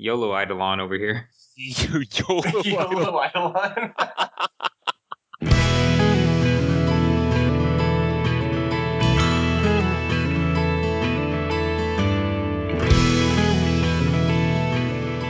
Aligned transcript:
YOLO 0.00 0.32
Eidolon 0.32 0.78
over 0.78 0.94
here. 0.94 1.28
You 1.60 2.04
YOLO. 2.12 2.62
YOLO 2.64 3.20
Eidolon. 3.20 3.92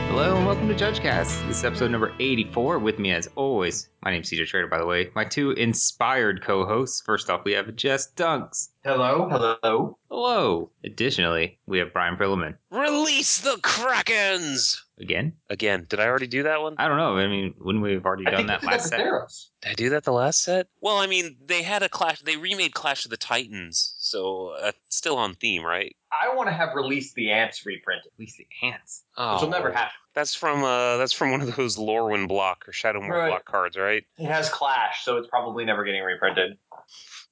Hello 0.07 0.37
and 0.37 0.45
welcome 0.45 0.67
to 0.67 0.75
JudgeCast. 0.75 1.47
This 1.47 1.57
is 1.57 1.65
episode 1.65 1.89
number 1.89 2.13
84. 2.19 2.77
With 2.77 2.99
me, 2.99 3.11
as 3.11 3.27
always, 3.35 3.89
my 4.03 4.11
name's 4.11 4.29
CJ 4.29 4.45
Trader, 4.45 4.67
by 4.67 4.77
the 4.77 4.85
way. 4.85 5.09
My 5.15 5.25
two 5.25 5.49
inspired 5.51 6.43
co 6.43 6.67
hosts. 6.67 7.01
First 7.01 7.31
off, 7.31 7.43
we 7.43 7.53
have 7.53 7.75
Jess 7.75 8.11
Dunks. 8.15 8.69
Hello. 8.85 9.27
Hello. 9.29 9.97
Hello. 10.09 10.71
Additionally, 10.85 11.59
we 11.65 11.79
have 11.79 11.91
Brian 11.91 12.15
Prillaman. 12.15 12.55
Release 12.71 13.39
the 13.41 13.57
Krakens! 13.61 14.79
Again? 14.97 15.33
Again, 15.49 15.85
did 15.89 15.99
I 15.99 16.07
already 16.07 16.27
do 16.27 16.43
that 16.43 16.61
one? 16.61 16.75
I 16.77 16.87
don't 16.87 16.95
know. 16.97 17.17
I 17.17 17.27
mean, 17.27 17.53
wouldn't 17.59 17.83
we 17.83 17.93
have 17.93 18.05
already 18.05 18.25
I 18.27 18.31
done 18.31 18.45
that 18.47 18.61
that 18.61 18.67
last 18.71 18.87
set? 18.89 19.01
Theros. 19.01 19.47
Did 19.61 19.71
I 19.71 19.73
do 19.73 19.89
that 19.89 20.05
the 20.05 20.13
last 20.13 20.41
set? 20.43 20.67
Well, 20.79 20.97
I 20.97 21.07
mean, 21.07 21.35
they 21.45 21.61
had 21.61 21.83
a 21.83 21.89
Clash. 21.89 22.21
They 22.21 22.37
remade 22.37 22.73
Clash 22.73 23.03
of 23.03 23.11
the 23.11 23.17
Titans, 23.17 23.95
so 23.97 24.55
uh, 24.61 24.71
still 24.87 25.17
on 25.17 25.35
theme, 25.35 25.63
right? 25.65 25.93
I 26.11 26.33
want 26.33 26.47
to 26.47 26.53
have 26.53 26.73
released 26.73 27.15
the 27.15 27.31
ants 27.31 27.65
reprinted, 27.65 28.11
Release 28.17 28.37
the 28.37 28.47
ants. 28.65 29.03
Oh, 29.17 29.33
which 29.33 29.41
will 29.41 29.49
never 29.49 29.71
happen. 29.73 29.91
That's 30.15 30.33
from 30.35 30.63
uh, 30.63 30.95
that's 30.97 31.13
from 31.13 31.31
one 31.31 31.41
of 31.41 31.53
those 31.57 31.77
Lorwyn 31.77 32.29
block 32.29 32.65
or 32.67 32.71
Shadowmoor 32.71 33.09
Right. 33.09 33.27
block 33.29 33.45
cards, 33.45 33.77
right? 33.77 34.03
It 34.17 34.25
has 34.25 34.49
Clash, 34.49 35.03
so 35.03 35.17
it's 35.17 35.27
probably 35.27 35.65
never 35.65 35.83
getting 35.83 36.01
reprinted. 36.01 36.57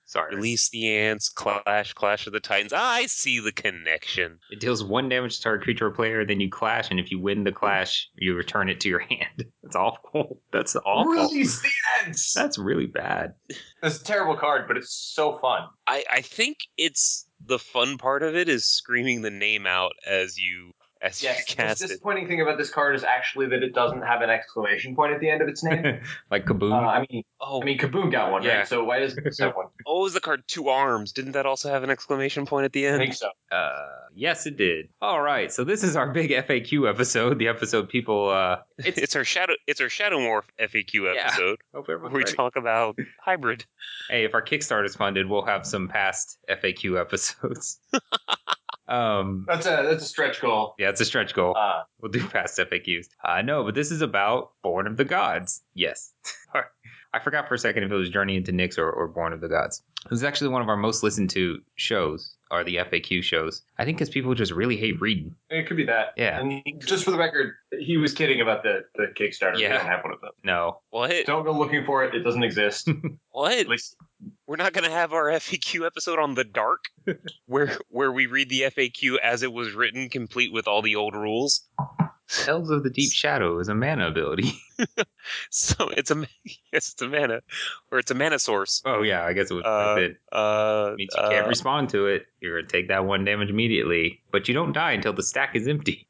Sorry. 0.08 0.34
Release 0.34 0.70
the 0.70 0.88
ants, 0.90 1.28
Clash, 1.28 1.92
Clash 1.94 2.28
of 2.28 2.34
the 2.34 2.40
Titans. 2.40 2.72
I 2.74 3.08
see 3.08 3.42
the 3.42 3.52
connection. 3.52 4.40
It 4.50 4.62
deals 4.62 4.82
one 4.82 5.10
damage 5.10 5.36
to 5.36 5.42
target 5.44 5.66
creature 5.66 5.88
or 5.88 5.92
player, 5.92 6.26
then 6.26 6.40
you 6.40 6.50
clash, 6.50 6.90
and 6.90 6.98
if 6.98 7.12
you 7.12 7.20
win 7.20 7.44
the 7.44 7.52
clash, 7.52 8.10
you 8.16 8.34
return 8.34 8.70
it 8.70 8.80
to 8.82 8.90
your 8.90 9.00
hand. 9.10 9.46
That's 9.62 9.76
awful. 9.76 10.42
That's 10.54 10.78
awful. 10.78 11.12
Release 11.12 11.62
the 11.62 11.70
ants. 12.06 12.34
That's 12.34 12.58
really 12.58 12.86
bad. 12.86 13.34
That's 13.82 14.00
a 14.02 14.04
terrible 14.04 14.38
card, 14.38 14.66
but 14.70 14.78
it's 14.78 14.94
so 15.14 15.40
fun. 15.40 15.64
I 15.88 16.06
I 16.10 16.22
think 16.22 16.58
it's 16.78 17.28
the 17.46 17.60
fun 17.60 17.98
part 17.98 18.24
of 18.24 18.36
it 18.36 18.48
is 18.48 18.64
screaming 18.66 19.22
the 19.22 19.30
name 19.30 19.68
out 19.68 19.92
as 20.08 20.38
you 20.38 20.72
as 21.02 21.22
Yes. 21.24 21.40
you 21.50 21.56
The 21.56 21.62
cast 21.64 21.82
it. 21.82 21.88
disappointing 21.88 22.28
thing 22.28 22.42
about 22.42 22.58
this 22.58 22.70
card 22.70 22.96
is 22.96 23.04
actually 23.04 23.48
that 23.48 23.64
it 23.64 23.74
doesn't 23.74 24.02
have 24.02 24.22
an 24.22 24.30
exclamation 24.30 24.96
point 24.96 25.14
at 25.14 25.20
the 25.20 25.30
end 25.30 25.42
of 25.42 25.48
its 25.48 25.64
name. 25.64 26.02
like 26.32 26.46
Kaboom. 26.46 26.72
uh, 26.72 26.76
I 26.88 27.06
mean, 27.10 27.24
Oh, 27.40 27.62
I 27.62 27.66
mean, 27.66 27.78
Kaboom 27.78 28.12
got 28.12 28.32
one, 28.32 28.44
Yeah. 28.44 28.58
right? 28.60 28.68
So 28.68 28.84
why 28.84 29.00
doesn't 29.00 29.24
this 29.24 29.40
have 29.40 29.56
one? 29.56 29.68
oh, 29.86 30.02
was 30.02 30.14
the 30.14 30.20
card 30.20 30.44
two 30.48 30.70
arms? 30.70 31.12
Didn't 31.12 31.34
that 31.34 31.46
also 31.46 31.70
have 31.70 31.84
an 31.84 31.90
exclamation 31.90 32.46
point 32.46 32.66
at 32.66 32.74
the 32.74 32.86
end? 32.86 32.96
I 32.96 33.00
think 33.00 33.14
so. 33.14 33.30
Uh, 33.52 33.86
yes, 34.16 34.46
it 34.48 34.58
did. 34.58 34.90
All 35.02 35.22
right, 35.22 35.52
so 35.52 35.64
this 35.64 35.84
is 35.84 35.96
our 35.96 36.12
big 36.12 36.32
FAQ 36.32 36.90
episode. 36.90 37.38
The 37.40 37.48
episode 37.48 37.90
people. 37.90 38.30
Uh, 38.30 38.58
it's, 38.80 38.98
It's, 38.98 39.16
our 39.16 39.24
shadow. 39.24 39.54
It's 39.68 39.80
our 39.82 39.88
Shadowmoor 39.88 40.42
FAQ 40.60 41.14
Yeah. 41.16 41.22
episode 41.28 41.60
hope 41.74 41.88
where 41.88 41.98
we 42.00 42.20
ready. 42.22 42.34
talk 42.34 42.56
about 42.56 42.98
hybrid. 43.24 43.66
Hey, 44.10 44.26
if 44.26 44.34
our 44.34 44.42
Kickstarter 44.42 44.86
is 44.86 44.96
funded, 44.96 45.30
we'll 45.30 45.46
have 45.46 45.66
some 45.66 45.88
past 45.88 46.38
FAQ 46.50 47.00
episodes. 47.00 47.80
Um, 48.88 49.46
That's 49.48 49.66
a 49.66 49.86
that's 49.90 50.04
a 50.04 50.08
stretch 50.08 50.42
goal. 50.42 50.76
yeah, 50.80 50.90
it's 50.90 51.02
a 51.02 51.06
stretch 51.06 51.34
goal. 51.34 51.56
Uh, 51.58 51.84
We'll 52.02 52.12
do 52.12 52.26
past 52.30 52.58
FAQs. 52.60 53.08
Uh, 53.24 53.42
no, 53.42 53.64
but 53.64 53.74
this 53.76 53.92
is 53.92 54.02
about 54.02 54.52
Born 54.64 54.86
of 54.88 54.98
the 54.98 55.06
Gods. 55.06 55.62
Yes. 55.74 56.14
I 57.14 57.20
forgot 57.20 57.48
for 57.48 57.56
a 57.56 57.58
second 57.58 57.84
if 57.84 57.92
it 57.92 57.96
was 57.96 58.10
Journey 58.10 58.36
into 58.36 58.52
Nyx 58.52 58.78
or, 58.78 58.92
or 58.92 59.08
Born 59.08 59.34
of 59.34 59.42
the 59.42 59.48
Gods. 59.48 59.82
It 60.06 60.12
was 60.12 60.24
actually 60.24 60.50
one 60.50 60.62
of 60.62 60.70
our 60.70 60.78
most 60.78 61.02
listened 61.04 61.30
to 61.32 61.60
shows, 61.76 62.36
are 62.52 62.64
the 62.64 62.76
FAQ 62.76 63.24
shows. 63.24 63.64
I 63.80 63.86
think 63.86 63.98
because 63.98 64.10
people 64.12 64.36
just 64.36 64.52
really 64.52 64.78
hate 64.78 65.02
reading. 65.02 65.34
it 65.50 65.68
could 65.68 65.78
be 65.78 65.86
that. 65.86 66.10
Yeah. 66.18 66.40
And 66.40 66.62
just 66.86 67.04
for 67.06 67.12
the 67.12 67.18
record, 67.18 67.54
he 67.80 67.98
was 67.98 68.14
kidding 68.14 68.42
about 68.42 68.62
the 68.62 68.82
the 68.96 69.08
Kickstarter. 69.18 69.58
Yeah. 69.58 69.72
We 69.72 69.78
don't 69.78 69.86
have 69.88 70.04
one 70.04 70.14
of 70.14 70.22
them. 70.22 70.32
No. 70.44 70.82
What? 70.92 71.26
Don't 71.26 71.46
go 71.46 71.52
looking 71.54 71.86
for 71.86 72.04
it. 72.04 72.14
It 72.14 72.20
doesn't 72.24 72.44
exist. 72.44 72.90
What? 73.32 73.54
At 73.58 73.68
least 73.68 73.96
We're 74.48 74.56
not 74.56 74.74
gonna 74.74 74.90
have 74.90 75.14
our 75.14 75.26
FAQ 75.32 75.86
episode 75.86 76.20
on 76.20 76.34
the 76.36 76.44
dark, 76.46 76.86
where 77.46 77.78
where 77.90 78.12
we 78.12 78.26
read 78.28 78.50
the 78.50 78.62
FAQ 78.62 79.18
as 79.22 79.44
it 79.44 79.52
was 79.52 79.74
written, 79.74 80.10
complete 80.10 80.52
with 80.54 80.68
all 80.68 80.82
the 80.82 80.96
old 80.96 81.14
rules. 81.16 81.68
Elves 82.46 82.70
of 82.70 82.84
the 82.84 82.90
Deep 82.90 83.12
Shadow 83.14 83.58
is 83.60 83.70
a 83.70 83.76
mana 83.76 84.08
ability. 84.08 84.52
So 85.50 85.90
it's 85.90 86.12
a 86.12 86.26
yes, 86.72 86.92
it's 86.94 87.02
a 87.02 87.08
mana, 87.08 87.42
or 87.92 88.00
it's 88.00 88.12
a 88.12 88.16
mana 88.16 88.38
source. 88.40 88.82
oh, 88.86 89.02
yeah, 89.02 89.26
I 89.26 89.34
guess 89.34 89.50
it 89.52 89.56
was 89.56 89.64
Uh, 89.66 89.94
worth 89.96 90.04
it. 90.12 90.18
Uh, 90.32 90.94
means 90.96 91.10
you 91.16 91.24
can't 91.30 91.46
uh, 91.46 91.50
respond 91.50 91.90
to 91.90 92.06
it. 92.08 92.28
You're 92.40 92.62
gonna 92.62 92.72
take 92.72 92.88
that 92.90 93.06
one 93.06 93.26
damage 93.26 93.50
immediately, 93.50 94.22
but 94.32 94.48
you 94.48 94.54
don't 94.54 94.72
die 94.74 94.92
until 94.94 95.14
the 95.14 95.24
stack 95.24 95.56
is 95.56 95.68
empty. 95.68 96.08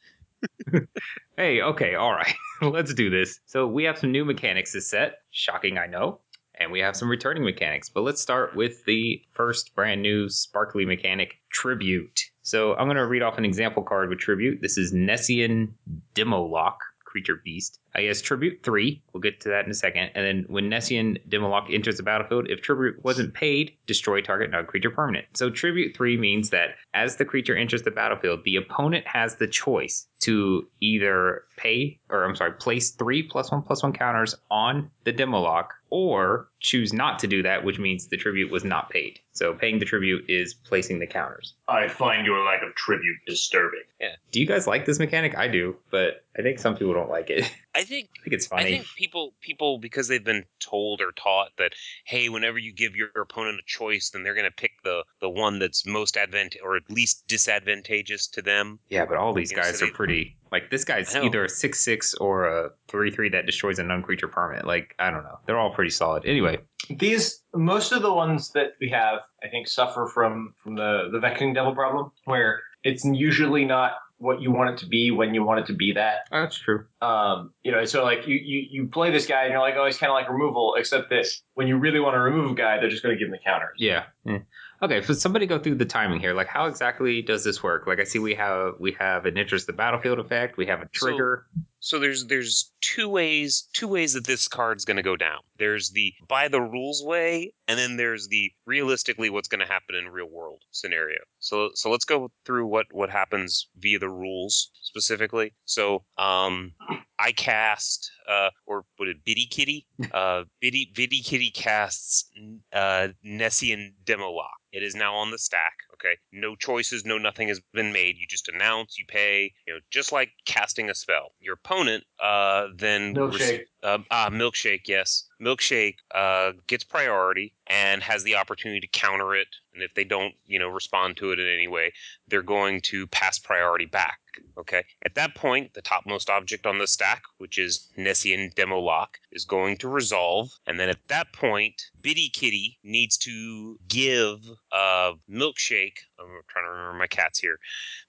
hey, 1.38 1.62
okay, 1.62 1.96
all 1.96 2.12
right, 2.14 2.34
let's 2.62 2.94
do 2.94 3.10
this. 3.10 3.40
So 3.46 3.66
we 3.68 3.84
have 3.86 3.98
some 3.98 4.12
new 4.12 4.26
mechanics 4.26 4.72
to 4.74 4.82
set. 4.82 5.20
Shocking, 5.32 5.78
I 5.78 5.88
know. 5.88 6.20
And 6.60 6.72
we 6.72 6.80
have 6.80 6.96
some 6.96 7.10
returning 7.10 7.44
mechanics, 7.44 7.90
but 7.90 8.02
let's 8.02 8.22
start 8.22 8.56
with 8.56 8.84
the 8.86 9.22
first 9.34 9.76
brand 9.76 10.02
new 10.02 10.28
sparkly 10.28 10.86
mechanic, 10.86 11.36
Tribute. 11.52 12.20
So 12.42 12.76
I'm 12.76 12.88
going 12.88 12.98
to 12.98 13.06
read 13.06 13.22
off 13.22 13.38
an 13.38 13.46
example 13.46 13.84
card 13.84 14.10
with 14.10 14.20
Tribute. 14.20 14.62
This 14.62 14.78
is 14.78 14.94
Nessian 14.94 15.74
Demolok, 16.16 16.78
creature 17.06 17.42
beast. 17.44 17.80
I 17.98 18.04
guess 18.04 18.22
Tribute 18.22 18.60
3. 18.64 19.02
We'll 19.12 19.22
get 19.22 19.42
to 19.42 19.50
that 19.50 19.66
in 19.66 19.72
a 19.72 19.76
second. 19.76 20.12
And 20.14 20.26
then 20.26 20.46
when 20.48 20.70
Nessian 20.70 21.18
Demolok 21.28 21.74
enters 21.74 21.98
the 21.98 22.04
battlefield, 22.04 22.48
if 22.50 22.62
Tribute 22.62 23.04
wasn't 23.04 23.34
paid, 23.34 23.76
destroy 23.88 24.22
target 24.22 24.52
non 24.52 24.68
creature 24.68 24.92
permanent. 24.92 25.26
So 25.34 25.50
Tribute 25.50 25.98
3 25.98 26.18
means 26.18 26.52
that 26.52 26.76
as 26.94 27.16
the 27.16 27.26
creature 27.26 27.56
enters 27.56 27.82
the 27.82 27.92
battlefield, 27.92 28.44
the 28.44 28.56
opponent 28.56 29.08
has 29.08 29.36
the 29.36 29.48
choice 29.48 30.08
to 30.20 30.68
either 30.82 31.44
pay, 31.58 32.00
or 32.10 32.24
I'm 32.24 32.36
sorry, 32.36 32.54
place 32.54 32.92
three 32.92 33.24
plus 33.24 33.52
one 33.52 33.62
plus 33.62 33.84
one 33.84 33.94
counters 33.94 34.36
on 34.50 34.90
the 35.04 35.14
Demolok, 35.14 35.68
or 35.90 36.50
choose 36.60 36.92
not 36.92 37.20
to 37.20 37.28
do 37.28 37.44
that, 37.44 37.64
which 37.64 37.80
means 37.80 38.08
the 38.08 38.18
tribute 38.18 38.52
was 38.52 38.64
not 38.64 38.90
paid. 38.90 39.20
So 39.32 39.54
paying 39.54 39.80
the 39.80 39.86
tribute 39.86 40.26
is 40.28 40.54
placing 40.54 41.00
the 41.00 41.08
counters. 41.08 41.54
I 41.68 41.88
find 41.88 42.26
your 42.26 42.44
lack 42.44 42.64
of 42.64 42.74
tribute 42.76 43.18
disturbing. 43.26 43.84
Yeah. 44.00 44.16
Do 44.32 44.40
you 44.40 44.48
guys 44.48 44.68
like 44.68 44.86
this 44.86 45.00
mechanic? 45.00 45.38
I 45.38 45.48
do, 45.48 45.76
but 45.92 46.26
I 46.38 46.42
think 46.42 46.60
some 46.60 46.76
people 46.76 46.94
don't 46.94 47.10
like 47.10 47.30
it. 47.30 47.50
I 47.78 47.84
think 47.84 48.10
I 48.20 48.24
think 48.24 48.34
it's 48.34 48.52
I 48.52 48.64
think 48.64 48.86
people 48.98 49.34
people 49.40 49.78
because 49.78 50.08
they've 50.08 50.24
been 50.24 50.44
told 50.60 51.00
or 51.00 51.12
taught 51.12 51.50
that 51.60 51.74
hey, 52.06 52.28
whenever 52.28 52.58
you 52.58 52.74
give 52.74 52.96
your 52.96 53.10
opponent 53.16 53.60
a 53.60 53.64
choice, 53.68 54.10
then 54.10 54.24
they're 54.24 54.34
going 54.34 54.46
to 54.50 54.52
pick 54.52 54.72
the 54.84 55.04
the 55.22 55.30
one 55.30 55.60
that's 55.60 55.86
most 55.86 56.18
advant 56.18 56.56
or 56.64 56.76
at 56.76 56.90
least 56.90 57.28
disadvantageous 57.28 58.28
to 58.30 58.42
them. 58.42 58.80
yeah, 58.90 59.06
but 59.06 59.18
all 59.18 59.32
these 59.34 59.52
Yeah, 59.52 59.58
guys 59.64 59.80
so 59.80 59.86
are 59.86 59.90
they- 59.90 59.94
pretty. 59.94 60.36
Like 60.52 60.72
this 60.72 60.86
guy's 60.86 61.14
either 61.14 61.44
a 61.44 61.50
six 61.50 61.82
six 61.82 62.14
or 62.16 62.46
a 62.46 62.70
three 62.88 63.12
three 63.12 63.30
that 63.30 63.46
destroys 63.46 63.80
a 63.80 63.84
non 63.84 64.02
creature 64.02 64.30
permanent. 64.30 64.66
Like 64.66 64.96
I 64.98 65.12
don't 65.12 65.24
know, 65.24 65.38
they're 65.46 65.60
all 65.60 65.74
pretty 65.74 65.92
solid. 65.92 66.26
Anyway, 66.26 66.58
These 66.90 67.44
most 67.54 67.92
of 67.92 68.02
the 68.02 68.14
ones 68.14 68.52
that 68.54 68.76
we 68.80 68.90
have, 68.90 69.20
I 69.44 69.50
think, 69.50 69.68
suffer 69.68 70.10
from 70.14 70.54
from 70.64 70.76
the 70.76 71.10
the 71.12 71.20
Vexing 71.20 71.54
Devil 71.54 71.76
problem, 71.76 72.12
where 72.24 72.62
it's 72.84 73.04
usually 73.04 73.66
not 73.66 73.98
what 74.20 74.42
you 74.42 74.52
want 74.52 74.72
it 74.72 74.78
to 74.80 74.88
be 74.88 75.12
when 75.12 75.34
you 75.34 75.44
want 75.44 75.60
it 75.60 75.68
to 75.68 75.74
be 75.74 75.94
that. 75.94 76.28
that's 76.32 76.58
true. 76.58 76.86
Um, 77.02 77.54
you 77.64 77.72
know, 77.72 77.86
so 77.86 78.04
like 78.04 78.28
you, 78.28 78.36
you 78.36 78.68
you 78.70 78.88
play 78.88 79.12
this 79.12 79.28
guy 79.28 79.44
and 79.44 79.52
you're 79.52 79.62
like, 79.62 79.76
oh, 79.78 79.86
he's 79.86 79.98
kind 79.98 80.10
of 80.10 80.16
like 80.16 80.30
removal, 80.30 80.76
except 80.78 81.10
that 81.10 81.28
when 81.54 81.68
you 81.68 81.78
really 81.78 82.00
want 82.00 82.16
to 82.16 82.20
remove 82.20 82.52
a 82.52 82.56
guy, 82.56 82.80
they're 82.80 82.90
just 82.90 83.04
going 83.04 83.16
to 83.16 83.20
give 83.20 83.28
him 83.28 83.32
the 83.32 83.44
counter. 83.46 83.74
Yeah. 83.78 84.06
Yeah. 84.26 84.40
Okay, 84.82 85.02
so 85.02 85.14
somebody 85.14 85.48
go 85.48 85.58
through 85.58 85.76
the 85.76 85.86
timing 85.86 86.20
here. 86.20 86.36
Like, 86.36 86.48
how 86.48 86.68
exactly 86.68 87.24
does 87.24 87.44
this 87.44 87.64
work? 87.64 87.88
Like, 87.88 88.00
I 88.00 88.04
see 88.04 88.20
we 88.20 88.36
have 88.36 88.74
we 88.80 88.96
have 89.00 89.26
an 89.26 89.38
interest 89.38 89.66
the 89.66 89.74
battlefield 89.74 90.20
effect. 90.20 90.58
We 90.58 90.68
have 90.68 90.82
a 90.82 90.88
trigger. 90.88 91.48
So 91.56 91.62
there's 92.00 92.26
there's 92.26 92.72
two 92.82 93.08
ways 93.08 93.68
two 93.74 93.88
ways 93.88 94.14
that 94.14 94.26
this 94.26 94.48
card's 94.48 94.86
going 94.86 94.98
to 94.98 95.04
go 95.04 95.16
down. 95.16 95.40
There's 95.58 95.92
the 95.92 96.14
by 96.28 96.48
the 96.48 96.62
rules 96.62 97.04
way, 97.04 97.54
and 97.68 97.78
then 97.78 97.98
there's 97.98 98.28
the 98.28 98.52
realistically 98.66 99.30
what's 99.30 99.48
going 99.48 99.60
to 99.60 99.68
happen 99.68 99.96
in 99.96 100.10
real 100.10 100.30
world 100.30 100.64
scenario. 100.72 101.20
So 101.40 101.70
so 101.74 101.90
let's 101.90 102.06
go 102.06 102.32
through 102.46 102.68
what 102.68 102.88
what 102.92 103.10
happens 103.10 103.68
via 103.78 104.00
the 104.00 104.10
rules 104.10 104.72
specifically. 104.82 105.54
So 105.66 106.04
um, 106.18 106.74
I 107.20 107.32
cast 107.32 108.12
uh, 108.28 108.50
or 108.66 108.84
what 108.98 109.08
it 109.08 109.24
Biddy 109.24 109.46
Kitty 109.46 109.86
uh, 110.14 110.44
Biddy 110.60 110.92
Biddy 110.96 111.22
Kitty 111.22 111.52
casts 111.52 112.30
uh, 112.74 113.10
Nessian 113.26 113.94
Demolok. 114.06 114.58
It 114.72 114.84
is 114.84 114.96
now 114.96 115.16
on 115.16 115.32
the 115.32 115.38
stack. 115.38 115.74
Okay, 116.00 116.18
no 116.32 116.56
choices, 116.56 117.06
no 117.06 117.18
nothing 117.18 117.48
has 117.48 117.60
been 117.74 117.92
made. 117.92 118.18
You 118.18 118.28
just 118.28 118.50
announce, 118.50 118.98
you 118.98 119.06
pay. 119.08 119.54
You 119.66 119.74
know, 119.76 119.80
just 119.90 120.12
like 120.12 120.30
casting 120.46 120.90
a 120.90 120.96
spell. 120.96 121.32
Your 121.40 121.56
opponent 121.56 122.04
uh, 122.20 122.68
then 122.76 123.16
Milkshake. 123.16 123.66
uh, 123.84 124.00
ah, 124.12 124.30
milkshake, 124.30 124.88
yes. 124.88 125.27
Milkshake 125.42 125.98
uh, 126.14 126.54
gets 126.68 126.84
priority 126.84 127.54
and 127.68 128.02
has 128.02 128.24
the 128.24 128.36
opportunity 128.36 128.80
to 128.80 128.88
counter 128.88 129.36
it. 129.36 129.48
And 129.74 129.84
if 129.84 129.94
they 129.94 130.04
don't, 130.04 130.34
you 130.46 130.58
know, 130.58 130.70
respond 130.70 131.18
to 131.18 131.32
it 131.32 131.40
in 131.40 131.48
any 131.48 131.68
way, 131.68 131.94
they're 132.28 132.42
going 132.42 132.82
to 132.82 133.06
pass 133.08 133.38
priority 133.38 133.86
back. 133.86 134.20
Okay. 134.58 134.84
At 135.04 135.16
that 135.16 135.36
point, 135.36 135.74
the 135.74 135.82
topmost 135.82 136.30
object 136.30 136.66
on 136.66 136.78
the 136.78 136.88
stack, 136.88 137.24
which 137.38 137.58
is 137.58 137.90
Nessian 137.98 138.54
Demolok, 138.56 139.08
is 139.32 139.46
going 139.46 139.78
to 139.78 139.88
resolve. 139.88 140.50
And 140.66 140.80
then 140.80 140.90
at 140.90 141.08
that 141.08 141.34
point, 141.34 141.82
Biddy 142.02 142.30
Kitty 142.30 142.78
needs 142.84 143.18
to 143.18 143.80
give 143.88 144.40
uh, 144.72 145.14
milkshake. 145.30 145.98
I'm 146.20 146.28
trying 146.48 146.66
to 146.66 146.72
remember 146.72 146.98
my 146.98 147.08
cats 147.08 147.40
here. 147.40 147.60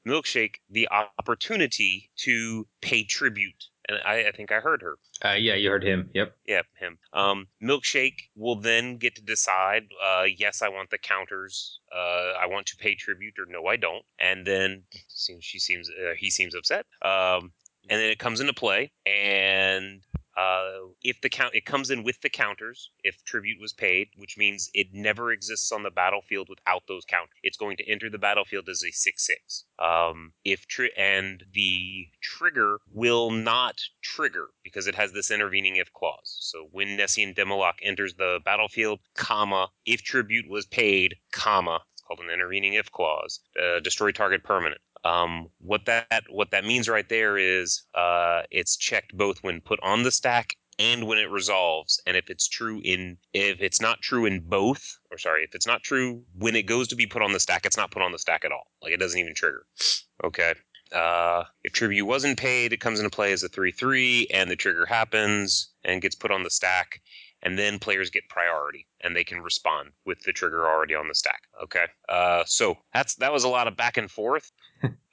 Milkshake 0.06 0.56
the 0.70 0.88
opportunity 1.18 2.10
to 2.18 2.66
pay 2.80 3.04
tribute, 3.04 3.66
and 3.88 3.98
I, 4.04 4.28
I 4.28 4.32
think 4.32 4.52
I 4.52 4.60
heard 4.60 4.82
her. 4.82 4.98
Uh, 5.24 5.34
yeah, 5.34 5.54
you 5.54 5.70
heard 5.70 5.84
him. 5.84 6.10
Yep. 6.14 6.36
Yeah, 6.46 6.62
him. 6.78 6.98
Um, 7.12 7.48
Milkshake 7.62 8.28
will 8.36 8.56
then 8.56 8.98
get 8.98 9.14
to 9.16 9.22
decide. 9.22 9.88
Uh, 10.04 10.24
yes, 10.24 10.62
I 10.62 10.68
want 10.68 10.90
the 10.90 10.98
counters. 10.98 11.80
Uh, 11.94 12.32
I 12.40 12.46
want 12.46 12.66
to 12.66 12.76
pay 12.76 12.94
tribute, 12.94 13.38
or 13.38 13.46
no, 13.46 13.66
I 13.66 13.76
don't. 13.76 14.04
And 14.18 14.46
then 14.46 14.82
seems 15.08 15.44
she 15.44 15.58
seems 15.58 15.90
uh, 15.90 16.12
he 16.18 16.30
seems 16.30 16.54
upset. 16.54 16.86
Um, 17.02 17.52
and 17.90 18.00
then 18.00 18.10
it 18.10 18.18
comes 18.18 18.40
into 18.40 18.52
play, 18.52 18.92
and 19.06 20.02
uh, 20.38 20.88
if 21.02 21.20
the 21.20 21.28
count 21.28 21.54
it 21.54 21.64
comes 21.64 21.90
in 21.90 22.04
with 22.04 22.20
the 22.20 22.28
counters 22.28 22.90
if 23.02 23.24
tribute 23.24 23.60
was 23.60 23.72
paid 23.72 24.08
which 24.16 24.38
means 24.38 24.70
it 24.74 24.86
never 24.92 25.32
exists 25.32 25.72
on 25.72 25.82
the 25.82 25.90
battlefield 25.90 26.48
without 26.48 26.82
those 26.86 27.04
counters 27.04 27.36
it's 27.42 27.56
going 27.56 27.76
to 27.76 27.88
enter 27.88 28.08
the 28.08 28.18
battlefield 28.18 28.68
as 28.68 28.82
a 28.82 28.92
6-6 28.92 29.64
um, 29.78 30.32
if 30.44 30.66
tri- 30.66 30.90
and 30.96 31.44
the 31.52 32.06
trigger 32.20 32.78
will 32.92 33.30
not 33.30 33.80
trigger 34.02 34.48
because 34.64 34.86
it 34.86 34.94
has 34.94 35.12
this 35.12 35.30
intervening 35.30 35.76
if 35.76 35.92
clause. 35.92 36.36
So 36.40 36.68
when 36.72 36.96
Nessian 36.96 37.34
Demolok 37.34 37.74
enters 37.82 38.14
the 38.14 38.40
battlefield 38.44 39.00
comma 39.14 39.68
if 39.86 40.02
tribute 40.02 40.48
was 40.48 40.66
paid 40.66 41.16
comma 41.32 41.80
it's 41.92 42.02
called 42.02 42.20
an 42.20 42.30
intervening 42.30 42.74
if 42.74 42.90
clause 42.90 43.40
uh, 43.60 43.80
destroy 43.80 44.12
target 44.12 44.44
permanent 44.44 44.80
um, 45.08 45.48
what 45.58 45.86
that 45.86 46.24
what 46.28 46.50
that 46.50 46.64
means 46.64 46.88
right 46.88 47.08
there 47.08 47.38
is 47.38 47.82
uh, 47.94 48.42
it's 48.50 48.76
checked 48.76 49.16
both 49.16 49.38
when 49.42 49.60
put 49.60 49.80
on 49.82 50.02
the 50.02 50.10
stack 50.10 50.56
and 50.78 51.06
when 51.06 51.18
it 51.18 51.30
resolves. 51.30 52.00
And 52.06 52.16
if 52.16 52.30
it's 52.30 52.48
true 52.48 52.80
in 52.84 53.16
if 53.32 53.60
it's 53.60 53.80
not 53.80 54.00
true 54.00 54.26
in 54.26 54.40
both, 54.40 54.98
or 55.10 55.18
sorry, 55.18 55.44
if 55.44 55.54
it's 55.54 55.66
not 55.66 55.82
true 55.82 56.22
when 56.36 56.56
it 56.56 56.66
goes 56.66 56.88
to 56.88 56.96
be 56.96 57.06
put 57.06 57.22
on 57.22 57.32
the 57.32 57.40
stack, 57.40 57.66
it's 57.66 57.76
not 57.76 57.90
put 57.90 58.02
on 58.02 58.12
the 58.12 58.18
stack 58.18 58.44
at 58.44 58.52
all. 58.52 58.70
Like 58.82 58.92
it 58.92 59.00
doesn't 59.00 59.18
even 59.18 59.34
trigger. 59.34 59.64
Okay. 60.22 60.54
Uh, 60.92 61.44
if 61.64 61.72
tribute 61.72 62.06
wasn't 62.06 62.38
paid, 62.38 62.72
it 62.72 62.80
comes 62.80 62.98
into 62.98 63.10
play 63.10 63.32
as 63.32 63.42
a 63.42 63.48
three 63.48 63.72
three, 63.72 64.26
and 64.32 64.50
the 64.50 64.56
trigger 64.56 64.86
happens 64.86 65.70
and 65.84 66.02
gets 66.02 66.14
put 66.14 66.30
on 66.30 66.44
the 66.44 66.50
stack. 66.50 67.00
And 67.40 67.56
then 67.56 67.78
players 67.78 68.10
get 68.10 68.28
priority, 68.28 68.88
and 69.00 69.14
they 69.14 69.22
can 69.22 69.40
respond 69.40 69.90
with 70.04 70.20
the 70.24 70.32
trigger 70.32 70.66
already 70.66 70.96
on 70.96 71.06
the 71.06 71.14
stack. 71.14 71.42
Okay, 71.62 71.84
uh, 72.08 72.42
so 72.46 72.78
that's 72.92 73.14
that 73.16 73.32
was 73.32 73.44
a 73.44 73.48
lot 73.48 73.68
of 73.68 73.76
back 73.76 73.96
and 73.96 74.10
forth. 74.10 74.50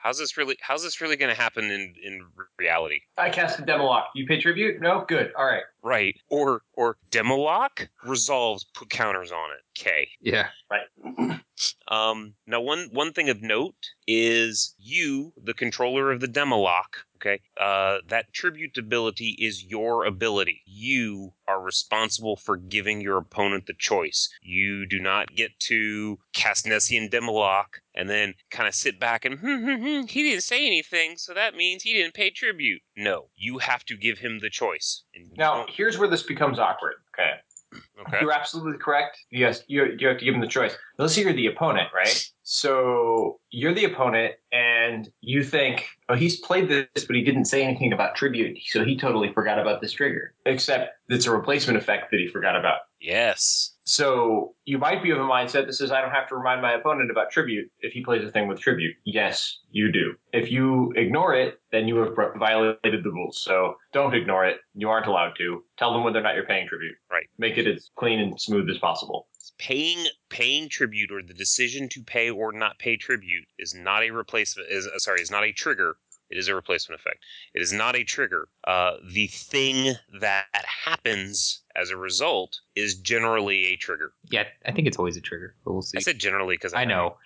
How's 0.06 0.20
this 0.20 0.38
really? 0.38 0.56
How's 0.62 0.84
this 0.84 1.02
really 1.02 1.16
going 1.16 1.34
to 1.34 1.42
happen 1.42 1.66
in 1.66 1.96
in 2.04 2.22
reality? 2.60 3.00
I 3.18 3.32
cast 3.32 3.58
a 3.58 3.64
Demolok. 3.64 4.04
You 4.14 4.28
pay 4.28 4.40
tribute? 4.40 4.80
No? 4.80 5.04
Good. 5.08 5.32
All 5.36 5.46
right. 5.46 5.64
Right, 5.82 6.16
or 6.30 6.62
or 6.74 6.98
Demolok 7.10 7.88
resolves, 8.04 8.66
put 8.66 8.92
counters 8.92 9.32
on 9.32 9.50
it. 9.50 9.64
Okay. 9.80 10.08
Yeah. 10.22 10.50
Right. 10.70 11.40
Um, 11.88 12.34
now, 12.46 12.60
one 12.60 12.90
one 12.92 13.14
thing 13.14 13.30
of 13.30 13.42
note 13.42 13.92
is 14.08 14.76
you, 14.78 15.32
the 15.42 15.54
controller 15.54 16.12
of 16.12 16.20
the 16.20 16.28
Demolok. 16.28 17.06
Okay, 17.16 17.40
uh, 17.60 18.00
that 18.10 18.34
tribute 18.34 18.78
ability 18.78 19.38
is 19.40 19.64
your 19.64 20.06
ability. 20.06 20.62
You 20.66 21.34
are 21.48 21.62
responsible 21.62 22.36
for 22.36 22.58
giving 22.58 23.00
your 23.00 23.18
opponent 23.18 23.68
the 23.68 23.74
choice. 23.74 24.30
You 24.42 24.86
do 24.86 25.00
not 25.00 25.34
get 25.34 25.58
to 25.62 26.20
cast 26.34 26.66
Nessian 26.66 27.10
Demolok 27.10 27.80
and 27.96 28.10
then 28.10 28.34
kind 28.52 28.68
of 28.68 28.76
sit 28.76 29.00
back 29.00 29.26
and 29.26 29.40
hmm, 29.40 29.64
hmm, 29.64 29.76
hmm, 29.76 30.02
he 30.08 30.24
didn't 30.24 30.44
say 30.44 30.66
anything, 30.66 31.18
so 31.18 31.34
that 31.34 31.56
means 31.56 31.84
he 31.84 31.94
didn't 31.94 32.14
pay 32.14 32.30
tribute. 32.30 32.82
No, 32.96 33.30
you 33.36 33.58
have 33.60 33.86
to 33.86 33.98
give 33.98 34.20
him 34.20 34.40
the 34.40 34.50
choice. 34.50 35.04
Now, 35.38 35.66
here's 35.70 35.98
where 35.98 36.08
this 36.08 36.24
becomes 36.24 36.60
awkward. 36.60 36.96
Okay. 37.14 37.32
okay, 38.08 38.20
You're 38.22 38.32
absolutely 38.32 38.78
correct. 38.78 39.18
Yes, 39.32 39.64
you, 39.68 39.96
you 39.98 40.08
have 40.08 40.18
to 40.18 40.26
give 40.26 40.36
him 40.36 40.42
the 40.42 40.48
choice. 40.48 40.78
Let's 40.98 41.14
say 41.14 41.24
you're 41.24 41.34
the 41.34 41.48
opponent, 41.48 41.90
right? 41.94 42.32
So 42.44 43.40
you're 43.50 43.74
the 43.74 43.86
opponent, 43.86 44.36
and 44.52 45.10
you 45.22 45.44
think, 45.44 45.88
oh, 46.10 46.16
he's 46.16 46.40
played 46.40 46.70
this, 46.70 47.06
but 47.06 47.16
he 47.16 47.24
didn't 47.24 47.46
say 47.46 47.64
anything 47.64 47.92
about 47.92 48.16
tribute, 48.16 48.58
so 48.68 48.86
he 48.86 48.98
totally 48.98 49.34
forgot 49.34 49.58
about 49.60 49.82
this 49.82 49.92
trigger. 49.94 50.36
Except 50.46 50.92
it's 51.10 51.26
a 51.26 51.32
replacement 51.32 51.78
effect 51.78 52.12
that 52.12 52.20
he 52.20 52.28
forgot 52.28 52.56
about. 52.56 52.82
yes, 53.02 53.75
So 53.86 54.56
you 54.66 54.78
might 54.80 55.04
be 55.04 55.12
of 55.12 55.20
a 55.20 55.22
mindset 55.22 55.68
that 55.68 55.74
says, 55.74 55.92
I 55.92 56.02
don't 56.02 56.12
have 56.12 56.28
to 56.30 56.36
remind 56.36 56.62
my 56.62 56.74
opponent 56.74 57.12
about 57.12 57.30
tribute 57.30 57.72
if 57.82 57.94
he 57.94 58.04
plays 58.04 58.24
a 58.28 58.32
thing 58.32 58.48
with 58.48 58.60
tribute. 58.60 58.96
Yes, 59.06 59.60
you 59.72 59.92
do. 59.92 60.14
If 60.34 60.52
you 60.52 60.92
ignore 60.96 61.36
it, 61.36 61.60
then 61.72 61.88
you 61.88 61.98
have 61.98 62.16
violated 62.38 63.04
the 63.04 63.12
rules. 63.12 63.42
So 63.42 63.76
don't 63.94 64.16
ignore 64.16 64.46
it. 64.46 64.58
You 64.74 64.90
aren't 64.90 65.06
allowed 65.08 65.34
to. 65.38 65.64
Tell 65.78 65.94
them 65.94 66.04
whether 66.04 66.20
or 66.20 66.24
not 66.24 66.36
you're 66.36 66.46
paying 66.46 66.68
tribute. 66.68 66.96
Right. 67.12 67.28
Make 67.38 67.58
it 67.58 67.68
as 67.68 67.90
clean 67.96 68.20
and 68.20 68.42
smooth 68.42 68.70
as 68.70 68.80
possible. 68.80 69.28
paying 69.58 70.06
paying 70.30 70.68
tribute 70.68 71.12
or 71.12 71.22
the 71.22 71.34
decision 71.34 71.88
to 71.90 72.04
pay 72.04 72.30
or 72.30 72.52
not 72.52 72.78
pay 72.80 72.98
tribute 72.98 73.46
is 73.60 73.74
not 73.74 74.04
a 74.04 74.10
replacement 74.10 74.70
is 74.70 74.88
uh, 74.88 74.98
sorry 74.98 75.22
is 75.22 75.32
not 75.32 75.44
a 75.44 75.54
trigger 75.54 75.96
it 76.36 76.40
is 76.40 76.48
a 76.48 76.56
replacement 76.56 77.00
effect 77.00 77.24
it 77.54 77.62
is 77.62 77.72
not 77.72 77.96
a 77.96 78.04
trigger 78.04 78.48
uh, 78.68 78.92
the 79.14 79.28
thing 79.28 79.96
that 80.20 80.46
happens 80.86 81.62
as 81.76 81.90
a 81.90 81.98
result 81.98 82.60
is 82.76 82.96
generally 82.96 83.74
a 83.74 83.76
trigger 83.76 84.14
Yeah, 84.30 84.46
I 84.66 84.72
think 84.72 84.88
it's 84.88 84.98
always 84.98 85.18
a 85.18 85.22
trigger, 85.22 85.56
but 85.64 85.74
we'll 85.74 85.82
see. 85.82 85.98
i 85.98 86.02
said 86.02 86.20
generally 86.20 86.56
because 86.56 86.74
I 86.74 86.86
know. 86.86 87.18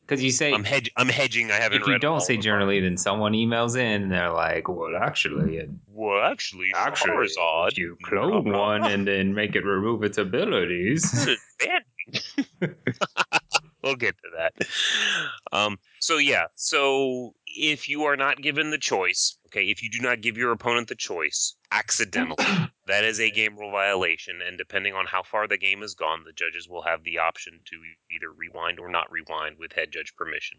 Because 0.00 0.22
you 0.22 0.30
say 0.30 0.52
i'm 0.52 0.64
hedge 0.64 0.90
i'm 0.96 1.08
hedging 1.08 1.50
i 1.50 1.54
haven't 1.54 1.82
if 1.82 1.86
you 1.86 1.98
don't 1.98 2.20
say 2.20 2.36
generally, 2.36 2.80
then 2.80 2.96
someone 2.96 3.32
emails 3.32 3.76
in 3.76 4.02
and 4.02 4.12
they're 4.12 4.32
like, 4.32 4.68
"Well, 4.68 4.96
actually, 5.00 5.56
it, 5.58 5.70
well 5.88 6.22
actually 6.22 6.70
actually, 6.74 7.12
Charizard, 7.12 7.76
you 7.76 7.96
clone 8.04 8.44
blah, 8.44 8.60
one 8.60 8.84
and 8.84 9.06
then 9.06 9.34
make 9.34 9.54
it 9.54 9.64
remove 9.64 10.02
its 10.02 10.18
abilities." 10.18 11.28
We'll 13.82 13.96
get 13.96 14.16
to 14.18 14.28
that. 14.36 14.54
Um, 15.52 15.78
so 15.98 16.18
yeah, 16.18 16.44
so 16.54 17.34
if 17.54 17.88
you 17.88 18.04
are 18.04 18.16
not 18.16 18.40
given 18.40 18.70
the 18.70 18.78
choice, 18.78 19.36
okay, 19.46 19.64
if 19.64 19.82
you 19.82 19.90
do 19.90 20.00
not 20.00 20.20
give 20.20 20.36
your 20.36 20.52
opponent 20.52 20.88
the 20.88 20.94
choice 20.94 21.54
accidentally, 21.70 22.44
that 22.86 23.04
is 23.04 23.20
a 23.20 23.30
game 23.30 23.56
rule 23.56 23.70
violation, 23.70 24.40
and 24.46 24.58
depending 24.58 24.94
on 24.94 25.06
how 25.06 25.22
far 25.22 25.46
the 25.46 25.58
game 25.58 25.80
has 25.80 25.94
gone, 25.94 26.24
the 26.24 26.32
judges 26.32 26.68
will 26.68 26.82
have 26.82 27.04
the 27.04 27.18
option 27.18 27.60
to 27.64 27.76
either 28.14 28.32
rewind 28.32 28.78
or 28.78 28.88
not 28.88 29.10
rewind 29.10 29.56
with 29.58 29.72
head 29.72 29.90
judge 29.92 30.14
permission. 30.16 30.58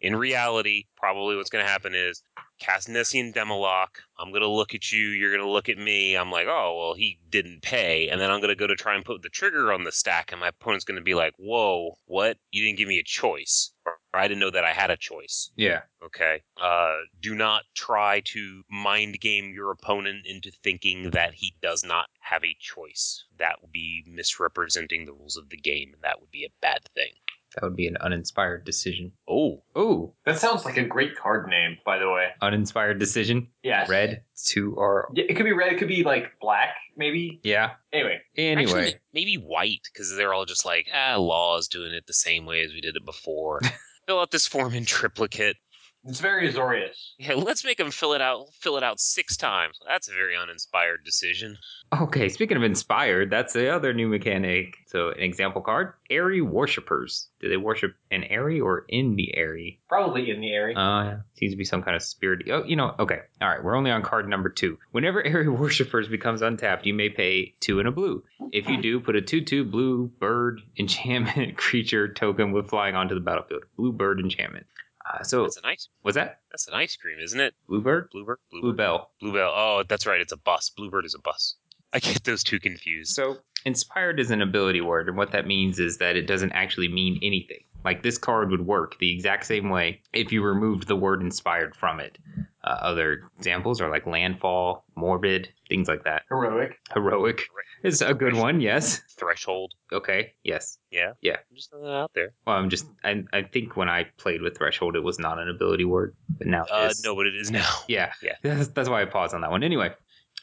In 0.00 0.16
reality, 0.16 0.86
probably 0.96 1.36
what's 1.36 1.50
going 1.50 1.64
to 1.64 1.70
happen 1.70 1.94
is 1.94 2.22
cast 2.58 2.88
Nessian 2.88 3.32
Demolok. 3.32 3.88
I'm 4.18 4.30
going 4.30 4.42
to 4.42 4.48
look 4.48 4.74
at 4.74 4.92
you. 4.92 5.08
You're 5.08 5.34
going 5.34 5.46
to 5.46 5.52
look 5.52 5.68
at 5.68 5.78
me. 5.78 6.14
I'm 6.14 6.30
like, 6.30 6.46
oh, 6.48 6.76
well, 6.78 6.94
he 6.94 7.18
didn't 7.28 7.62
pay. 7.62 8.08
And 8.08 8.20
then 8.20 8.30
I'm 8.30 8.40
going 8.40 8.54
to 8.54 8.58
go 8.58 8.66
to 8.66 8.76
try 8.76 8.94
and 8.94 9.04
put 9.04 9.22
the 9.22 9.28
trigger 9.28 9.72
on 9.72 9.84
the 9.84 9.92
stack. 9.92 10.32
And 10.32 10.40
my 10.40 10.48
opponent's 10.48 10.84
going 10.84 10.98
to 10.98 11.04
be 11.04 11.14
like, 11.14 11.34
whoa, 11.38 11.96
what? 12.06 12.38
You 12.50 12.64
didn't 12.64 12.78
give 12.78 12.88
me 12.88 12.98
a 12.98 13.04
choice. 13.04 13.72
Or 13.84 13.98
I 14.18 14.28
didn't 14.28 14.40
know 14.40 14.50
that 14.50 14.64
I 14.64 14.72
had 14.72 14.90
a 14.90 14.96
choice. 14.96 15.50
yeah, 15.56 15.82
Okay. 16.04 16.42
Uh, 16.60 16.96
do 17.20 17.34
not 17.34 17.62
try 17.74 18.20
to 18.26 18.62
mind 18.70 19.20
game 19.20 19.52
your 19.54 19.70
opponent 19.70 20.26
into 20.26 20.50
thinking 20.62 21.10
that 21.12 21.34
he 21.34 21.54
does 21.62 21.82
not 21.84 22.06
have 22.20 22.44
a 22.44 22.56
choice. 22.60 23.24
That 23.38 23.62
would 23.62 23.72
be 23.72 24.04
misrepresenting 24.06 25.04
the 25.06 25.12
rules 25.12 25.36
of 25.36 25.48
the 25.48 25.56
game, 25.56 25.92
and 25.94 26.02
that 26.02 26.20
would 26.20 26.30
be 26.30 26.44
a 26.44 26.52
bad 26.60 26.80
thing. 26.94 27.12
that 27.54 27.62
would 27.64 27.76
be 27.76 27.86
an 27.86 27.96
uninspired 28.00 28.64
decision. 28.64 29.12
Oh, 29.28 29.62
Oh, 29.76 30.14
That 30.24 30.38
sounds 30.38 30.64
like 30.64 30.78
a 30.78 30.84
great 30.84 31.16
card 31.16 31.48
name, 31.48 31.76
by 31.84 31.98
the 31.98 32.10
way. 32.10 32.28
uninspired 32.40 32.98
decision. 32.98 33.48
Yes. 33.62 33.88
Red 33.90 34.22
two 34.44 34.74
or 34.76 35.10
Yeah, 35.14 35.24
it 35.28 35.34
could 35.34 35.44
be 35.44 35.52
red. 35.52 35.72
It 35.72 35.78
could 35.78 35.88
be 35.88 36.02
like 36.02 36.32
black, 36.40 36.74
maybe. 36.96 37.40
yeah. 37.44 37.72
Anyway, 37.92 38.20
Anyway, 38.36 38.62
Actually, 38.62 38.94
maybe 39.12 39.34
white 39.36 39.80
because 39.92 40.14
they're 40.16 40.32
all 40.34 40.46
just 40.46 40.64
like, 40.64 40.88
ah, 40.94 41.16
law's 41.18 41.68
doing 41.68 41.92
it 41.92 42.06
the 42.06 42.14
same 42.14 42.46
way 42.46 42.62
as 42.62 42.72
we 42.72 42.80
did 42.80 42.96
it 42.96 43.04
before. 43.04 43.60
Fill 44.06 44.20
out 44.20 44.30
this 44.30 44.46
form 44.46 44.74
in 44.74 44.84
triplicate. 44.84 45.56
It's 46.04 46.20
very 46.20 46.50
Azorius. 46.52 47.12
Yeah, 47.18 47.34
let's 47.34 47.64
make 47.64 47.78
them 47.78 47.90
fill 47.90 48.12
it 48.12 48.20
out. 48.20 48.46
Fill 48.54 48.76
it 48.76 48.82
out 48.82 48.98
six 48.98 49.36
times. 49.36 49.78
That's 49.86 50.08
a 50.08 50.12
very 50.12 50.36
uninspired 50.36 51.04
decision. 51.04 51.56
okay. 51.92 52.28
Speaking 52.28 52.56
of 52.56 52.62
inspired, 52.62 53.30
that's 53.30 53.52
the 53.52 53.68
other 53.68 53.92
new 53.92 54.08
mechanic. 54.08 54.74
So, 54.86 55.10
an 55.10 55.20
example 55.20 55.62
card: 55.62 55.92
Aerie 56.10 56.40
worshippers. 56.40 57.28
Do 57.40 57.48
they 57.48 57.56
worship 57.56 57.94
an 58.10 58.24
Aerie 58.24 58.60
or 58.60 58.84
in 58.88 59.16
the 59.16 59.34
Aerie? 59.36 59.80
Probably 59.88 60.30
in 60.30 60.40
the 60.40 60.52
area. 60.52 60.76
Uh, 60.76 61.04
yeah. 61.04 61.16
seems 61.34 61.52
to 61.52 61.56
be 61.56 61.64
some 61.64 61.82
kind 61.82 61.96
of 61.96 62.02
spirit. 62.02 62.48
Oh, 62.50 62.64
you 62.64 62.76
know, 62.76 62.94
okay. 62.98 63.20
All 63.40 63.48
right, 63.48 63.62
we're 63.62 63.76
only 63.76 63.90
on 63.90 64.02
card 64.02 64.28
number 64.28 64.48
two. 64.48 64.78
Whenever 64.90 65.22
Aerie 65.26 65.48
Worshippers 65.48 66.08
becomes 66.08 66.42
untapped, 66.42 66.86
you 66.86 66.94
may 66.94 67.08
pay 67.10 67.54
two 67.60 67.78
and 67.78 67.88
a 67.88 67.92
blue. 67.92 68.24
If 68.52 68.68
you 68.68 68.80
do, 68.82 69.00
put 69.00 69.16
a 69.16 69.22
2 69.22 69.44
2 69.44 69.64
blue 69.64 70.08
bird 70.18 70.60
enchantment 70.78 71.56
creature 71.56 72.12
token 72.12 72.52
with 72.52 72.68
flying 72.68 72.94
onto 72.94 73.14
the 73.14 73.20
battlefield. 73.20 73.62
Blue 73.76 73.92
bird 73.92 74.20
enchantment. 74.20 74.66
Uh, 75.04 75.22
so, 75.22 75.42
That's 75.42 75.56
an 75.56 75.64
ice. 75.64 75.88
what's 76.02 76.14
that? 76.14 76.40
That's 76.50 76.68
an 76.68 76.74
ice 76.74 76.96
cream, 76.96 77.18
isn't 77.22 77.40
it? 77.40 77.54
Blue 77.68 77.80
bird? 77.80 78.08
Bluebird. 78.12 78.38
Blue 78.50 78.60
Bluebird. 78.60 78.76
bell. 78.76 79.10
Bluebell. 79.20 79.52
Oh, 79.54 79.82
that's 79.88 80.06
right. 80.06 80.20
It's 80.20 80.32
a 80.32 80.36
bus. 80.36 80.70
Bluebird 80.70 81.04
is 81.04 81.14
a 81.14 81.18
bus. 81.20 81.56
I 81.92 81.98
get 81.98 82.24
those 82.24 82.42
two 82.42 82.58
confused. 82.60 83.14
So, 83.14 83.36
inspired 83.64 84.18
is 84.20 84.30
an 84.30 84.40
ability 84.42 84.80
word, 84.80 85.08
and 85.08 85.16
what 85.16 85.32
that 85.32 85.46
means 85.46 85.78
is 85.78 85.98
that 85.98 86.16
it 86.16 86.26
doesn't 86.26 86.52
actually 86.52 86.88
mean 86.88 87.18
anything. 87.22 87.58
Like 87.84 88.02
this 88.02 88.16
card 88.16 88.50
would 88.50 88.64
work 88.64 88.96
the 89.00 89.12
exact 89.12 89.44
same 89.44 89.68
way 89.68 90.00
if 90.12 90.30
you 90.32 90.42
removed 90.42 90.86
the 90.86 90.96
word 90.96 91.20
inspired 91.20 91.74
from 91.74 91.98
it. 92.00 92.16
Uh, 92.64 92.78
other 92.80 93.24
examples 93.38 93.80
are 93.80 93.90
like 93.90 94.06
landfall, 94.06 94.84
morbid, 94.94 95.48
things 95.68 95.88
like 95.88 96.04
that. 96.04 96.22
Heroic. 96.28 96.78
Heroic 96.94 97.42
is 97.82 98.02
a 98.02 98.14
good 98.14 98.34
one. 98.34 98.60
Yes. 98.60 99.00
Threshold. 99.16 99.74
Okay. 99.92 100.34
Yes. 100.44 100.78
Yeah. 100.90 101.14
Yeah. 101.22 101.38
I'm 101.50 101.56
just 101.56 101.70
throwing 101.70 101.86
that 101.86 101.92
out 101.92 102.12
there. 102.14 102.34
Well, 102.46 102.56
I'm 102.56 102.70
just. 102.70 102.86
I, 103.02 103.24
I 103.32 103.42
think 103.42 103.76
when 103.76 103.88
I 103.88 104.04
played 104.16 104.42
with 104.42 104.56
threshold, 104.56 104.94
it 104.94 105.02
was 105.02 105.18
not 105.18 105.38
an 105.40 105.48
ability 105.48 105.84
word, 105.84 106.14
but 106.38 106.46
now 106.46 106.62
it 106.64 106.70
Uh, 106.70 106.88
is. 106.90 107.02
no, 107.04 107.16
but 107.16 107.26
it 107.26 107.34
is 107.34 107.50
now. 107.50 107.68
Yeah. 107.88 108.12
Yeah. 108.22 108.36
That's, 108.42 108.68
that's 108.68 108.88
why 108.88 109.02
I 109.02 109.06
paused 109.06 109.34
on 109.34 109.40
that 109.40 109.50
one. 109.50 109.62
Anyway. 109.64 109.90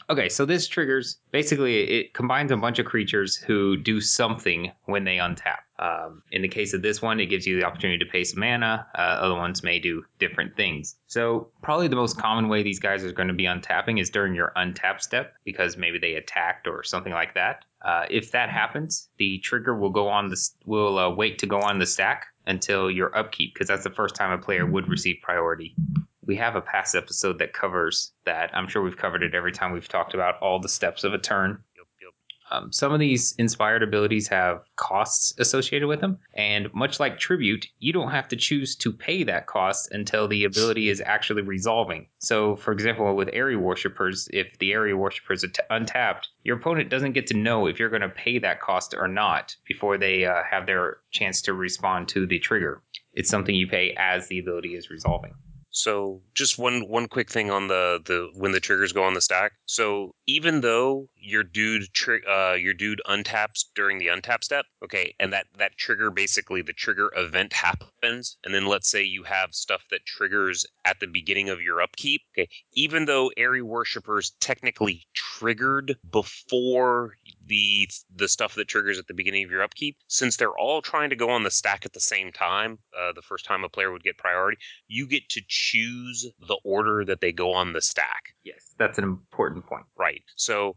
Okay, 0.10 0.28
so 0.28 0.44
this 0.44 0.68
triggers 0.68 1.20
basically 1.30 1.84
it 1.84 2.16
combines 2.16 2.52
a 2.52 2.58
bunch 2.58 2.80
of 2.80 2.88
creatures 2.88 3.36
who 3.36 3.78
do 3.78 4.02
something 4.02 4.72
when 4.86 5.04
they 5.04 5.18
untap. 5.18 5.60
Um, 5.78 6.24
in 6.32 6.42
the 6.42 6.48
case 6.48 6.74
of 6.74 6.82
this 6.82 7.00
one, 7.00 7.20
it 7.20 7.28
gives 7.28 7.46
you 7.46 7.60
the 7.60 7.64
opportunity 7.64 8.04
to 8.04 8.12
pay 8.12 8.24
some 8.24 8.40
mana. 8.40 8.88
Uh, 8.98 9.02
other 9.02 9.36
ones 9.36 9.62
may 9.62 9.78
do 9.78 10.04
different 10.18 10.56
things. 10.56 10.96
So 11.06 11.50
probably 11.62 11.90
the 11.90 11.96
most 11.96 12.18
common 12.18 12.50
way 12.50 12.64
these 12.64 12.80
guys 12.80 13.04
are 13.04 13.12
going 13.12 13.28
to 13.28 13.36
be 13.36 13.44
untapping 13.44 14.02
is 14.02 14.10
during 14.10 14.34
your 14.34 14.52
untap 14.58 15.00
step 15.00 15.36
because 15.46 15.78
maybe 15.78 16.00
they 16.00 16.16
attacked 16.16 16.68
or 16.68 16.84
something 16.84 17.14
like 17.14 17.36
that. 17.36 17.66
Uh, 17.84 18.06
if 18.10 18.32
that 18.32 18.50
happens, 18.50 19.10
the 19.20 19.38
trigger 19.40 19.76
will 19.76 19.92
go 19.92 20.08
on 20.10 20.28
the 20.28 20.50
will 20.66 20.98
uh, 20.98 21.10
wait 21.12 21.38
to 21.38 21.46
go 21.46 21.60
on 21.60 21.78
the 21.78 21.86
stack 21.86 22.26
until 22.48 22.90
your 22.90 23.16
upkeep 23.16 23.54
because 23.54 23.68
that's 23.68 23.84
the 23.84 23.92
first 23.92 24.16
time 24.16 24.32
a 24.32 24.40
player 24.40 24.66
would 24.66 24.90
receive 24.90 25.18
priority 25.22 25.76
we 26.30 26.36
have 26.36 26.56
a 26.56 26.62
past 26.62 26.94
episode 26.94 27.40
that 27.40 27.54
covers 27.54 28.12
that. 28.26 28.52
I'm 28.54 28.68
sure 28.68 28.84
we've 28.84 28.96
covered 28.96 29.24
it 29.24 29.34
every 29.34 29.52
time 29.52 29.72
we've 29.72 29.88
talked 29.88 30.14
about 30.14 30.40
all 30.44 30.60
the 30.60 30.70
steps 30.70 31.04
of 31.04 31.12
a 31.12 31.18
turn. 31.18 31.64
Um, 32.52 32.72
some 32.72 32.92
of 32.92 33.00
these 33.00 33.34
inspired 33.40 33.82
abilities 33.82 34.28
have 34.28 34.62
costs 34.76 35.34
associated 35.40 35.88
with 35.88 36.02
them, 36.02 36.20
and 36.36 36.72
much 36.74 37.00
like 37.00 37.18
tribute, 37.18 37.66
you 37.80 37.94
don't 37.94 38.12
have 38.12 38.28
to 38.28 38.36
choose 38.36 38.76
to 38.76 38.92
pay 38.92 39.24
that 39.24 39.48
cost 39.48 39.92
until 39.92 40.28
the 40.28 40.44
ability 40.44 40.90
is 40.90 41.02
actually 41.02 41.42
resolving. 41.42 42.08
So, 42.20 42.56
for 42.56 42.72
example, 42.72 43.16
with 43.16 43.30
Aerie 43.34 43.56
worshippers, 43.56 44.28
if 44.32 44.58
the 44.60 44.74
Aerie 44.74 44.94
worshipper 44.94 45.34
is 45.34 45.44
at- 45.44 45.60
untapped, 45.70 46.30
your 46.44 46.58
opponent 46.58 46.90
doesn't 46.90 47.14
get 47.14 47.28
to 47.28 47.38
know 47.38 47.68
if 47.68 47.80
you're 47.80 47.90
going 47.90 48.02
to 48.02 48.10
pay 48.10 48.38
that 48.40 48.62
cost 48.62 48.94
or 48.96 49.08
not 49.08 49.56
before 49.68 49.98
they 49.98 50.26
uh, 50.26 50.42
have 50.50 50.66
their 50.66 50.98
chance 51.12 51.42
to 51.44 51.54
respond 51.54 52.08
to 52.10 52.26
the 52.26 52.40
trigger. 52.40 52.82
It's 53.14 53.30
something 53.30 53.56
you 53.56 53.68
pay 53.68 53.96
as 53.98 54.28
the 54.28 54.40
ability 54.40 54.76
is 54.76 54.90
resolving. 54.90 55.34
So 55.80 56.22
just 56.34 56.58
one 56.58 56.90
one 56.90 57.08
quick 57.08 57.30
thing 57.32 57.50
on 57.50 57.68
the 57.70 58.02
the 58.04 58.30
when 58.36 58.52
the 58.52 58.60
triggers 58.60 58.92
go 58.92 59.04
on 59.04 59.14
the 59.14 59.22
stack. 59.22 59.54
So 59.66 60.14
even 60.28 60.60
though 60.60 61.08
your 61.16 61.44
dude 61.44 61.94
tri- 61.94 62.26
uh 62.28 62.56
your 62.56 62.74
dude 62.74 63.02
untaps 63.08 63.64
during 63.76 63.98
the 63.98 64.08
untap 64.08 64.44
step, 64.44 64.66
okay, 64.84 65.16
and 65.20 65.32
that 65.32 65.48
that 65.58 65.78
trigger 65.78 66.12
basically 66.12 66.62
the 66.62 66.74
trigger 66.74 67.12
event 67.16 67.54
happens, 67.54 68.38
and 68.44 68.54
then 68.54 68.66
let's 68.66 68.90
say 68.90 69.04
you 69.04 69.24
have 69.24 69.56
stuff 69.56 69.84
that 69.90 70.06
triggers 70.06 70.66
at 70.84 71.00
the 71.00 71.08
beginning 71.08 71.50
of 71.50 71.62
your 71.62 71.82
upkeep, 71.82 72.22
okay, 72.34 72.50
even 72.74 73.06
though 73.06 73.32
Aerie 73.38 73.62
worshippers 73.62 74.32
technically 74.42 75.08
triggered 75.14 75.96
before 76.12 77.16
the 77.50 77.90
the 78.16 78.30
stuff 78.30 78.56
that 78.56 78.70
triggers 78.70 78.98
at 78.98 79.08
the 79.08 79.14
beginning 79.14 79.44
of 79.44 79.52
your 79.52 79.62
upkeep, 79.64 79.98
since 80.08 80.38
they're 80.38 80.58
all 80.58 80.82
trying 80.82 81.10
to 81.10 81.18
go 81.18 81.30
on 81.30 81.44
the 81.44 81.52
stack 81.52 81.86
at 81.86 81.92
the 81.92 82.00
same 82.00 82.32
time, 82.32 82.80
uh, 82.98 83.12
the 83.14 83.22
first 83.22 83.44
time 83.44 83.66
a 83.66 83.70
player 83.70 83.92
would 83.92 84.04
get 84.04 84.18
priority 84.18 84.58
you 84.88 85.08
get 85.08 85.30
to 85.30 85.42
choose 85.48 86.28
the 86.48 86.58
order 86.64 87.06
that 87.06 87.22
they 87.22 87.32
go 87.32 87.54
on 87.54 87.74
the 87.74 87.82
stack. 87.82 88.34
Yes, 88.44 88.74
that's 88.78 88.98
an 88.98 89.04
important 89.04 89.66
point. 89.66 89.86
Right. 89.98 90.22
So 90.36 90.76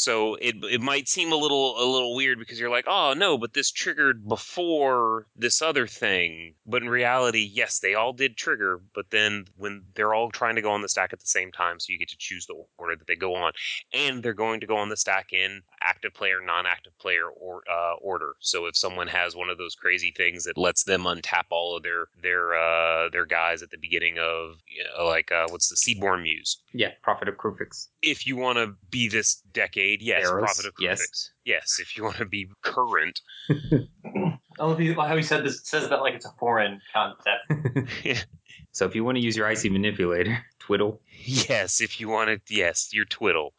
so 0.00 0.36
it 0.36 0.56
it 0.64 0.80
might 0.80 1.08
seem 1.08 1.30
a 1.30 1.36
little 1.36 1.78
a 1.78 1.84
little 1.84 2.14
weird 2.14 2.38
because 2.38 2.58
you're 2.58 2.70
like, 2.70 2.86
"Oh, 2.88 3.12
no, 3.14 3.36
but 3.36 3.52
this 3.52 3.70
triggered 3.70 4.26
before 4.26 5.26
this 5.36 5.60
other 5.60 5.86
thing." 5.86 6.54
But 6.66 6.82
in 6.82 6.88
reality, 6.88 7.48
yes, 7.52 7.80
they 7.80 7.94
all 7.94 8.14
did 8.14 8.36
trigger, 8.36 8.80
but 8.94 9.10
then 9.10 9.44
when 9.56 9.82
they're 9.94 10.14
all 10.14 10.30
trying 10.30 10.56
to 10.56 10.62
go 10.62 10.70
on 10.70 10.80
the 10.80 10.88
stack 10.88 11.12
at 11.12 11.20
the 11.20 11.26
same 11.26 11.52
time, 11.52 11.78
so 11.78 11.92
you 11.92 11.98
get 11.98 12.08
to 12.08 12.16
choose 12.18 12.46
the 12.46 12.54
order 12.78 12.96
that 12.96 13.06
they 13.06 13.16
go 13.16 13.34
on. 13.34 13.52
And 13.92 14.22
they're 14.22 14.32
going 14.32 14.60
to 14.60 14.66
go 14.66 14.76
on 14.76 14.88
the 14.88 14.96
stack 14.96 15.32
in 15.32 15.62
active 15.82 16.14
player, 16.14 16.40
non-active 16.42 16.96
player 16.98 17.28
or 17.28 17.62
uh, 17.70 17.94
order. 18.00 18.34
So 18.40 18.66
if 18.66 18.76
someone 18.76 19.08
has 19.08 19.36
one 19.36 19.50
of 19.50 19.58
those 19.58 19.74
crazy 19.74 20.14
things 20.16 20.44
that 20.44 20.56
lets 20.56 20.84
them 20.84 21.02
untap 21.04 21.44
all 21.50 21.76
of 21.76 21.82
their 21.82 22.06
their 22.22 22.54
uh, 22.54 23.10
their 23.10 23.26
guys 23.26 23.62
at 23.62 23.70
the 23.70 23.78
beginning 23.78 24.16
of 24.18 24.56
you 24.66 24.84
know, 24.84 25.06
like 25.06 25.30
uh, 25.30 25.46
what's 25.50 25.68
the 25.68 25.76
Seedborn 25.76 26.22
Muse? 26.22 26.62
Yeah, 26.72 26.92
Prophet 27.02 27.28
of 27.28 27.36
Kruphix. 27.36 27.88
if 28.00 28.26
you 28.26 28.36
want 28.36 28.56
to 28.56 28.74
be 28.90 29.08
this 29.08 29.42
decade, 29.52 29.89
yes, 30.00 30.24
Eros, 30.24 30.40
Prophet 30.40 30.66
of 30.66 30.74
yes. 30.78 31.00
Kruphix. 31.00 31.28
Yes, 31.44 31.78
if 31.80 31.96
you 31.96 32.04
want 32.04 32.16
to 32.16 32.26
be 32.26 32.48
current. 32.62 33.20
I 33.50 34.64
love 34.64 34.78
how 34.78 35.16
he 35.16 35.22
said 35.22 35.44
this 35.44 35.60
says 35.64 35.88
that 35.88 36.00
like 36.00 36.14
it's 36.14 36.26
a 36.26 36.32
foreign 36.38 36.80
concept. 36.92 38.26
So 38.72 38.86
if 38.86 38.94
you 38.94 39.04
want 39.04 39.16
to 39.16 39.22
use 39.22 39.36
your 39.36 39.46
icy 39.46 39.68
manipulator, 39.68 40.44
twiddle. 40.60 41.00
yes, 41.24 41.80
if 41.80 42.00
you 42.00 42.08
want 42.08 42.28
to, 42.28 42.54
yes, 42.54 42.90
your 42.92 43.04
twiddle. 43.04 43.52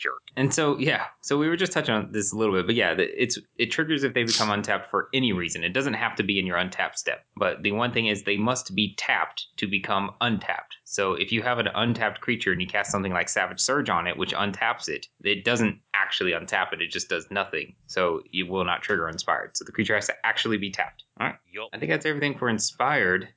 Jerk. 0.00 0.22
And 0.36 0.52
so 0.52 0.78
yeah, 0.78 1.06
so 1.20 1.38
we 1.38 1.48
were 1.48 1.56
just 1.56 1.72
touching 1.72 1.94
on 1.94 2.10
this 2.12 2.32
a 2.32 2.36
little 2.36 2.54
bit, 2.54 2.66
but 2.66 2.74
yeah, 2.74 2.94
it's 2.98 3.38
it 3.58 3.70
triggers 3.70 4.02
if 4.02 4.14
they 4.14 4.24
become 4.24 4.50
untapped 4.50 4.90
for 4.90 5.08
any 5.12 5.32
reason. 5.32 5.62
It 5.62 5.74
doesn't 5.74 5.94
have 5.94 6.16
to 6.16 6.22
be 6.22 6.38
in 6.38 6.46
your 6.46 6.56
untapped 6.56 6.98
step, 6.98 7.24
but 7.36 7.62
the 7.62 7.72
one 7.72 7.92
thing 7.92 8.06
is 8.06 8.22
they 8.22 8.38
must 8.38 8.74
be 8.74 8.94
tapped 8.96 9.46
to 9.58 9.66
become 9.66 10.12
untapped. 10.20 10.76
So 10.84 11.14
if 11.14 11.30
you 11.30 11.42
have 11.42 11.58
an 11.58 11.68
untapped 11.74 12.20
creature 12.20 12.52
and 12.52 12.60
you 12.60 12.66
cast 12.66 12.90
something 12.90 13.12
like 13.12 13.28
Savage 13.28 13.60
Surge 13.60 13.90
on 13.90 14.06
it, 14.06 14.16
which 14.16 14.32
untaps 14.32 14.88
it, 14.88 15.06
it 15.22 15.44
doesn't 15.44 15.78
actually 15.94 16.32
untap 16.32 16.72
it; 16.72 16.80
it 16.80 16.90
just 16.90 17.08
does 17.08 17.30
nothing. 17.30 17.74
So 17.86 18.22
you 18.30 18.46
will 18.46 18.64
not 18.64 18.82
trigger 18.82 19.08
inspired. 19.08 19.56
So 19.56 19.64
the 19.64 19.72
creature 19.72 19.94
has 19.94 20.06
to 20.06 20.14
actually 20.24 20.56
be 20.56 20.70
tapped. 20.70 21.04
All 21.20 21.26
right. 21.26 21.36
Yup. 21.52 21.68
I 21.72 21.78
think 21.78 21.90
that's 21.90 22.06
everything 22.06 22.38
for 22.38 22.48
inspired. 22.48 23.28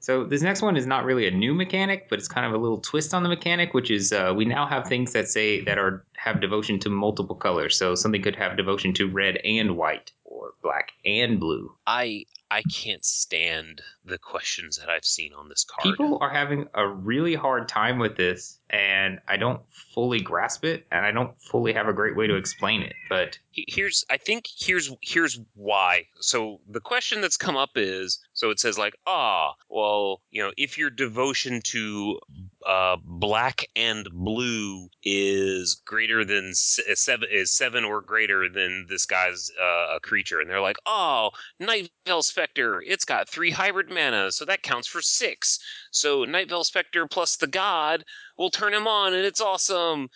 So 0.00 0.24
this 0.24 0.42
next 0.42 0.62
one 0.62 0.76
is 0.76 0.86
not 0.86 1.04
really 1.04 1.26
a 1.26 1.30
new 1.30 1.54
mechanic, 1.54 2.08
but 2.08 2.18
it's 2.18 2.28
kind 2.28 2.46
of 2.46 2.52
a 2.52 2.58
little 2.58 2.80
twist 2.80 3.12
on 3.14 3.22
the 3.22 3.28
mechanic, 3.28 3.74
which 3.74 3.90
is 3.90 4.12
uh, 4.12 4.32
we 4.36 4.44
now 4.44 4.66
have 4.66 4.86
things 4.86 5.12
that 5.12 5.28
say 5.28 5.62
that 5.64 5.78
are 5.78 6.04
have 6.16 6.40
devotion 6.40 6.78
to 6.80 6.90
multiple 6.90 7.36
colors. 7.36 7.76
So 7.76 7.94
something 7.94 8.22
could 8.22 8.36
have 8.36 8.56
devotion 8.56 8.92
to 8.94 9.08
red 9.08 9.38
and 9.44 9.76
white, 9.76 10.12
or 10.24 10.52
black 10.62 10.92
and 11.04 11.40
blue. 11.40 11.74
I 11.86 12.24
I 12.50 12.62
can't 12.62 13.04
stand 13.04 13.82
the 14.04 14.18
questions 14.18 14.78
that 14.78 14.88
I've 14.88 15.04
seen 15.04 15.32
on 15.32 15.48
this 15.48 15.64
card. 15.64 15.96
People 15.96 16.18
are 16.20 16.30
having 16.30 16.66
a 16.74 16.86
really 16.86 17.34
hard 17.34 17.68
time 17.68 17.98
with 17.98 18.16
this, 18.16 18.57
and 18.70 19.18
I 19.28 19.36
don't 19.36 19.60
fully 19.94 20.20
grasp 20.20 20.64
it, 20.64 20.86
and 20.90 21.04
I 21.04 21.10
don't 21.10 21.40
fully 21.40 21.72
have 21.72 21.88
a 21.88 21.92
great 21.92 22.16
way 22.16 22.26
to 22.26 22.36
explain 22.36 22.82
it. 22.82 22.94
But 23.08 23.38
here's 23.52 24.04
I 24.10 24.16
think 24.16 24.46
here's 24.58 24.90
here's 25.02 25.40
why. 25.54 26.06
So 26.20 26.60
the 26.68 26.80
question 26.80 27.20
that's 27.20 27.36
come 27.36 27.56
up 27.56 27.70
is 27.76 28.20
so 28.32 28.50
it 28.50 28.60
says 28.60 28.78
like 28.78 28.94
ah 29.06 29.54
well 29.68 30.22
you 30.30 30.42
know 30.42 30.52
if 30.56 30.78
your 30.78 30.90
devotion 30.90 31.60
to 31.64 32.18
uh, 32.66 32.96
black 33.02 33.66
and 33.76 34.08
blue 34.12 34.88
is 35.02 35.80
greater 35.86 36.24
than 36.24 36.50
seven 36.54 37.28
is 37.30 37.50
seven 37.50 37.84
or 37.84 38.02
greater 38.02 38.48
than 38.48 38.86
this 38.88 39.06
guy's 39.06 39.50
uh, 39.60 39.96
a 39.96 40.00
creature 40.02 40.40
and 40.40 40.50
they're 40.50 40.60
like 40.60 40.76
oh 40.84 41.30
Night 41.58 41.90
Veil 42.06 42.22
Spectre 42.22 42.82
it's 42.86 43.04
got 43.04 43.28
three 43.28 43.50
hybrid 43.50 43.90
mana 43.90 44.30
so 44.30 44.44
that 44.44 44.62
counts 44.62 44.86
for 44.86 45.00
six 45.00 45.58
so 45.90 46.24
Nightveil 46.24 46.64
Spectre 46.64 47.06
plus 47.06 47.36
the 47.36 47.46
god 47.46 48.04
will 48.36 48.50
turn 48.50 48.74
him 48.74 48.86
on 48.86 49.14
and 49.14 49.24
it's 49.24 49.40
awesome. 49.40 50.08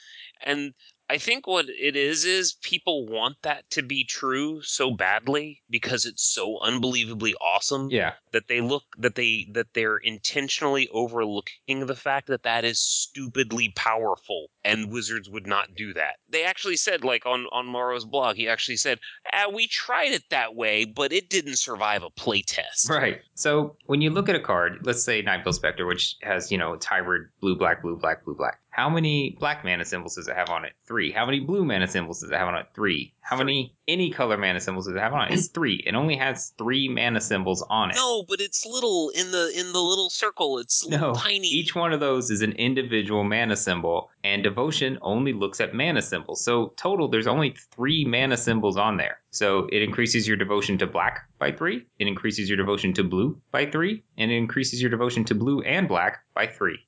And 0.45 0.73
I 1.13 1.19
think 1.19 1.47
what 1.47 1.67
it 1.69 1.95
is 1.95 2.25
is 2.25 2.55
people 2.63 3.07
want 3.07 3.37
that 3.43 3.69
to 3.73 3.83
be 3.83 4.03
true 4.03 4.63
so 4.63 4.93
badly 4.93 5.61
because 5.69 6.07
it's 6.07 6.23
so 6.23 6.59
unbelievably 6.63 7.35
awesome 7.35 7.91
yeah, 7.91 8.15
that 8.33 8.49
they 8.49 8.63
look 8.63 8.85
that 8.97 9.15
they 9.15 9.47
that 9.53 9.75
they're 9.75 9.99
intentionally 9.99 10.89
overlooking 10.89 11.85
the 11.85 11.95
fact 11.95 12.29
that 12.29 12.45
that 12.45 12.65
is 12.65 12.79
stupidly 12.79 13.75
powerful 13.77 14.47
and 14.65 14.91
wizards 14.91 15.29
would 15.29 15.47
not 15.47 15.75
do 15.75 15.93
that. 15.93 16.15
They 16.31 16.45
actually 16.45 16.79
said 16.79 17.05
like 17.05 17.27
on 17.27 17.45
on 17.53 17.67
Maro's 17.67 18.07
blog 18.07 18.37
he 18.37 18.49
actually 18.49 18.79
said, 18.79 18.99
ah, 19.35 19.51
"We 19.53 19.67
tried 19.67 20.13
it 20.13 20.25
that 20.31 20.55
way, 20.55 20.87
but 20.87 21.13
it 21.13 21.29
didn't 21.29 21.57
survive 21.57 22.03
a 22.03 22.09
playtest." 22.09 22.89
right. 22.89 23.21
So 23.35 23.77
when 23.85 24.01
you 24.01 24.09
look 24.09 24.31
at 24.31 24.35
a 24.35 24.41
card, 24.41 24.79
let's 24.85 25.05
say 25.05 25.23
Nightveil 25.23 25.53
Spectre, 25.53 25.85
which 25.85 26.17
has 26.23 26.51
you 26.51 26.57
know 26.57 26.73
it's 26.73 26.87
hybrid 26.87 27.29
blue 27.43 27.55
black 27.55 27.83
blue 27.83 27.99
black 27.99 28.25
blue 28.25 28.35
black. 28.35 28.62
How 28.73 28.89
many 28.89 29.37
black 29.39 29.65
mana 29.65 29.85
symbols 29.85 30.17
does 30.17 30.29
it 30.29 30.35
have 30.35 30.49
on 30.49 30.65
it? 30.65 30.73
Three. 30.87 31.13
How 31.13 31.27
many 31.27 31.41
blue 31.41 31.63
mana 31.63 31.87
symbols 31.87 32.23
does 32.23 32.31
it 32.31 32.35
have 32.37 32.49
on 32.49 32.55
it? 32.55 32.67
Three. 32.75 33.13
How 33.21 33.37
many 33.37 33.77
any 33.87 34.11
color 34.11 34.39
mana 34.39 34.61
symbols 34.61 34.87
does 34.87 34.97
it 34.97 34.99
have 34.99 35.13
on 35.13 35.29
it? 35.31 35.35
It's 35.35 35.49
three. 35.55 35.83
It 35.87 35.95
only 35.95 36.17
has 36.17 36.55
three 36.57 36.89
mana 36.89 37.21
symbols 37.21 37.63
on 37.69 37.91
it. 37.91 37.97
No, 37.97 38.25
but 38.27 38.41
it's 38.41 38.65
little 38.65 39.11
in 39.11 39.31
the 39.31 39.53
in 39.55 39.73
the 39.75 39.81
little 39.81 40.09
circle. 40.09 40.59
It's 40.59 40.89
No, 40.89 41.13
tiny. 41.15 41.49
Each 41.49 41.75
one 41.75 41.93
of 41.93 42.01
those 42.01 42.31
is 42.31 42.41
an 42.41 42.53
individual 42.53 43.25
mana 43.25 43.57
symbol, 43.57 44.11
and 44.25 44.43
devotion 44.43 44.99
only 45.03 45.35
looks 45.35 45.61
at 45.61 45.75
mana 45.75 46.01
symbols. 46.01 46.43
So 46.43 46.73
total, 46.77 47.09
there's 47.09 47.27
only 47.27 47.55
three 47.75 48.07
mana 48.07 48.39
symbols 48.39 48.79
on 48.79 48.97
there. 48.97 49.19
So 49.33 49.69
it 49.71 49.83
increases 49.83 50.27
your 50.27 50.37
devotion 50.37 50.79
to 50.79 50.87
black 50.87 51.21
by 51.39 51.53
three. 51.53 51.85
It 51.99 52.07
increases 52.07 52.49
your 52.49 52.57
devotion 52.57 52.93
to 52.95 53.05
blue 53.05 53.39
by 53.51 53.67
three, 53.67 54.03
and 54.17 54.31
it 54.31 54.37
increases 54.37 54.81
your 54.81 54.91
devotion 54.91 55.25
to 55.25 55.35
blue 55.35 55.61
and 55.63 55.87
black 55.89 56.19
by 56.35 56.47
three. 56.47 56.79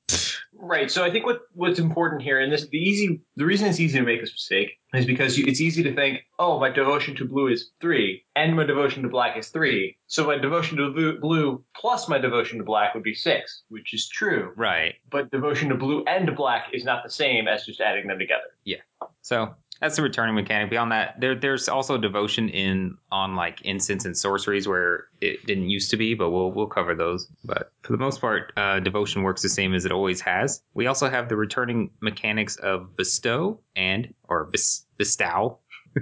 Right. 0.57 0.89
So 0.89 1.03
I 1.03 1.11
think 1.11 1.25
what 1.25 1.41
what's 1.53 1.79
important 1.79 2.21
here, 2.21 2.39
and 2.39 2.51
this 2.51 2.67
the 2.67 2.77
easy 2.77 3.21
the 3.35 3.45
reason 3.45 3.67
it's 3.67 3.79
easy 3.79 3.99
to 3.99 4.05
make 4.05 4.21
this 4.21 4.31
mistake 4.31 4.71
is 4.93 5.05
because 5.05 5.37
you, 5.37 5.45
it's 5.47 5.61
easy 5.61 5.83
to 5.83 5.93
think, 5.93 6.21
oh, 6.39 6.59
my 6.59 6.69
devotion 6.69 7.15
to 7.17 7.25
blue 7.25 7.47
is 7.47 7.71
three, 7.81 8.23
and 8.35 8.55
my 8.55 8.63
devotion 8.63 9.03
to 9.03 9.09
black 9.09 9.37
is 9.37 9.49
three. 9.49 9.97
So 10.07 10.25
my 10.25 10.37
devotion 10.37 10.77
to 10.77 10.91
blue, 10.91 11.19
blue 11.19 11.63
plus 11.75 12.07
my 12.07 12.17
devotion 12.17 12.57
to 12.59 12.63
black 12.63 12.93
would 12.93 13.03
be 13.03 13.13
six, 13.13 13.63
which 13.69 13.93
is 13.93 14.07
true. 14.07 14.53
Right. 14.55 14.95
But 15.09 15.31
devotion 15.31 15.69
to 15.69 15.75
blue 15.75 16.03
and 16.07 16.35
black 16.35 16.67
is 16.73 16.83
not 16.83 17.03
the 17.03 17.11
same 17.11 17.47
as 17.47 17.65
just 17.65 17.81
adding 17.81 18.07
them 18.07 18.19
together. 18.19 18.55
Yeah. 18.63 18.81
So 19.21 19.55
that's 19.81 19.95
the 19.95 20.01
returning 20.01 20.35
mechanic. 20.35 20.69
Beyond 20.69 20.91
that, 20.91 21.19
there 21.19 21.35
there's 21.35 21.67
also 21.67 21.97
devotion 21.97 22.49
in 22.49 22.97
on 23.11 23.35
like 23.35 23.59
instants 23.65 24.05
and 24.05 24.17
sorceries 24.17 24.67
where 24.67 25.05
it 25.21 25.45
didn't 25.45 25.69
used 25.69 25.89
to 25.91 25.97
be, 25.97 26.13
but 26.13 26.31
we'll 26.31 26.51
we'll 26.51 26.67
cover 26.67 26.95
those. 26.95 27.27
But 27.43 27.71
for 27.81 27.91
the 27.91 27.97
most 27.97 28.21
part, 28.21 28.53
uh, 28.57 28.79
devotion 28.79 29.23
works 29.23 29.41
the 29.41 29.49
same 29.49 29.73
as 29.73 29.85
it 29.85 29.91
always 29.91 30.21
has. 30.21 30.61
We 30.73 30.87
also 30.87 31.09
have 31.09 31.29
the 31.29 31.35
returning 31.35 31.91
mechanics 32.01 32.55
of 32.57 32.95
bestow 32.95 33.59
and 33.75 34.13
or 34.23 34.45
bes, 34.45 34.85
bestow. 34.97 35.59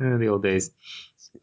Uh, 0.00 0.16
the 0.16 0.26
old 0.26 0.42
days. 0.42 0.72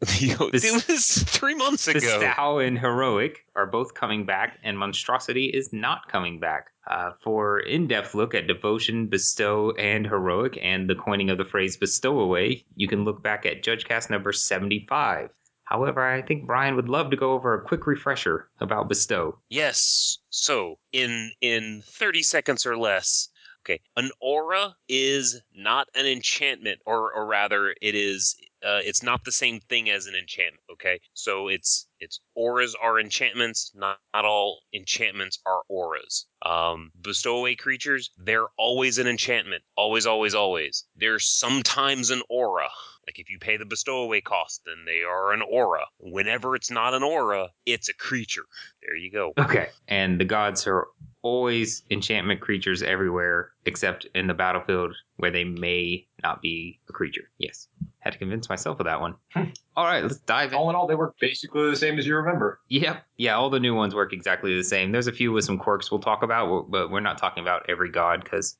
It 0.00 0.88
was 0.88 1.22
three 1.24 1.54
months 1.54 1.86
ago. 1.86 2.00
Bestow 2.00 2.58
and 2.58 2.78
Heroic 2.78 3.44
are 3.54 3.66
both 3.66 3.94
coming 3.94 4.24
back, 4.24 4.58
and 4.64 4.78
Monstrosity 4.78 5.46
is 5.46 5.72
not 5.72 6.08
coming 6.08 6.40
back. 6.40 6.68
Uh, 6.90 7.12
for 7.22 7.60
in-depth 7.60 8.14
look 8.14 8.34
at 8.34 8.48
Devotion, 8.48 9.06
Bestow, 9.06 9.70
and 9.72 10.06
Heroic, 10.06 10.58
and 10.60 10.90
the 10.90 10.96
coining 10.96 11.30
of 11.30 11.38
the 11.38 11.44
phrase 11.44 11.76
"bestow 11.76 12.18
away," 12.18 12.64
you 12.74 12.88
can 12.88 13.04
look 13.04 13.22
back 13.22 13.46
at 13.46 13.62
JudgeCast 13.62 14.10
number 14.10 14.32
seventy-five. 14.32 15.30
However, 15.64 16.02
I 16.06 16.22
think 16.22 16.46
Brian 16.46 16.74
would 16.76 16.88
love 16.88 17.10
to 17.10 17.16
go 17.16 17.32
over 17.32 17.54
a 17.54 17.62
quick 17.62 17.86
refresher 17.86 18.48
about 18.60 18.88
Bestow. 18.88 19.38
Yes. 19.48 20.18
So 20.30 20.78
in 20.92 21.32
in 21.40 21.82
thirty 21.86 22.22
seconds 22.22 22.66
or 22.66 22.76
less. 22.76 23.28
Okay, 23.64 23.80
an 23.96 24.10
aura 24.20 24.74
is 24.88 25.40
not 25.54 25.86
an 25.94 26.04
enchantment, 26.04 26.80
or 26.84 27.12
or 27.14 27.26
rather, 27.26 27.76
it 27.80 27.94
is. 27.94 28.34
Uh, 28.64 28.80
it's 28.84 29.02
not 29.02 29.24
the 29.24 29.32
same 29.32 29.60
thing 29.60 29.90
as 29.90 30.06
an 30.06 30.14
enchantment. 30.14 30.62
Okay, 30.72 31.00
so 31.14 31.48
it's 31.48 31.88
it's 31.98 32.20
auras 32.34 32.74
are 32.80 33.00
enchantments. 33.00 33.72
Not 33.74 33.98
not 34.14 34.24
all 34.24 34.60
enchantments 34.72 35.38
are 35.46 35.62
auras. 35.68 36.26
Um, 36.44 36.90
bestow 37.00 37.38
away 37.38 37.54
creatures, 37.56 38.10
they're 38.18 38.48
always 38.56 38.98
an 38.98 39.06
enchantment. 39.06 39.62
Always, 39.76 40.06
always, 40.06 40.34
always. 40.34 40.84
They're 40.96 41.18
sometimes 41.18 42.10
an 42.10 42.22
aura. 42.28 42.68
Like 43.06 43.18
if 43.18 43.30
you 43.30 43.38
pay 43.38 43.56
the 43.56 43.64
bestowaway 43.66 44.20
cost, 44.20 44.62
then 44.64 44.84
they 44.86 45.02
are 45.02 45.32
an 45.32 45.42
aura. 45.42 45.84
Whenever 45.98 46.54
it's 46.54 46.70
not 46.70 46.94
an 46.94 47.02
aura, 47.02 47.48
it's 47.66 47.88
a 47.88 47.94
creature. 47.94 48.44
There 48.82 48.96
you 48.96 49.10
go. 49.10 49.32
Okay. 49.38 49.68
And 49.88 50.20
the 50.20 50.24
gods 50.24 50.66
are 50.66 50.86
always 51.22 51.82
enchantment 51.90 52.40
creatures 52.40 52.82
everywhere, 52.82 53.52
except 53.64 54.06
in 54.14 54.26
the 54.26 54.34
battlefield 54.34 54.94
where 55.16 55.30
they 55.30 55.44
may 55.44 56.06
not 56.22 56.42
be 56.42 56.80
a 56.88 56.92
creature. 56.92 57.30
Yes. 57.38 57.68
Had 58.00 58.12
to 58.12 58.18
convince 58.18 58.48
myself 58.48 58.80
of 58.80 58.86
that 58.86 59.00
one. 59.00 59.14
Hmm. 59.32 59.44
all 59.76 59.84
right, 59.84 60.02
let's 60.02 60.16
dive 60.18 60.52
in. 60.52 60.58
All 60.58 60.68
in 60.70 60.76
all, 60.76 60.86
they 60.86 60.96
work 60.96 61.14
basically 61.20 61.70
the 61.70 61.76
same 61.76 61.98
as 61.98 62.06
you 62.06 62.16
remember. 62.16 62.60
Yep. 62.68 63.04
Yeah, 63.16 63.36
all 63.36 63.50
the 63.50 63.60
new 63.60 63.74
ones 63.74 63.94
work 63.94 64.12
exactly 64.12 64.56
the 64.56 64.64
same. 64.64 64.90
There's 64.90 65.06
a 65.06 65.12
few 65.12 65.32
with 65.32 65.44
some 65.44 65.58
quirks 65.58 65.90
we'll 65.90 66.00
talk 66.00 66.22
about, 66.24 66.70
but 66.70 66.90
we're 66.90 67.00
not 67.00 67.18
talking 67.18 67.42
about 67.42 67.66
every 67.68 67.90
god 67.90 68.24
because, 68.24 68.56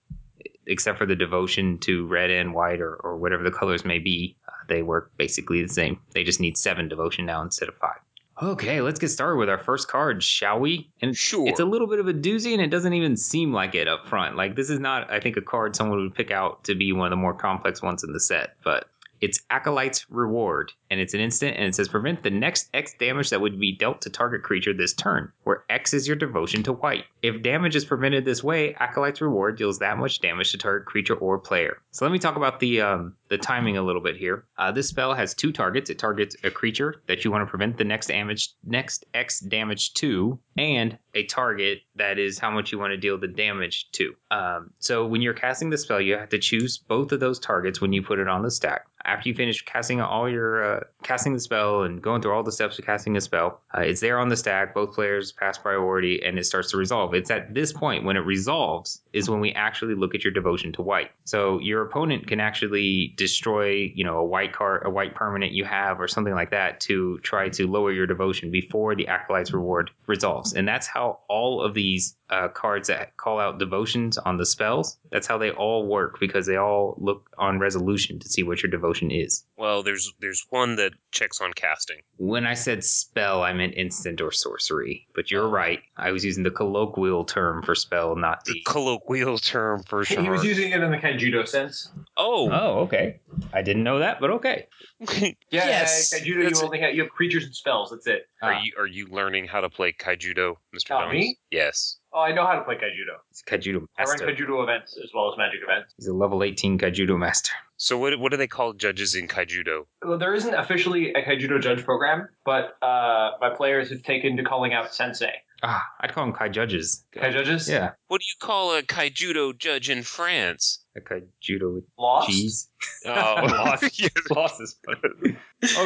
except 0.67 0.99
for 0.99 1.07
the 1.07 1.17
devotion 1.17 1.79
to 1.79 2.07
red 2.07 2.31
and 2.31 2.55
white 2.55 2.81
or, 2.81 2.95
or 2.97 3.17
whatever 3.17 3.43
the 3.43 3.51
colors 3.51 3.85
may 3.85 3.99
be, 3.99 4.37
uh, 4.49 4.53
they 4.69 4.83
work 4.83 5.11
basically 5.17 5.63
the 5.63 5.69
same. 5.69 5.99
They 6.13 6.25
just 6.25 6.41
need 6.41 6.57
seven 6.57 6.89
devotion 6.89 7.27
now 7.27 7.43
instead 7.43 7.69
of 7.69 7.77
five. 7.77 7.99
Okay, 8.41 8.81
let's 8.81 8.99
get 8.99 9.09
started 9.09 9.37
with 9.37 9.49
our 9.51 9.59
first 9.59 9.89
card, 9.89 10.23
shall 10.23 10.59
we? 10.59 10.91
And 11.01 11.17
Sure. 11.17 11.47
it's 11.47 11.61
a 11.61 11.65
little 11.65 11.87
bit 11.87 12.01
of 12.01 12.09
a 12.09 12.15
doozy, 12.15 12.53
and 12.53 12.63
it 12.63 12.71
doesn't 12.71 12.95
even 12.95 13.17
seem 13.17 13.53
like 13.53 13.75
it 13.75 13.87
up 13.87 14.09
front. 14.09 14.37
Like 14.37 14.57
this 14.57 14.71
is 14.71 14.81
not, 14.81 15.11
I 15.11 15.21
think, 15.21 15.37
a 15.37 15.43
card 15.43 15.77
someone 15.77 16.01
would 16.01 16.15
pick 16.15 16.31
out 16.31 16.65
to 16.65 16.75
be 16.75 16.93
one 16.93 17.07
of 17.07 17.11
the 17.11 17.17
more 17.17 17.35
complex 17.35 17.83
ones 17.83 18.03
in 18.03 18.13
the 18.13 18.21
set, 18.21 18.57
but 18.65 18.89
it's 19.23 19.41
Acolyte's 19.51 20.05
Reward, 20.11 20.73
and 20.91 20.99
it's 20.99 21.15
an 21.15 21.21
instant, 21.21 21.57
and 21.57 21.65
it 21.65 21.75
says 21.77 21.87
prevent 21.87 22.25
the 22.25 22.31
next 22.31 22.69
X 22.75 22.93
damage 22.99 23.31
that 23.31 23.41
would 23.41 23.59
be 23.59 23.77
dealt 23.77 24.03
to 24.03 24.11
target 24.11 24.43
creature 24.43 24.75
this 24.75 24.93
turn, 24.93 25.33
where 25.45 25.65
X 25.71 25.95
is 25.95 26.09
your 26.09 26.17
devotion 26.17 26.65
to 26.65 26.73
white. 26.73 27.05
If 27.23 27.41
damage 27.41 27.77
is 27.77 27.85
prevented 27.85 28.25
this 28.25 28.43
way, 28.43 28.75
Acolyte's 28.75 29.21
Reward 29.21 29.57
deals 29.57 29.79
that 29.79 29.97
much 29.97 30.21
damage 30.21 30.51
to 30.51 30.59
target 30.59 30.87
creature 30.87 31.15
or 31.15 31.39
player. 31.39 31.79
So 31.93 32.05
let 32.05 32.11
me 32.11 32.19
talk 32.19 32.35
about 32.35 32.59
the 32.59 32.81
um, 32.81 33.15
the 33.29 33.39
timing 33.39 33.77
a 33.77 33.83
little 33.83 34.03
bit 34.03 34.17
here. 34.17 34.45
Uh, 34.59 34.73
this 34.73 34.89
spell 34.89 35.15
has 35.15 35.35
two 35.35 35.53
targets. 35.53 35.89
It 35.89 36.01
targets 36.01 36.37
a 36.43 36.51
creature 36.51 37.01
that 37.07 37.25
you 37.25 37.31
want 37.31 37.47
to 37.47 37.51
prevent 37.51 37.79
the 37.79 37.85
next 37.85 38.09
damage, 38.09 38.51
next 38.65 39.05
X 39.15 39.39
damage 39.39 39.95
to, 39.95 40.39
and 40.59 40.99
a 41.15 41.25
target 41.27 41.83
that 41.95 42.19
is 42.19 42.39
how 42.39 42.51
much 42.51 42.73
you 42.73 42.79
want 42.79 42.91
to 42.91 42.97
deal 42.97 43.19
the 43.19 43.29
damage 43.29 43.91
to. 43.93 44.15
Um, 44.31 44.71
so 44.79 45.07
when 45.07 45.23
you're 45.23 45.33
casting 45.33 45.71
the 45.71 45.79
spell, 45.79 46.01
you 46.01 46.17
have 46.17 46.29
to 46.31 46.39
choose 46.39 46.77
both 46.77 47.13
of 47.13 47.21
those 47.21 47.39
targets 47.39 47.81
when 47.81 47.93
you 47.93 48.03
put 48.03 48.19
it 48.19 48.29
on 48.29 48.43
the 48.43 48.51
stack. 48.51 48.87
After 49.05 49.29
you 49.29 49.35
finish 49.35 49.63
casting 49.65 50.01
all 50.01 50.29
your 50.29 50.77
uh, 50.77 50.81
casting 51.03 51.33
the 51.33 51.41
spell 51.41 51.83
and 51.83 52.01
going 52.01 52.23
through 52.23 52.33
all 52.33 52.43
the 52.43 52.53
steps 52.53 52.79
of 52.79 52.85
casting 52.85 53.17
a 53.17 53.21
spell, 53.21 53.61
uh, 53.77 53.81
it's 53.81 54.01
there 54.01 54.19
on 54.19 54.29
the 54.29 54.37
stack. 54.37 54.75
Both 54.75 54.95
players 54.95 55.33
pass 55.33 55.59
priority, 55.59 56.23
and 56.25 56.39
it 56.39 56.45
starts 56.45 56.71
to 56.71 56.77
resolve. 56.77 57.15
It's 57.15 57.31
at 57.31 57.55
this 57.55 57.73
point 57.73 58.05
when 58.05 58.17
it 58.17 58.21
resolves 58.21 59.03
is 59.13 59.29
when 59.29 59.41
we 59.41 59.53
actually 59.53 59.95
look 59.95 60.15
at 60.15 60.25
your 60.25 60.33
devotion 60.33 60.73
to 60.73 60.83
white. 60.83 61.11
So 61.25 61.59
your 61.61 61.83
opponent 61.83 62.27
can 62.27 62.41
actually 62.41 63.15
destroy, 63.17 63.93
you 63.95 64.05
know, 64.05 64.19
a 64.19 64.25
white 64.25 64.53
card, 64.53 64.83
a 64.85 64.91
white 64.91 65.15
permanent 65.15 65.53
you 65.53 65.65
have, 65.65 66.01
or 66.01 66.09
something 66.09 66.35
like 66.35 66.51
that 66.51 66.81
to 66.81 67.19
try 67.19 67.49
to 67.51 67.67
lower 67.67 67.93
your 67.93 68.07
devotion 68.07 68.51
before 68.51 68.95
the 68.95 69.09
acolyte's 69.09 69.53
reward 69.53 69.91
resolves. 70.07 70.53
And 70.55 70.67
that's 70.67 70.87
how 70.87 71.21
all 71.29 71.63
of 71.63 71.75
these 71.75 72.17
uh, 72.33 72.49
cards 72.49 72.89
that 72.89 73.17
call 73.19 73.39
out 73.39 73.59
devotions 73.59 74.17
on 74.17 74.39
the 74.39 74.47
spells. 74.47 74.97
That's 75.11 75.27
how 75.27 75.37
they 75.39 75.51
all 75.51 75.87
work 75.87 76.19
because 76.19 76.47
they 76.47 76.57
all 76.57 76.97
look 76.99 77.29
on 77.39 77.59
resolution 77.59 78.19
to 78.21 78.29
see 78.29 78.43
what 78.43 78.63
your 78.63 78.71
devotion 78.71 79.11
is. 79.11 79.45
Well, 79.59 79.83
there's 79.83 80.13
there's 80.21 80.45
one 80.51 80.77
that 80.77 80.93
checks 81.13 81.41
on 81.43 81.53
casting. 81.53 81.99
When 82.17 82.47
I 82.47 82.55
said 82.55 82.83
spell, 82.85 83.43
I 83.43 83.53
meant 83.53 83.75
instant 83.75 84.21
or 84.23 84.33
sorcery. 84.33 85.07
But 85.15 85.31
you're 85.31 85.49
right. 85.49 85.81
I 85.97 86.11
was 86.11 86.25
using 86.25 86.43
the 86.43 86.51
colloquial 86.51 87.25
term 87.25 87.63
for 87.63 87.75
spell, 87.75 88.17
not 88.17 88.45
The 88.47 88.55
the. 88.55 88.63
colloquial 88.67 89.39
term 89.39 89.83
for 89.85 90.05
sure. 90.05 90.23
He 90.23 90.31
was 90.31 90.43
using 90.43 90.73
it 90.73 90.83
in 90.83 90.91
the 90.91 90.97
Kaijudo 90.99 91.47
sense. 91.47 91.91
oh, 92.17 92.51
Oh, 92.51 92.79
okay. 92.85 93.21
I 93.53 93.61
didn't 93.63 93.85
know 93.85 93.99
that, 93.99 94.21
but 94.21 94.31
okay. 94.31 94.67
Yeah, 95.11 95.35
yes. 95.51 96.15
Kaijudo, 96.15 96.43
That's- 96.45 96.61
you 96.61 96.67
only 96.67 96.81
have 96.81 96.95
you 96.95 97.03
have 97.03 97.11
creatures 97.11 97.45
and 97.45 97.55
spells. 97.55 97.91
That's 97.91 98.07
it. 98.07 98.27
Are 98.43 98.55
Ah. 98.55 98.63
you 98.63 98.73
are 98.79 98.87
you 98.87 99.07
learning 99.09 99.47
how 99.49 99.61
to 99.61 99.69
play 99.69 99.93
Kaijudo, 99.93 100.57
Mr. 100.75 100.93
Oh, 100.97 101.01
Jones? 101.03 101.13
me? 101.13 101.39
Yes. 101.51 101.99
Oh, 102.15 102.21
I 102.21 102.33
know 102.33 102.47
how 102.47 102.55
to 102.55 102.63
play 102.65 102.75
Kaijudo. 102.75 103.17
He's 103.31 103.43
a 103.47 103.51
Kaijudo 103.51 103.81
master. 103.81 103.99
I 103.99 104.03
run 104.05 104.19
master. 104.19 104.27
Kaijudo 104.45 104.63
events 104.63 104.99
as 105.03 105.11
well 105.15 105.33
as 105.33 105.39
magic 105.39 105.61
events. 105.63 105.95
He's 105.97 106.09
a 106.09 106.13
level 106.13 106.43
18 106.43 106.79
Kaijudo 106.79 107.19
master. 107.19 107.53
So 107.77 107.97
what 107.99 108.19
what 108.19 108.31
do 108.31 108.37
they 108.37 108.47
call 108.47 108.75
judges 108.75 109.15
in 109.15 109.29
Kaijudo? 109.29 109.87
Well, 110.05 110.19
there 110.19 110.35
isn't 110.35 110.55
officially 110.55 111.13
a 111.15 111.23
Kaijudo 111.23 111.61
judge 111.61 111.85
program, 111.85 112.29
but 112.45 112.77
uh, 112.83 113.33
my 113.41 113.51
players 113.57 113.91
have 113.91 114.03
taken 114.03 114.37
to 114.37 114.43
calling 114.45 114.73
out 114.75 114.95
sensei. 114.95 115.33
Ah, 115.65 115.83
I'd 116.01 116.13
call 116.13 116.27
them 116.27 116.35
Kai 116.35 116.49
Judges. 116.49 117.05
Kai 117.15 117.31
judges? 117.31 117.69
Yeah, 117.69 117.91
What 118.09 118.21
do 118.21 118.25
you 118.27 118.35
call 118.45 118.75
a 118.77 118.83
Kaijudo 118.83 119.57
judge 119.57 119.89
in 119.89 120.03
France? 120.03 120.82
A 120.97 121.21
judo 121.41 121.75
with 121.75 121.85
Lost? 121.99 122.29
cheese. 122.29 122.69
Oh, 123.05 123.11
Lost. 123.47 124.01
yes. 124.01 124.11
Lost 124.31 124.61
is 124.61 124.77
funny. 124.85 125.37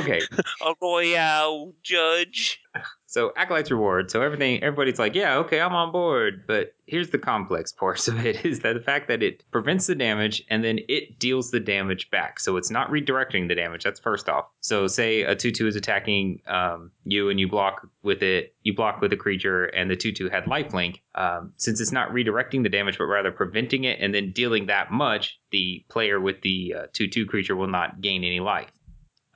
Okay, 0.00 0.20
a 0.64 0.74
royale 0.82 1.72
judge. 1.82 2.60
so 3.06 3.32
Acolyte's 3.36 3.70
Reward. 3.70 4.10
So 4.10 4.20
everything, 4.22 4.62
everybody's 4.62 4.98
like, 4.98 5.14
yeah, 5.14 5.36
okay, 5.38 5.60
I'm 5.60 5.74
on 5.74 5.92
board. 5.92 6.44
But 6.46 6.74
here's 6.86 7.10
the 7.10 7.18
complex 7.18 7.72
part 7.72 8.06
of 8.08 8.24
it 8.24 8.44
is 8.44 8.60
that 8.60 8.74
the 8.74 8.80
fact 8.80 9.08
that 9.08 9.22
it 9.22 9.44
prevents 9.50 9.86
the 9.86 9.94
damage 9.94 10.42
and 10.50 10.62
then 10.64 10.78
it 10.88 11.18
deals 11.18 11.50
the 11.50 11.60
damage 11.60 12.10
back. 12.10 12.38
So 12.40 12.56
it's 12.58 12.70
not 12.70 12.90
redirecting 12.90 13.48
the 13.48 13.54
damage. 13.54 13.84
That's 13.84 14.00
first 14.00 14.28
off. 14.28 14.46
So 14.60 14.86
say 14.86 15.22
a 15.22 15.34
2 15.34 15.50
2 15.52 15.66
is 15.68 15.76
attacking 15.76 16.40
um, 16.46 16.90
you 17.04 17.30
and 17.30 17.38
you 17.40 17.48
block 17.48 17.86
with 18.02 18.22
it, 18.22 18.54
you 18.62 18.74
block 18.74 19.00
with 19.00 19.12
a 19.12 19.16
creature, 19.16 19.64
and 19.66 19.90
the 19.90 19.96
2 19.96 20.12
2 20.12 20.28
had 20.30 20.44
lifelink. 20.44 21.00
Um, 21.16 21.52
since 21.56 21.80
it's 21.80 21.92
not 21.92 22.10
redirecting 22.10 22.62
the 22.62 22.68
damage, 22.68 22.98
but 22.98 23.04
rather 23.04 23.32
preventing 23.32 23.84
it 23.84 24.00
and 24.00 24.14
then 24.14 24.32
dealing 24.32 24.66
that 24.66 24.90
much, 24.90 25.40
the 25.50 25.84
player 25.88 26.20
with 26.20 26.42
the 26.42 26.74
2 26.92 27.08
2 27.08 27.26
creature 27.26 27.56
will 27.56 27.68
not 27.68 28.02
gain 28.02 28.22
any 28.22 28.40
life. 28.40 28.70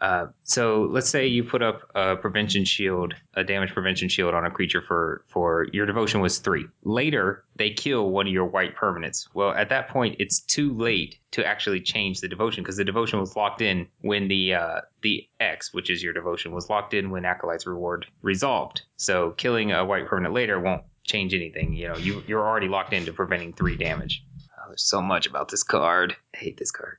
Uh, 0.01 0.27
so 0.45 0.89
let's 0.91 1.11
say 1.11 1.27
you 1.27 1.45
put 1.45 1.63
up 1.63 1.83
a 1.95 2.17
prevention 2.17 2.65
shield, 2.65 3.15
a 3.35 3.45
damage 3.45 3.73
prevention 3.73 4.09
shield 4.09 4.33
on 4.35 4.47
a 4.47 4.51
creature 4.51 4.81
for 4.81 5.25
for 5.29 5.67
your 5.73 5.85
devotion 5.85 6.21
was 6.21 6.39
three. 6.39 6.65
Later, 6.85 7.45
they 7.57 7.71
kill 7.71 8.11
one 8.11 8.27
of 8.27 8.33
your 8.33 8.47
white 8.47 8.75
permanents. 8.77 9.29
Well, 9.35 9.51
at 9.51 9.69
that 9.69 9.89
point, 9.89 10.17
it's 10.19 10.41
too 10.41 10.75
late 10.75 11.19
to 11.33 11.47
actually 11.47 11.83
change 11.83 12.21
the 12.21 12.29
devotion 12.29 12.63
because 12.63 12.79
the 12.79 12.85
devotion 12.85 13.21
was 13.21 13.37
locked 13.37 13.61
in 13.61 13.89
when 14.01 14.29
the 14.29 14.55
uh, 14.55 14.81
the 15.03 15.29
X, 15.39 15.75
which 15.75 15.91
is 15.91 16.03
your 16.03 16.15
devotion, 16.15 16.53
was 16.53 16.71
locked 16.71 16.95
in 16.95 17.11
when 17.11 17.27
Acolyte's 17.27 17.67
reward 17.67 18.07
resolved. 18.23 18.83
So 18.97 19.33
killing 19.33 19.71
a 19.71 19.85
white 19.85 20.07
permanent 20.07 20.33
later 20.33 20.59
won't 20.59 20.83
change 21.11 21.35
anything. 21.35 21.75
You 21.75 21.89
know, 21.89 21.97
you 21.97 22.23
you're 22.27 22.47
already 22.47 22.69
locked 22.69 22.93
into 22.93 23.13
preventing 23.13 23.53
three 23.53 23.77
damage. 23.77 24.25
Oh, 24.63 24.69
there's 24.69 24.83
so 24.83 25.01
much 25.01 25.27
about 25.27 25.49
this 25.49 25.63
card. 25.63 26.15
I 26.35 26.39
hate 26.39 26.59
this 26.59 26.71
card. 26.71 26.99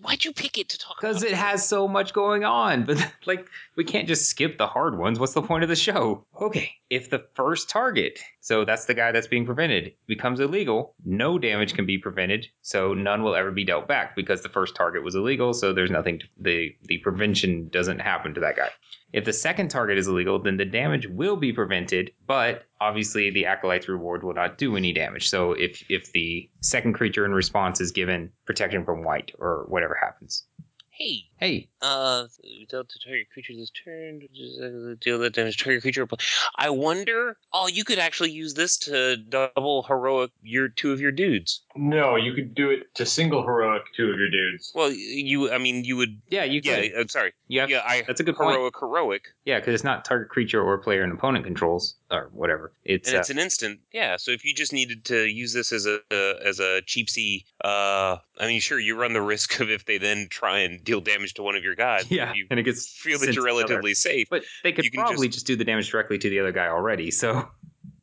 Why'd 0.00 0.24
you 0.24 0.32
pick 0.32 0.56
it 0.56 0.70
to 0.70 0.78
talk 0.78 0.96
Because 0.96 1.18
about? 1.18 1.26
it 1.26 1.30
Because 1.32 1.38
it 1.38 1.50
has 1.50 1.68
so 1.68 1.86
much 1.86 2.14
going 2.14 2.44
on. 2.44 2.84
But 2.84 2.96
like, 3.26 3.46
we 3.76 3.84
can't 3.84 4.08
just 4.08 4.30
skip 4.30 4.56
the 4.56 4.66
hard 4.66 4.96
ones. 4.96 5.18
What's 5.18 5.34
the 5.34 5.42
point 5.42 5.62
of 5.62 5.68
the 5.68 5.76
show? 5.76 6.24
Okay, 6.40 6.72
if 6.88 7.10
the 7.10 7.26
first 7.34 7.68
target, 7.68 8.18
so 8.40 8.64
that's 8.64 8.86
the 8.86 8.94
guy 8.94 9.12
that's 9.12 9.26
being 9.26 9.44
prevented, 9.44 9.92
becomes 10.06 10.40
illegal, 10.40 10.94
no 11.04 11.38
damage 11.38 11.74
can 11.74 11.84
be 11.84 11.98
prevented, 11.98 12.46
so 12.62 12.94
none 12.94 13.22
will 13.22 13.34
ever 13.34 13.50
be 13.50 13.64
dealt 13.64 13.86
back 13.86 14.16
because 14.16 14.40
the 14.40 14.48
first 14.48 14.74
target 14.74 15.04
was 15.04 15.14
illegal, 15.14 15.52
so 15.52 15.74
there's 15.74 15.90
nothing 15.90 16.20
to, 16.20 16.26
the 16.40 16.74
the 16.84 16.98
prevention 16.98 17.68
doesn't 17.68 17.98
happen 17.98 18.32
to 18.32 18.40
that 18.40 18.56
guy. 18.56 18.70
If 19.14 19.24
the 19.24 19.32
second 19.32 19.68
target 19.68 19.96
is 19.96 20.08
illegal, 20.08 20.40
then 20.40 20.56
the 20.56 20.64
damage 20.64 21.06
hmm. 21.06 21.14
will 21.14 21.36
be 21.36 21.52
prevented, 21.52 22.10
but 22.26 22.64
obviously 22.80 23.30
the 23.30 23.46
acolyte's 23.46 23.88
reward 23.88 24.24
will 24.24 24.34
not 24.34 24.58
do 24.58 24.76
any 24.76 24.92
damage. 24.92 25.30
So 25.30 25.52
if 25.52 25.84
if 25.88 26.10
the 26.12 26.50
second 26.60 26.94
creature 26.94 27.24
in 27.24 27.32
response 27.32 27.80
is 27.80 27.92
given 27.92 28.32
protection 28.44 28.84
from 28.84 29.04
white 29.04 29.32
or 29.38 29.66
whatever 29.68 29.94
happens. 29.94 30.44
Hey, 30.90 31.22
Hey, 31.44 31.68
uh, 31.82 32.24
dealt 32.70 32.88
to 32.88 32.98
target 33.06 33.26
creature 33.30 33.52
this 33.54 33.68
turn. 33.84 34.22
just, 34.32 34.58
uh, 34.58 34.94
Deal 35.02 35.18
that 35.18 35.34
damage 35.34 35.58
to 35.58 35.64
target 35.64 35.82
creature. 35.82 36.08
I 36.56 36.70
wonder. 36.70 37.36
Oh, 37.52 37.66
you 37.66 37.84
could 37.84 37.98
actually 37.98 38.30
use 38.30 38.54
this 38.54 38.78
to 38.78 39.18
double 39.18 39.82
heroic 39.82 40.30
your 40.42 40.68
two 40.68 40.90
of 40.90 41.02
your 41.02 41.12
dudes. 41.12 41.60
No, 41.76 42.16
you 42.16 42.32
could 42.32 42.54
do 42.54 42.70
it 42.70 42.94
to 42.94 43.04
single 43.04 43.42
heroic 43.42 43.82
two 43.94 44.10
of 44.10 44.18
your 44.18 44.30
dudes. 44.30 44.72
Well, 44.74 44.90
you. 44.90 45.52
I 45.52 45.58
mean, 45.58 45.84
you 45.84 45.98
would. 45.98 46.18
yeah, 46.30 46.44
you 46.44 46.62
Yeah, 46.64 46.80
could. 46.80 46.92
I'm 47.00 47.08
sorry. 47.10 47.34
You 47.48 47.60
have, 47.60 47.68
Yeah, 47.68 47.82
I 47.84 48.04
that's 48.06 48.20
a 48.20 48.24
good 48.24 48.36
point. 48.36 48.52
heroic 48.52 48.76
heroic, 48.80 49.24
Yeah, 49.44 49.60
because 49.60 49.74
it's 49.74 49.84
not 49.84 50.06
target 50.06 50.30
creature 50.30 50.62
or 50.62 50.78
player 50.78 51.02
and 51.02 51.12
opponent 51.12 51.44
controls 51.44 51.96
or 52.10 52.30
whatever. 52.32 52.72
It's, 52.86 53.08
and 53.08 53.18
uh, 53.18 53.20
it's 53.20 53.28
an 53.28 53.38
instant. 53.38 53.80
Yeah. 53.92 54.16
So 54.16 54.30
if 54.30 54.46
you 54.46 54.54
just 54.54 54.72
needed 54.72 55.04
to 55.06 55.26
use 55.26 55.52
this 55.52 55.72
as 55.72 55.84
a, 55.84 55.98
a 56.10 56.36
as 56.42 56.58
a 56.58 56.80
cheapsy, 56.86 57.44
uh, 57.62 58.16
I 58.40 58.46
mean, 58.46 58.60
sure, 58.60 58.80
you 58.80 58.98
run 58.98 59.12
the 59.12 59.20
risk 59.20 59.60
of 59.60 59.68
if 59.68 59.84
they 59.84 59.98
then 59.98 60.28
try 60.30 60.60
and 60.60 60.82
deal 60.82 61.02
damage 61.02 61.33
to 61.34 61.42
one 61.42 61.56
of 61.56 61.64
your 61.64 61.74
guys. 61.74 62.10
yeah, 62.10 62.32
You 62.34 62.46
and 62.50 62.60
it 62.60 62.62
gets 62.62 62.86
feel 62.86 63.18
that 63.18 63.34
you're 63.34 63.44
relatively 63.44 63.94
safe. 63.94 64.28
But 64.30 64.44
they 64.62 64.72
could 64.72 64.84
you 64.84 64.90
can 64.90 65.00
probably 65.00 65.28
just... 65.28 65.46
do 65.46 65.56
the 65.56 65.64
damage 65.64 65.90
directly 65.90 66.18
to 66.18 66.30
the 66.30 66.40
other 66.40 66.52
guy 66.52 66.68
already. 66.68 67.10
So, 67.10 67.48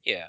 Yeah, 0.03 0.27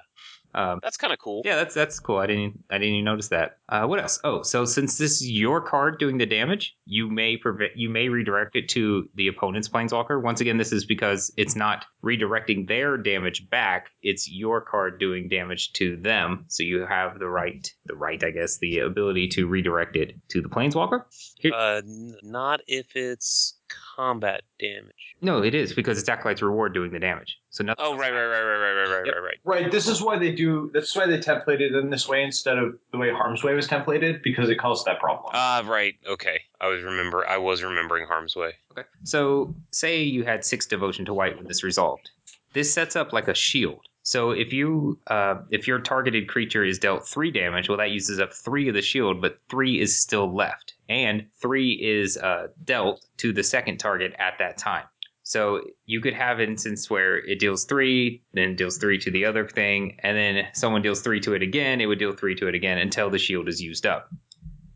um, 0.55 0.81
that's 0.83 0.97
kind 0.97 1.12
of 1.12 1.19
cool. 1.19 1.43
yeah, 1.45 1.57
that's 1.57 1.75
that's 1.75 1.99
cool. 1.99 2.19
I 2.19 2.27
didn't 2.27 2.62
I 2.71 2.79
didn't 2.79 2.95
even 2.95 3.05
notice 3.05 3.29
that. 3.29 3.59
Uh, 3.69 3.85
what 3.87 4.01
else? 4.01 4.21
Oh, 4.25 4.43
so 4.43 4.65
since 4.65 4.99
this 4.99 5.21
is 5.23 5.31
your 5.31 5.61
card 5.61 5.99
doing 5.99 6.19
the 6.19 6.27
damage, 6.27 6.77
you 6.85 7.09
may 7.11 7.37
prevent 7.37 7.73
you 7.77 7.88
may 7.88 8.09
redirect 8.09 8.57
it 8.57 8.69
to 8.71 9.09
the 9.15 9.29
opponent's 9.29 9.69
planeswalker. 9.69 10.23
Once 10.23 10.41
again, 10.41 10.59
this 10.59 10.73
is 10.73 10.85
because 10.85 11.33
it's 11.37 11.57
not 11.57 11.87
redirecting 12.05 12.69
their 12.69 12.97
damage 12.97 13.49
back. 13.51 13.91
It's 14.03 14.31
your 14.31 14.61
card 14.61 14.99
doing 15.01 15.29
damage 15.29 15.73
to 15.75 15.97
them. 15.97 16.45
So 16.49 16.62
you 16.62 16.85
have 16.87 17.19
the 17.19 17.29
right 17.29 17.67
the 17.87 17.95
right, 17.95 18.23
I 18.23 18.31
guess, 18.31 18.59
the 18.59 18.81
ability 18.81 19.29
to 19.29 19.47
redirect 19.47 19.97
it 19.97 20.15
to 20.31 20.43
the 20.43 20.49
planeswalker. 20.49 21.05
Here- 21.38 21.53
Uh, 21.55 21.79
n- 21.79 22.17
not 22.23 22.61
if 22.67 22.95
it's 22.97 23.59
combat 23.97 24.43
damage. 24.59 25.17
no, 25.21 25.43
it 25.43 25.55
is 25.55 25.73
because 25.73 25.99
it's 25.99 26.09
acolyte's 26.09 26.43
reward 26.43 26.73
doing 26.75 26.91
the 26.93 26.99
damage. 26.99 27.39
So 27.51 27.63
nothing. 27.65 27.85
Oh, 27.85 27.97
right, 27.97 28.11
right, 28.13 28.27
right, 28.27 28.43
right, 28.43 28.57
right, 28.57 28.73
right, 28.73 28.97
right, 28.97 29.07
Yep. 29.07 29.15
right, 29.15 29.23
right. 29.23 29.39
Right. 29.45 29.71
This 29.73 29.87
is 29.89 30.01
why 30.01 30.19
they 30.19 30.33
do. 30.33 30.71
That's 30.73 30.95
why 30.97 31.07
they 31.07 31.19
templated 31.19 31.61
it 31.61 31.75
in 31.75 31.91
this 31.91 32.09
way 32.09 32.23
instead 32.23 32.57
of 32.59 32.79
the 32.93 32.99
way 32.99 33.11
Harm's 33.13 33.45
Way 33.45 33.55
was 33.55 33.69
templated 33.69 34.23
because 34.23 34.49
it 34.49 34.57
caused 34.59 34.87
that 34.87 34.99
problem. 35.01 35.31
Ah, 35.35 35.63
right. 35.67 35.95
Okay, 36.09 36.41
I 36.61 36.69
was 36.69 36.83
remember. 36.83 37.27
I 37.27 37.37
was 37.37 37.63
remembering 37.63 38.07
Harm's 38.07 38.35
Way. 38.35 38.53
Okay. 38.73 38.89
So, 39.05 39.55
say 39.71 40.03
you 40.03 40.25
had 40.25 40.45
six 40.45 40.67
devotion 40.67 41.05
to 41.07 41.15
white 41.15 41.37
when 41.37 41.47
this 41.47 41.63
resolved. 41.63 42.11
This 42.55 42.73
sets 42.73 42.97
up 42.97 43.13
like 43.13 43.29
a 43.29 43.35
shield. 43.35 43.81
So 44.03 44.33
if 44.33 44.53
you 44.53 44.99
uh, 45.07 45.43
if 45.51 45.69
your 45.69 45.79
targeted 45.79 46.29
creature 46.29 46.65
is 46.65 46.79
dealt 46.79 47.07
three 47.07 47.31
damage, 47.31 47.69
well, 47.69 47.79
that 47.79 47.91
uses 47.91 48.19
up 48.19 48.33
three 48.33 48.69
of 48.69 48.75
the 48.75 48.83
shield, 48.83 49.21
but 49.21 49.38
three 49.49 49.81
is 49.81 50.01
still 50.01 50.35
left, 50.35 50.75
and 50.88 51.27
three 51.41 51.73
is 51.73 52.17
uh, 52.17 52.49
dealt 52.65 53.05
to 53.19 53.33
the 53.33 53.45
second 53.45 53.79
target 53.79 54.15
at 54.19 54.35
that 54.38 54.59
time. 54.59 54.85
So 55.25 55.62
you 55.87 56.01
could 56.01 56.15
have 56.15 56.41
an 56.41 56.51
instance 56.51 56.91
where 56.91 57.17
it 57.17 57.38
deals 57.38 57.65
three, 57.65 58.25
then 58.33 58.57
deals 58.57 58.79
three 58.79 58.99
to 58.99 59.11
the 59.11 59.25
other 59.25 59.47
thing, 59.47 59.99
and 60.03 60.17
then 60.17 60.47
someone 60.53 60.83
deals 60.83 61.01
three 61.01 61.21
to 61.21 61.35
it 61.35 61.43
again. 61.43 61.81
It 61.81 61.87
would 61.87 62.01
deal 62.01 62.12
three 62.12 62.35
to 62.37 62.49
it 62.49 62.57
again 62.57 62.79
until 62.79 63.09
the 63.09 63.19
shield 63.19 63.49
is 63.49 63.62
used 63.62 63.87
up. 63.87 64.11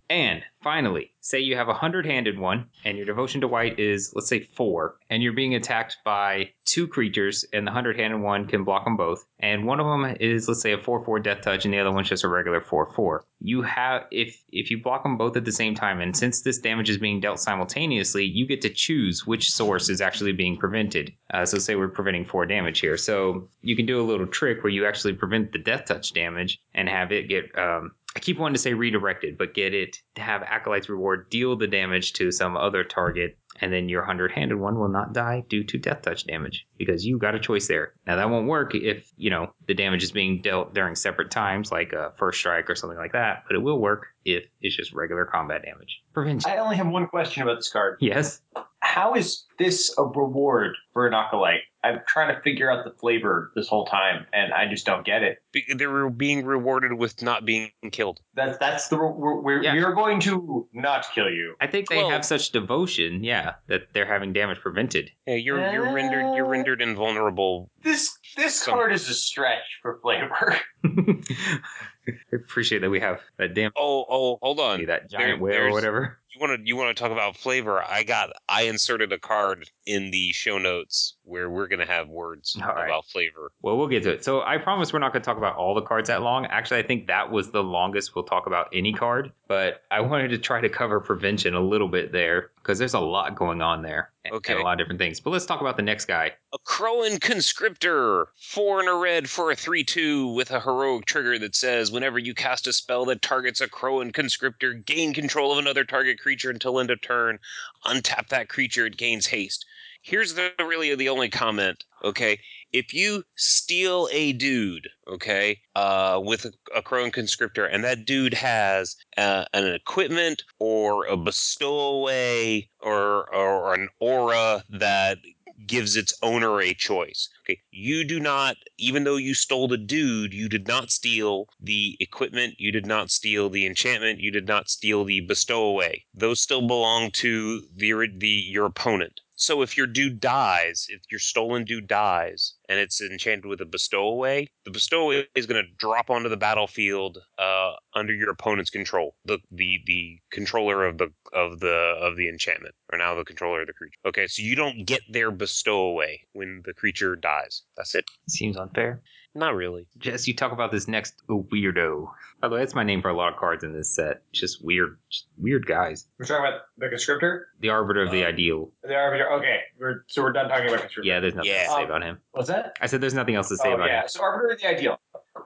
And 0.09 0.45
finally, 0.63 1.13
say 1.21 1.41
you 1.41 1.57
have 1.57 1.69
a 1.69 1.75
hundred 1.75 2.07
handed 2.07 2.39
one, 2.39 2.67
and 2.85 2.97
your 2.97 3.07
devotion 3.07 3.41
to 3.41 3.49
white 3.49 3.81
is, 3.81 4.13
let's 4.15 4.29
say, 4.29 4.39
four, 4.39 4.99
and 5.11 5.21
you're 5.21 5.33
being 5.33 5.57
attacked 5.57 5.97
by 6.05 6.53
two 6.65 6.87
creatures, 6.87 7.45
and 7.53 7.67
the 7.67 7.73
hundred 7.73 7.99
handed 7.99 8.21
one 8.21 8.47
can 8.47 8.63
block 8.63 8.85
them 8.85 8.97
both. 8.97 9.27
And 9.41 9.67
one 9.67 9.81
of 9.81 9.87
them 9.87 10.17
is, 10.21 10.47
let's 10.47 10.61
say, 10.61 10.73
a 10.73 10.79
4 10.79 11.05
4 11.05 11.19
death 11.19 11.41
touch, 11.43 11.65
and 11.65 11.75
the 11.75 11.81
other 11.81 11.91
one's 11.91 12.09
just 12.09 12.23
a 12.23 12.29
regular 12.29 12.61
4 12.61 12.93
4. 12.95 13.25
You 13.41 13.63
have, 13.63 14.05
if 14.13 14.41
if 14.53 14.71
you 14.71 14.81
block 14.81 15.03
them 15.03 15.19
both 15.19 15.37
at 15.37 15.45
the 15.45 15.53
same 15.53 15.75
time, 15.75 16.01
and 16.01 16.17
since 16.17 16.43
this 16.43 16.59
damage 16.59 16.89
is 16.89 16.99
being 16.99 17.19
dealt 17.19 17.41
simultaneously, 17.41 18.25
you 18.25 18.47
get 18.47 18.63
to 18.63 18.71
choose 18.71 19.27
which 19.27 19.51
source 19.51 19.89
is 19.89 20.01
actually 20.01 20.33
being 20.33 20.57
prevented. 20.57 21.13
Uh, 21.35 21.45
so, 21.45 21.59
say 21.59 21.75
we're 21.75 21.89
preventing 21.89 22.25
four 22.25 22.47
damage 22.47 22.79
here. 22.79 22.97
So, 22.97 23.49
you 23.63 23.75
can 23.75 23.87
do 23.87 24.01
a 24.01 24.07
little 24.07 24.27
trick 24.27 24.63
where 24.63 24.73
you 24.73 24.87
actually 24.87 25.15
prevent 25.15 25.51
the 25.51 25.59
death 25.59 25.87
touch 25.87 26.13
damage 26.13 26.61
and 26.75 26.89
have 26.89 27.11
it 27.11 27.29
get 27.29 27.47
um, 27.59 27.91
I 28.17 28.19
keep 28.19 28.39
wanting 28.39 28.55
to 28.55 28.61
say 28.61 28.73
redirected, 28.73 29.37
but 29.37 29.53
get 29.53 29.75
it 29.75 30.01
to 30.15 30.23
have 30.23 30.43
Acolyte's 30.43 30.89
Reward 30.89 31.29
deal 31.29 31.55
the 31.55 31.67
damage 31.67 32.15
to 32.15 32.33
some 32.33 32.57
other 32.57 32.83
target, 32.83 33.37
and 33.61 33.71
then 33.71 33.91
your 33.91 34.01
100 34.01 34.33
handed 34.33 34.57
one 34.57 34.79
will 34.79 34.89
not 34.89 35.13
die 35.13 35.45
due 35.51 35.63
to 35.65 35.77
death 35.77 36.01
touch 36.01 36.27
damage 36.27 36.67
because 36.79 37.05
you 37.05 37.19
got 37.19 37.35
a 37.35 37.41
choice 37.41 37.67
there. 37.69 37.93
Now, 38.07 38.17
that 38.17 38.31
won't 38.31 38.47
work 38.49 38.75
if, 38.75 39.13
you 39.17 39.31
know, 39.31 39.53
the 39.67 39.75
damage 39.75 40.03
is 40.03 40.13
being 40.13 40.43
dealt 40.43 40.75
during 40.75 40.95
separate 40.95 41.31
times, 41.31 41.71
like 41.73 41.93
a 41.93 42.13
first 42.19 42.39
strike 42.39 42.69
or 42.71 42.75
something 42.75 42.99
like 42.99 43.13
that, 43.13 43.45
but 43.47 43.57
it 43.57 43.61
will 43.61 43.81
work 43.81 44.07
if 44.25 44.45
it's 44.61 44.77
just 44.77 44.93
regular 44.93 45.25
combat 45.25 45.63
damage. 45.65 46.03
Prevention. 46.13 46.51
I 46.51 46.59
only 46.59 46.77
have 46.77 46.89
one 46.89 47.07
question 47.07 47.43
about 47.43 47.57
this 47.57 47.69
card. 47.71 47.99
Yes. 48.01 48.41
How 48.81 49.15
is 49.15 49.45
this 49.59 49.95
a 49.99 50.05
reward 50.05 50.77
for 50.93 51.07
an 51.07 51.15
acolyte? 51.15 51.61
I'm 51.85 52.01
trying 52.09 52.35
to 52.35 52.41
figure 52.43 52.71
out 52.71 52.85
the 52.85 52.91
flavor 52.99 53.53
this 53.55 53.69
whole 53.69 53.85
time, 53.87 54.27
and 54.33 54.53
I 54.53 54.67
just 54.69 54.87
don't 54.87 55.05
get 55.05 55.23
it. 55.23 55.39
Be- 55.53 55.65
they're 55.77 56.11
being 56.11 56.45
rewarded 56.45 56.93
with 56.95 57.23
not 57.23 57.45
being 57.45 57.71
killed. 57.93 58.21
That's 58.35 58.59
that's 58.59 58.89
the 58.89 58.97
we're, 58.97 59.41
we're, 59.41 59.63
Yeah. 59.63 59.75
we're 59.75 59.95
going 59.95 60.19
to 60.21 60.69
not 60.73 61.07
kill 61.15 61.31
you. 61.31 61.55
I 61.61 61.69
think 61.69 61.89
they 61.89 61.99
Well- 61.99 62.11
have 62.11 62.25
such 62.25 62.51
devotion, 62.51 63.23
yeah, 63.23 63.55
that 63.69 63.93
they're 63.93 64.07
having 64.07 64.33
damage 64.33 64.59
prevented. 64.59 65.11
Yeah, 65.27 65.35
you're 65.35 65.73
you're 65.73 65.93
rendered 65.93 66.35
you're 66.35 66.47
rendered 66.67 66.83
invulnerable. 66.87 67.71
This 67.83 68.17
this 68.37 68.63
Some- 68.63 68.75
card 68.75 68.93
is 68.93 69.09
a 69.09 69.15
stretch 69.15 69.79
for 69.83 69.99
flavor. 70.03 70.57
I 70.85 72.37
appreciate 72.37 72.81
that 72.81 72.91
we 72.91 73.01
have 73.01 73.21
that 73.39 73.55
damn 73.55 73.73
Oh 73.77 74.05
oh, 74.09 74.39
hold 74.43 74.61
on. 74.61 74.85
that 74.87 75.11
giant 75.11 75.39
There- 75.39 75.39
whale 75.39 75.63
or 75.67 75.73
whatever. 75.73 76.19
You 76.35 76.41
want 76.41 76.61
to 76.61 76.67
you 76.69 76.77
want 76.77 76.95
to 76.97 77.01
talk 77.03 77.13
about 77.13 77.37
flavor? 77.37 77.83
I 77.83 78.03
got 78.03 78.31
I 78.49 78.63
inserted 78.63 79.13
a 79.13 79.19
card 79.19 79.71
in 79.87 80.11
the 80.11 80.33
show 80.33 80.59
notes 80.59 81.16
where 81.27 81.51
we're 81.51 81.67
gonna 81.67 81.85
have 81.87 82.09
words 82.09 82.57
All 82.63 82.69
right. 82.69 82.87
about 82.87 83.05
flavor. 83.07 83.51
Well, 83.63 83.77
we'll 83.77 83.89
get 83.89 84.03
to 84.05 84.11
it. 84.11 84.25
So 84.25 84.43
I 84.43 84.59
promise 84.59 84.93
we're 84.93 85.01
not 85.01 85.13
going 85.13 85.23
to 85.23 85.27
talk 85.27 85.37
about 85.39 85.57
all 85.57 85.75
the 85.75 85.83
cards 85.83 86.09
that 86.09 86.23
long. 86.23 86.47
Actually, 86.47 86.81
I 86.81 86.87
think 86.87 87.09
that 87.09 87.31
was 87.31 87.51
the 87.51 87.63
longest 87.63 88.15
we'll 88.15 88.25
talk 88.25 88.47
about 88.47 88.69
any 88.73 88.93
card. 88.93 89.33
But 89.49 89.83
I 89.91 90.01
wanted 90.01 90.29
to 90.29 90.39
try 90.39 90.61
to 90.61 90.69
cover 90.69 91.01
prevention 91.01 91.55
a 91.55 91.61
little 91.61 91.89
bit 91.89 92.13
there 92.13 92.51
because 92.57 92.79
there's 92.79 92.95
a 92.95 93.01
lot 93.01 93.35
going 93.37 93.61
on 93.63 93.83
there 93.83 94.13
and, 94.25 94.35
Okay. 94.35 94.53
and 94.53 94.63
a 94.63 94.65
lot 94.65 94.73
of 94.73 94.79
different 94.79 94.99
things. 95.01 95.19
But 95.21 95.31
let's 95.31 95.47
talk 95.47 95.61
about 95.61 95.77
the 95.77 95.83
next 95.83 96.05
guy. 96.07 96.33
Akroan 96.55 97.19
Conscriptor, 97.19 98.27
four 98.37 98.81
and 98.81 98.89
a 98.89 98.95
red 98.95 99.29
for 99.29 99.51
a 99.51 99.57
three-two 99.57 100.29
with 100.29 100.51
a 100.51 100.61
heroic 100.61 101.07
trigger 101.07 101.39
that 101.41 101.55
says 101.57 101.91
whenever 101.91 102.19
you 102.19 102.35
cast 102.35 102.67
a 102.67 102.73
spell 102.73 103.05
that 103.07 103.23
targets 103.23 103.61
Akroan 103.61 104.13
Conscriptor, 104.13 104.85
gain 104.85 105.13
control 105.15 105.53
of 105.53 105.59
another 105.59 105.85
target 105.85 106.19
creature 106.21 106.51
until 106.51 106.79
end 106.79 106.91
of 106.91 107.01
turn. 107.01 107.39
Untap 107.85 108.29
that 108.29 108.49
creature; 108.49 108.87
it 108.87 108.97
gains 108.97 109.27
haste. 109.27 109.65
Here's 110.09 110.35
the 110.35 110.53
really 110.61 110.95
the 110.95 111.09
only 111.09 111.29
comment. 111.29 111.85
Okay, 112.05 112.39
if 112.73 112.95
you 112.95 113.25
steal 113.35 114.09
a 114.13 114.33
dude, 114.33 114.89
okay, 115.09 115.59
uh, 115.75 116.21
with 116.23 116.45
a, 116.45 116.53
Akroan 116.81 117.13
Conscriptor, 117.13 117.69
and 117.69 117.83
that 117.83 118.05
dude 118.05 118.35
has 118.35 118.95
uh, 119.17 119.47
an 119.53 119.67
equipment 119.67 120.45
or 120.61 121.07
a 121.07 121.17
bestowaway 121.17 122.69
or 122.79 123.35
or 123.35 123.75
an 123.75 123.89
aura 123.99 124.63
that 124.71 125.19
gives 125.67 125.97
its 125.97 126.15
owner 126.23 126.61
a 126.61 126.73
choice. 126.73 127.29
Okay, 127.43 127.61
you 127.73 128.05
do 128.05 128.21
not, 128.21 128.59
even 128.79 129.03
though 129.03 129.17
you 129.17 129.35
stole 129.35 129.67
the 129.67 129.77
dude, 129.77 130.33
you 130.33 130.49
did 130.49 130.69
not 130.69 130.93
steal 130.93 131.49
the 131.59 131.97
equipment, 131.99 132.55
you 132.59 132.71
did 132.71 132.87
not 132.87 133.11
steal 133.11 133.51
the 133.51 133.67
enchantment, 133.67 134.21
you 134.21 134.31
did 134.31 134.47
not 134.47 134.71
steal 134.71 135.03
the 135.03 135.23
bestowaway. 135.23 136.05
Those 136.15 136.41
still 136.41 136.65
belong 136.65 137.11
to 137.23 137.67
the 137.75 138.09
the 138.17 138.29
your 138.29 138.67
opponent. 138.67 139.21
So 139.37 139.63
if 139.63 139.77
your 139.77 139.87
dude 139.87 140.19
dies, 140.19 140.87
if 140.89 141.03
your 141.11 141.21
stolen 141.21 141.65
dude 141.65 141.87
dies, 141.87 142.55
and 142.69 142.79
it's 142.79 143.01
enchanted 143.01 143.45
with 143.45 143.61
a 143.61 143.67
bestowaway, 143.67 144.49
the 144.65 144.71
bestowaway 144.71 145.27
is 145.35 145.47
going 145.47 145.63
to 145.63 145.71
drop 145.77 146.11
onto 146.11 146.29
the 146.29 146.37
battlefield 146.37 147.19
uh, 147.39 147.73
under 147.95 148.15
your 148.15 148.31
opponent's 148.31 148.71
control. 148.71 149.15
The 149.25 149.39
the 149.51 149.83
the 149.87 150.19
controller 150.31 150.87
of 150.87 150.99
the 150.99 151.13
of 151.33 151.61
the 151.61 151.97
of 152.01 152.17
the 152.17 152.29
enchantment, 152.29 152.75
or 152.91 152.99
now 152.99 153.15
the 153.15 153.25
controller 153.25 153.61
of 153.61 153.67
the 153.67 153.75
creature. 153.75 153.99
Okay, 154.07 154.27
so 154.27 154.43
you 154.43 154.57
don't 154.57 154.87
get 154.87 155.03
their 155.09 155.31
bestowaway 155.31 156.21
when 156.33 156.63
the 156.65 156.73
creature 156.73 157.15
dies. 157.15 157.63
That's 157.77 157.95
it. 157.95 158.07
Seems 158.29 158.57
unfair. 158.57 159.03
Not 159.37 159.55
really. 159.55 159.87
Jess, 159.99 160.27
you 160.27 160.35
talk 160.35 160.53
about 160.53 160.73
this 160.73 160.89
next 160.89 161.15
weirdo. 161.29 162.09
By 162.41 162.49
the 162.49 162.55
way, 162.55 162.61
that's 162.61 162.75
my 162.75 162.85
name 162.85 163.03
for 163.03 163.11
a 163.11 163.17
lot 163.17 163.33
of 163.33 163.39
cards 163.39 163.63
in 163.65 163.73
this 163.75 163.95
set. 163.95 164.23
Just 164.33 164.65
weird, 164.65 164.99
just 165.11 165.27
weird 165.37 165.67
guys. 165.67 166.07
We're 166.19 166.25
talking 166.25 166.47
about 166.47 166.61
the 166.79 166.87
conscriptor, 166.87 167.43
The 167.61 167.69
Arbiter 167.69 168.03
of 168.03 168.11
the 168.11 168.25
Uh, 168.25 168.29
Ideal. 168.29 168.71
the 168.83 168.95
arbiter. 168.95 169.31
Okay, 169.33 169.61
we're 169.79 170.05
so 170.09 170.23
we're 170.23 170.33
done 170.33 170.49
talking 170.49 170.69
about 170.69 170.81
conscriptor. 170.81 171.05
Yeah, 171.05 171.21
there's 171.21 171.35
nothing 171.35 171.51
Yeah. 171.51 171.65
to 171.65 171.69
say 171.71 171.75
Um, 171.83 171.85
about 171.85 172.03
him. 172.03 172.19
What's 172.33 172.49
that? 172.49 172.77
I 172.81 172.87
said 172.87 173.01
there's 173.03 173.15
nothing 173.15 173.35
else 173.35 173.49
to 173.51 173.57
say 173.57 173.71
oh, 173.71 173.75
about 173.75 173.89
yeah. 173.89 174.03
him. 174.03 174.09
So 174.09 174.23
arbiter 174.23 174.55
of 174.55 174.61
the 174.61 174.69
ideal. 174.69 174.99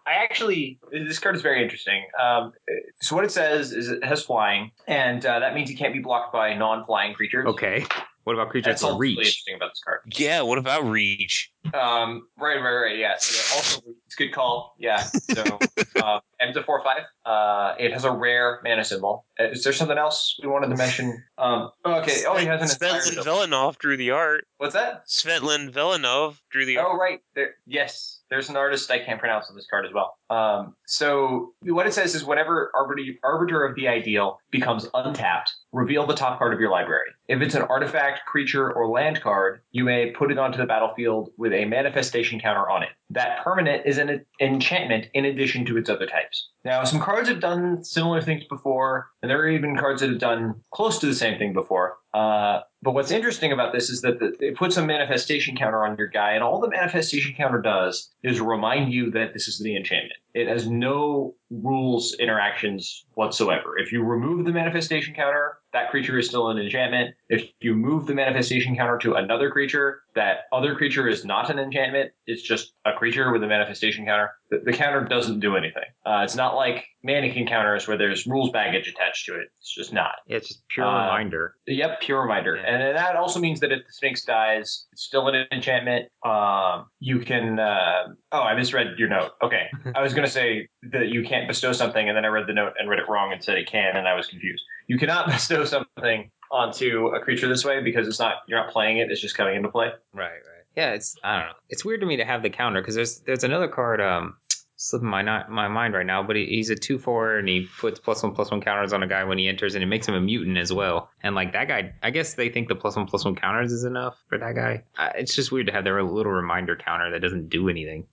I 0.07 0.13
actually 0.23 0.79
this 0.93 1.19
card 1.19 1.35
is 1.35 1.43
very 1.43 1.63
interesting. 1.63 2.05
Um, 2.21 2.53
so 3.01 3.17
what 3.17 3.25
it 3.25 3.33
says 3.33 3.73
is 3.73 3.89
it 3.89 4.05
has 4.05 4.23
flying, 4.23 4.71
and 4.87 5.25
uh, 5.27 5.41
that 5.41 5.55
means 5.55 5.69
it 5.69 5.75
can't 5.75 5.93
be 5.93 5.99
blocked 5.99 6.33
by 6.33 6.55
non-flying 6.55 7.15
creatures. 7.15 7.47
Okay. 7.47 7.85
What 8.25 8.35
about 8.35 8.51
creatures 8.51 8.73
That's 8.73 8.83
with 8.83 8.93
what's 8.93 9.01
really 9.01 9.17
reach? 9.17 9.27
interesting 9.27 9.55
about 9.57 9.71
this 9.71 9.83
card. 9.85 10.01
Yeah. 10.17 10.43
What 10.43 10.59
about 10.59 10.85
reach? 10.85 11.51
Um, 11.75 12.27
right, 12.39 12.57
right, 12.61 12.75
right. 12.83 12.97
Yeah. 12.99 13.15
So 13.19 13.57
also, 13.57 13.81
it's 14.07 14.15
a 14.15 14.19
good 14.19 14.33
call. 14.33 14.75
Yeah. 14.79 14.99
So, 15.03 15.59
uh, 16.03 16.21
ends 16.41 16.57
at 16.57 16.65
four 16.65 16.83
five. 16.85 17.03
Uh, 17.25 17.75
it 17.79 17.93
has 17.93 18.05
a 18.05 18.11
rare 18.11 18.61
mana 18.65 18.85
symbol. 18.85 19.27
Uh, 19.39 19.45
Is 19.45 19.65
there 19.65 19.73
something 19.73 19.99
else 19.99 20.39
we 20.43 20.49
wanted 20.49 20.69
to 20.69 20.77
mention? 20.77 21.23
Um, 21.39 21.71
okay. 21.85 22.25
Oh, 22.27 22.37
he 22.37 22.47
has 22.47 22.61
an 22.63 22.71
entire. 22.71 23.01
Svetlin 23.01 23.25
Velinov 23.25 23.79
drew 23.79 23.97
the 23.97 24.11
art. 24.11 24.47
What's 24.59 24.75
that? 24.75 25.07
Svetlin 25.07 25.71
Velinov 25.71 26.41
drew 26.51 26.65
the 26.67 26.79
art. 26.79 26.89
Oh, 26.91 26.97
right. 26.97 27.21
There. 27.35 27.55
Yes. 27.67 28.19
There's 28.31 28.49
an 28.49 28.57
artist 28.57 28.91
I 28.93 29.01
can't 29.01 29.19
pronounce 29.19 29.51
on 29.51 29.57
this 29.57 29.67
card 29.69 29.85
as 29.87 29.93
well. 29.93 30.17
Um, 30.31 30.77
so 30.87 31.53
what 31.63 31.87
it 31.89 31.93
says 31.95 32.15
is 32.15 32.25
whenever 32.25 32.71
arbiter, 32.75 33.03
arbiter 33.25 33.65
of 33.65 33.75
the 33.75 33.89
ideal 33.89 34.39
becomes 34.53 34.87
untapped, 34.95 35.53
reveal 35.73 36.07
the 36.07 36.15
top 36.15 36.39
card 36.39 36.53
of 36.53 36.61
your 36.61 36.71
library. 36.71 37.11
If 37.29 37.41
it's 37.43 37.55
an 37.55 37.63
artifact, 37.63 38.27
creature, 38.27 38.73
or 38.73 38.89
land 38.89 39.21
card, 39.21 39.63
you 39.71 39.85
may 39.85 40.11
put 40.11 40.33
it 40.33 40.39
onto 40.39 40.59
the 40.59 40.67
battlefield 40.67 41.31
with 41.37 41.53
a 41.53 41.65
manifestation 41.65 42.41
counter 42.41 42.69
on 42.69 42.83
it. 42.83 42.89
That 43.11 43.43
permanent 43.45 43.87
is 43.87 43.99
an 43.99 44.25
enchantment 44.41 45.07
in 45.15 45.25
addition 45.25 45.65
to 45.67 45.77
its 45.77 45.89
other 45.89 46.07
types. 46.07 46.49
Now, 46.65 46.85
some 46.85 47.01
cards 47.01 47.29
have 47.29 47.41
done 47.41 47.85
similar 47.85 48.21
things 48.21 48.45
before, 48.45 49.09
and 49.23 49.31
there 49.31 49.39
are 49.39 49.49
even 49.49 49.77
cards 49.77 50.01
that 50.01 50.11
have 50.11 50.19
done 50.19 50.57
close 50.73 50.99
to 50.99 51.07
the 51.07 51.15
same 51.15 51.39
thing 51.39 51.53
before. 51.53 51.97
Uh, 52.13 52.61
but 52.83 52.93
what's 52.93 53.11
interesting 53.11 53.53
about 53.53 53.73
this 53.73 53.89
is 53.89 54.03
that 54.03 54.19
the, 54.19 54.35
it 54.41 54.57
puts 54.57 54.77
a 54.77 54.85
manifestation 54.85 55.57
counter 55.57 55.87
on 55.87 55.97
your 55.97 56.09
guy, 56.09 56.33
and 56.33 56.43
all 56.43 56.61
the 56.61 56.69
manifestation 56.69 57.35
counter 57.37 57.63
does 57.63 58.11
is 58.23 58.41
remind 58.41 58.93
you 58.93 59.11
that 59.13 59.33
this 59.33 59.49
is 59.49 59.61
the 59.61 59.77
enchantment. 59.77 60.19
It 60.35 60.49
has 60.49 60.69
no 60.69 61.35
rules 61.51 62.15
interactions 62.19 63.05
whatsoever. 63.15 63.79
If 63.79 63.93
you 63.93 64.03
remove 64.03 64.45
the 64.45 64.53
manifestation 64.53 65.15
counter, 65.15 65.59
that 65.73 65.91
creature 65.91 66.19
is 66.19 66.29
still 66.29 66.49
an 66.49 66.59
enchantment. 66.59 67.15
If 67.29 67.49
you 67.61 67.75
move 67.75 68.07
the 68.07 68.15
manifestation 68.15 68.77
counter 68.77 68.99
to 68.99 69.15
another 69.15 69.51
creature, 69.51 70.03
that 70.21 70.41
other 70.53 70.75
creature 70.75 71.09
is 71.09 71.25
not 71.25 71.49
an 71.49 71.59
enchantment. 71.59 72.13
It's 72.27 72.43
just 72.43 72.75
a 72.85 72.93
creature 72.93 73.33
with 73.33 73.43
a 73.43 73.47
manifestation 73.47 74.05
counter. 74.05 74.31
The, 74.51 74.59
the 74.67 74.73
counter 74.73 75.03
doesn't 75.03 75.41
do 75.41 75.57
anything. 75.57 75.85
Uh, 76.05 76.21
it's 76.23 76.35
not 76.37 76.55
like 76.57 76.85
mannequin 77.03 77.47
counters 77.47 77.89
where 77.89 77.97
there's 77.97 78.27
rules 78.27 78.51
baggage 78.51 78.87
attached 78.87 79.25
to 79.27 79.37
it. 79.37 79.49
It's 79.59 79.75
just 79.75 79.95
not. 79.95 80.17
Yeah, 80.27 80.37
it's 80.37 80.49
just 80.49 80.69
pure 80.69 80.85
Uh, 80.85 81.07
reminder. 81.07 81.55
Yep, 81.67 82.03
pure 82.03 82.21
reminder. 82.21 82.57
Yeah. 82.57 82.65
And 82.67 82.97
that 82.99 83.17
also 83.17 83.41
means 83.41 83.61
that 83.61 83.73
if 83.73 83.79
the 83.79 83.93
Sphinx 83.93 84.23
dies, 84.23 84.87
it's 84.93 85.03
still 85.05 85.27
an 85.29 85.47
enchantment. 85.51 86.11
Um, 86.23 86.85
you 86.99 87.21
can. 87.21 87.59
Uh, 87.59 88.09
oh, 88.33 88.43
I 88.43 88.55
misread 88.55 88.99
your 88.99 89.09
note. 89.09 89.31
Okay, 89.43 89.69
I 89.95 90.03
was 90.03 90.13
going 90.13 90.27
to 90.27 90.31
say 90.31 90.69
that 90.93 91.09
you 91.09 91.25
can't 91.25 91.49
bestow 91.49 91.73
something, 91.73 92.09
and 92.09 92.15
then 92.15 92.27
I 92.27 92.29
read 92.29 92.47
the 92.47 92.53
note 92.53 92.75
and 92.79 92.91
read 92.91 92.99
it 92.99 93.09
wrong 93.09 93.33
and 93.33 93.43
said 93.43 93.57
it 93.57 93.67
can, 93.71 93.97
and 93.97 94.07
I 94.07 94.15
was 94.15 94.27
confused. 94.27 94.63
You 94.87 94.99
cannot 94.99 95.27
bestow 95.31 95.65
something 95.65 96.31
onto 96.51 97.09
a 97.09 97.21
creature 97.21 97.49
this 97.49 97.65
way 97.65 97.83
because 97.83 98.09
it's 98.09 98.19
not 98.19 98.37
you're 98.47 98.59
not 98.59 98.71
playing 98.73 98.99
it; 98.99 99.11
it's 99.11 99.21
just 99.21 99.37
coming 99.37 99.57
into 99.57 99.69
play. 99.69 99.89
Right, 100.13 100.29
right. 100.31 100.65
Yeah, 100.77 100.93
it's 100.93 101.17
I 101.23 101.39
don't 101.39 101.47
know. 101.49 101.55
It's 101.69 101.85
weird 101.85 102.01
to 102.01 102.07
me 102.07 102.17
to 102.17 102.25
have 102.25 102.43
the 102.43 102.51
counter 102.51 102.81
because 102.81 102.95
there's 102.95 103.21
there's 103.21 103.45
another 103.45 103.69
card 103.69 104.01
um 104.01 104.37
slipping 104.77 105.09
my 105.09 105.21
not 105.21 105.51
my 105.51 105.69
mind 105.69 105.93
right 105.93 106.07
now, 106.07 106.23
but 106.23 106.37
he, 106.37 106.47
he's 106.47 106.71
a 106.71 106.75
two 106.75 106.99
four 106.99 107.37
and 107.37 107.47
he 107.47 107.69
puts 107.79 108.01
plus 108.01 108.23
one 108.23 108.35
plus 108.35 108.51
one 108.51 108.63
counters 108.63 108.93
on 108.93 109.03
a 109.03 109.07
guy 109.07 109.23
when 109.25 109.37
he 109.37 109.47
enters 109.47 109.75
and 109.75 109.85
it 109.85 109.87
makes 109.87 110.09
him 110.09 110.15
a 110.15 110.21
mutant 110.21 110.57
as 110.57 110.73
well. 110.73 111.11
And 111.23 111.35
like 111.35 111.53
that 111.53 111.69
guy, 111.69 111.93
I 112.03 112.11
guess 112.11 112.35
they 112.35 112.49
think 112.49 112.69
the 112.69 112.75
plus 112.75 112.97
one 112.97 113.07
plus 113.07 113.25
one 113.25 113.37
counters 113.37 113.73
is 113.73 113.85
enough 113.85 114.17
for 114.29 114.39
that 114.39 114.55
guy. 114.55 114.85
Uh, 114.97 115.11
it's 115.17 115.35
just 115.35 115.53
weird 115.53 115.67
to 115.67 115.73
have 115.73 115.85
their 115.85 116.03
little 116.03 116.33
reminder 116.33 116.77
counter 116.77 117.11
that 117.11 117.21
doesn't 117.21 117.51
do 117.51 117.69
anything. 117.69 118.07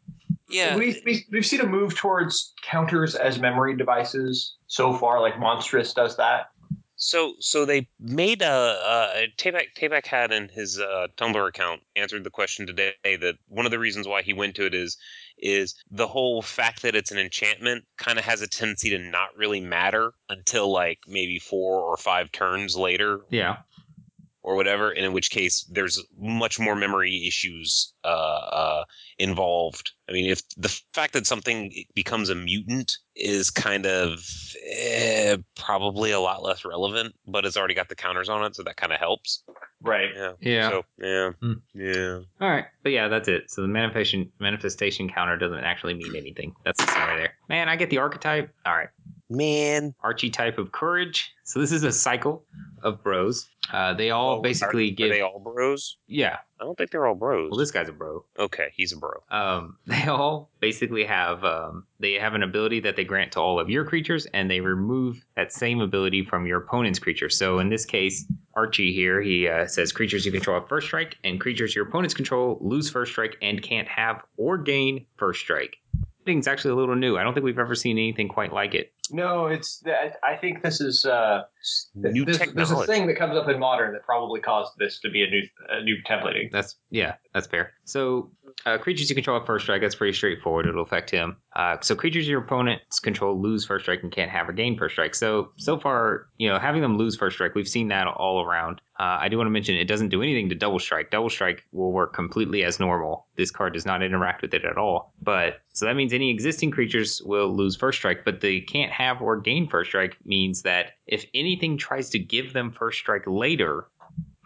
Yeah. 0.50 0.76
We, 0.76 1.02
we, 1.06 1.26
we've 1.32 1.46
seen 1.46 1.62
a 1.62 1.68
move 1.68 1.96
towards 1.96 2.54
counters 2.64 3.16
as 3.16 3.40
memory 3.40 3.76
devices 3.76 4.56
so 4.68 4.94
far. 4.94 5.22
Like 5.22 5.40
Monstrous 5.40 5.94
does 5.94 6.18
that. 6.18 6.52
So 6.98 7.36
so 7.40 7.64
they 7.64 7.88
made 8.00 8.42
a 8.42 8.46
uh, 8.46 9.22
Tabak 9.38 9.76
Tabak 9.76 10.08
had 10.08 10.32
in 10.32 10.50
his 10.50 10.80
uh, 10.80 11.08
Tumblr 11.16 11.48
account 11.48 11.82
answered 11.96 12.24
the 12.24 12.32
question 12.32 12.66
today 12.66 12.94
that 13.04 13.36
one 13.48 13.66
of 13.66 13.72
the 13.72 13.80
reasons 13.80 14.08
why 14.08 14.24
he 14.24 14.34
went 14.34 14.56
to 14.56 14.66
it 14.66 14.74
is 14.74 14.98
is 15.38 15.76
the 15.92 16.08
whole 16.08 16.42
fact 16.42 16.82
that 16.82 16.96
it's 16.96 17.12
an 17.12 17.20
enchantment 17.20 17.86
kind 17.98 18.18
of 18.18 18.26
has 18.26 18.42
a 18.42 18.48
tendency 18.48 18.90
to 18.90 18.98
not 18.98 19.30
really 19.38 19.62
matter 19.62 20.14
until 20.30 20.72
like 20.72 20.98
maybe 21.08 21.38
four 21.38 21.82
or 21.82 21.98
five 21.98 22.32
turns 22.32 22.76
later 22.76 23.22
Yeah, 23.30 23.58
or 24.48 24.56
whatever, 24.56 24.92
and 24.92 25.06
in 25.06 25.12
which 25.12 25.30
case 25.30 25.70
there's 25.70 26.02
much 26.18 26.58
more 26.58 26.74
memory 26.74 27.28
issues 27.28 27.92
uh, 28.06 28.08
uh, 28.08 28.84
involved. 29.20 29.92
I 30.08 30.14
mean, 30.14 30.30
if 30.32 30.42
the 30.56 30.70
fact 30.94 31.12
that 31.14 31.28
something 31.28 31.74
becomes 31.94 32.30
a 32.30 32.36
mutant 32.36 32.98
is 33.14 33.50
kind 33.50 33.86
of 33.86 34.24
eh, 34.66 35.36
probably 35.58 36.12
a 36.12 36.22
lot 36.22 36.44
less 36.44 36.64
relevant, 36.64 37.14
but 37.28 37.44
it's 37.46 37.58
already 37.58 37.74
got 37.74 37.90
the 37.90 37.96
counters 37.96 38.30
on 38.30 38.42
it, 38.46 38.56
so 38.56 38.64
that 38.64 38.78
kind 38.78 38.94
of 38.94 39.00
helps. 39.00 39.44
Right. 39.82 40.12
Yeah. 40.16 40.32
yeah. 40.40 40.70
So 40.70 40.86
yeah, 40.98 41.32
Hmm. 41.42 41.54
yeah. 41.74 42.20
All 42.40 42.50
right, 42.50 42.66
but 42.84 42.94
yeah, 42.94 43.10
that's 43.10 43.28
it. 43.28 43.52
So 43.52 43.62
the 43.64 43.68
manifestation 43.68 44.32
manifestation 44.40 45.10
counter 45.10 45.36
doesn't 45.36 45.60
actually 45.66 45.96
mean 45.96 46.16
anything. 46.16 46.56
That's 46.64 46.84
the 46.84 46.90
summary 46.90 47.18
there. 47.18 47.34
Man, 47.50 47.68
I 47.68 47.76
get 47.76 47.90
the 47.90 47.98
archetype. 47.98 48.50
All 48.66 48.76
right, 48.78 48.88
Man, 49.30 49.94
archetype 50.02 50.58
of 50.58 50.72
courage. 50.72 51.34
So 51.44 51.60
this 51.60 51.74
is 51.74 51.84
a 51.84 51.92
cycle 51.92 52.46
of 52.88 53.04
bros. 53.04 53.50
Uh, 53.72 53.94
they 53.94 54.12
all 54.12 54.38
Oh, 54.38 54.42
basically 54.42 54.90
are, 54.92 54.96
give. 54.96 55.12
Are 55.12 55.14
they 55.14 55.22
all 55.22 55.40
bros? 55.40 55.98
yeah. 56.08 56.38
I 56.60 56.64
don't 56.64 56.76
think 56.76 56.90
they're 56.90 57.06
all 57.06 57.14
bros. 57.14 57.52
Well, 57.52 57.60
this 57.60 57.70
guy's 57.70 57.88
a 57.88 57.92
bro. 57.92 58.26
okay, 58.40 58.70
he's 58.76 58.92
a 58.92 58.98
bro. 58.98 59.12
Um, 59.30 59.78
they 59.86 60.06
all 60.08 60.50
basically 60.60 61.04
have 61.04 61.44
um, 61.44 61.86
they 62.00 62.14
have 62.14 62.34
an 62.34 62.42
ability 62.42 62.80
that 62.80 62.96
they 62.96 63.04
grant 63.04 63.34
to 63.34 63.40
all 63.42 63.60
of 63.60 63.70
your 63.70 63.86
creatures, 63.86 64.26
and 64.34 64.50
they 64.50 64.60
remove 64.62 65.24
that 65.36 65.52
same 65.54 65.82
ability 65.82 66.24
from 66.26 66.48
your 66.48 66.58
opponent's 66.60 66.98
creature. 66.98 67.30
So 67.30 67.60
in 67.60 67.70
this 67.70 67.86
case, 67.86 68.26
Archie 68.56 68.92
here, 68.94 69.22
he 69.22 69.48
uh, 69.48 69.68
says 69.68 69.92
creatures 69.92 70.26
you 70.26 70.32
control 70.32 70.60
have 70.60 70.68
first 70.68 70.88
strike, 70.88 71.18
and 71.24 71.40
creatures 71.40 71.76
your 71.76 71.88
opponents 71.88 72.14
control 72.16 72.58
lose 72.62 72.90
first 72.90 73.12
strike 73.12 73.38
and 73.44 73.62
can't 73.62 73.88
have 73.88 74.24
or 74.38 74.58
gain 74.58 75.06
first 75.18 75.42
strike. 75.42 75.78
I 75.96 76.26
think 76.26 76.40
it's 76.40 76.48
actually 76.48 76.72
a 76.72 76.76
little 76.76 76.96
new. 76.96 77.18
I 77.18 77.24
don't 77.24 77.34
think 77.34 77.46
we've 77.46 77.60
ever 77.60 77.76
seen 77.76 77.98
anything 77.98 78.28
quite 78.28 78.52
like 78.52 78.74
it. 78.74 78.92
No, 79.12 79.48
it's 79.48 79.80
that. 79.80 80.18
I 80.24 80.36
think 80.36 80.64
this 80.64 80.82
is 80.82 81.06
uh, 81.06 81.44
New 81.96 82.26
there's, 82.26 82.40
There's 82.54 82.72
a 82.72 82.86
thing 82.86 83.08
that 83.08 83.16
comes 83.16 83.36
up 83.36 83.50
in 83.50 83.60
modern 83.60 83.94
that 83.94 84.04
probably 84.04 84.40
caused 84.40 84.74
this 84.78 85.00
to 85.00 85.10
be 85.10 85.24
a 85.24 85.30
new 85.30 85.42
a 85.70 85.84
new 85.84 85.98
templating. 86.06 86.52
That's 86.52 86.76
yeah, 86.90 87.16
that's 87.34 87.48
fair. 87.48 87.74
So 87.86 88.32
uh, 88.66 88.78
creatures 88.78 89.10
you 89.10 89.16
control 89.16 89.40
have 89.40 89.46
first 89.46 89.66
strike. 89.66 89.82
That's 89.82 89.96
pretty 89.96 90.14
straightforward. 90.14 90.66
It'll 90.66 90.84
affect 90.84 91.10
him. 91.10 91.38
Uh, 91.56 91.78
so 91.82 91.96
creatures 91.96 92.28
your 92.28 92.42
opponents 92.42 93.00
control 93.00 93.40
lose 93.40 93.66
first 93.66 93.86
strike 93.86 94.04
and 94.04 94.12
can't 94.12 94.32
have 94.32 94.48
or 94.48 94.54
gain 94.54 94.78
first 94.78 94.94
strike. 94.94 95.16
So 95.16 95.52
so 95.58 95.80
far, 95.80 96.28
you 96.38 96.50
know, 96.50 96.60
having 96.60 96.82
them 96.82 96.98
lose 96.98 97.16
first 97.16 97.36
strike, 97.36 97.56
we've 97.56 97.68
seen 97.68 97.88
that 97.90 98.08
all 98.08 98.44
around. 98.44 98.82
Uh, 99.00 99.18
I 99.22 99.30
do 99.30 99.38
want 99.38 99.48
to 99.48 99.52
mention 99.52 99.76
it 99.76 99.86
doesn't 99.86 100.10
do 100.10 100.24
anything 100.24 100.50
to 100.50 100.56
double 100.56 100.80
strike. 100.80 101.12
Double 101.12 101.30
strike 101.30 101.64
will 101.72 101.92
work 101.92 102.14
completely 102.14 102.64
as 102.64 102.80
normal. 102.80 103.28
This 103.36 103.52
card 103.52 103.74
does 103.74 103.86
not 103.86 104.02
interact 104.02 104.42
with 104.42 104.54
it 104.54 104.66
at 104.66 104.78
all. 104.78 105.14
But 105.22 105.62
so 105.74 105.86
that 105.86 105.96
means 105.96 106.14
any 106.14 106.32
existing 106.32 106.72
creatures 106.72 107.22
will 107.24 107.56
lose 107.56 107.76
first 107.76 108.00
strike, 108.00 108.26
but 108.26 108.42
they 108.42 108.60
can't 108.60 108.92
have 108.98 109.22
or 109.22 109.40
gain 109.40 109.70
first 109.70 109.92
strike 109.92 110.18
means 110.26 110.64
that 110.64 110.94
if 111.06 111.26
anything 111.36 111.78
tries 111.78 112.10
to 112.10 112.20
give 112.20 112.54
them 112.54 112.72
first 112.72 112.98
strike 112.98 113.24
later, 113.28 113.88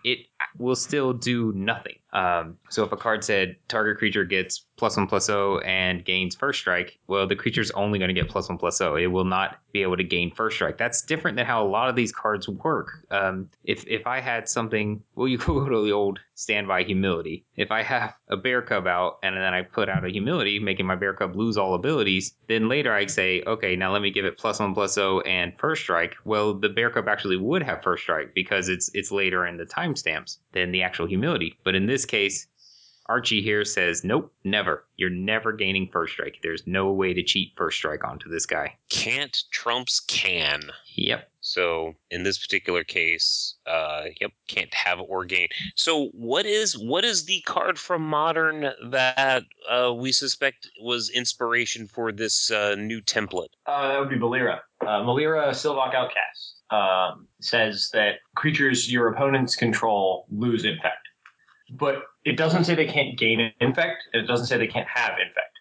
it 0.03 0.19
will 0.57 0.75
still 0.75 1.13
do 1.13 1.53
nothing. 1.53 1.95
Um, 2.13 2.57
so 2.69 2.83
if 2.83 2.91
a 2.91 2.97
card 2.97 3.23
said 3.23 3.55
target 3.67 3.97
creature 3.97 4.25
gets 4.25 4.65
plus 4.77 4.97
one 4.97 5.07
plus 5.07 5.29
O 5.29 5.59
and 5.59 6.03
gains 6.03 6.35
first 6.35 6.59
strike, 6.59 6.99
well, 7.07 7.27
the 7.27 7.35
creature's 7.35 7.71
only 7.71 7.99
going 7.99 8.09
to 8.09 8.19
get 8.19 8.29
plus 8.29 8.49
one 8.49 8.57
plus 8.57 8.81
O. 8.81 8.95
It 8.95 9.07
will 9.07 9.25
not 9.25 9.57
be 9.71 9.81
able 9.81 9.97
to 9.97 10.03
gain 10.03 10.31
first 10.31 10.55
strike. 10.55 10.77
That's 10.77 11.01
different 11.01 11.37
than 11.37 11.45
how 11.45 11.65
a 11.65 11.67
lot 11.67 11.89
of 11.89 11.95
these 11.95 12.11
cards 12.11 12.49
work. 12.49 13.05
Um, 13.11 13.49
if 13.63 13.85
if 13.87 14.07
I 14.07 14.19
had 14.19 14.49
something, 14.49 15.01
well, 15.15 15.27
you 15.27 15.37
go 15.45 15.67
to 15.67 15.85
the 15.85 15.91
old 15.91 16.19
standby 16.35 16.83
humility. 16.83 17.45
If 17.55 17.71
I 17.71 17.83
have 17.83 18.15
a 18.27 18.35
bear 18.35 18.61
cub 18.61 18.87
out 18.87 19.19
and 19.21 19.35
then 19.35 19.53
I 19.53 19.61
put 19.61 19.89
out 19.89 20.05
a 20.05 20.09
humility, 20.09 20.59
making 20.59 20.87
my 20.87 20.95
bear 20.95 21.13
cub 21.13 21.35
lose 21.35 21.57
all 21.57 21.75
abilities, 21.75 22.33
then 22.47 22.67
later 22.67 22.91
I 22.91 23.05
say, 23.05 23.43
okay, 23.45 23.75
now 23.75 23.93
let 23.93 24.01
me 24.01 24.09
give 24.09 24.25
it 24.25 24.37
plus 24.37 24.59
one 24.59 24.73
plus 24.73 24.97
O 24.97 25.19
and 25.21 25.53
first 25.59 25.83
strike. 25.83 26.15
Well, 26.25 26.55
the 26.55 26.69
bear 26.69 26.89
cub 26.89 27.07
actually 27.07 27.37
would 27.37 27.61
have 27.61 27.83
first 27.83 28.03
strike 28.03 28.33
because 28.33 28.69
it's 28.69 28.89
it's 28.93 29.11
later 29.11 29.45
in 29.45 29.57
the 29.57 29.65
timestamps 29.65 30.37
than 30.53 30.71
the 30.71 30.81
actual 30.81 31.05
humility. 31.05 31.57
But 31.63 31.75
in 31.75 31.85
this 31.85 32.00
case, 32.05 32.47
Archie 33.07 33.41
here 33.41 33.65
says, 33.65 34.03
nope, 34.03 34.31
never. 34.45 34.85
You're 34.95 35.09
never 35.09 35.51
gaining 35.51 35.89
first 35.91 36.13
strike. 36.13 36.37
There's 36.43 36.65
no 36.65 36.91
way 36.91 37.13
to 37.13 37.23
cheat 37.23 37.53
first 37.57 37.77
strike 37.77 38.05
onto 38.05 38.29
this 38.29 38.45
guy. 38.45 38.77
Can't 38.89 39.37
trumps 39.51 39.99
can. 39.99 40.61
Yep. 40.95 41.29
So 41.41 41.93
in 42.09 42.23
this 42.23 42.37
particular 42.37 42.83
case, 42.83 43.55
uh, 43.65 44.03
yep, 44.21 44.31
can't 44.47 44.73
have 44.73 44.99
or 44.99 45.25
gain. 45.25 45.47
So 45.75 46.07
what 46.13 46.45
is 46.45 46.77
what 46.77 47.03
is 47.03 47.25
the 47.25 47.41
card 47.41 47.79
from 47.79 48.01
Modern 48.03 48.71
that 48.91 49.43
uh, 49.69 49.93
we 49.93 50.11
suspect 50.11 50.69
was 50.81 51.09
inspiration 51.09 51.87
for 51.87 52.11
this 52.11 52.51
uh, 52.51 52.75
new 52.75 53.01
template? 53.01 53.49
Uh, 53.65 53.89
that 53.89 53.99
would 53.99 54.09
be 54.09 54.17
Melira. 54.17 54.59
Uh, 54.81 55.01
Melira 55.01 55.49
Sylvok 55.49 55.93
Outcast 55.95 56.61
um, 56.69 57.27
says 57.41 57.89
that 57.93 58.15
creatures 58.35 58.91
your 58.91 59.09
opponents 59.09 59.55
control 59.55 60.27
lose 60.31 60.63
infect. 60.63 61.00
But 61.71 62.03
it 62.25 62.37
doesn't 62.37 62.65
say 62.65 62.75
they 62.75 62.85
can't 62.85 63.17
gain 63.17 63.51
infect, 63.59 64.03
and 64.13 64.23
it 64.23 64.27
doesn't 64.27 64.47
say 64.47 64.57
they 64.57 64.67
can't 64.67 64.87
have 64.87 65.13
infect. 65.19 65.51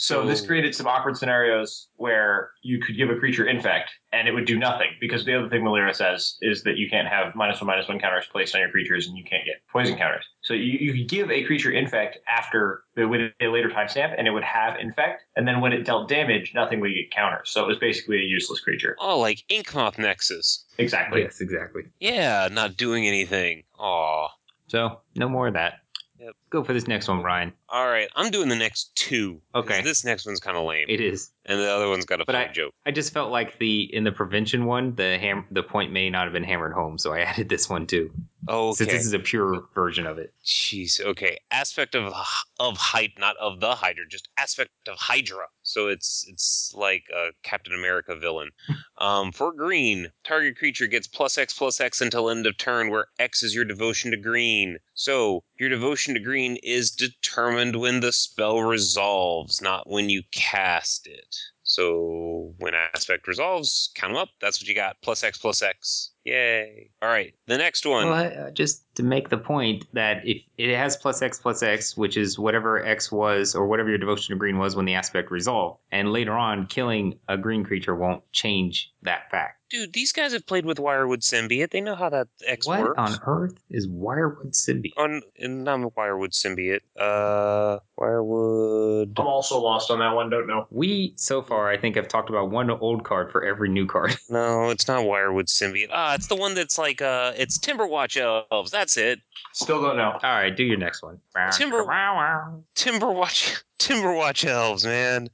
So 0.00 0.24
this 0.24 0.46
created 0.46 0.76
some 0.76 0.86
awkward 0.86 1.16
scenarios 1.16 1.88
where 1.96 2.52
you 2.62 2.80
could 2.80 2.96
give 2.96 3.10
a 3.10 3.16
creature 3.16 3.44
infect 3.44 3.90
and 4.12 4.28
it 4.28 4.32
would 4.32 4.46
do 4.46 4.56
nothing 4.56 4.90
because 5.00 5.24
the 5.24 5.36
other 5.36 5.48
thing 5.48 5.62
Melira 5.62 5.92
says 5.92 6.36
is 6.40 6.62
that 6.62 6.76
you 6.76 6.88
can't 6.88 7.08
have 7.08 7.34
minus 7.34 7.60
one 7.60 7.66
minus 7.66 7.88
one 7.88 7.98
counters 7.98 8.24
placed 8.30 8.54
on 8.54 8.60
your 8.60 8.70
creatures 8.70 9.08
and 9.08 9.18
you 9.18 9.24
can't 9.24 9.44
get 9.44 9.56
poison 9.72 9.96
counters. 9.98 10.24
So 10.42 10.54
you, 10.54 10.78
you 10.78 10.92
could 10.92 11.08
give 11.08 11.32
a 11.32 11.42
creature 11.42 11.72
infect 11.72 12.18
after 12.28 12.84
with 12.96 13.32
a 13.40 13.48
later 13.48 13.70
timestamp 13.70 14.14
and 14.16 14.28
it 14.28 14.30
would 14.30 14.44
have 14.44 14.78
infect, 14.78 15.24
and 15.34 15.48
then 15.48 15.60
when 15.60 15.72
it 15.72 15.84
dealt 15.84 16.08
damage, 16.08 16.52
nothing 16.54 16.78
would 16.78 16.94
get 16.94 17.10
counters. 17.10 17.50
So 17.50 17.64
it 17.64 17.66
was 17.66 17.78
basically 17.78 18.18
a 18.18 18.24
useless 18.24 18.60
creature. 18.60 18.96
Oh, 19.00 19.18
like 19.18 19.42
Inkmoth 19.50 19.98
Nexus. 19.98 20.64
Exactly. 20.78 21.22
Yes, 21.22 21.40
exactly. 21.40 21.82
Yeah, 21.98 22.48
not 22.52 22.76
doing 22.76 23.08
anything. 23.08 23.64
Aw. 23.80 24.28
So 24.68 25.00
no 25.16 25.28
more 25.28 25.48
of 25.48 25.54
that. 25.54 25.80
Yep. 26.20 26.34
Go 26.50 26.64
for 26.64 26.72
this 26.72 26.86
next 26.88 27.08
one, 27.08 27.22
Ryan. 27.22 27.52
All 27.68 27.86
right, 27.86 28.08
I'm 28.16 28.30
doing 28.30 28.48
the 28.48 28.56
next 28.56 28.94
two. 28.96 29.40
Okay. 29.54 29.82
This 29.82 30.02
next 30.04 30.24
one's 30.24 30.40
kind 30.40 30.56
of 30.56 30.64
lame, 30.64 30.86
It 30.88 31.00
is. 31.02 31.30
and 31.44 31.60
the 31.60 31.70
other 31.70 31.88
one's 31.88 32.06
got 32.06 32.20
a 32.22 32.24
But 32.24 32.34
funny 32.34 32.48
I- 32.48 32.52
joke. 32.52 32.72
I 32.86 32.90
just 32.90 33.12
felt 33.12 33.30
like 33.30 33.58
the 33.58 33.82
in 33.94 34.04
the 34.04 34.12
prevention 34.12 34.64
one, 34.64 34.94
the 34.94 35.18
ham 35.18 35.44
the 35.50 35.62
point 35.62 35.92
may 35.92 36.08
not 36.08 36.24
have 36.24 36.32
been 36.32 36.44
hammered 36.44 36.72
home, 36.72 36.96
so 36.96 37.12
I 37.12 37.20
added 37.32 37.48
this 37.50 37.68
one 37.68 37.86
too. 37.86 38.10
Okay. 38.48 38.76
Since 38.76 38.92
this 38.92 39.04
is 39.04 39.12
a 39.12 39.18
pure 39.18 39.64
version 39.74 40.06
of 40.06 40.16
it. 40.16 40.32
Jeez. 40.42 40.98
Okay. 41.04 41.36
Aspect 41.50 41.94
of 41.94 42.14
of 42.58 42.76
Hydra, 42.78 43.20
not 43.20 43.36
of 43.36 43.60
the 43.60 43.74
Hydra, 43.74 44.04
just 44.08 44.28
aspect 44.38 44.70
of 44.88 44.96
Hydra. 44.96 45.46
So 45.62 45.88
it's 45.88 46.24
it's 46.28 46.72
like 46.74 47.04
a 47.14 47.32
Captain 47.42 47.74
America 47.74 48.16
villain. 48.16 48.48
um, 48.98 49.32
for 49.32 49.52
green, 49.52 50.10
target 50.24 50.56
creature 50.56 50.86
gets 50.86 51.06
plus 51.06 51.36
X 51.36 51.52
plus 51.52 51.78
X 51.78 52.00
until 52.00 52.30
end 52.30 52.46
of 52.46 52.56
turn, 52.56 52.88
where 52.88 53.08
X 53.18 53.42
is 53.42 53.54
your 53.54 53.66
devotion 53.66 54.12
to 54.12 54.16
green. 54.16 54.78
So 54.94 55.44
your 55.58 55.68
devotion 55.68 56.14
to 56.14 56.20
green 56.20 56.37
is 56.38 56.90
determined 56.90 57.76
when 57.76 58.00
the 58.00 58.12
spell 58.12 58.62
resolves, 58.62 59.60
not 59.60 59.88
when 59.88 60.08
you 60.08 60.22
cast 60.32 61.06
it. 61.06 61.36
So 61.64 62.54
when 62.58 62.72
aspect 62.74 63.28
resolves, 63.28 63.90
count 63.94 64.14
them 64.14 64.22
up. 64.22 64.30
That's 64.40 64.60
what 64.60 64.68
you 64.68 64.74
got. 64.74 64.96
Plus 65.02 65.22
X 65.22 65.36
plus 65.36 65.60
X. 65.62 66.12
Yay. 66.24 66.90
All 67.02 67.10
right. 67.10 67.34
The 67.46 67.58
next 67.58 67.84
one. 67.84 68.08
Well, 68.08 68.46
uh, 68.46 68.50
just 68.50 68.84
to 68.98 69.04
make 69.04 69.28
the 69.28 69.38
point 69.38 69.86
that 69.92 70.26
if 70.26 70.42
it 70.58 70.76
has 70.76 70.96
plus 70.96 71.22
X 71.22 71.38
plus 71.38 71.62
X, 71.62 71.96
which 71.96 72.16
is 72.16 72.36
whatever 72.36 72.84
X 72.84 73.12
was 73.12 73.54
or 73.54 73.68
whatever 73.68 73.88
your 73.88 73.98
devotion 73.98 74.34
to 74.34 74.38
green 74.38 74.58
was 74.58 74.74
when 74.74 74.86
the 74.86 74.94
aspect 74.94 75.30
resolved, 75.30 75.78
and 75.92 76.12
later 76.12 76.32
on 76.32 76.66
killing 76.66 77.16
a 77.28 77.38
green 77.38 77.62
creature 77.64 77.94
won't 77.94 78.24
change 78.32 78.92
that 79.02 79.30
fact. 79.30 79.54
Dude, 79.70 79.92
these 79.92 80.12
guys 80.12 80.32
have 80.32 80.46
played 80.46 80.64
with 80.64 80.78
Wirewood 80.78 81.18
Symbiote. 81.20 81.70
They 81.70 81.82
know 81.82 81.94
how 81.94 82.08
that 82.08 82.28
X 82.44 82.66
what 82.66 82.80
works. 82.80 82.94
on 82.98 83.18
earth 83.26 83.54
is 83.70 83.86
Wirewood 83.86 84.52
Symbiote? 84.52 84.92
On 84.96 85.20
and 85.38 85.62
not 85.62 85.80
Wirewood 85.94 86.30
Symbiote. 86.32 86.80
Uh, 86.98 87.78
Wirewood. 88.00 89.18
I'm 89.18 89.26
also 89.26 89.60
lost 89.60 89.90
on 89.90 89.98
that 89.98 90.14
one. 90.14 90.30
Don't 90.30 90.46
know. 90.46 90.66
We 90.70 91.12
so 91.16 91.42
far, 91.42 91.68
I 91.68 91.76
think, 91.76 91.96
have 91.96 92.08
talked 92.08 92.30
about 92.30 92.50
one 92.50 92.70
old 92.70 93.04
card 93.04 93.30
for 93.30 93.44
every 93.44 93.68
new 93.68 93.86
card. 93.86 94.16
No, 94.30 94.68
it's 94.70 94.86
not 94.88 95.04
Wirewood 95.04 95.46
Symbiote. 95.46 95.88
Ah, 95.90 96.14
it's 96.14 96.26
the 96.26 96.36
one 96.36 96.54
that's 96.54 96.78
like 96.78 97.00
uh, 97.02 97.32
it's 97.36 97.58
Timberwatch 97.58 98.16
elves. 98.50 98.70
That's 98.70 98.87
it. 98.96 99.20
Still 99.52 99.82
don't 99.82 99.96
know. 99.96 100.12
All 100.22 100.30
right, 100.30 100.54
do 100.56 100.64
your 100.64 100.76
next 100.78 101.02
one. 101.02 101.18
Timber- 101.52 101.84
Wow, 101.84 102.14
wow. 102.16 102.62
Timberwatch. 102.76 103.62
Timberwatch 103.78 104.44
elves, 104.46 104.84
man. 104.84 105.28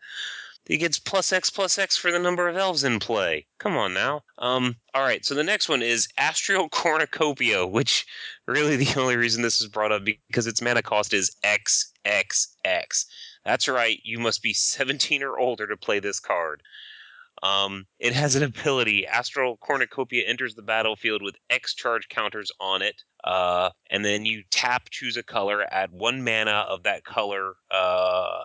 He 0.67 0.79
gets 0.79 0.99
plus 0.99 1.31
X 1.31 1.51
plus 1.51 1.79
X 1.79 1.97
for 1.97 2.11
the 2.11 2.19
number 2.19 2.49
of 2.49 2.57
elves 2.57 2.85
in 2.85 2.99
play. 2.99 3.47
Come 3.59 3.77
on 3.77 3.93
now. 3.93 4.23
Um. 4.39 4.77
All 4.95 5.03
right. 5.03 5.23
So 5.25 5.35
the 5.35 5.45
next 5.45 5.69
one 5.69 5.83
is 5.83 6.09
Astral 6.17 6.71
Cornucopia, 6.71 7.67
which 7.67 8.07
really 8.47 8.77
the 8.77 8.95
only 9.01 9.17
reason 9.17 9.43
this 9.43 9.61
is 9.61 9.69
brought 9.69 9.93
up 9.93 10.05
because 10.05 10.47
its 10.47 10.63
mana 10.63 10.81
cost 10.83 11.13
is 11.13 11.37
X 11.43 11.93
X 12.07 12.57
X. 12.65 13.05
That's 13.45 13.69
right. 13.69 13.99
You 14.05 14.19
must 14.19 14.43
be 14.43 14.53
17 14.55 15.23
or 15.23 15.39
older 15.39 15.67
to 15.67 15.77
play 15.77 15.99
this 16.01 16.19
card. 16.19 16.63
Um, 17.45 17.85
it 17.99 18.15
has 18.15 18.37
an 18.37 18.43
ability. 18.43 19.07
Astral 19.07 19.59
Cornucopia 19.59 20.25
enters 20.27 20.55
the 20.55 20.63
battlefield 20.63 21.23
with 21.23 21.37
X 21.51 21.75
charge 21.75 22.09
counters 22.09 22.51
on 22.59 22.81
it. 22.81 23.03
Uh, 23.23 23.71
and 23.91 24.05
then 24.05 24.25
you 24.25 24.43
tap, 24.51 24.89
choose 24.91 25.19
a 25.19 25.23
color, 25.23 25.63
add 25.71 25.91
one 25.93 26.25
mana 26.25 26.65
of 26.69 26.85
that 26.85 27.05
color 27.05 27.55
uh, 27.71 28.43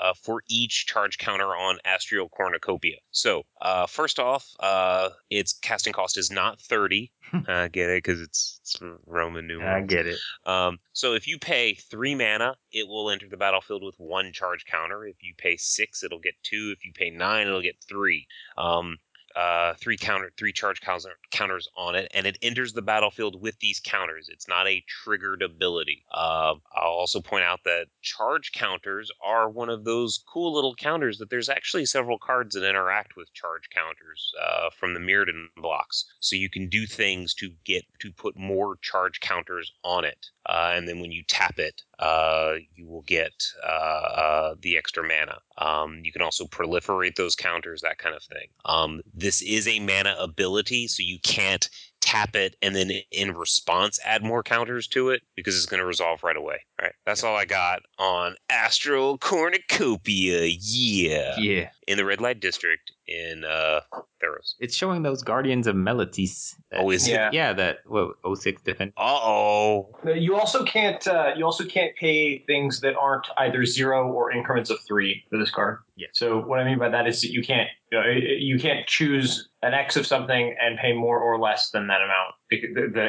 uh, 0.00 0.14
for 0.14 0.42
each 0.48 0.86
charge 0.86 1.18
counter 1.18 1.54
on 1.54 1.78
Astral 1.84 2.28
Cornucopia. 2.28 2.96
So, 3.10 3.42
uh, 3.60 3.86
first 3.86 4.18
off, 4.18 4.46
uh, 4.60 5.10
its 5.30 5.52
casting 5.52 5.92
cost 5.92 6.16
is 6.16 6.30
not 6.30 6.60
30. 6.60 7.12
I 7.48 7.68
get 7.68 7.90
it 7.90 8.02
because 8.02 8.20
it's, 8.20 8.60
it's 8.62 8.80
Roman 9.06 9.46
numerals. 9.46 9.84
I 9.84 9.86
get 9.86 10.06
it. 10.06 10.18
Um, 10.44 10.78
so 10.92 11.14
if 11.14 11.26
you 11.26 11.38
pay 11.38 11.74
three 11.74 12.14
mana, 12.14 12.56
it 12.72 12.88
will 12.88 13.10
enter 13.10 13.28
the 13.28 13.36
battlefield 13.36 13.82
with 13.84 13.94
one 13.98 14.32
charge 14.32 14.64
counter. 14.64 15.06
If 15.06 15.22
you 15.22 15.34
pay 15.36 15.56
six, 15.56 16.02
it'll 16.02 16.18
get 16.18 16.34
two. 16.42 16.74
If 16.76 16.84
you 16.84 16.92
pay 16.92 17.10
nine, 17.10 17.46
it'll 17.46 17.62
get 17.62 17.76
three. 17.88 18.26
Um, 18.56 18.96
uh, 19.36 19.74
three 19.74 19.96
counter, 19.96 20.30
three 20.36 20.52
charge 20.52 20.80
counter, 20.80 21.16
counters 21.30 21.68
on 21.76 21.94
it, 21.94 22.10
and 22.14 22.26
it 22.26 22.38
enters 22.42 22.72
the 22.72 22.82
battlefield 22.82 23.40
with 23.40 23.58
these 23.60 23.80
counters. 23.80 24.28
It's 24.28 24.48
not 24.48 24.66
a 24.66 24.84
triggered 24.88 25.42
ability. 25.42 26.04
Uh, 26.12 26.54
I'll 26.74 26.90
also 26.90 27.20
point 27.20 27.44
out 27.44 27.60
that 27.64 27.86
charge 28.02 28.52
counters 28.52 29.10
are 29.24 29.48
one 29.48 29.68
of 29.68 29.84
those 29.84 30.22
cool 30.32 30.52
little 30.52 30.74
counters 30.74 31.18
that 31.18 31.30
there's 31.30 31.48
actually 31.48 31.86
several 31.86 32.18
cards 32.18 32.54
that 32.54 32.68
interact 32.68 33.16
with 33.16 33.32
charge 33.32 33.68
counters 33.70 34.32
uh, 34.42 34.70
from 34.78 34.94
the 34.94 35.00
Mirrodin 35.00 35.46
blocks. 35.56 36.04
So 36.20 36.36
you 36.36 36.50
can 36.50 36.68
do 36.68 36.86
things 36.86 37.34
to 37.34 37.50
get 37.64 37.84
to 38.00 38.12
put 38.12 38.36
more 38.36 38.76
charge 38.82 39.20
counters 39.20 39.72
on 39.84 40.04
it. 40.04 40.26
Uh, 40.50 40.72
and 40.74 40.88
then 40.88 40.98
when 40.98 41.12
you 41.12 41.22
tap 41.28 41.60
it, 41.60 41.82
uh, 42.00 42.54
you 42.74 42.84
will 42.84 43.02
get 43.02 43.32
uh, 43.64 43.70
uh, 43.70 44.54
the 44.60 44.76
extra 44.76 45.06
mana. 45.06 45.38
Um, 45.58 46.00
you 46.02 46.10
can 46.10 46.22
also 46.22 46.44
proliferate 46.44 47.14
those 47.14 47.36
counters, 47.36 47.82
that 47.82 47.98
kind 47.98 48.16
of 48.16 48.22
thing. 48.24 48.48
Um, 48.64 49.00
this 49.14 49.42
is 49.42 49.68
a 49.68 49.78
mana 49.78 50.16
ability, 50.18 50.88
so 50.88 51.04
you 51.04 51.20
can't 51.22 51.70
tap 52.00 52.34
it 52.34 52.56
and 52.62 52.74
then 52.74 52.90
in 53.12 53.36
response 53.36 54.00
add 54.04 54.24
more 54.24 54.42
counters 54.42 54.88
to 54.88 55.10
it 55.10 55.22
because 55.36 55.54
it's 55.54 55.66
going 55.66 55.80
to 55.80 55.86
resolve 55.86 56.24
right 56.24 56.36
away. 56.36 56.58
All 56.80 56.86
right, 56.86 56.94
that's 57.06 57.22
all 57.22 57.36
I 57.36 57.44
got 57.44 57.82
on 57.98 58.34
Astral 58.48 59.18
Cornucopia. 59.18 60.46
Yeah, 60.46 61.38
Yeah, 61.38 61.70
in 61.90 61.96
the 61.96 62.04
red 62.04 62.20
light 62.20 62.40
district 62.40 62.92
in 63.08 63.44
uh, 63.44 63.80
Theros. 64.22 64.54
it's 64.60 64.76
showing 64.76 65.02
those 65.02 65.22
Guardians 65.22 65.66
of 65.66 65.74
Meletis. 65.74 66.54
that- 66.70 66.80
Oh, 66.80 66.90
is 66.90 67.08
it? 67.08 67.12
Yeah. 67.12 67.30
yeah, 67.32 67.52
that 67.54 67.78
what 67.86 68.14
06 68.38 68.62
defense. 68.62 68.92
Uh 68.96 69.18
oh. 69.22 69.90
You 70.14 70.36
also 70.36 70.64
can't. 70.64 71.04
Uh, 71.06 71.32
you 71.36 71.44
also 71.44 71.64
can't 71.64 71.94
pay 71.96 72.38
things 72.46 72.80
that 72.80 72.94
aren't 72.96 73.26
either 73.38 73.64
zero 73.64 74.10
or 74.12 74.30
increments 74.30 74.70
of 74.70 74.78
three 74.86 75.24
for 75.30 75.38
this 75.38 75.50
card. 75.50 75.78
Yeah. 75.96 76.08
So 76.12 76.38
what 76.40 76.60
I 76.60 76.64
mean 76.64 76.78
by 76.78 76.88
that 76.90 77.06
is 77.08 77.20
that 77.22 77.30
you 77.32 77.42
can't. 77.42 77.68
You, 77.90 77.98
know, 77.98 78.06
you 78.08 78.58
can't 78.58 78.86
choose 78.86 79.48
an 79.62 79.74
X 79.74 79.96
of 79.96 80.06
something 80.06 80.54
and 80.62 80.78
pay 80.78 80.92
more 80.92 81.18
or 81.18 81.40
less 81.40 81.70
than 81.70 81.88
that 81.88 82.00
amount. 82.02 82.34
The, 82.50 82.60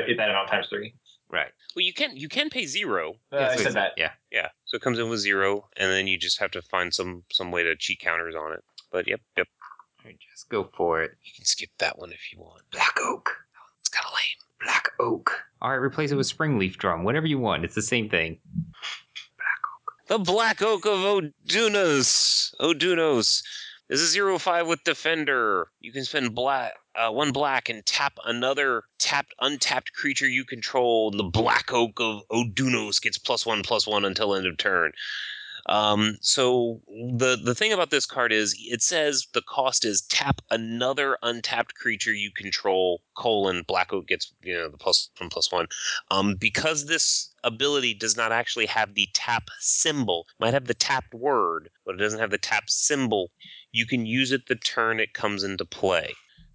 the, 0.07 0.13
that 0.17 0.29
amount 0.29 0.49
times 0.49 0.67
three. 0.69 0.95
Right. 1.29 1.51
Well, 1.75 1.85
you 1.85 1.93
can 1.93 2.17
you 2.17 2.27
can 2.27 2.49
pay 2.49 2.65
zero. 2.65 3.13
Uh, 3.31 3.37
Yeah, 3.37 3.47
I 3.51 3.55
said 3.55 3.73
that. 3.73 3.91
Yeah. 3.95 4.11
Yeah, 4.31 4.47
so 4.65 4.75
it 4.75 4.81
comes 4.81 4.97
in 4.99 5.09
with 5.09 5.19
zero, 5.19 5.67
and 5.77 5.89
then 5.91 6.07
you 6.07 6.17
just 6.17 6.39
have 6.39 6.51
to 6.51 6.61
find 6.61 6.93
some 6.93 7.23
some 7.31 7.51
way 7.51 7.63
to 7.63 7.75
cheat 7.77 7.99
counters 7.99 8.35
on 8.35 8.51
it. 8.53 8.63
But 8.91 9.07
yep, 9.07 9.21
yep. 9.37 9.47
All 9.99 10.05
right, 10.05 10.17
just 10.31 10.49
go 10.49 10.69
for 10.75 11.01
it. 11.01 11.11
You 11.23 11.31
can 11.35 11.45
skip 11.45 11.69
that 11.79 11.97
one 11.97 12.11
if 12.11 12.31
you 12.31 12.39
want. 12.39 12.63
Black 12.71 12.97
Oak. 13.01 13.29
It's 13.79 13.89
kind 13.89 14.05
of 14.05 14.13
lame. 14.13 14.65
Black 14.65 14.89
Oak. 14.99 15.31
All 15.61 15.69
right, 15.69 15.75
replace 15.75 16.11
it 16.11 16.15
with 16.15 16.27
Springleaf 16.27 16.75
Drum. 16.77 17.03
Whatever 17.03 17.27
you 17.27 17.39
want. 17.39 17.63
It's 17.63 17.75
the 17.75 17.81
same 17.81 18.09
thing. 18.09 18.39
Black 19.37 19.61
oak. 19.63 20.07
The 20.07 20.31
Black 20.31 20.61
Oak 20.61 20.85
of 20.85 20.99
Odunos. 20.99 22.53
Odunos. 22.59 23.43
This 23.89 23.99
is 23.99 24.11
zero 24.11 24.37
five 24.39 24.67
with 24.67 24.83
Defender. 24.85 25.67
You 25.81 25.91
can 25.91 26.05
spend 26.05 26.33
black 26.33 26.73
uh, 26.95 27.11
one 27.11 27.31
black 27.31 27.69
and 27.69 27.85
tap 27.85 28.13
another 28.25 28.83
tapped 28.99 29.33
untapped 29.39 29.93
creature 29.93 30.27
you 30.27 30.45
control. 30.45 31.11
The 31.11 31.23
Black 31.23 31.73
Oak 31.73 31.99
of 31.99 32.21
Odunos 32.31 33.01
gets 33.01 33.17
plus 33.17 33.45
one 33.45 33.63
plus 33.63 33.85
one 33.85 34.05
until 34.05 34.33
end 34.33 34.45
of 34.45 34.57
turn. 34.57 34.93
Um, 35.67 36.17
so 36.21 36.81
the 36.87 37.37
the 37.41 37.55
thing 37.55 37.73
about 37.73 37.89
this 37.91 38.05
card 38.05 38.31
is 38.31 38.55
it 38.59 38.81
says 38.81 39.27
the 39.33 39.41
cost 39.41 39.85
is 39.85 40.01
tap 40.01 40.41
another 40.49 41.17
untapped 41.21 41.75
creature 41.75 42.13
you 42.13 42.31
control. 42.31 43.01
Colon 43.15 43.63
Black 43.67 43.93
Oak 43.93 44.07
gets 44.07 44.33
you 44.41 44.53
know 44.53 44.69
the 44.69 44.77
plus 44.77 45.09
one 45.19 45.29
plus 45.29 45.51
one. 45.51 45.67
Um, 46.09 46.35
because 46.35 46.85
this 46.85 47.33
ability 47.43 47.93
does 47.93 48.17
not 48.17 48.31
actually 48.31 48.65
have 48.67 48.93
the 48.93 49.07
tap 49.13 49.43
symbol, 49.59 50.27
might 50.39 50.53
have 50.53 50.65
the 50.65 50.73
tapped 50.73 51.13
word, 51.13 51.69
but 51.85 51.95
it 51.95 51.99
doesn't 51.99 52.19
have 52.19 52.31
the 52.31 52.37
tap 52.37 52.69
symbol. 52.69 53.31
You 53.71 53.85
can 53.85 54.05
use 54.05 54.31
it 54.31 54.47
the 54.47 54.55
turn 54.55 54.99
it 54.99 55.13
comes 55.13 55.43
into 55.43 55.65
play. 55.65 56.13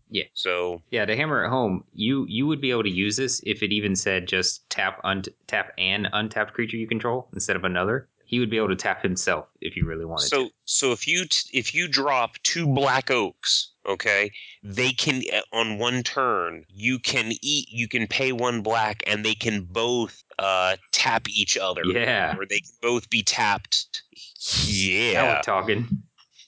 Yeah. 0.08 0.24
So 0.34 0.82
Yeah, 0.90 1.04
to 1.04 1.16
hammer 1.16 1.44
it 1.44 1.48
home, 1.48 1.84
you 1.92 2.26
you 2.28 2.46
would 2.46 2.60
be 2.60 2.70
able 2.70 2.84
to 2.84 2.90
use 2.90 3.16
this 3.16 3.40
if 3.44 3.62
it 3.62 3.72
even 3.72 3.96
said 3.96 4.26
just 4.28 4.68
tap 4.70 5.00
un- 5.04 5.24
tap 5.46 5.72
an 5.78 6.08
untapped 6.12 6.54
creature 6.54 6.76
you 6.76 6.86
control 6.86 7.28
instead 7.32 7.56
of 7.56 7.64
another. 7.64 8.08
He 8.26 8.40
would 8.40 8.50
be 8.50 8.56
able 8.56 8.68
to 8.68 8.76
tap 8.76 9.02
himself 9.02 9.46
if 9.60 9.76
you 9.76 9.86
really 9.86 10.04
wanted 10.04 10.28
so 10.28 10.46
to. 10.48 10.52
so 10.64 10.92
if 10.92 11.06
you 11.06 11.24
t- 11.26 11.48
if 11.58 11.74
you 11.74 11.86
drop 11.88 12.36
two 12.42 12.66
black 12.66 13.10
oaks, 13.10 13.70
okay, 13.88 14.32
they 14.62 14.90
can 14.90 15.22
uh, 15.32 15.40
on 15.56 15.78
one 15.78 16.02
turn 16.02 16.64
you 16.68 16.98
can 16.98 17.32
eat 17.40 17.68
you 17.70 17.86
can 17.88 18.06
pay 18.08 18.32
one 18.32 18.62
black 18.62 19.02
and 19.06 19.24
they 19.24 19.34
can 19.34 19.62
both 19.62 20.24
uh 20.38 20.76
tap 20.92 21.28
each 21.28 21.56
other. 21.56 21.82
Yeah. 21.84 22.36
Or 22.36 22.44
they 22.46 22.60
can 22.60 22.74
both 22.82 23.08
be 23.10 23.22
tapped. 23.22 24.02
Now 24.12 24.64
Yeah. 24.66 25.36
we're 25.36 25.42
talking. 25.42 25.88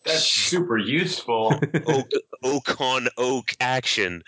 That's 0.04 0.24
super 0.24 0.78
useful. 0.78 1.58
oak 1.86 2.10
oak 2.42 2.80
on 2.80 3.08
oak 3.18 3.54
action. 3.60 4.22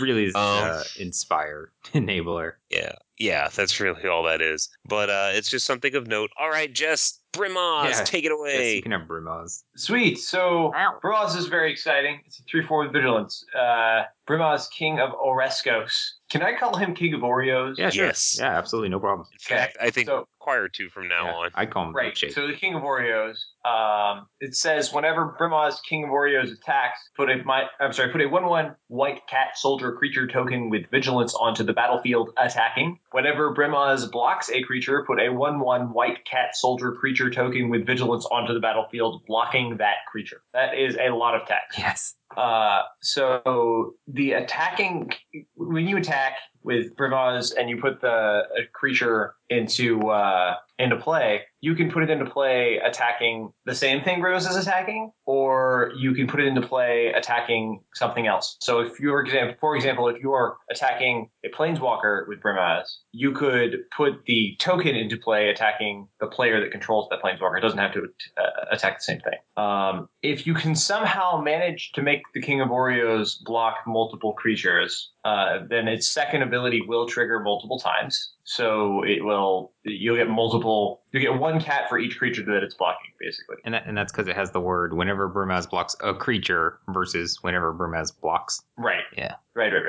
really 0.00 0.24
is, 0.26 0.34
Um, 0.34 0.42
uh, 0.42 0.82
inspire 0.98 1.72
enabler. 1.94 2.52
Yeah. 2.70 2.92
Yeah, 3.18 3.48
that's 3.54 3.78
really 3.78 4.08
all 4.08 4.24
that 4.24 4.42
is. 4.42 4.68
But 4.84 5.08
uh 5.10 5.30
it's 5.32 5.48
just 5.50 5.66
something 5.66 5.94
of 5.94 6.06
note. 6.08 6.30
All 6.40 6.50
right, 6.50 6.72
Jess, 6.72 7.20
Brimaz, 7.32 7.90
Yeah. 7.90 8.04
take 8.04 8.24
it 8.24 8.32
Yes, 8.32 8.38
away. 8.38 8.76
you 8.76 8.82
can 8.82 8.92
have 8.92 9.02
Brimaz. 9.08 9.62
Sweet. 9.76 10.18
So 10.18 10.72
Wow. 10.74 10.98
Brimaz 11.02 11.36
is 11.36 11.46
very 11.46 11.70
exciting. 11.70 12.20
It's 12.26 12.40
a 12.40 12.42
three 12.50 12.62
four 12.66 12.84
with 12.84 12.92
vigilance. 12.92 13.44
Uh, 13.58 14.02
Brimaz, 14.28 14.68
King 14.70 14.98
of 15.00 15.10
Oreskos. 15.12 15.92
Can 16.32 16.42
I 16.42 16.56
call 16.58 16.76
him 16.78 16.94
King 16.94 17.12
of 17.12 17.20
Oreos? 17.20 17.74
Yeah, 17.76 17.90
sure. 17.90 18.06
Yes. 18.06 18.36
Yeah, 18.40 18.56
absolutely, 18.56 18.88
no 18.88 18.98
problem. 18.98 19.28
In 19.30 19.38
fact, 19.38 19.76
I 19.78 19.90
think 19.90 20.06
so- 20.08 20.26
required 20.40 20.72
to 20.74 20.88
from 20.88 21.06
now 21.06 21.26
Yeah, 21.26 21.32
on. 21.34 21.50
I 21.54 21.66
call 21.66 21.84
him 21.88 21.92
Right. 21.94 22.14
Milkshake. 22.14 22.32
So 22.32 22.46
the 22.46 22.54
King 22.54 22.74
of 22.74 22.82
Oreos. 22.82 23.36
Um, 23.64 24.26
it 24.40 24.56
says 24.56 24.92
whenever 24.92 25.36
Brimaz, 25.38 25.74
King 25.88 26.04
of 26.04 26.10
Oreos 26.10 26.50
attacks, 26.50 26.98
put 27.16 27.30
a 27.30 27.36
my 27.44 27.64
I'm 27.78 27.92
sorry, 27.92 28.10
put 28.10 28.22
a 28.22 28.26
one 28.26 28.46
one 28.46 28.74
white 28.88 29.20
cat 29.28 29.56
soldier 29.58 29.92
creature 29.92 30.26
token 30.26 30.70
with 30.70 30.90
vigilance 30.90 31.34
onto 31.34 31.62
the 31.62 31.72
battlefield 31.74 32.30
attacking. 32.38 32.98
Whenever 33.12 33.54
Brimaz 33.54 34.10
blocks 34.10 34.50
a 34.50 34.62
creature, 34.62 35.04
put 35.06 35.20
a 35.20 35.28
one 35.28 35.60
one 35.60 35.92
white 35.92 36.24
cat 36.24 36.56
soldier 36.56 36.92
creature 36.92 37.30
token 37.30 37.68
with 37.68 37.86
vigilance 37.86 38.26
onto 38.32 38.54
the 38.54 38.60
battlefield, 38.60 39.22
blocking 39.26 39.76
that 39.76 39.96
creature. 40.10 40.42
That 40.54 40.76
is 40.76 40.96
a 40.96 41.10
lot 41.10 41.34
of 41.34 41.46
text. 41.46 41.78
yes. 41.78 42.14
Uh, 42.36 42.82
so 43.00 43.94
the 44.06 44.32
attacking 44.32 45.10
when 45.54 45.86
you 45.86 45.96
attack 45.96 46.36
with 46.64 46.96
Brimaz 46.96 47.52
and 47.56 47.68
you 47.68 47.80
put 47.80 48.00
the 48.00 48.42
creature 48.72 49.34
into 49.50 50.08
uh, 50.08 50.54
into 50.78 50.96
play, 50.96 51.42
you 51.60 51.74
can 51.74 51.90
put 51.90 52.02
it 52.02 52.10
into 52.10 52.24
play 52.24 52.80
attacking 52.84 53.52
the 53.66 53.74
same 53.74 54.02
thing 54.02 54.20
Brimaz 54.20 54.48
is 54.48 54.56
attacking, 54.56 55.12
or 55.26 55.92
you 55.96 56.14
can 56.14 56.26
put 56.26 56.40
it 56.40 56.46
into 56.46 56.62
play 56.62 57.12
attacking 57.14 57.82
something 57.94 58.26
else. 58.26 58.56
So 58.60 58.80
if 58.80 58.98
you're 58.98 59.20
example, 59.20 59.54
for 59.60 59.76
example, 59.76 60.08
if 60.08 60.20
you're 60.20 60.56
attacking 60.70 61.30
a 61.44 61.48
planeswalker 61.50 62.26
with 62.26 62.40
Brimaz, 62.40 62.84
you 63.12 63.32
could 63.32 63.76
put 63.96 64.24
the 64.26 64.56
token 64.58 64.96
into 64.96 65.16
play 65.16 65.50
attacking 65.50 66.08
the 66.20 66.26
player 66.26 66.60
that 66.60 66.72
controls 66.72 67.08
that 67.10 67.22
planeswalker. 67.22 67.58
It 67.58 67.60
doesn't 67.60 67.78
have 67.78 67.92
to 67.92 68.08
uh, 68.38 68.42
attack 68.70 68.98
the 68.98 69.04
same 69.04 69.20
thing. 69.20 69.38
Um, 69.56 70.08
if 70.22 70.46
you 70.46 70.54
can 70.54 70.74
somehow 70.74 71.40
manage 71.40 71.92
to 71.92 72.02
make 72.02 72.22
the 72.34 72.40
King 72.40 72.60
of 72.60 72.68
Oreos 72.68 73.42
block 73.44 73.76
multiple 73.86 74.32
creatures, 74.32 75.10
uh, 75.24 75.60
then 75.68 75.86
its 75.86 76.08
second 76.08 76.42
ability 76.52 76.82
will 76.86 77.06
trigger 77.06 77.40
multiple 77.40 77.78
times. 77.78 78.34
So 78.44 79.02
it 79.04 79.24
will 79.24 79.72
you'll 79.84 80.16
get 80.16 80.28
multiple 80.28 81.02
you 81.12 81.20
get 81.20 81.38
one 81.38 81.60
cat 81.60 81.88
for 81.88 81.98
each 81.98 82.18
creature 82.18 82.44
that 82.44 82.62
it's 82.62 82.74
blocking, 82.74 83.10
basically. 83.18 83.56
And 83.64 83.74
that, 83.74 83.86
and 83.86 83.96
that's 83.96 84.12
because 84.12 84.28
it 84.28 84.36
has 84.36 84.50
the 84.50 84.60
word 84.60 84.94
whenever 84.94 85.28
Brimaz 85.30 85.68
blocks 85.68 85.96
a 86.00 86.14
creature 86.14 86.80
versus 86.88 87.38
whenever 87.42 87.72
Brimaz 87.72 88.12
blocks. 88.20 88.62
Right. 88.76 89.04
Yeah. 89.16 89.36
Right. 89.54 89.72
Right. 89.72 89.82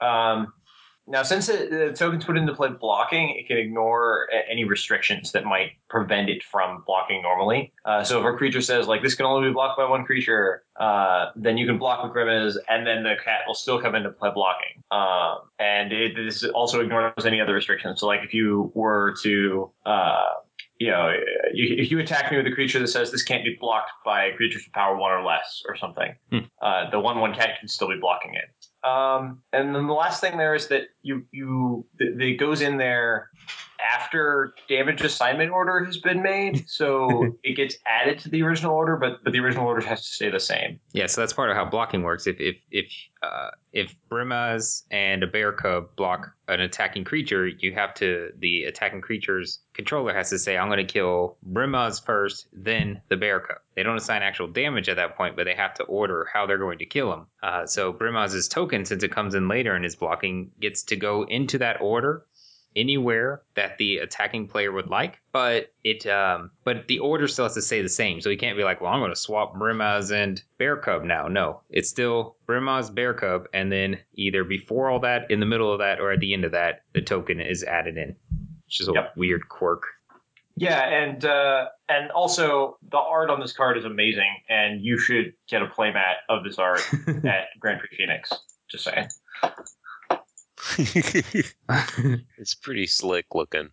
Right. 0.00 0.32
Um, 0.32 0.52
now, 1.06 1.22
since 1.22 1.48
it, 1.48 1.70
the 1.70 1.92
token's 1.92 2.24
put 2.24 2.38
into 2.38 2.54
play 2.54 2.70
blocking, 2.70 3.36
it 3.38 3.46
can 3.46 3.58
ignore 3.58 4.28
any 4.50 4.64
restrictions 4.64 5.32
that 5.32 5.44
might 5.44 5.72
prevent 5.88 6.30
it 6.30 6.42
from 6.42 6.82
blocking 6.86 7.22
normally. 7.22 7.72
Uh, 7.84 8.02
so 8.02 8.20
if 8.20 8.24
a 8.24 8.36
creature 8.36 8.62
says 8.62 8.88
like 8.88 9.02
this 9.02 9.14
can 9.14 9.26
only 9.26 9.48
be 9.48 9.52
blocked 9.52 9.76
by 9.76 9.88
one 9.88 10.04
creature, 10.04 10.64
uh, 10.80 11.26
then 11.36 11.58
you 11.58 11.66
can 11.66 11.76
block 11.76 12.02
with 12.02 12.12
Brimaz, 12.12 12.56
and 12.68 12.86
then 12.86 13.02
the 13.02 13.14
cat 13.22 13.40
will 13.46 13.54
still 13.54 13.80
come 13.80 13.94
into 13.94 14.10
play 14.10 14.30
blocking. 14.34 14.82
Um, 14.90 15.50
and 15.58 15.92
it 15.92 16.16
this 16.16 16.42
also 16.44 16.80
ignores 16.80 17.26
any 17.26 17.40
other 17.40 17.54
restrictions. 17.54 18.00
So 18.00 18.06
like 18.06 18.20
if 18.22 18.32
you 18.32 18.72
were 18.74 19.14
to 19.22 19.70
uh, 19.84 20.32
you 20.78 20.90
know, 20.90 21.12
you, 21.52 21.76
if 21.78 21.90
you 21.90 21.98
attack 22.00 22.30
me 22.30 22.36
with 22.36 22.46
a 22.46 22.50
creature 22.50 22.78
that 22.80 22.88
says 22.88 23.10
this 23.10 23.22
can't 23.22 23.44
be 23.44 23.56
blocked 23.60 23.92
by 24.04 24.30
creatures 24.32 24.64
with 24.64 24.72
power 24.72 24.96
one 24.96 25.12
or 25.12 25.22
less 25.22 25.62
or 25.68 25.76
something, 25.76 26.14
Hmm. 26.30 26.38
uh, 26.60 26.90
the 26.90 26.98
one 26.98 27.20
one 27.20 27.34
cat 27.34 27.58
can 27.58 27.68
still 27.68 27.88
be 27.88 27.98
blocking 28.00 28.34
it. 28.34 28.66
Um, 28.84 29.42
and 29.52 29.74
then 29.74 29.86
the 29.86 29.94
last 29.94 30.20
thing 30.20 30.36
there 30.36 30.54
is 30.54 30.68
that 30.68 30.82
you 31.02 31.24
you 31.32 31.86
th- 31.98 32.12
it 32.18 32.36
goes 32.38 32.60
in 32.60 32.76
there 32.76 33.30
after 33.92 34.54
damage 34.68 35.02
assignment 35.02 35.50
order 35.50 35.84
has 35.84 35.98
been 35.98 36.22
made, 36.22 36.64
so 36.68 37.36
it 37.42 37.56
gets 37.56 37.76
added 37.86 38.18
to 38.20 38.28
the 38.28 38.42
original 38.42 38.74
order, 38.74 38.96
but 38.96 39.22
but 39.24 39.32
the 39.32 39.40
original 39.40 39.66
order 39.66 39.86
has 39.86 40.02
to 40.02 40.08
stay 40.08 40.30
the 40.30 40.40
same. 40.40 40.80
Yeah, 40.92 41.06
so 41.06 41.20
that's 41.20 41.32
part 41.32 41.50
of 41.50 41.56
how 41.56 41.64
blocking 41.64 42.02
works. 42.02 42.26
If 42.26 42.36
if 42.40 42.56
if 42.70 42.86
uh, 43.22 43.50
if 43.72 43.94
Brimaz 44.10 44.82
and 44.90 45.22
a 45.22 45.26
bear 45.26 45.52
cub 45.52 45.96
block 45.96 46.32
an 46.48 46.60
attacking 46.60 47.04
creature, 47.04 47.46
you 47.46 47.72
have 47.72 47.94
to 47.94 48.30
the 48.38 48.64
attacking 48.64 49.00
creature's 49.00 49.60
controller 49.72 50.14
has 50.14 50.30
to 50.30 50.38
say, 50.38 50.56
"I'm 50.56 50.68
going 50.68 50.84
to 50.84 50.92
kill 50.92 51.38
Brimaz 51.50 52.04
first, 52.04 52.48
then 52.52 53.00
the 53.08 53.16
bear 53.16 53.40
cub." 53.40 53.58
They 53.74 53.82
don't 53.82 53.96
assign 53.96 54.22
actual 54.22 54.46
damage 54.46 54.88
at 54.88 54.96
that 54.96 55.16
point, 55.16 55.36
but 55.36 55.44
they 55.44 55.54
have 55.54 55.74
to 55.74 55.84
order 55.84 56.28
how 56.32 56.46
they're 56.46 56.58
going 56.58 56.78
to 56.78 56.86
kill 56.86 57.12
him. 57.12 57.26
Uh, 57.42 57.66
so 57.66 57.92
Brimaz's 57.92 58.46
token, 58.46 58.84
since 58.84 59.02
it 59.02 59.10
comes 59.10 59.34
in 59.34 59.48
later 59.48 59.74
and 59.74 59.84
is 59.84 59.96
blocking, 59.96 60.50
gets 60.60 60.82
to 60.84 60.96
go 60.96 61.24
into 61.24 61.58
that 61.58 61.80
order 61.80 62.24
anywhere 62.76 63.42
that 63.54 63.78
the 63.78 63.98
attacking 63.98 64.48
player 64.48 64.72
would 64.72 64.88
like, 64.88 65.20
but 65.32 65.72
it 65.84 66.06
um 66.06 66.50
but 66.64 66.86
the 66.88 66.98
order 66.98 67.28
still 67.28 67.44
has 67.44 67.54
to 67.54 67.62
stay 67.62 67.82
the 67.82 67.88
same. 67.88 68.20
So 68.20 68.30
he 68.30 68.36
can't 68.36 68.56
be 68.56 68.64
like, 68.64 68.80
well, 68.80 68.92
I'm 68.92 69.00
going 69.00 69.12
to 69.12 69.16
swap 69.16 69.54
Brimaz 69.54 70.10
and 70.12 70.42
Bear 70.58 70.76
Cub 70.76 71.04
now. 71.04 71.28
No, 71.28 71.60
it's 71.70 71.88
still 71.88 72.36
Brimaz, 72.48 72.94
Bear 72.94 73.14
Cub, 73.14 73.46
and 73.52 73.70
then 73.70 73.98
either 74.14 74.44
before 74.44 74.90
all 74.90 75.00
that, 75.00 75.30
in 75.30 75.40
the 75.40 75.46
middle 75.46 75.72
of 75.72 75.78
that, 75.78 76.00
or 76.00 76.12
at 76.12 76.20
the 76.20 76.32
end 76.34 76.44
of 76.44 76.52
that, 76.52 76.82
the 76.94 77.02
token 77.02 77.40
is 77.40 77.62
added 77.64 77.96
in. 77.96 78.16
Which 78.66 78.80
is 78.80 78.88
a 78.88 78.92
Yep. 78.94 79.16
weird 79.16 79.48
quirk. 79.48 79.82
Yeah, 80.56 80.80
and 80.88 81.24
uh, 81.24 81.66
and 81.88 82.10
also 82.12 82.78
the 82.90 82.98
art 82.98 83.28
on 83.28 83.40
this 83.40 83.52
card 83.52 83.76
is 83.76 83.84
amazing, 83.84 84.30
and 84.48 84.80
you 84.80 84.98
should 84.98 85.34
get 85.48 85.62
a 85.62 85.66
playmat 85.66 86.14
of 86.28 86.44
this 86.44 86.58
art 86.58 86.80
at 87.24 87.46
Grand 87.58 87.80
Prix 87.80 87.96
Phoenix. 87.96 88.30
Just 88.70 88.84
saying. 88.84 89.08
it's 92.38 92.54
pretty 92.54 92.86
slick 92.86 93.26
looking. 93.34 93.70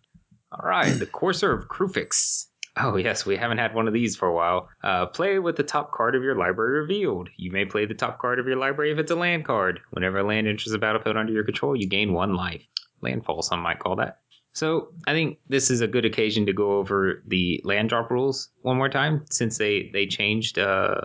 All 0.52 0.68
right, 0.68 0.90
the 0.98 1.06
Courser 1.06 1.52
of 1.52 1.68
Kruphix. 1.68 2.46
Oh, 2.76 2.96
yes, 2.96 3.26
we 3.26 3.36
haven't 3.36 3.58
had 3.58 3.74
one 3.74 3.86
of 3.86 3.92
these 3.92 4.16
for 4.16 4.28
a 4.28 4.34
while. 4.34 4.68
Uh, 4.82 5.06
play 5.06 5.38
with 5.38 5.56
the 5.56 5.62
top 5.62 5.92
card 5.92 6.14
of 6.14 6.22
your 6.22 6.36
library 6.36 6.80
revealed. 6.80 7.28
You 7.36 7.50
may 7.50 7.66
play 7.66 7.84
the 7.84 7.94
top 7.94 8.18
card 8.18 8.38
of 8.38 8.46
your 8.46 8.56
library 8.56 8.92
if 8.92 8.98
it's 8.98 9.10
a 9.10 9.16
land 9.16 9.44
card. 9.44 9.80
Whenever 9.90 10.18
a 10.18 10.24
land 10.24 10.48
enters 10.48 10.72
the 10.72 10.78
battlefield 10.78 11.16
under 11.16 11.32
your 11.32 11.44
control, 11.44 11.76
you 11.76 11.86
gain 11.86 12.14
one 12.14 12.34
life. 12.34 12.66
Landfall, 13.02 13.42
some 13.42 13.60
might 13.60 13.78
call 13.78 13.96
that. 13.96 14.20
So, 14.54 14.88
I 15.06 15.12
think 15.12 15.38
this 15.48 15.70
is 15.70 15.80
a 15.80 15.86
good 15.86 16.04
occasion 16.04 16.44
to 16.46 16.52
go 16.52 16.72
over 16.78 17.22
the 17.26 17.60
land 17.64 17.88
drop 17.88 18.10
rules 18.10 18.50
one 18.60 18.76
more 18.76 18.88
time 18.90 19.24
since 19.30 19.56
they, 19.58 19.90
they 19.92 20.06
changed 20.06 20.58
uh, 20.58 21.00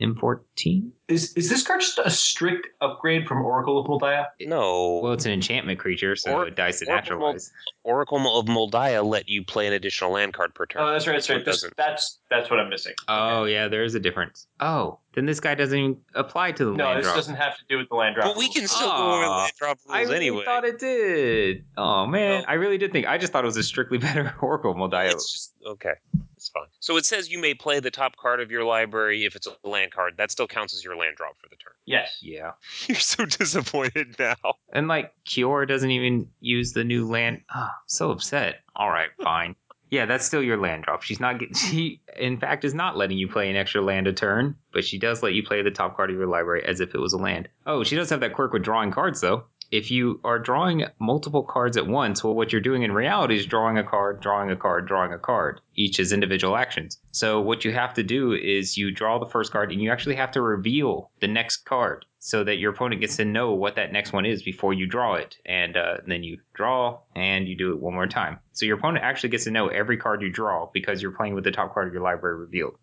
M14. 0.00 0.90
Is 1.08 1.32
is 1.34 1.48
this 1.48 1.66
card 1.66 1.80
just 1.80 1.98
a 1.98 2.10
strict 2.10 2.68
upgrade 2.80 3.26
from 3.26 3.42
Oracle 3.44 3.78
of 3.78 3.88
Mul 3.88 4.00
Daya? 4.00 4.26
No. 4.40 5.00
Well, 5.02 5.12
it's 5.14 5.24
an 5.26 5.32
enchantment 5.32 5.78
creature, 5.78 6.16
so 6.16 6.32
Or- 6.32 6.46
it 6.48 6.54
dies 6.56 6.80
to 6.80 6.86
or 6.90 6.94
natural 6.94 7.20
Mold- 7.20 7.40
Oracle 7.84 8.38
of 8.38 8.48
Mul 8.48 8.70
Daya 8.70 9.04
let 9.04 9.28
you 9.28 9.44
play 9.44 9.66
an 9.66 9.72
additional 9.72 10.10
land 10.12 10.34
card 10.34 10.54
per 10.54 10.66
turn. 10.66 10.82
Oh, 10.82 10.92
that's 10.92 11.06
right. 11.06 11.14
That's 11.14 11.30
right. 11.30 11.44
This, 11.44 11.64
that's 11.76 12.18
that's 12.30 12.50
what 12.50 12.58
I'm 12.60 12.68
missing. 12.68 12.92
Oh, 13.08 13.44
yeah, 13.44 13.68
there 13.68 13.84
is 13.84 13.94
a 13.94 14.00
difference. 14.00 14.46
Oh, 14.60 14.98
then 15.18 15.26
this 15.26 15.40
guy 15.40 15.54
doesn't 15.54 15.76
even 15.78 15.96
apply 16.14 16.52
to 16.52 16.64
the 16.64 16.70
No, 16.72 16.84
land 16.84 17.02
drop. 17.02 17.14
No, 17.14 17.16
this 17.16 17.26
doesn't 17.26 17.34
have 17.34 17.56
to 17.58 17.64
do 17.68 17.76
with 17.78 17.88
the 17.88 17.94
land 17.96 18.14
drop. 18.14 18.28
but 18.28 18.36
we 18.38 18.48
can 18.48 18.66
still 18.68 18.88
go 18.88 18.94
over 19.14 19.24
Aw, 19.24 19.28
ah, 19.28 19.38
land 19.42 19.52
drop 19.58 19.78
rules 19.86 19.96
I 19.96 20.02
really 20.02 20.16
anyway. 20.16 20.44
thought 20.44 20.64
it 20.64 20.78
did. 20.78 21.64
Oh 21.76 22.06
man, 22.06 22.40
No. 22.42 22.44
I 22.48 22.54
really 22.54 22.78
did 22.78 22.92
think. 22.92 23.06
I 23.06 23.18
just 23.18 23.32
thought 23.32 23.44
it 23.44 23.46
was 23.46 23.56
a 23.56 23.62
strictly 23.62 23.98
better 24.06 24.34
Oracle 24.40 24.72
Mul 24.74 24.88
Daya. 24.88 25.12
It's 25.12 25.32
just 25.32 25.52
okay. 25.66 25.92
It's 26.36 26.48
fine. 26.50 26.66
So 26.80 26.96
it 26.96 27.04
says 27.04 27.28
you 27.30 27.38
may 27.40 27.52
play 27.54 27.80
the 27.80 27.90
top 27.90 28.16
card 28.16 28.40
of 28.40 28.50
your 28.50 28.62
library 28.64 29.24
if 29.24 29.34
it's 29.34 29.48
a 29.48 29.68
land 29.68 29.90
card. 29.90 30.14
That 30.16 30.30
still 30.30 30.46
counts 30.46 30.72
as 30.72 30.84
your 30.84 30.96
land 30.96 31.16
drop 31.16 31.36
for 31.42 31.48
the 31.48 31.56
turn. 31.56 31.72
Yes. 31.84 32.18
Yeah, 32.22 32.52
You're 32.86 32.96
so 32.96 33.24
disappointed 33.24 34.14
now. 34.18 34.36
and 34.72 34.86
like 34.88 35.12
Kiora 35.26 35.66
doesn't 35.66 35.90
even 35.90 36.28
use 36.40 36.72
the 36.72 36.84
new 36.84 37.08
land. 37.08 37.42
Oh, 37.54 37.58
I'm 37.62 37.70
so 37.86 38.10
upset. 38.12 38.60
All 38.76 38.88
right, 38.90 39.08
fine. 39.20 39.56
Yeah, 39.90 40.06
that's 40.06 40.24
still 40.24 40.42
your 40.42 40.58
land 40.58 40.84
drop. 40.84 41.02
She's 41.02 41.20
not. 41.20 41.38
Get, 41.38 41.56
she, 41.56 42.00
in 42.16 42.38
fact, 42.38 42.64
is 42.64 42.74
not 42.74 42.96
letting 42.96 43.18
you 43.18 43.28
play 43.28 43.50
an 43.50 43.56
extra 43.56 43.80
land 43.80 44.06
a 44.06 44.12
turn, 44.12 44.56
but 44.72 44.84
she 44.84 44.98
does 44.98 45.22
let 45.22 45.34
you 45.34 45.42
play 45.42 45.62
the 45.62 45.70
top 45.70 45.96
card 45.96 46.10
of 46.10 46.16
your 46.16 46.26
library 46.26 46.64
as 46.64 46.80
if 46.80 46.94
it 46.94 46.98
was 46.98 47.12
a 47.12 47.18
land. 47.18 47.48
Oh, 47.66 47.84
she 47.84 47.96
does 47.96 48.10
have 48.10 48.20
that 48.20 48.34
quirk 48.34 48.52
with 48.52 48.62
drawing 48.62 48.90
cards 48.90 49.20
though. 49.20 49.44
If 49.70 49.90
you 49.90 50.20
are 50.24 50.38
drawing 50.38 50.84
multiple 50.98 51.42
cards 51.42 51.76
at 51.76 51.86
once, 51.86 52.24
well, 52.24 52.34
what 52.34 52.52
you're 52.52 52.60
doing 52.60 52.82
in 52.82 52.92
reality 52.92 53.36
is 53.36 53.46
drawing 53.46 53.76
a 53.76 53.84
card, 53.84 54.20
drawing 54.20 54.50
a 54.50 54.56
card, 54.56 54.86
drawing 54.86 55.12
a 55.12 55.18
card, 55.18 55.60
each 55.74 56.00
as 56.00 56.12
individual 56.12 56.56
actions. 56.56 56.98
So, 57.12 57.40
what 57.40 57.64
you 57.64 57.72
have 57.72 57.94
to 57.94 58.02
do 58.02 58.32
is 58.32 58.76
you 58.76 58.90
draw 58.90 59.18
the 59.18 59.26
first 59.26 59.52
card 59.52 59.70
and 59.72 59.82
you 59.82 59.90
actually 59.90 60.16
have 60.16 60.30
to 60.32 60.40
reveal 60.40 61.10
the 61.20 61.28
next 61.28 61.64
card 61.64 62.06
so 62.20 62.42
that 62.44 62.56
your 62.56 62.72
opponent 62.72 63.00
gets 63.00 63.16
to 63.16 63.24
know 63.24 63.52
what 63.52 63.76
that 63.76 63.92
next 63.92 64.12
one 64.12 64.26
is 64.26 64.42
before 64.42 64.74
you 64.74 64.86
draw 64.86 65.14
it. 65.14 65.36
And 65.46 65.76
uh, 65.76 65.98
then 66.06 66.22
you 66.22 66.38
draw 66.54 66.98
and 67.14 67.46
you 67.46 67.56
do 67.56 67.72
it 67.72 67.80
one 67.80 67.94
more 67.94 68.06
time. 68.06 68.38
So, 68.52 68.66
your 68.66 68.78
opponent 68.78 69.04
actually 69.04 69.30
gets 69.30 69.44
to 69.44 69.50
know 69.50 69.68
every 69.68 69.98
card 69.98 70.22
you 70.22 70.30
draw 70.30 70.70
because 70.72 71.02
you're 71.02 71.12
playing 71.12 71.34
with 71.34 71.44
the 71.44 71.52
top 71.52 71.74
card 71.74 71.88
of 71.88 71.92
your 71.92 72.02
library 72.02 72.38
revealed. 72.38 72.76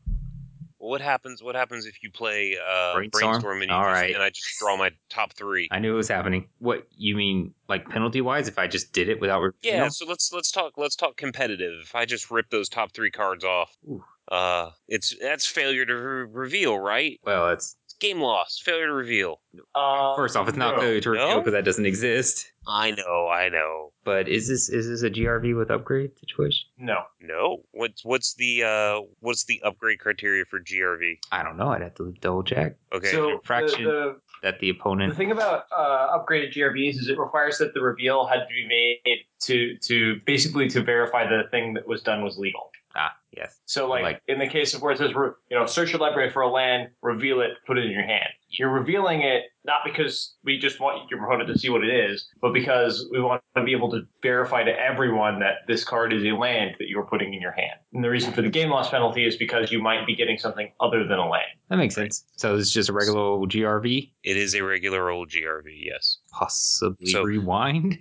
What 0.86 1.02
happens? 1.02 1.42
What 1.42 1.56
happens 1.56 1.86
if 1.86 2.04
you 2.04 2.12
play 2.12 2.58
uh, 2.58 2.94
Brainstorm? 2.96 3.32
brainstorm, 3.32 3.62
and, 3.62 3.70
you 3.72 3.76
All 3.76 3.84
just, 3.84 4.04
right. 4.04 4.14
and 4.14 4.24
I 4.24 4.30
just 4.30 4.60
draw 4.60 4.78
my 4.78 4.92
top 5.10 5.34
three? 5.34 5.68
I 5.72 5.80
knew 5.80 5.94
it 5.94 5.98
was 5.98 6.08
happening. 6.08 6.48
What 6.60 6.88
you 6.96 7.16
mean, 7.16 7.54
like 7.68 7.90
penalty 7.90 8.22
wise, 8.22 8.48
if 8.48 8.60
I 8.60 8.68
just 8.68 8.94
did 8.94 9.10
it 9.10 9.20
without 9.20 9.54
Yeah, 9.64 9.84
them? 9.84 9.90
so 9.90 10.06
let's 10.06 10.32
let's 10.32 10.52
talk 10.52 10.74
let's 10.78 10.96
talk 10.96 11.18
competitive. 11.18 11.80
If 11.82 11.96
I 11.96 12.06
just 12.06 12.30
rip 12.30 12.50
those 12.50 12.70
top 12.70 12.92
three 12.94 13.12
cards 13.12 13.44
off, 13.44 13.76
Ooh. 13.90 14.04
uh, 14.32 14.70
it's 14.88 15.16
that's 15.20 15.48
failure 15.48 15.86
to 15.86 15.94
re- 15.96 16.28
reveal, 16.32 16.78
right? 16.78 17.20
Well, 17.24 17.50
It's 17.50 17.76
game 18.00 18.20
loss, 18.22 18.60
failure 18.64 18.88
to 18.88 18.94
reveal. 18.94 19.42
Uh, 19.74 20.16
first 20.16 20.36
off, 20.36 20.48
it's 20.48 20.58
not 20.58 20.76
no. 20.76 20.82
failure 20.82 21.02
to 21.02 21.10
reveal 21.12 21.28
No? 21.30 21.40
because 21.40 21.54
that 21.54 21.66
doesn't 21.66 21.86
exist. 21.86 22.52
I 22.68 22.92
know, 22.92 23.28
I 23.28 23.50
know. 23.50 23.92
But 24.04 24.28
is 24.28 24.48
this 24.48 24.70
is 24.70 24.88
this 24.88 25.02
a 25.02 25.10
GRV 25.10 25.58
with 25.58 25.72
upgrade 25.72 26.16
to 26.16 26.20
situation? 26.28 26.68
No. 26.78 26.98
No, 27.22 27.64
what's 27.72 28.06
what's 28.06 28.36
the 28.36 28.64
uh 28.64 29.02
what's 29.20 29.46
the 29.46 29.62
upgrade 29.64 30.00
criteria 30.00 30.46
for 30.46 30.60
GRV? 30.60 31.14
I 31.32 31.44
don't 31.44 31.58
know. 31.58 31.70
I'd 31.70 31.82
have 31.82 31.96
to 31.96 32.14
double 32.22 32.44
check 32.44 32.76
Okay, 32.94 33.12
so 33.12 33.40
fraction. 33.44 33.84
The, 33.86 33.90
the, 33.90 34.16
that 34.44 34.60
the 34.60 34.70
opponent. 34.70 35.12
the 35.14 35.18
thing 35.18 35.32
about 35.32 35.64
uh, 35.76 36.18
upgraded 36.20 36.54
GRVs 36.54 36.98
is 37.00 37.08
it 37.08 37.18
requires 37.18 37.58
that 37.58 37.74
the 37.74 37.82
reveal 37.82 38.26
had 38.28 38.42
to 38.42 38.48
be 38.48 38.68
made 38.68 39.18
to 39.42 39.76
to 39.78 40.20
basically 40.26 40.70
to 40.70 40.84
verify 40.84 41.24
that 41.28 41.44
the 41.44 41.50
thing 41.50 41.74
that 41.74 41.88
was 41.88 42.02
done 42.04 42.24
was 42.24 42.38
legal. 42.38 42.70
Ah, 42.96 43.14
yes. 43.36 43.60
So, 43.66 43.88
like, 43.90 44.04
Like- 44.04 44.22
in 44.28 44.40
the 44.40 44.48
case 44.48 44.74
of 44.74 44.82
where 44.82 44.92
it 44.94 44.98
says, 44.98 45.12
you 45.12 45.34
know, 45.58 45.66
search 45.66 45.92
your 45.92 46.00
library 46.00 46.30
for 46.32 46.42
a 46.42 46.50
land, 46.50 46.90
reveal 47.02 47.42
it, 47.42 47.52
put 47.68 47.78
it 47.78 47.86
in 47.86 47.92
your 47.92 48.04
hand. 48.06 48.30
You're 48.50 48.72
revealing 48.72 49.22
it 49.22 49.44
not 49.66 49.80
because 49.84 50.36
we 50.44 50.58
just 50.60 50.80
want 50.80 51.10
your 51.10 51.22
opponent 51.26 51.50
to 51.50 51.58
see 51.60 51.70
what 51.70 51.84
it 51.84 51.90
is, 51.94 52.26
but 52.42 52.54
because 52.54 53.10
we 53.12 53.20
want 53.20 53.42
to 53.58 53.64
be 53.64 53.72
able 53.74 53.90
to 53.92 54.04
verify 54.22 54.64
to 54.64 54.72
everyone 54.72 55.40
that 55.40 55.56
this 55.68 55.84
card 55.84 56.14
is 56.14 56.24
a 56.24 56.32
land 56.32 56.76
that 56.80 56.88
you're 56.88 57.06
putting 57.06 57.34
in 57.34 57.42
your 57.42 57.52
hand. 57.52 57.74
And 57.94 58.04
the 58.04 58.10
reason 58.10 58.32
for 58.32 58.42
the 58.44 58.50
game 58.50 58.70
loss 58.70 58.90
penalty 58.92 59.26
is 59.26 59.36
because 59.36 59.72
you 59.72 59.82
might 59.82 60.06
be 60.06 60.16
getting 60.16 60.38
something 60.38 60.72
other 60.80 61.06
than 61.06 61.18
a 61.18 61.28
land. 61.28 61.48
That 61.70 61.78
makes 61.78 61.96
sense. 61.96 62.24
So 62.38 62.56
it's 62.56 62.70
just 62.72 62.90
a 62.90 62.94
regular 62.94 63.20
old 63.20 63.52
GRV, 63.52 64.14
it 64.24 64.38
is 64.38 64.54
a 64.56 64.62
regular 64.64 65.10
old 65.10 65.30
GRV. 65.30 65.64
Yes. 65.84 66.20
possibly 66.32 67.08
So- 67.08 67.24
rewind. 67.24 67.98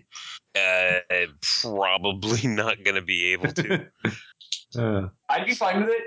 Uh, 0.57 1.01
probably 1.63 2.47
not 2.49 2.85
going 2.85 2.95
to 2.95 3.03
be 3.03 3.33
able 3.33 3.53
to. 3.53 3.87
Uh, 4.77 5.09
I'd 5.29 5.47
be 5.47 5.55
fine 5.55 5.81
with 5.81 5.91
it. 5.91 6.03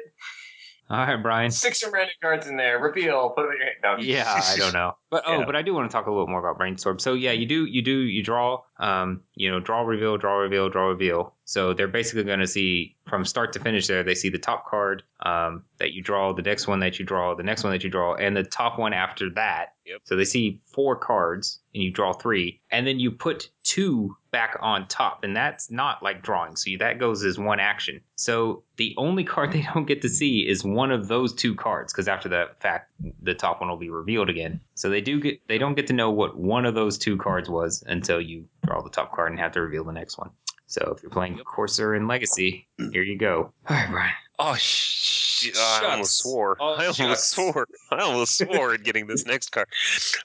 all 0.90 0.98
right, 1.06 1.22
Brian. 1.22 1.52
Six 1.52 1.80
some 1.82 1.92
random 1.94 2.16
cards 2.22 2.48
in 2.48 2.58
there, 2.58 2.80
reveal, 2.80 3.30
put 3.30 3.44
them 3.44 3.52
in 3.52 3.58
your 3.58 3.66
hand. 3.66 3.78
No, 3.84 3.98
Yeah, 4.04 4.26
I 4.28 4.56
don't 4.58 4.74
know. 4.74 4.94
But 5.10 5.24
oh, 5.26 5.40
Yeah. 5.40 5.46
but 5.46 5.56
I 5.56 5.62
do 5.62 5.74
want 5.74 5.90
to 5.90 5.94
talk 5.96 6.08
a 6.08 6.12
little 6.12 6.28
more 6.28 6.40
about 6.40 6.58
brainstorm. 6.58 7.00
So 7.00 7.14
yeah, 7.14 7.32
you 7.32 7.46
do 7.46 7.66
you 7.66 7.82
do 7.82 7.98
you 8.00 8.24
draw 8.24 8.60
um 8.80 9.22
you 9.36 9.50
know 9.50 9.60
draw 9.60 9.82
reveal 9.82 10.18
draw 10.18 10.38
reveal 10.38 10.70
draw 10.70 10.88
reveal. 10.88 11.34
So 11.46 11.74
they're 11.74 11.88
basically 11.88 12.24
going 12.24 12.40
to 12.40 12.48
see 12.48 12.98
from 13.08 13.24
start 13.24 13.54
to 13.54 13.60
finish 13.60 13.88
there. 13.88 14.04
They 14.04 14.16
see 14.16 14.30
the 14.30 14.38
top 14.38 14.68
card 14.68 15.04
um 15.22 15.64
that 15.80 15.94
you 15.94 16.02
draw, 16.02 16.34
the 16.34 16.42
next 16.42 16.68
one 16.68 16.80
that 16.80 17.00
you 17.00 17.06
draw, 17.06 17.36
the 17.36 17.44
next 17.44 17.64
one 17.64 17.72
that 17.74 17.84
you 17.84 17.90
draw, 17.90 18.16
and 18.16 18.36
the 18.36 18.44
top 18.44 18.80
one 18.80 18.94
after 18.94 19.30
that. 19.32 19.74
Yep. 19.86 20.02
So 20.04 20.16
they 20.18 20.26
see 20.26 20.62
four 20.66 20.98
cards 20.98 21.60
and 21.74 21.82
you 21.82 21.92
draw 21.92 22.12
three, 22.12 22.62
and 22.72 22.86
then 22.86 23.00
you 23.00 23.12
put 23.12 23.50
two 23.64 24.16
back 24.32 24.58
on 24.62 24.88
top, 24.88 25.24
and 25.24 25.36
that's 25.36 25.72
not 25.72 26.04
like 26.04 26.22
drawing. 26.22 26.56
So 26.56 26.72
that 26.80 27.00
goes 27.00 27.24
as 27.24 27.40
one 27.40 27.60
action. 27.60 28.02
So 28.16 28.64
the 28.76 28.94
only 28.98 29.24
card 29.24 29.52
they 29.54 29.66
don't 29.74 29.88
get 29.88 30.02
to 30.02 30.10
see 30.10 30.48
is 30.48 30.64
one 30.64 30.92
of 30.92 31.08
those 31.08 31.34
two 31.34 31.56
cards, 31.56 31.94
because 31.94 32.08
after 32.08 32.30
that 32.30 32.62
fact, 32.62 32.92
the 33.22 33.34
top 33.34 33.62
one 33.62 33.70
will 33.70 33.78
be 33.78 33.90
revealed 33.90 34.30
again. 34.30 34.60
So 34.76 34.90
they 34.90 35.02
do 35.02 35.20
get 35.20 35.40
they 35.48 35.58
don't 35.58 35.76
get 35.76 35.88
to 35.88 35.94
know 35.94 36.12
what 36.12 36.38
one 36.38 36.66
of 36.66 36.76
those 36.76 36.98
two 36.98 37.18
cards 37.18 37.50
was 37.50 37.84
until 37.88 38.20
you 38.20 38.46
draw 38.68 38.82
the 38.82 38.90
top 38.90 39.14
card 39.14 39.32
and 39.32 39.40
have 39.40 39.54
to 39.54 39.62
reveal 39.62 39.84
the 39.84 39.92
next 39.94 40.18
one. 40.18 40.30
So 40.70 40.94
if 40.96 41.02
you're 41.02 41.10
playing 41.12 41.38
Courser 41.46 41.94
and 41.94 42.08
Legacy, 42.10 42.68
here 42.92 43.02
you 43.04 43.18
go. 43.18 43.54
All 43.70 43.76
right, 43.76 43.90
Brian. 43.90 44.14
Oh, 44.40 44.54
sh- 44.56 45.50
I 45.58 45.88
almost 45.92 46.18
swore. 46.18 46.58
Oh, 46.60 46.74
I 46.74 46.82
almost 46.88 46.98
shucks. 47.00 47.24
swore. 47.30 47.68
I 47.92 48.02
almost 48.02 48.38
swore 48.38 48.74
at 48.74 48.84
getting 48.84 49.08
this 49.08 49.26
next 49.26 49.52
card. 49.52 49.68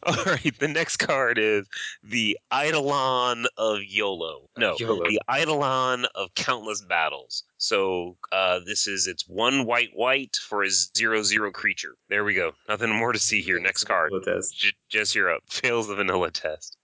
All 0.03 0.16
right, 0.26 0.59
the 0.59 0.68
next 0.68 0.97
card 0.97 1.38
is 1.38 1.66
the 2.03 2.36
Eidolon 2.53 3.47
of 3.57 3.78
YOLO. 3.86 4.49
No, 4.59 4.74
YOLO. 4.78 5.05
the 5.05 5.20
Eidolon 5.30 6.07
of 6.14 6.34
Countless 6.34 6.82
Battles. 6.82 7.45
So 7.59 8.16
uh, 8.32 8.59
this 8.66 8.86
is 8.88 9.07
it's 9.07 9.28
one 9.28 9.64
white 9.64 9.90
white 9.95 10.36
for 10.36 10.64
a 10.64 10.70
zero 10.70 11.22
zero 11.22 11.53
creature. 11.53 11.95
There 12.09 12.24
we 12.24 12.34
go. 12.34 12.53
Nothing 12.68 12.90
more 12.93 13.12
to 13.12 13.18
see 13.18 13.40
here. 13.43 13.61
Next 13.61 13.84
card. 13.84 14.12
Test. 14.24 14.59
J- 14.59 14.72
Jess, 14.88 15.14
you're 15.14 15.32
up. 15.32 15.43
Fails 15.49 15.86
the 15.88 15.95
vanilla 15.95 16.30
test. 16.32 16.76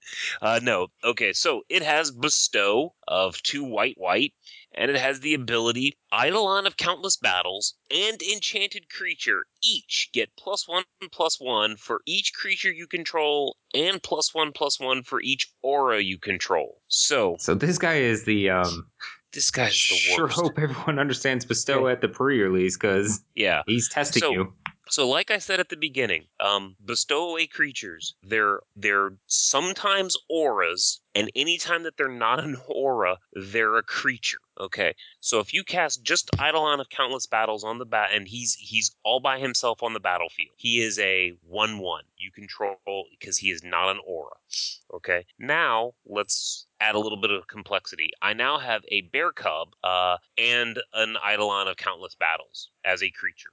Uh, 0.42 0.60
no. 0.62 0.88
Okay, 1.04 1.32
so 1.32 1.62
it 1.68 1.82
has 1.82 2.10
Bestow 2.10 2.94
of 3.06 3.42
two 3.42 3.64
white 3.64 3.96
white, 3.98 4.32
and 4.74 4.90
it 4.90 4.96
has 4.96 5.20
the 5.20 5.34
ability 5.34 5.96
Eidolon 6.12 6.66
of 6.66 6.76
Countless 6.76 7.16
Battles 7.16 7.74
and 7.90 8.20
Enchanted 8.22 8.88
Creature 8.90 9.44
each 9.62 10.10
get 10.12 10.30
plus 10.38 10.66
one 10.68 10.84
plus 11.12 11.40
one 11.40 11.76
for 11.76 12.00
each 12.06 12.32
creature 12.34 12.72
you 12.72 12.86
control, 12.86 13.56
and 13.74 14.02
plus 14.02 14.34
one 14.34 14.52
plus 14.52 14.78
one 14.80 15.02
for 15.02 15.20
each 15.20 15.52
aura 15.62 16.00
you 16.00 16.18
control. 16.18 16.80
So 16.88 17.36
So 17.38 17.54
this 17.54 17.78
guy 17.78 17.96
is 17.96 18.24
the 18.24 18.50
um. 18.50 18.86
this 19.32 19.50
guy's 19.50 19.70
the 19.72 19.74
Sure 19.96 20.24
worst. 20.24 20.36
hope 20.40 20.58
everyone 20.58 20.98
understands 20.98 21.44
bestow 21.44 21.86
at 21.88 22.00
the 22.00 22.08
pre-release 22.08 22.76
because 22.76 23.20
Yeah. 23.34 23.62
he's 23.66 23.88
testing 23.88 24.20
So- 24.20 24.32
you. 24.32 24.54
So, 24.90 25.06
like 25.08 25.30
I 25.30 25.38
said 25.38 25.60
at 25.60 25.68
the 25.68 25.76
beginning, 25.76 26.28
um, 26.40 26.76
bestow 26.84 27.30
away 27.30 27.46
creatures. 27.46 28.14
They're 28.22 28.60
they're 28.74 29.18
sometimes 29.26 30.16
auras, 30.28 31.00
and 31.14 31.30
anytime 31.34 31.82
that 31.84 31.96
they're 31.96 32.08
not 32.08 32.42
an 32.42 32.56
aura, 32.68 33.18
they're 33.32 33.76
a 33.76 33.82
creature. 33.82 34.38
Okay, 34.60 34.94
so 35.20 35.38
if 35.38 35.54
you 35.54 35.62
cast 35.62 36.02
just 36.02 36.30
Eidolon 36.34 36.80
of 36.80 36.88
Countless 36.90 37.26
Battles 37.26 37.62
on 37.62 37.78
the 37.78 37.86
bat, 37.86 38.10
and 38.12 38.26
he's 38.26 38.54
he's 38.54 38.90
all 39.04 39.20
by 39.20 39.38
himself 39.38 39.82
on 39.82 39.92
the 39.92 40.00
battlefield, 40.00 40.54
he 40.56 40.80
is 40.80 40.98
a 40.98 41.34
one-one. 41.46 42.04
You 42.16 42.32
control 42.32 42.76
because 43.18 43.38
he 43.38 43.50
is 43.50 43.62
not 43.62 43.90
an 43.90 44.00
aura. 44.04 44.34
Okay, 44.92 45.26
now 45.38 45.92
let's 46.06 46.66
add 46.80 46.94
a 46.94 46.98
little 46.98 47.20
bit 47.20 47.30
of 47.30 47.46
complexity. 47.46 48.10
I 48.22 48.32
now 48.32 48.58
have 48.58 48.82
a 48.88 49.02
bear 49.02 49.32
cub 49.32 49.74
uh, 49.82 50.16
and 50.36 50.80
an 50.94 51.16
Eidolon 51.24 51.68
of 51.68 51.76
Countless 51.76 52.14
Battles 52.14 52.70
as 52.84 53.02
a 53.02 53.10
creature. 53.10 53.50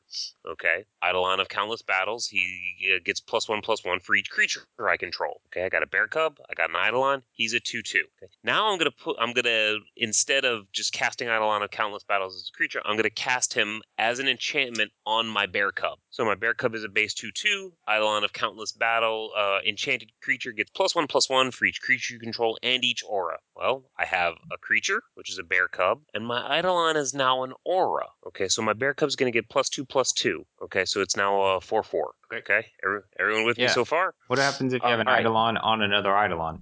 Okay, 0.48 0.86
Eidolon 1.04 1.40
of 1.40 1.50
Countless 1.50 1.82
Battles. 1.82 2.28
He 2.28 2.72
uh, 2.96 3.00
gets 3.04 3.20
plus 3.20 3.50
one 3.50 3.62
plus 3.62 3.84
one 3.84 4.00
for 4.00 4.16
each 4.16 4.30
creature 4.30 4.62
I 4.80 4.98
control. 4.98 5.42
Okay, 5.48 5.66
I 5.66 5.70
got 5.70 5.84
a 5.84 5.88
bear 5.88 6.08
cub. 6.08 6.40
I 6.50 6.54
got 6.54 6.70
an 6.70 6.76
Eidolon. 6.76 7.24
He's 7.32 7.54
a 7.56 7.60
two 7.60 7.82
two. 7.82 8.04
Okay, 8.22 8.32
now 8.44 8.72
I'm 8.72 8.78
gonna 8.78 8.92
put. 8.92 9.18
I'm 9.20 9.34
gonna 9.34 9.78
instead 9.96 10.46
of 10.46 10.72
just 10.72 10.94
casting 10.94 11.28
Eidolon 11.28 11.64
of 11.64 11.72
Countless 11.72 12.04
Battles 12.04 12.36
as 12.36 12.50
a 12.54 12.56
creature, 12.56 12.82
I'm 12.86 12.96
gonna 12.96 13.10
cast 13.10 13.54
him 13.54 13.82
as 13.98 14.20
an 14.20 14.28
enchantment 14.28 14.92
on 15.06 15.28
my 15.28 15.46
bear 15.46 15.72
cub. 15.72 16.00
So 16.10 16.26
my 16.26 16.36
bear 16.36 16.54
cub 16.54 16.76
is 16.76 16.84
a 16.84 16.90
base 16.90 17.14
two 17.14 17.32
two. 17.32 17.74
Eidolon 17.90 18.24
of 18.24 18.34
Countless 18.34 18.72
Battle. 18.72 19.32
Uh, 19.38 19.60
enchanted 19.68 20.12
creature 20.22 20.52
gets 20.52 20.72
plus 20.72 20.96
one 20.96 21.08
plus 21.08 21.30
one 21.30 21.52
for 21.52 21.66
each 21.66 21.82
creature 21.82 22.14
you 22.14 22.20
control 22.20 22.58
and 22.62 22.84
each 22.84 23.04
aura. 23.08 23.38
Well, 23.56 23.86
I 23.98 24.06
have 24.06 24.34
a 24.52 24.58
creature, 24.58 25.02
which 25.16 25.32
is 25.32 25.40
a 25.40 25.44
bear 25.44 25.68
cub, 25.68 26.02
and 26.14 26.26
my 26.26 26.58
Eidolon 26.60 26.98
is 26.98 27.14
now 27.14 27.44
an 27.44 27.54
aura. 27.64 28.08
Okay, 28.28 28.48
so 28.48 28.62
my 28.62 28.74
bear 28.74 28.94
cub's 28.94 29.16
going 29.16 29.32
to 29.32 29.36
get 29.36 29.50
plus 29.50 29.70
two 29.70 29.86
plus 29.86 30.12
two. 30.12 30.46
Okay, 30.62 30.86
so 30.86 31.02
it's 31.02 31.16
now 31.16 31.42
a 31.42 31.62
four 31.62 31.84
four. 31.84 32.14
Okay, 32.34 32.66
Every, 32.84 33.00
everyone 33.20 33.46
with 33.46 33.58
me 33.58 33.68
so 33.68 33.86
far? 33.86 34.14
What 34.28 34.40
happens 34.40 34.74
if 34.74 34.82
you 34.82 34.90
have 34.90 35.00
an 35.00 35.08
alright. 35.08 35.22
Eidolon 35.22 35.58
on 35.58 35.82
another 35.82 36.12
Eidolon? 36.12 36.62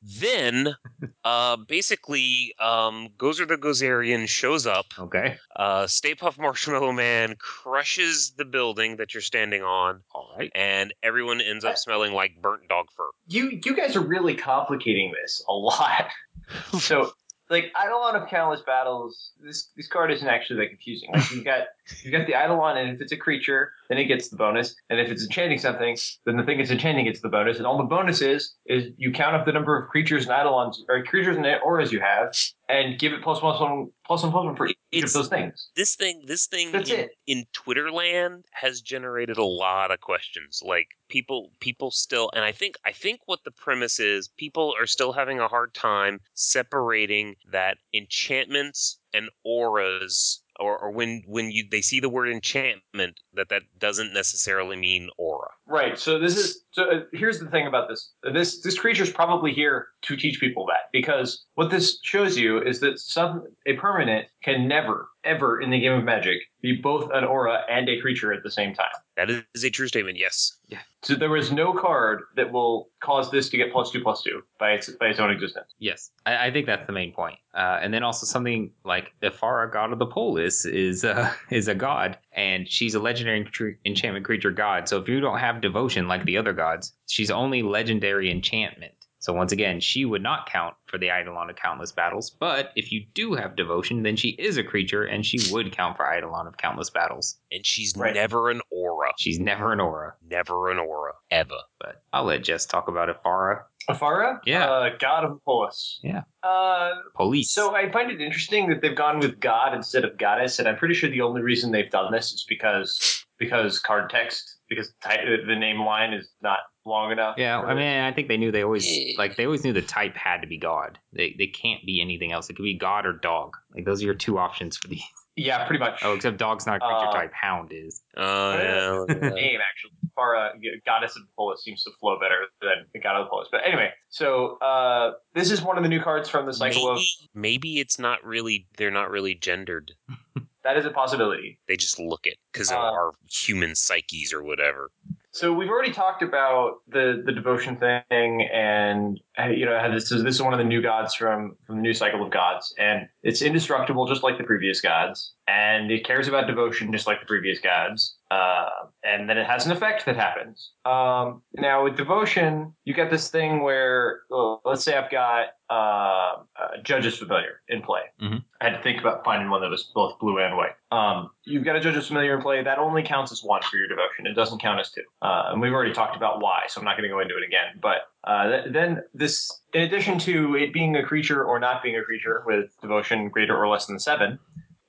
Then, 0.00 0.76
uh, 1.24 1.56
basically, 1.56 2.54
um, 2.60 3.08
Gozer 3.16 3.48
the 3.48 3.56
Gozerian 3.56 4.28
shows 4.28 4.66
up. 4.66 4.86
Okay. 4.98 5.38
Uh, 5.56 5.86
Stay 5.86 6.14
Puft 6.14 6.38
Marshmallow 6.38 6.92
Man 6.92 7.34
crushes 7.38 8.32
the 8.36 8.44
building 8.44 8.96
that 8.96 9.12
you're 9.14 9.20
standing 9.20 9.62
on, 9.62 10.02
All 10.14 10.34
right. 10.38 10.50
and 10.54 10.94
everyone 11.02 11.40
ends 11.40 11.64
up 11.64 11.76
smelling 11.78 12.12
like 12.12 12.40
burnt 12.40 12.68
dog 12.68 12.86
fur. 12.96 13.10
You 13.26 13.58
you 13.64 13.74
guys 13.76 13.96
are 13.96 14.06
really 14.06 14.34
complicating 14.36 15.12
this 15.20 15.42
a 15.48 15.52
lot. 15.52 16.06
so 16.78 17.12
like 17.50 17.72
Eidolon 17.82 18.16
of 18.22 18.28
Countless 18.28 18.62
Battles, 18.62 19.32
this 19.42 19.70
this 19.76 19.88
card 19.88 20.12
isn't 20.12 20.28
actually 20.28 20.60
that 20.60 20.68
confusing. 20.68 21.10
Like 21.12 21.30
you've 21.32 21.44
got 21.44 21.62
you've 22.02 22.12
got 22.12 22.26
the 22.26 22.34
Eidolon, 22.34 22.76
and 22.76 22.90
if 22.94 23.00
it's 23.00 23.12
a 23.12 23.16
creature, 23.16 23.72
then 23.88 23.98
it 23.98 24.04
gets 24.04 24.28
the 24.28 24.36
bonus. 24.36 24.74
And 24.90 25.00
if 25.00 25.10
it's 25.10 25.22
enchanting 25.22 25.58
something, 25.58 25.96
then 26.26 26.36
the 26.36 26.42
thing 26.42 26.60
it's 26.60 26.70
enchanting 26.70 27.06
gets 27.06 27.20
the 27.20 27.28
bonus. 27.28 27.58
And 27.58 27.66
all 27.66 27.78
the 27.78 27.84
bonus 27.84 28.20
is 28.22 28.54
is 28.66 28.92
you 28.96 29.12
count 29.12 29.34
up 29.34 29.46
the 29.46 29.52
number 29.52 29.80
of 29.80 29.88
creatures 29.88 30.26
and 30.26 30.32
Eidolons 30.32 30.84
or 30.88 31.02
creatures 31.02 31.36
and 31.36 31.46
auras 31.64 31.92
you 31.92 32.00
have, 32.00 32.34
and 32.68 32.98
give 32.98 33.12
it 33.12 33.22
plus 33.22 33.42
one 33.42 33.56
plus 33.56 33.60
one 33.60 33.90
plus 34.06 34.22
one 34.22 34.32
plus 34.32 34.44
one 34.44 34.56
for 34.56 34.68
each 34.92 35.04
of 35.04 35.12
those 35.12 35.28
things. 35.28 35.70
this 35.76 35.96
thing 35.96 36.22
this 36.26 36.46
thing 36.46 36.72
That's 36.72 36.90
in, 36.90 37.00
it. 37.00 37.10
in 37.26 37.44
twitter 37.52 37.90
land 37.90 38.44
has 38.52 38.80
generated 38.80 39.36
a 39.36 39.44
lot 39.44 39.90
of 39.90 40.00
questions 40.00 40.62
like 40.64 40.88
people 41.08 41.52
people 41.60 41.90
still 41.90 42.30
and 42.34 42.44
i 42.44 42.52
think 42.52 42.76
i 42.86 42.92
think 42.92 43.20
what 43.26 43.40
the 43.44 43.50
premise 43.50 44.00
is 44.00 44.28
people 44.36 44.74
are 44.80 44.86
still 44.86 45.12
having 45.12 45.40
a 45.40 45.48
hard 45.48 45.74
time 45.74 46.20
separating 46.34 47.36
that 47.50 47.78
enchantments 47.94 48.98
and 49.12 49.28
auras 49.44 50.42
or, 50.58 50.78
or 50.78 50.90
when 50.90 51.22
when 51.26 51.50
you 51.50 51.66
they 51.70 51.80
see 51.82 52.00
the 52.00 52.08
word 52.08 52.28
enchantment 52.28 53.20
that 53.32 53.48
that 53.50 53.62
doesn't 53.78 54.12
necessarily 54.12 54.76
mean 54.76 55.10
aura 55.18 55.50
Right. 55.68 55.98
So 55.98 56.18
this 56.18 56.36
is 56.36 56.64
so. 56.70 56.84
Uh, 56.84 57.00
here's 57.12 57.38
the 57.38 57.46
thing 57.46 57.66
about 57.66 57.88
this. 57.88 58.12
This 58.32 58.62
this 58.62 58.78
creature's 58.78 59.12
probably 59.12 59.52
here 59.52 59.88
to 60.02 60.16
teach 60.16 60.40
people 60.40 60.64
that 60.66 60.90
because 60.92 61.44
what 61.56 61.70
this 61.70 61.98
shows 62.02 62.38
you 62.38 62.60
is 62.62 62.80
that 62.80 62.98
some 62.98 63.44
a 63.66 63.74
permanent 63.74 64.28
can 64.42 64.66
never 64.66 65.08
ever 65.24 65.60
in 65.60 65.70
the 65.70 65.78
game 65.78 65.92
of 65.92 66.04
Magic 66.04 66.38
be 66.62 66.76
both 66.76 67.10
an 67.12 67.24
aura 67.24 67.60
and 67.70 67.88
a 67.88 68.00
creature 68.00 68.32
at 68.32 68.42
the 68.42 68.50
same 68.50 68.72
time. 68.72 68.86
that 69.16 69.28
is 69.30 69.64
a 69.64 69.70
true 69.70 69.88
statement 69.88 70.16
yes 70.16 70.56
Yeah. 70.68 70.78
So 71.02 71.14
there 71.14 71.36
is 71.36 71.52
no 71.52 71.72
card 71.72 72.22
that 72.36 72.50
will 72.50 72.88
cause 73.00 73.30
this 73.30 73.48
to 73.50 73.56
get 73.56 73.72
plus 73.72 73.90
two 73.90 74.00
plus 74.00 74.22
two 74.22 74.42
by 74.58 74.72
its 74.72 74.88
by 74.90 75.06
its 75.06 75.20
own 75.20 75.30
existence. 75.30 75.74
Yes, 75.78 76.10
I, 76.26 76.46
I 76.46 76.50
think 76.50 76.66
that's 76.66 76.86
the 76.86 76.92
main 76.92 77.12
point. 77.12 77.36
Uh, 77.54 77.78
and 77.82 77.92
then 77.92 78.02
also 78.02 78.26
something 78.26 78.70
like 78.84 79.12
Ephara, 79.22 79.72
god 79.72 79.92
of 79.92 79.98
the 79.98 80.06
polis, 80.06 80.64
is 80.64 81.04
uh, 81.04 81.32
is 81.50 81.68
a 81.68 81.74
god, 81.74 82.18
and 82.32 82.68
she's 82.68 82.94
a 82.94 83.00
legendary 83.00 83.78
enchantment 83.84 84.24
creature 84.24 84.50
god. 84.50 84.88
So 84.88 84.98
if 84.98 85.08
you 85.08 85.20
don't 85.20 85.38
have 85.38 85.57
devotion 85.60 86.08
like 86.08 86.24
the 86.24 86.36
other 86.38 86.52
gods, 86.52 86.92
she's 87.08 87.30
only 87.30 87.62
legendary 87.62 88.30
enchantment. 88.30 88.92
So 89.20 89.32
once 89.32 89.50
again, 89.50 89.80
she 89.80 90.04
would 90.04 90.22
not 90.22 90.48
count 90.48 90.76
for 90.86 90.96
the 90.96 91.08
Eidolon 91.08 91.50
of 91.50 91.56
Countless 91.56 91.90
Battles. 91.90 92.30
But 92.30 92.70
if 92.76 92.92
you 92.92 93.04
do 93.14 93.34
have 93.34 93.56
devotion, 93.56 94.04
then 94.04 94.14
she 94.14 94.28
is 94.28 94.56
a 94.58 94.62
creature, 94.62 95.02
and 95.02 95.26
she 95.26 95.40
would 95.52 95.72
count 95.72 95.96
for 95.96 96.06
Eidolon 96.06 96.46
of 96.46 96.56
Countless 96.56 96.88
Battles. 96.90 97.36
and 97.50 97.66
she's 97.66 97.96
Right. 97.96 98.14
never 98.14 98.50
an 98.50 98.60
aura 98.70 99.10
She's 99.18 99.40
never 99.40 99.72
an 99.72 99.80
aura. 99.80 100.14
never 100.22 100.70
an 100.70 100.78
aura 100.78 101.14
ever 101.30 101.56
But 101.80 102.02
I'll 102.12 102.24
let 102.24 102.44
Jess 102.44 102.64
talk 102.66 102.86
about 102.88 103.08
Ephara. 103.08 103.62
Afara, 103.88 104.38
Yeah. 104.44 104.70
uh, 104.70 104.90
god 104.98 105.24
of 105.24 105.30
the 105.32 105.40
polis. 105.44 105.98
Yeah. 106.04 106.22
Uh, 106.42 106.90
Police. 107.16 107.50
So 107.50 107.74
I 107.74 107.90
find 107.90 108.10
it 108.12 108.20
interesting 108.20 108.68
that 108.68 108.82
they've 108.82 108.94
gone 108.94 109.18
with 109.18 109.40
God 109.40 109.74
instead 109.74 110.04
of 110.04 110.16
goddess, 110.18 110.58
and 110.58 110.68
I'm 110.68 110.76
pretty 110.76 110.94
sure 110.94 111.08
the 111.10 111.22
only 111.22 111.40
reason 111.42 111.72
they've 111.72 111.90
done 111.90 112.12
this 112.12 112.32
is 112.32 112.44
because 112.48 113.24
because 113.38 113.78
card 113.80 114.10
text 114.10 114.57
because 114.68 114.92
ty- 115.02 115.24
the 115.46 115.56
name 115.56 115.80
line 115.80 116.12
is 116.12 116.28
not 116.42 116.58
long 116.84 117.12
enough. 117.12 117.36
Yeah, 117.38 117.60
I 117.60 117.74
mean, 117.74 118.00
I 118.00 118.12
think 118.12 118.28
they 118.28 118.36
knew 118.36 118.50
they 118.52 118.62
always 118.64 118.88
like 119.18 119.36
they 119.36 119.44
always 119.44 119.64
knew 119.64 119.72
the 119.72 119.82
type 119.82 120.16
had 120.16 120.40
to 120.42 120.46
be 120.46 120.58
God. 120.58 120.98
They 121.12 121.34
they 121.38 121.46
can't 121.46 121.84
be 121.84 122.00
anything 122.00 122.32
else. 122.32 122.48
It 122.50 122.54
could 122.56 122.62
be 122.64 122.78
God 122.78 123.06
or 123.06 123.12
dog. 123.14 123.56
Like 123.74 123.84
those 123.84 124.02
are 124.02 124.06
your 124.06 124.14
two 124.14 124.38
options 124.38 124.76
for 124.76 124.88
these. 124.88 125.02
yeah, 125.36 125.64
pretty 125.66 125.78
much. 125.80 126.00
Oh, 126.04 126.14
except 126.14 126.36
dog's 126.38 126.66
not 126.66 126.76
a 126.76 126.80
creature 126.80 127.08
Uh, 127.08 127.12
type. 127.12 127.32
Hound 127.32 127.70
is. 127.72 128.02
oh 128.16 128.52
yeah, 128.54 128.90
look 128.90 129.08
name 129.22 129.60
actually. 129.60 129.92
Farah, 130.18 130.50
goddess 130.84 131.14
of 131.14 131.22
the 131.22 131.28
polis, 131.36 131.62
seems 131.62 131.84
to 131.84 131.92
flow 132.00 132.18
better 132.18 132.46
than 132.60 132.86
the 132.92 132.98
god 132.98 133.20
of 133.20 133.26
the 133.26 133.30
polis. 133.30 133.46
But 133.52 133.60
anyway, 133.64 133.90
so 134.08 134.58
uh, 134.58 135.12
this 135.34 135.52
is 135.52 135.62
one 135.62 135.76
of 135.76 135.84
the 135.84 135.88
new 135.88 136.02
cards 136.02 136.28
from 136.28 136.44
the 136.46 136.52
cycle 136.52 136.88
of. 136.90 136.96
maybe, 136.96 137.30
maybe 137.34 137.78
it's 137.80 138.00
not 138.00 138.24
really 138.24 138.66
they're 138.78 138.90
not 138.90 139.10
really 139.12 139.36
gendered 139.36 139.92
That 140.64 140.76
is 140.76 140.84
a 140.84 140.90
possibility. 140.90 141.58
they 141.68 141.76
just 141.76 141.98
look 141.98 142.26
it 142.26 142.36
because 142.52 142.70
of 142.70 142.76
Uh, 142.78 142.80
our 142.92 143.12
human 143.30 143.74
psyches 143.74 144.32
or 144.32 144.42
whatever 144.42 144.90
So 145.30 145.52
we've 145.52 145.68
already 145.68 145.92
talked 145.92 146.22
about 146.22 146.78
the 146.88 147.22
the 147.24 147.32
devotion 147.32 147.76
thing, 147.76 148.42
and 148.52 149.20
you 149.46 149.64
know 149.64 149.92
this 149.92 150.10
is 150.10 150.22
this 150.22 150.34
is 150.34 150.42
one 150.42 150.52
of 150.52 150.58
the 150.58 150.64
new 150.64 150.82
gods 150.82 151.14
from 151.14 151.56
from 151.66 151.76
the 151.76 151.82
new 151.82 151.94
cycle 151.94 152.22
of 152.24 152.30
gods, 152.30 152.74
and 152.78 153.08
it's 153.22 153.42
indestructible 153.42 154.06
just 154.06 154.22
like 154.22 154.38
the 154.38 154.44
previous 154.44 154.80
gods, 154.80 155.32
and 155.46 155.90
it 155.90 156.04
cares 156.04 156.28
about 156.28 156.46
devotion 156.46 156.90
just 156.92 157.06
like 157.06 157.20
the 157.20 157.26
previous 157.26 157.60
gods. 157.60 158.16
Uh, 158.30 158.68
and 159.04 159.28
then 159.28 159.38
it 159.38 159.46
has 159.46 159.64
an 159.64 159.72
effect 159.72 160.04
that 160.04 160.14
happens. 160.16 160.72
Um, 160.84 161.40
now 161.54 161.84
with 161.84 161.96
devotion, 161.96 162.74
you 162.84 162.92
get 162.92 163.10
this 163.10 163.30
thing 163.30 163.62
where, 163.62 164.20
oh, 164.30 164.60
let's 164.66 164.84
say 164.84 164.94
I've 164.98 165.10
got 165.10 165.46
uh, 165.70 166.42
uh, 166.60 166.76
Judge's 166.82 167.16
Familiar 167.16 167.62
in 167.68 167.80
play. 167.80 168.02
Mhm. 168.20 168.44
I 168.60 168.64
had 168.64 168.76
to 168.76 168.82
think 168.82 169.00
about 169.00 169.24
finding 169.24 169.48
one 169.48 169.62
that 169.62 169.70
was 169.70 169.90
both 169.94 170.18
blue 170.18 170.38
and 170.40 170.58
white. 170.58 170.72
Um, 170.90 171.30
you've 171.44 171.64
got 171.64 171.76
a 171.76 171.80
Judge's 171.80 172.08
Familiar 172.08 172.36
in 172.36 172.42
play. 172.42 172.62
That 172.62 172.78
only 172.78 173.02
counts 173.02 173.32
as 173.32 173.42
one 173.42 173.62
for 173.62 173.78
your 173.78 173.88
devotion. 173.88 174.26
It 174.26 174.34
doesn't 174.34 174.60
count 174.60 174.78
as 174.80 174.90
two. 174.90 175.02
Uh, 175.22 175.44
and 175.52 175.60
we've 175.62 175.72
already 175.72 175.94
talked 175.94 176.16
about 176.16 176.40
why, 176.42 176.64
so 176.68 176.80
I'm 176.80 176.84
not 176.84 176.98
going 176.98 177.08
to 177.08 177.14
go 177.14 177.20
into 177.20 177.36
it 177.36 177.44
again. 177.44 177.78
But 177.80 178.08
uh, 178.24 178.62
then 178.70 179.02
this, 179.14 179.50
in 179.72 179.82
addition 179.82 180.18
to 180.20 180.56
it 180.56 180.72
being 180.72 180.96
a 180.96 181.04
creature 181.04 181.44
or 181.44 181.58
not 181.58 181.82
being 181.82 181.96
a 181.96 182.02
creature 182.02 182.42
with 182.46 182.70
devotion 182.80 183.28
greater 183.28 183.56
or 183.56 183.68
less 183.68 183.86
than 183.86 183.98
seven, 183.98 184.38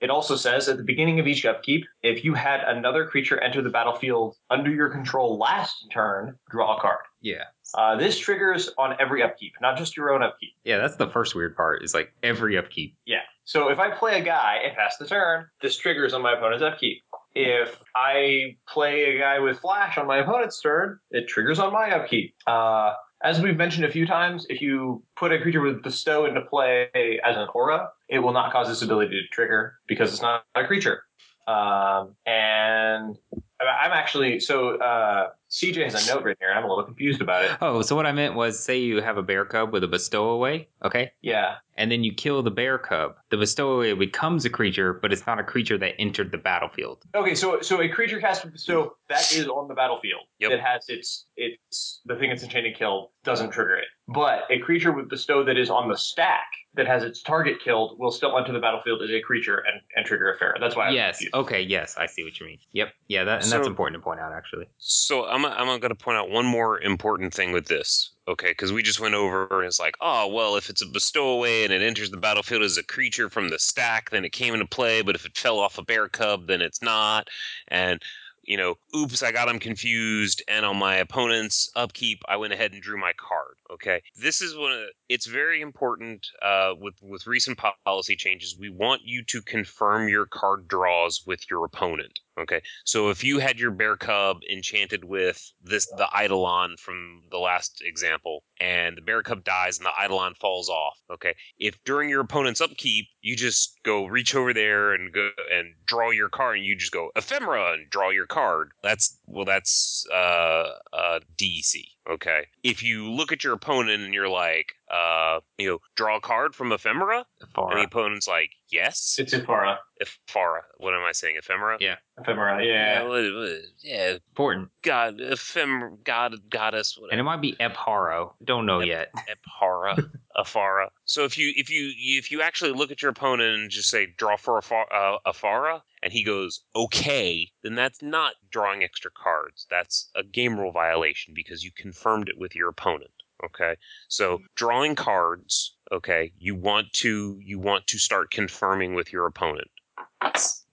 it 0.01 0.09
also 0.09 0.35
says 0.35 0.69
at 0.69 0.77
the 0.77 0.83
beginning 0.83 1.19
of 1.19 1.27
each 1.27 1.45
upkeep, 1.45 1.85
if 2.03 2.23
you 2.23 2.33
had 2.33 2.61
another 2.61 3.05
creature 3.05 3.39
enter 3.41 3.61
the 3.61 3.69
battlefield 3.69 4.35
under 4.49 4.71
your 4.71 4.89
control 4.89 5.37
last 5.37 5.75
turn, 5.91 6.37
draw 6.49 6.77
a 6.77 6.81
card. 6.81 7.01
Yeah. 7.21 7.43
Uh, 7.73 7.97
this 7.97 8.17
triggers 8.17 8.69
on 8.77 8.95
every 8.99 9.21
upkeep, 9.21 9.53
not 9.61 9.77
just 9.77 9.97
your 9.97 10.13
own 10.13 10.23
upkeep. 10.23 10.51
Yeah, 10.63 10.77
that's 10.77 10.95
the 10.95 11.09
first 11.09 11.35
weird 11.35 11.55
part. 11.55 11.83
Is 11.83 11.93
like 11.93 12.13
every 12.23 12.57
upkeep. 12.57 12.95
Yeah. 13.05 13.21
So 13.43 13.69
if 13.69 13.79
I 13.79 13.91
play 13.91 14.19
a 14.19 14.23
guy 14.23 14.59
and 14.65 14.75
pass 14.75 14.95
the 14.97 15.05
turn, 15.05 15.47
this 15.61 15.77
triggers 15.77 16.13
on 16.13 16.21
my 16.21 16.33
opponent's 16.33 16.63
upkeep. 16.63 17.03
If 17.35 17.77
I 17.95 18.55
play 18.67 19.15
a 19.15 19.19
guy 19.19 19.39
with 19.39 19.59
flash 19.59 19.97
on 19.97 20.07
my 20.07 20.17
opponent's 20.17 20.61
turn, 20.61 20.97
it 21.11 21.27
triggers 21.27 21.59
on 21.59 21.73
my 21.73 21.91
upkeep. 21.91 22.33
Uh, 22.47 22.93
as 23.23 23.41
we've 23.41 23.57
mentioned 23.57 23.85
a 23.85 23.91
few 23.91 24.05
times, 24.05 24.45
if 24.49 24.61
you 24.61 25.03
put 25.15 25.31
a 25.31 25.39
creature 25.39 25.61
with 25.61 25.83
bestow 25.83 26.25
into 26.25 26.41
play 26.41 26.87
as 27.25 27.35
an 27.35 27.47
aura, 27.53 27.89
it 28.07 28.19
will 28.19 28.31
not 28.31 28.51
cause 28.51 28.67
this 28.67 28.81
ability 28.81 29.11
to 29.11 29.27
trigger 29.31 29.75
because 29.87 30.13
it's 30.13 30.21
not 30.21 30.43
a 30.55 30.65
creature. 30.65 31.03
Um, 31.47 32.15
and 32.25 33.17
I'm 33.59 33.91
actually 33.91 34.39
so 34.39 34.77
uh, 34.77 35.29
CJ 35.49 35.83
has 35.85 36.07
a 36.07 36.13
note 36.13 36.23
written 36.23 36.37
here. 36.39 36.49
And 36.49 36.59
I'm 36.59 36.65
a 36.65 36.67
little 36.67 36.83
confused 36.83 37.21
about 37.21 37.43
it. 37.43 37.51
Oh, 37.61 37.81
so 37.81 37.95
what 37.95 38.05
I 38.05 38.11
meant 38.11 38.35
was, 38.35 38.59
say 38.59 38.77
you 38.77 39.01
have 39.01 39.17
a 39.17 39.23
bear 39.23 39.45
cub 39.45 39.73
with 39.73 39.83
a 39.83 39.87
bestowaway, 39.87 40.67
okay, 40.83 41.11
Yeah, 41.21 41.55
and 41.75 41.91
then 41.91 42.03
you 42.03 42.13
kill 42.13 42.43
the 42.43 42.51
bear 42.51 42.77
cub. 42.77 43.15
The 43.29 43.37
bestowaway 43.37 43.97
becomes 43.97 44.45
a 44.45 44.49
creature, 44.49 44.93
but 44.93 45.11
it's 45.13 45.25
not 45.25 45.39
a 45.39 45.43
creature 45.43 45.77
that 45.77 45.93
entered 45.97 46.31
the 46.31 46.37
battlefield. 46.37 47.03
Okay, 47.15 47.35
so 47.35 47.61
so 47.61 47.81
a 47.81 47.89
creature 47.89 48.19
cast 48.19 48.49
bestow 48.51 48.95
that 49.07 49.31
is 49.31 49.47
on 49.47 49.67
the 49.67 49.73
battlefield. 49.73 50.21
Yep. 50.39 50.51
That 50.51 50.59
has 50.59 50.85
its 50.89 51.25
its 51.35 52.01
the 52.05 52.15
thing 52.15 52.29
it's 52.29 52.43
enchanted 52.43 52.77
killed 52.77 53.09
doesn't 53.23 53.51
trigger 53.51 53.77
it. 53.77 53.85
But 54.13 54.43
a 54.49 54.59
creature 54.59 54.91
with 54.91 55.09
bestow 55.09 55.43
that 55.43 55.57
is 55.57 55.69
on 55.69 55.89
the 55.89 55.97
stack 55.97 56.47
that 56.75 56.87
has 56.87 57.03
its 57.03 57.21
target 57.21 57.57
killed 57.63 57.97
will 57.99 58.11
still 58.11 58.37
enter 58.37 58.53
the 58.53 58.59
battlefield 58.59 59.01
as 59.01 59.09
a 59.09 59.21
creature 59.21 59.57
and, 59.57 59.81
and 59.95 60.05
trigger 60.05 60.31
a 60.31 60.37
fair. 60.37 60.55
That's 60.59 60.75
why. 60.75 60.85
I 60.85 60.87
was 60.87 60.95
yes. 60.95 61.17
confused. 61.17 61.35
Okay. 61.35 61.61
Yes, 61.61 61.95
I 61.97 62.05
see 62.05 62.23
what 62.23 62.39
you 62.39 62.45
mean. 62.45 62.59
Yep. 62.73 62.93
Yeah. 63.07 63.23
That 63.23 63.43
and 63.43 63.51
that's 63.51 63.67
important 63.67 64.01
to 64.01 64.03
point 64.03 64.19
out, 64.19 64.31
actually. 64.33 64.65
so 64.77 65.25
i'm, 65.25 65.45
I'm 65.45 65.67
going 65.79 65.89
to 65.89 65.95
point 65.95 66.17
out 66.17 66.29
one 66.29 66.45
more 66.45 66.79
important 66.81 67.33
thing 67.33 67.51
with 67.51 67.67
this 67.67 68.11
okay 68.27 68.51
because 68.51 68.71
we 68.71 68.83
just 68.83 68.99
went 68.99 69.15
over 69.15 69.47
and 69.51 69.65
it's 69.65 69.79
like 69.79 69.95
oh 70.01 70.27
well 70.27 70.55
if 70.55 70.69
it's 70.69 70.81
a 70.81 70.87
bestow 70.87 71.29
away 71.29 71.63
and 71.63 71.73
it 71.73 71.81
enters 71.81 72.11
the 72.11 72.17
battlefield 72.17 72.63
as 72.63 72.77
a 72.77 72.83
creature 72.83 73.29
from 73.29 73.49
the 73.49 73.59
stack 73.59 74.09
then 74.09 74.25
it 74.25 74.31
came 74.31 74.53
into 74.53 74.65
play 74.65 75.01
but 75.01 75.15
if 75.15 75.25
it 75.25 75.37
fell 75.37 75.59
off 75.59 75.77
a 75.77 75.83
bear 75.83 76.07
cub 76.07 76.47
then 76.47 76.61
it's 76.61 76.81
not 76.81 77.27
and 77.67 78.01
you 78.43 78.57
know, 78.57 78.79
oops, 78.95 79.21
I 79.21 79.31
got 79.31 79.47
him 79.47 79.59
confused, 79.59 80.41
and 80.47 80.65
on 80.65 80.75
my 80.75 80.95
opponent's 80.95 81.69
upkeep, 81.75 82.23
I 82.27 82.37
went 82.37 82.51
ahead 82.51 82.73
and 82.73 82.81
drew 82.81 82.97
my 82.97 83.13
card. 83.15 83.57
Okay, 83.71 84.01
this 84.15 84.41
is 84.41 84.57
one. 84.57 84.71
Of, 84.71 84.79
it's 85.09 85.27
very 85.27 85.61
important 85.61 86.25
uh, 86.41 86.73
with 86.79 86.95
with 87.03 87.27
recent 87.27 87.59
policy 87.85 88.15
changes. 88.15 88.57
We 88.59 88.69
want 88.69 89.01
you 89.05 89.23
to 89.25 89.41
confirm 89.43 90.09
your 90.09 90.25
card 90.25 90.67
draws 90.67 91.23
with 91.27 91.41
your 91.51 91.65
opponent. 91.65 92.19
Okay, 92.39 92.61
so 92.85 93.09
if 93.09 93.23
you 93.23 93.39
had 93.39 93.59
your 93.59 93.71
bear 93.71 93.95
cub 93.95 94.37
enchanted 94.51 95.03
with 95.03 95.51
this 95.61 95.85
the 95.97 96.07
eidolon 96.19 96.77
from 96.77 97.21
the 97.29 97.37
last 97.37 97.83
example, 97.85 98.43
and 98.59 98.97
the 98.97 99.01
bear 99.01 99.21
cub 99.21 99.43
dies 99.43 99.77
and 99.77 99.85
the 99.85 100.03
eidolon 100.03 100.33
falls 100.35 100.69
off. 100.69 100.97
Okay, 101.11 101.35
if 101.59 101.77
during 101.83 102.09
your 102.09 102.21
opponent's 102.21 102.61
upkeep 102.61 103.07
you 103.21 103.35
just 103.35 103.77
go 103.83 104.05
reach 104.05 104.33
over 104.33 104.53
there 104.53 104.93
and 104.93 105.13
go 105.13 105.29
and 105.51 105.75
draw 105.85 106.09
your 106.09 106.29
card, 106.29 106.57
and 106.57 106.65
you 106.65 106.75
just 106.75 106.91
go 106.91 107.11
ephemera 107.15 107.73
and 107.73 107.89
draw 107.89 108.09
your 108.09 108.25
card. 108.25 108.71
That's 108.81 109.19
well, 109.27 109.45
that's 109.45 110.05
uh, 110.11 110.69
uh, 110.93 111.19
DEC. 111.37 111.83
Okay, 112.09 112.47
if 112.63 112.81
you 112.81 113.11
look 113.11 113.31
at 113.31 113.43
your 113.43 113.53
opponent 113.53 114.01
and 114.03 114.13
you're 114.13 114.29
like, 114.29 114.73
uh, 114.91 115.39
you 115.59 115.69
know, 115.69 115.79
draw 115.95 116.17
a 116.17 116.21
card 116.21 116.55
from 116.55 116.71
ephemera, 116.71 117.25
and 117.39 117.77
the 117.79 117.83
opponent's 117.83 118.27
like, 118.27 118.49
yes, 118.71 119.17
It's 119.19 119.33
Ifara. 119.33 119.77
ephemera. 120.01 120.61
What 120.77 120.95
am 120.95 121.01
I 121.03 121.11
saying? 121.11 121.35
Ephemera. 121.37 121.77
Yeah. 121.79 121.95
Ephemera, 122.19 122.65
yeah. 122.65 123.03
what- 123.03 123.33
what- 123.33 123.61
yeah, 123.83 124.13
Important. 124.29 124.69
God, 124.81 125.19
ephemer, 125.19 126.03
God, 126.03 126.49
goddess, 126.49 126.97
And 127.11 127.19
it 127.19 127.23
might 127.23 127.41
be 127.41 127.53
Epharo. 127.59 128.33
Don't 128.43 128.65
know 128.65 128.79
Ep- 128.79 128.87
yet. 128.87 129.11
Ephara, 129.29 130.09
Afara. 130.37 130.89
So 131.05 131.25
if 131.25 131.37
you 131.37 131.53
if 131.55 131.69
you 131.69 131.91
if 131.95 132.31
you 132.31 132.41
actually 132.41 132.71
look 132.71 132.91
at 132.91 133.01
your 133.01 133.11
opponent 133.11 133.59
and 133.59 133.69
just 133.69 133.89
say 133.89 134.07
draw 134.17 134.35
for 134.37 134.59
Afara, 134.59 134.85
uh, 134.91 135.17
Afara, 135.27 135.81
and 136.01 136.13
he 136.13 136.23
goes 136.23 136.61
okay, 136.75 137.51
then 137.63 137.75
that's 137.75 138.01
not 138.01 138.33
drawing 138.49 138.83
extra 138.83 139.11
cards. 139.11 139.65
That's 139.69 140.09
a 140.15 140.23
game 140.23 140.59
rule 140.59 140.71
violation 140.71 141.33
because 141.33 141.63
you 141.63 141.71
confirmed 141.75 142.29
it 142.29 142.37
with 142.37 142.55
your 142.55 142.69
opponent. 142.69 143.11
Okay, 143.43 143.75
so 144.09 144.41
drawing 144.55 144.95
cards. 144.95 145.75
Okay, 145.91 146.33
you 146.37 146.55
want 146.55 146.91
to 146.93 147.39
you 147.41 147.59
want 147.59 147.87
to 147.87 147.97
start 147.97 148.31
confirming 148.31 148.95
with 148.95 149.13
your 149.13 149.25
opponent. 149.25 149.69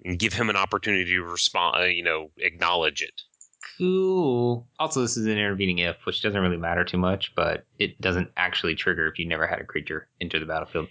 and 0.04 0.18
give 0.18 0.32
him 0.32 0.50
an 0.50 0.56
opportunity 0.56 1.04
to 1.04 1.22
respond. 1.22 1.76
Uh, 1.82 1.86
you 1.86 2.02
know, 2.02 2.30
acknowledge 2.38 3.02
it. 3.02 3.22
Cool. 3.78 4.66
Also, 4.78 5.02
this 5.02 5.16
is 5.16 5.26
an 5.26 5.32
intervening 5.32 5.78
if, 5.78 5.96
which 6.04 6.22
doesn't 6.22 6.40
really 6.40 6.56
matter 6.56 6.84
too 6.84 6.96
much, 6.96 7.34
but 7.34 7.66
it 7.78 8.00
doesn't 8.00 8.30
actually 8.36 8.74
trigger 8.74 9.06
if 9.06 9.18
you 9.18 9.26
never 9.26 9.46
had 9.46 9.60
a 9.60 9.64
creature 9.64 10.08
enter 10.20 10.38
the 10.38 10.46
battlefield. 10.46 10.88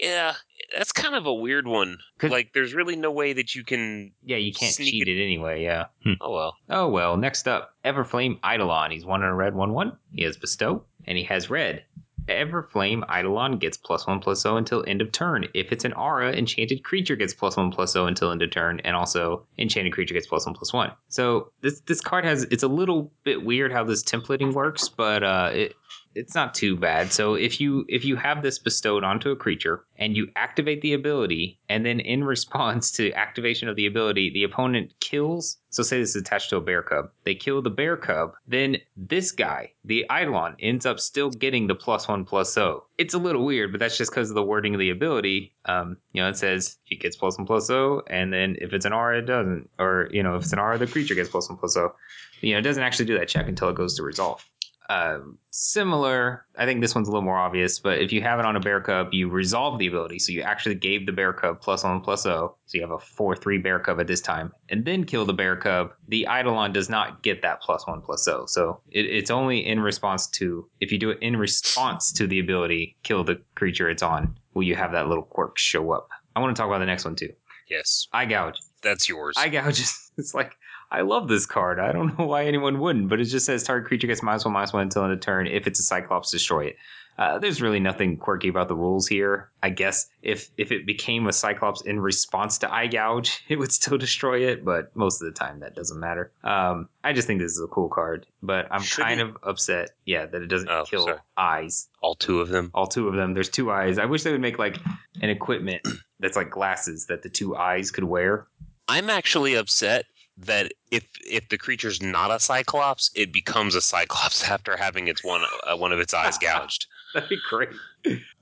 Yeah, 0.00 0.34
that's 0.76 0.92
kind 0.92 1.14
of 1.14 1.26
a 1.26 1.34
weird 1.34 1.66
one. 1.66 1.98
Like, 2.22 2.52
there's 2.54 2.74
really 2.74 2.96
no 2.96 3.10
way 3.10 3.32
that 3.34 3.54
you 3.54 3.64
can. 3.64 4.12
Yeah, 4.24 4.36
you 4.38 4.52
can't 4.52 4.74
cheat 4.74 5.06
it- 5.08 5.18
it 5.18 5.22
anyway, 5.22 5.62
yeah. 5.62 5.86
Hmm. 6.04 6.12
Oh 6.20 6.32
well. 6.32 6.56
Oh 6.68 6.88
well, 6.88 7.16
next 7.16 7.46
up, 7.48 7.74
Everflame 7.84 8.38
Eidolon. 8.44 8.90
He's 8.92 9.04
one 9.04 9.22
in 9.22 9.28
a 9.28 9.34
red, 9.34 9.54
one 9.54 9.72
one. 9.72 9.96
He 10.14 10.22
has 10.24 10.36
Bestow, 10.36 10.84
and 11.06 11.18
he 11.18 11.24
has 11.24 11.50
red. 11.50 11.84
Everflame 12.28 13.02
Eidolon 13.10 13.58
gets 13.58 13.76
plus 13.76 14.06
one 14.06 14.20
plus 14.20 14.42
zero 14.42 14.56
until 14.56 14.84
end 14.86 15.00
of 15.02 15.10
turn. 15.10 15.46
If 15.54 15.72
it's 15.72 15.84
an 15.84 15.92
aura, 15.94 16.32
enchanted 16.32 16.84
creature 16.84 17.16
gets 17.16 17.34
plus 17.34 17.56
one 17.56 17.70
plus 17.72 17.92
zero 17.92 18.06
until 18.06 18.30
end 18.30 18.42
of 18.42 18.50
turn, 18.50 18.80
and 18.84 18.94
also 18.96 19.44
enchanted 19.58 19.92
creature 19.92 20.14
gets 20.14 20.26
plus 20.28 20.46
one 20.46 20.54
plus 20.54 20.72
one. 20.72 20.92
So 21.08 21.50
this 21.60 21.80
this 21.80 22.00
card 22.00 22.24
has 22.24 22.44
it's 22.44 22.62
a 22.62 22.68
little 22.68 23.10
bit 23.24 23.44
weird 23.44 23.72
how 23.72 23.84
this 23.84 24.02
templating 24.04 24.52
works, 24.52 24.88
but 24.88 25.22
uh, 25.24 25.50
it 25.52 25.74
it's 26.14 26.34
not 26.34 26.54
too 26.54 26.76
bad. 26.76 27.12
So 27.12 27.34
if 27.34 27.60
you 27.60 27.84
if 27.88 28.04
you 28.04 28.16
have 28.16 28.42
this 28.42 28.58
bestowed 28.58 29.04
onto 29.04 29.30
a 29.30 29.36
creature 29.36 29.84
and 29.96 30.16
you 30.16 30.28
activate 30.34 30.82
the 30.82 30.94
ability, 30.94 31.60
and 31.68 31.86
then 31.86 32.00
in 32.00 32.24
response 32.30 32.90
to 32.92 33.12
activation 33.12 33.68
of 33.68 33.76
the 33.76 33.86
ability, 33.86 34.30
the 34.30 34.44
opponent 34.44 34.92
kills. 35.00 35.58
So 35.70 35.84
say 35.84 36.00
this 36.00 36.10
is 36.10 36.22
attached 36.22 36.50
to 36.50 36.56
a 36.56 36.60
bear 36.60 36.82
cub. 36.82 37.10
They 37.24 37.34
kill 37.34 37.62
the 37.62 37.70
bear 37.70 37.96
cub, 37.96 38.32
then 38.46 38.78
this 38.96 39.30
guy, 39.30 39.72
the 39.84 40.04
Eidolon, 40.10 40.56
ends 40.58 40.84
up 40.84 40.98
still 40.98 41.30
getting 41.30 41.68
the 41.68 41.76
plus 41.76 42.08
one 42.08 42.24
plus 42.24 42.58
O. 42.58 42.84
It's 42.98 43.14
a 43.14 43.18
little 43.18 43.44
weird, 43.44 43.70
but 43.70 43.78
that's 43.78 43.96
just 43.96 44.10
because 44.10 44.30
of 44.30 44.34
the 44.34 44.42
wording 44.42 44.74
of 44.74 44.80
the 44.80 44.90
ability. 44.90 45.54
Um, 45.66 45.96
you 46.12 46.22
know, 46.22 46.28
it 46.28 46.36
says 46.36 46.78
he 46.84 46.96
gets 46.96 47.16
plus 47.16 47.38
one 47.38 47.46
plus 47.46 47.70
O, 47.70 48.02
and 48.08 48.32
then 48.32 48.56
if 48.60 48.72
it's 48.72 48.84
an 48.84 48.92
R, 48.92 49.14
it 49.14 49.26
doesn't. 49.26 49.70
Or 49.78 50.08
you 50.10 50.24
know, 50.24 50.34
if 50.34 50.42
it's 50.42 50.52
an 50.52 50.58
R, 50.58 50.76
the 50.76 50.88
creature 50.88 51.14
gets 51.14 51.28
plus 51.28 51.48
one 51.48 51.58
plus 51.58 51.76
O. 51.76 51.94
You 52.40 52.54
know, 52.54 52.58
it 52.58 52.62
doesn't 52.62 52.82
actually 52.82 53.04
do 53.04 53.18
that 53.18 53.28
check 53.28 53.46
until 53.46 53.68
it 53.68 53.76
goes 53.76 53.94
to 53.96 54.02
resolve. 54.02 54.44
Um, 54.90 55.38
similar, 55.50 56.46
I 56.58 56.66
think 56.66 56.80
this 56.80 56.96
one's 56.96 57.06
a 57.06 57.12
little 57.12 57.22
more 57.22 57.38
obvious, 57.38 57.78
but 57.78 58.00
if 58.00 58.12
you 58.12 58.22
have 58.22 58.40
it 58.40 58.44
on 58.44 58.56
a 58.56 58.60
bear 58.60 58.80
cub, 58.80 59.10
you 59.12 59.28
resolve 59.28 59.78
the 59.78 59.86
ability. 59.86 60.18
So 60.18 60.32
you 60.32 60.42
actually 60.42 60.74
gave 60.74 61.06
the 61.06 61.12
bear 61.12 61.32
cub 61.32 61.60
plus 61.60 61.84
one 61.84 62.00
plus 62.00 62.26
O. 62.26 62.56
So 62.66 62.76
you 62.76 62.82
have 62.82 62.90
a 62.90 62.98
4 62.98 63.36
3 63.36 63.58
bear 63.58 63.78
cub 63.78 64.00
at 64.00 64.08
this 64.08 64.20
time, 64.20 64.52
and 64.68 64.84
then 64.84 65.04
kill 65.04 65.24
the 65.24 65.32
bear 65.32 65.54
cub. 65.54 65.92
The 66.08 66.26
Eidolon 66.28 66.72
does 66.72 66.90
not 66.90 67.22
get 67.22 67.40
that 67.42 67.62
plus 67.62 67.86
one 67.86 68.02
plus 68.02 68.26
O. 68.26 68.46
So 68.46 68.80
it, 68.90 69.06
it's 69.06 69.30
only 69.30 69.64
in 69.64 69.78
response 69.78 70.26
to, 70.30 70.68
if 70.80 70.90
you 70.90 70.98
do 70.98 71.10
it 71.10 71.18
in 71.20 71.36
response 71.36 72.12
to 72.14 72.26
the 72.26 72.40
ability, 72.40 72.96
kill 73.04 73.22
the 73.22 73.40
creature 73.54 73.88
it's 73.88 74.02
on, 74.02 74.36
will 74.54 74.64
you 74.64 74.74
have 74.74 74.90
that 74.90 75.06
little 75.06 75.22
quirk 75.22 75.56
show 75.56 75.92
up. 75.92 76.08
I 76.34 76.40
want 76.40 76.56
to 76.56 76.60
talk 76.60 76.68
about 76.68 76.80
the 76.80 76.86
next 76.86 77.04
one 77.04 77.14
too. 77.14 77.32
Yes, 77.68 78.08
Eye 78.12 78.26
gouge. 78.26 78.58
that's 78.82 79.08
yours. 79.08 79.36
Eye 79.38 79.50
gouge 79.50 79.78
is 79.78 80.10
it's 80.18 80.34
like 80.34 80.56
I 80.90 81.02
love 81.02 81.28
this 81.28 81.46
card. 81.46 81.78
I 81.78 81.92
don't 81.92 82.16
know 82.18 82.26
why 82.26 82.44
anyone 82.44 82.80
wouldn't, 82.80 83.08
but 83.08 83.20
it 83.20 83.24
just 83.26 83.46
says 83.46 83.62
target 83.62 83.86
creature 83.88 84.06
gets 84.06 84.22
minus 84.22 84.44
one 84.44 84.54
minus 84.54 84.72
one 84.72 84.82
until 84.82 85.04
end 85.04 85.12
of 85.12 85.20
turn. 85.20 85.46
If 85.46 85.66
it's 85.66 85.78
a 85.80 85.82
Cyclops, 85.84 86.30
destroy 86.30 86.66
it. 86.66 86.76
Uh, 87.18 87.38
there's 87.38 87.60
really 87.60 87.80
nothing 87.80 88.16
quirky 88.16 88.48
about 88.48 88.66
the 88.68 88.74
rules 88.74 89.06
here. 89.06 89.50
I 89.62 89.68
guess 89.68 90.08
if 90.22 90.50
if 90.56 90.72
it 90.72 90.86
became 90.86 91.26
a 91.26 91.32
Cyclops 91.34 91.82
in 91.82 92.00
response 92.00 92.56
to 92.58 92.72
Eye 92.72 92.86
Gouge, 92.86 93.40
it 93.48 93.56
would 93.58 93.72
still 93.72 93.98
destroy 93.98 94.48
it, 94.48 94.64
but 94.64 94.94
most 94.96 95.20
of 95.20 95.26
the 95.26 95.38
time 95.38 95.60
that 95.60 95.74
doesn't 95.74 96.00
matter. 96.00 96.32
Um, 96.44 96.88
I 97.04 97.12
just 97.12 97.26
think 97.26 97.40
this 97.40 97.52
is 97.52 97.60
a 97.62 97.66
cool 97.66 97.90
card, 97.90 98.26
but 98.42 98.68
I'm 98.70 98.80
Should 98.80 99.04
kind 99.04 99.20
it- 99.20 99.26
of 99.26 99.36
upset, 99.42 99.90
yeah, 100.06 100.24
that 100.26 100.40
it 100.40 100.46
doesn't 100.46 100.70
Oh, 100.70 100.84
kill 100.88 101.04
sorry. 101.04 101.18
eyes 101.36 101.88
All 102.00 102.14
two 102.14 102.40
of 102.40 102.48
them. 102.48 102.70
all 102.74 102.86
two 102.86 103.06
of 103.08 103.14
them. 103.14 103.34
There's 103.34 103.50
two 103.50 103.70
eyes. 103.70 103.98
I 103.98 104.06
wish 104.06 104.22
they 104.22 104.32
would 104.32 104.40
make 104.40 104.58
like 104.58 104.78
an 105.20 105.28
equipment 105.28 105.82
that's 106.20 106.36
like 106.36 106.48
glasses 106.50 107.06
that 107.06 107.22
the 107.22 107.28
two 107.28 107.54
eyes 107.54 107.90
could 107.90 108.04
wear. 108.04 108.46
I'm 108.88 109.10
actually 109.10 109.56
upset 109.56 110.06
that 110.46 110.72
if 110.90 111.04
if 111.26 111.48
the 111.48 111.58
creature's 111.58 112.02
not 112.02 112.30
a 112.30 112.40
cyclops, 112.40 113.10
it 113.14 113.32
becomes 113.32 113.74
a 113.74 113.80
cyclops 113.80 114.42
after 114.48 114.76
having 114.76 115.08
its 115.08 115.22
one 115.24 115.42
uh, 115.66 115.76
one 115.76 115.92
of 115.92 116.00
its 116.00 116.14
eyes 116.14 116.38
gouged. 116.38 116.86
That'd 117.14 117.28
be 117.28 117.38
great. 117.48 117.70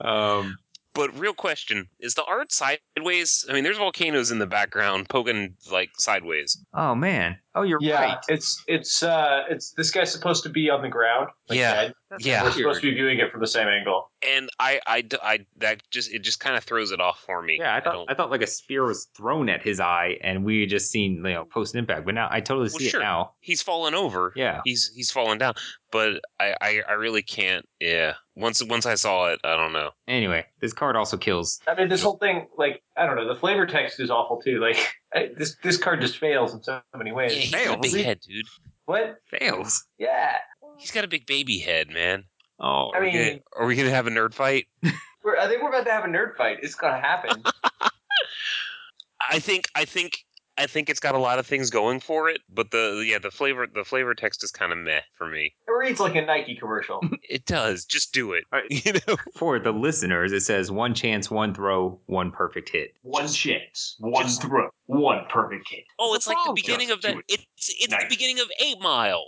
Um, 0.00 0.58
But 0.98 1.16
real 1.16 1.32
question: 1.32 1.88
Is 2.00 2.14
the 2.14 2.24
art 2.24 2.50
sideways? 2.50 3.46
I 3.48 3.52
mean, 3.52 3.62
there's 3.62 3.78
volcanoes 3.78 4.32
in 4.32 4.40
the 4.40 4.46
background 4.46 5.08
poking 5.08 5.54
like 5.70 5.90
sideways. 5.96 6.58
oh 6.74 6.94
man. 6.96 7.38
Oh, 7.54 7.62
you're 7.62 7.78
Yeah, 7.80 8.00
right. 8.02 8.18
it's 8.28 8.62
it's 8.68 9.02
uh 9.02 9.42
it's 9.50 9.72
this 9.72 9.90
guy's 9.90 10.12
supposed 10.12 10.42
to 10.44 10.48
be 10.48 10.70
on 10.70 10.80
the 10.82 10.88
ground. 10.88 11.28
like 11.48 11.58
Yeah. 11.58 11.74
dead. 11.74 11.94
Yeah. 12.20 12.42
we're 12.44 12.50
supposed 12.52 12.80
to 12.82 12.88
be 12.90 12.94
viewing 12.94 13.18
it 13.18 13.30
from 13.32 13.40
the 13.40 13.46
same 13.48 13.66
angle. 13.68 14.10
And 14.28 14.48
I 14.60 14.80
I, 14.86 15.04
I 15.22 15.46
that 15.56 15.82
just 15.90 16.12
it 16.12 16.20
just 16.22 16.38
kind 16.40 16.56
of 16.56 16.62
throws 16.64 16.90
it 16.92 17.00
off 17.00 17.20
for 17.26 17.42
me. 17.42 17.56
Yeah, 17.60 17.74
I 17.74 17.80
thought 17.80 17.92
don't- 17.94 18.10
I, 18.10 18.14
thought 18.14 18.30
like 18.30 18.42
a 18.42 18.46
spear 18.46 18.84
was 18.84 19.06
thrown 19.16 19.48
at 19.48 19.62
his 19.62 19.80
eye, 19.80 20.18
and 20.22 20.44
we 20.44 20.60
had 20.60 20.68
just 20.70 20.90
seen 20.90 21.16
you 21.16 21.22
know 21.34 21.44
post 21.44 21.74
impact. 21.74 22.04
But 22.06 22.14
now 22.14 22.28
I 22.30 22.40
totally 22.40 22.68
Well, 22.70 22.78
see 22.78 22.88
sure. 22.90 23.00
it 23.00 23.04
now. 23.04 23.32
he's 23.40 23.62
fallen 23.62 23.94
over. 23.94 24.32
Yeah. 24.36 24.60
He's 24.64 24.92
he's 24.94 25.10
fallen 25.10 25.38
down. 25.38 25.54
But 25.90 26.20
I, 26.38 26.54
I, 26.60 26.82
I 26.88 26.92
really 26.92 27.22
can't. 27.22 27.66
Yeah. 27.80 28.14
Once 28.38 28.62
once 28.64 28.86
I 28.86 28.94
saw 28.94 29.26
it, 29.28 29.40
I 29.42 29.56
don't 29.56 29.72
know. 29.72 29.90
Anyway, 30.06 30.46
this 30.60 30.72
card 30.72 30.94
also 30.96 31.16
kills. 31.16 31.60
I 31.66 31.74
mean, 31.74 31.88
this 31.88 32.02
whole 32.02 32.16
thing, 32.18 32.46
like, 32.56 32.82
I 32.96 33.04
don't 33.06 33.16
know, 33.16 33.26
the 33.26 33.38
flavor 33.38 33.66
text 33.66 33.98
is 33.98 34.10
awful 34.10 34.40
too. 34.40 34.60
Like, 34.60 34.76
I, 35.14 35.30
this 35.36 35.56
this 35.62 35.76
card 35.76 36.00
just 36.00 36.18
fails 36.18 36.54
in 36.54 36.62
so 36.62 36.80
many 36.96 37.10
ways. 37.12 37.32
Yeah, 37.34 37.40
he's 37.40 37.50
got 37.52 37.60
a 37.78 37.82
fails. 37.82 37.92
big 37.92 38.04
head, 38.04 38.20
dude. 38.20 38.46
What? 38.86 39.16
Fails. 39.26 39.84
Yeah. 39.98 40.32
He's 40.78 40.92
got 40.92 41.04
a 41.04 41.08
big 41.08 41.26
baby 41.26 41.58
head, 41.58 41.88
man. 41.90 42.24
Oh, 42.60 42.90
I 42.94 42.98
Are 42.98 43.00
we 43.00 43.06
mean, 43.12 43.26
gonna- 43.28 43.40
are 43.56 43.66
we 43.66 43.74
gonna 43.76 43.90
have 43.90 44.06
a 44.06 44.10
nerd 44.10 44.34
fight? 44.34 44.66
we're, 45.24 45.36
I 45.36 45.48
think 45.48 45.62
we're 45.62 45.68
about 45.70 45.86
to 45.86 45.92
have 45.92 46.04
a 46.04 46.08
nerd 46.08 46.36
fight. 46.36 46.58
It's 46.62 46.74
gonna 46.76 47.00
happen. 47.00 47.42
I 49.30 49.40
think 49.40 49.68
I 49.74 49.84
think 49.84 50.24
I 50.58 50.66
think 50.66 50.90
it's 50.90 51.00
got 51.00 51.14
a 51.14 51.18
lot 51.18 51.38
of 51.38 51.46
things 51.46 51.70
going 51.70 52.00
for 52.00 52.28
it, 52.28 52.40
but 52.52 52.70
the 52.72 53.02
yeah 53.06 53.18
the 53.18 53.30
flavor 53.30 53.66
the 53.72 53.84
flavor 53.84 54.14
text 54.14 54.42
is 54.44 54.50
kind 54.50 54.72
of 54.72 54.78
meh 54.78 55.00
for 55.14 55.26
me. 55.26 55.54
it 55.66 55.70
reads 55.70 56.00
like 56.00 56.16
a 56.16 56.22
Nike 56.22 56.54
commercial. 56.56 57.00
It 57.30 57.44
does. 57.44 57.84
Just 57.84 58.12
do 58.14 58.32
it. 58.32 58.44
All 58.52 58.58
right. 58.60 58.70
You 58.86 58.94
know. 59.06 59.16
for 59.36 59.58
the 59.58 59.70
listeners, 59.70 60.32
it 60.32 60.40
says 60.40 60.70
one 60.70 60.94
chance, 60.94 61.30
one 61.30 61.52
throw, 61.54 62.00
one 62.06 62.30
perfect 62.32 62.70
hit. 62.70 62.94
One 63.02 63.28
chance, 63.28 63.96
one 63.98 64.22
just- 64.24 64.40
throw, 64.42 64.68
one 64.86 65.24
perfect 65.28 65.68
hit. 65.70 65.84
Oh, 65.98 66.08
What's 66.08 66.26
it's 66.26 66.28
like 66.28 66.36
the 66.44 66.48
wrong? 66.48 66.54
beginning 66.54 66.90
of 66.90 67.02
that. 67.02 67.14
do 67.14 67.22
It's 67.28 67.44
it's 67.58 67.90
Nice. 67.90 68.02
the 68.04 68.08
beginning 68.08 68.40
of 68.40 68.46
Eight 68.60 68.80
Mile. 68.80 69.26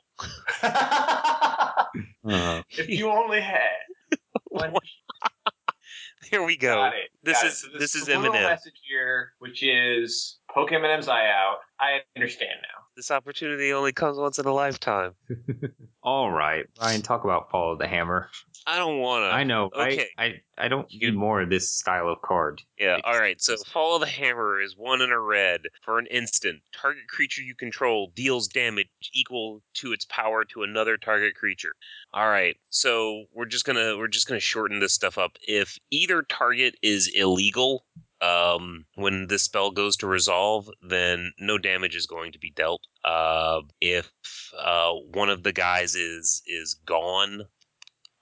Uh, 2.23 2.63
if 2.71 2.89
you 2.89 3.09
only 3.11 3.41
had 3.41 4.19
one 4.45 4.73
Here 6.31 6.43
we 6.45 6.57
go. 6.57 6.75
Got 6.77 6.95
it. 6.95 7.11
This 7.23 7.39
Got 7.39 7.47
is- 7.47 7.53
it. 7.65 7.73
So 7.73 7.79
this 7.79 7.95
is 7.95 8.03
subliminal 8.05 8.35
Eminem. 8.35 8.51
message 8.51 8.75
here, 8.89 9.33
which 9.39 9.63
is 9.63 10.37
poke 10.55 10.71
Eminem's 10.71 11.09
eye 11.09 11.27
out. 11.29 11.59
I 11.79 11.99
understand 12.17 12.51
now. 12.63 12.85
This 12.97 13.11
opportunity 13.11 13.73
only 13.73 13.93
comes 13.93 14.19
once 14.19 14.39
in 14.39 14.47
a 14.47 14.53
lifetime. 14.53 15.13
all 16.03 16.31
right, 16.31 16.67
Brian, 16.79 17.01
talk 17.03 17.25
about 17.25 17.51
Fall 17.51 17.73
of 17.73 17.79
the 17.79 17.87
Hammer. 17.87 18.29
I 18.67 18.77
don't 18.77 18.99
want 18.99 19.23
to. 19.23 19.35
I 19.35 19.45
know, 19.45 19.71
okay. 19.75 20.09
I 20.19 20.35
I 20.59 20.69
don't 20.69 20.87
need 20.93 21.15
more 21.15 21.41
of 21.41 21.49
this 21.49 21.71
style 21.71 22.09
of 22.09 22.21
card. 22.21 22.61
Yeah, 22.79 22.99
It's- 22.99 23.03
all 23.05 23.19
right. 23.19 23.41
So 23.41 23.55
it's- 23.55 23.67
follow 23.73 23.99
the 23.99 24.07
hammer 24.07 24.61
is 24.61 24.77
one 24.77 25.01
in 25.01 25.11
a 25.11 25.19
red 25.19 25.63
for 25.83 25.99
an 25.99 26.07
instant. 26.11 26.61
Target 26.79 27.09
creature 27.09 27.41
you 27.43 27.55
control 27.55 28.13
deals 28.15 28.49
damage 28.49 28.89
equal 29.15 29.63
to 29.77 29.93
its 29.93 30.05
power 30.11 30.45
to 30.47 30.63
another 30.63 30.99
target 30.99 31.35
creature. 31.37 31.73
All 32.13 32.29
right. 32.29 32.57
So 32.69 33.25
we're 33.33 33.47
just 33.47 33.65
gonna 33.65 33.97
we're 33.97 34.09
just 34.09 34.29
gonna 34.29 34.41
shorten 34.41 34.79
this 34.81 34.93
stuff 34.93 35.17
up. 35.17 35.39
If 35.49 35.79
either 35.91 36.21
target 36.23 36.75
is 36.83 37.09
illegal, 37.09 37.87
um, 38.23 38.87
when 38.95 39.27
this 39.29 39.45
spell 39.45 39.71
goes 39.71 39.97
to 39.99 40.07
resolve, 40.07 40.69
then 40.83 41.33
no 41.39 41.59
damage 41.59 41.97
is 41.97 42.07
going 42.07 42.33
to 42.33 42.39
be 42.39 42.51
dealt. 42.51 42.87
Uh, 43.05 43.63
if 43.81 44.11
uh, 44.59 44.93
one 44.93 45.31
of 45.31 45.43
the 45.43 45.53
guys 45.53 45.95
is 45.95 46.43
is 46.47 46.75
gone, 46.87 47.43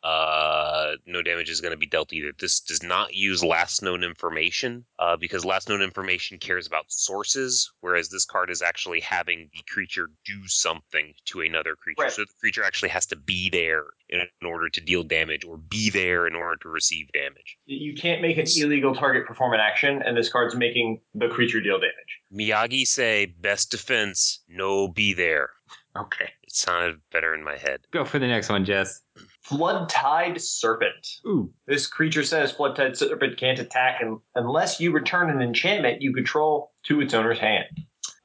uh, 0.03 0.93
no 1.07 1.23
damage 1.23 1.51
is 1.51 1.61
going 1.61 1.73
to 1.73 1.77
be 1.79 1.87
dealt 1.87 2.13
either. 2.13 2.33
This 2.39 2.61
does 2.61 2.83
not 2.83 3.15
use 3.15 3.43
last 3.43 3.83
known 3.83 4.05
information 4.05 4.85
uh, 4.99 5.17
because 5.17 5.45
last 5.45 5.69
known 5.69 5.83
information 5.83 6.39
cares 6.39 6.67
about 6.67 6.85
sources, 6.89 7.71
whereas 7.81 8.09
this 8.09 8.25
card 8.25 8.51
is 8.51 8.63
actually 8.63 9.01
having 9.01 9.51
the 9.53 9.61
creature 9.73 10.09
do 10.25 10.47
something 10.47 11.15
to 11.27 11.41
another 11.41 11.75
creature. 11.75 12.03
Right. 12.03 12.13
So 12.13 12.23
the 12.23 12.33
creature 12.41 12.63
actually 12.65 12.91
has 12.91 13.07
to 13.07 13.17
be 13.17 13.51
there 13.51 13.85
in, 14.09 14.21
in 14.21 14.47
order 14.47 14.69
to 14.69 14.81
deal 14.81 15.03
damage 15.03 15.45
or 15.45 15.57
be 15.57 15.91
there 15.91 16.27
in 16.27 16.35
order 16.35 16.57
to 16.63 16.69
receive 16.69 17.11
damage. 17.13 17.59
You 17.67 17.95
can't 17.95 18.23
make 18.23 18.39
an 18.39 18.47
illegal 18.57 18.95
target 18.95 19.27
perform 19.27 19.53
an 19.55 19.61
action, 19.61 20.03
and 20.03 20.17
this 20.17 20.31
card's 20.31 20.55
making 20.55 21.01
the 21.15 21.29
creature 21.29 21.61
deal 21.61 21.79
damage. 21.79 21.93
Miyagi 22.33 22.87
say 22.87 23.35
best 23.41 23.71
defense, 23.71 24.43
no 24.49 24.89
be 24.89 25.13
there. 25.13 25.51
Okay, 25.97 26.31
It 26.45 26.53
sounded 26.55 27.01
better 27.11 27.35
in 27.35 27.43
my 27.43 27.57
head. 27.57 27.81
go 27.91 28.05
for 28.05 28.19
the 28.19 28.27
next 28.27 28.49
one, 28.49 28.65
Jess. 28.65 29.01
Floodtide 29.47 30.41
Serpent. 30.41 31.07
Ooh, 31.27 31.51
This 31.67 31.87
creature 31.87 32.23
says 32.23 32.53
Floodtide 32.53 32.97
Serpent 32.97 33.37
can't 33.39 33.59
attack 33.59 34.01
un- 34.03 34.19
unless 34.35 34.81
you 34.81 34.93
return 34.93 35.31
an 35.31 35.41
enchantment 35.41 36.03
you 36.03 36.13
control 36.13 36.73
to 36.87 37.01
its 37.01 37.15
owner's 37.15 37.39
hand. 37.39 37.65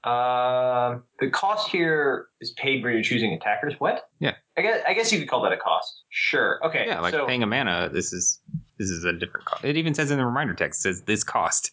Um, 0.03 1.03
the 1.19 1.29
cost 1.31 1.69
here 1.69 2.27
is 2.41 2.51
paid 2.51 2.83
when 2.83 2.93
you're 2.93 3.03
choosing 3.03 3.31
attackers. 3.33 3.73
What? 3.77 4.09
Yeah. 4.19 4.33
I 4.57 4.61
guess 4.61 4.83
I 4.85 4.93
guess 4.93 5.13
you 5.13 5.19
could 5.19 5.29
call 5.29 5.43
that 5.43 5.53
a 5.53 5.57
cost. 5.57 6.03
Sure. 6.09 6.59
Okay. 6.65 6.83
yeah, 6.87 6.99
like 6.99 7.13
so, 7.13 7.25
paying 7.25 7.41
a 7.41 7.47
mana. 7.47 7.89
This 7.91 8.11
is 8.11 8.41
this 8.77 8.89
is 8.89 9.05
a 9.05 9.13
different 9.13 9.45
cost. 9.45 9.63
It 9.63 9.77
even 9.77 9.93
says 9.93 10.11
in 10.11 10.17
the 10.17 10.25
reminder 10.25 10.53
text 10.53 10.81
it 10.81 10.83
says 10.83 11.01
this 11.03 11.23
cost. 11.23 11.71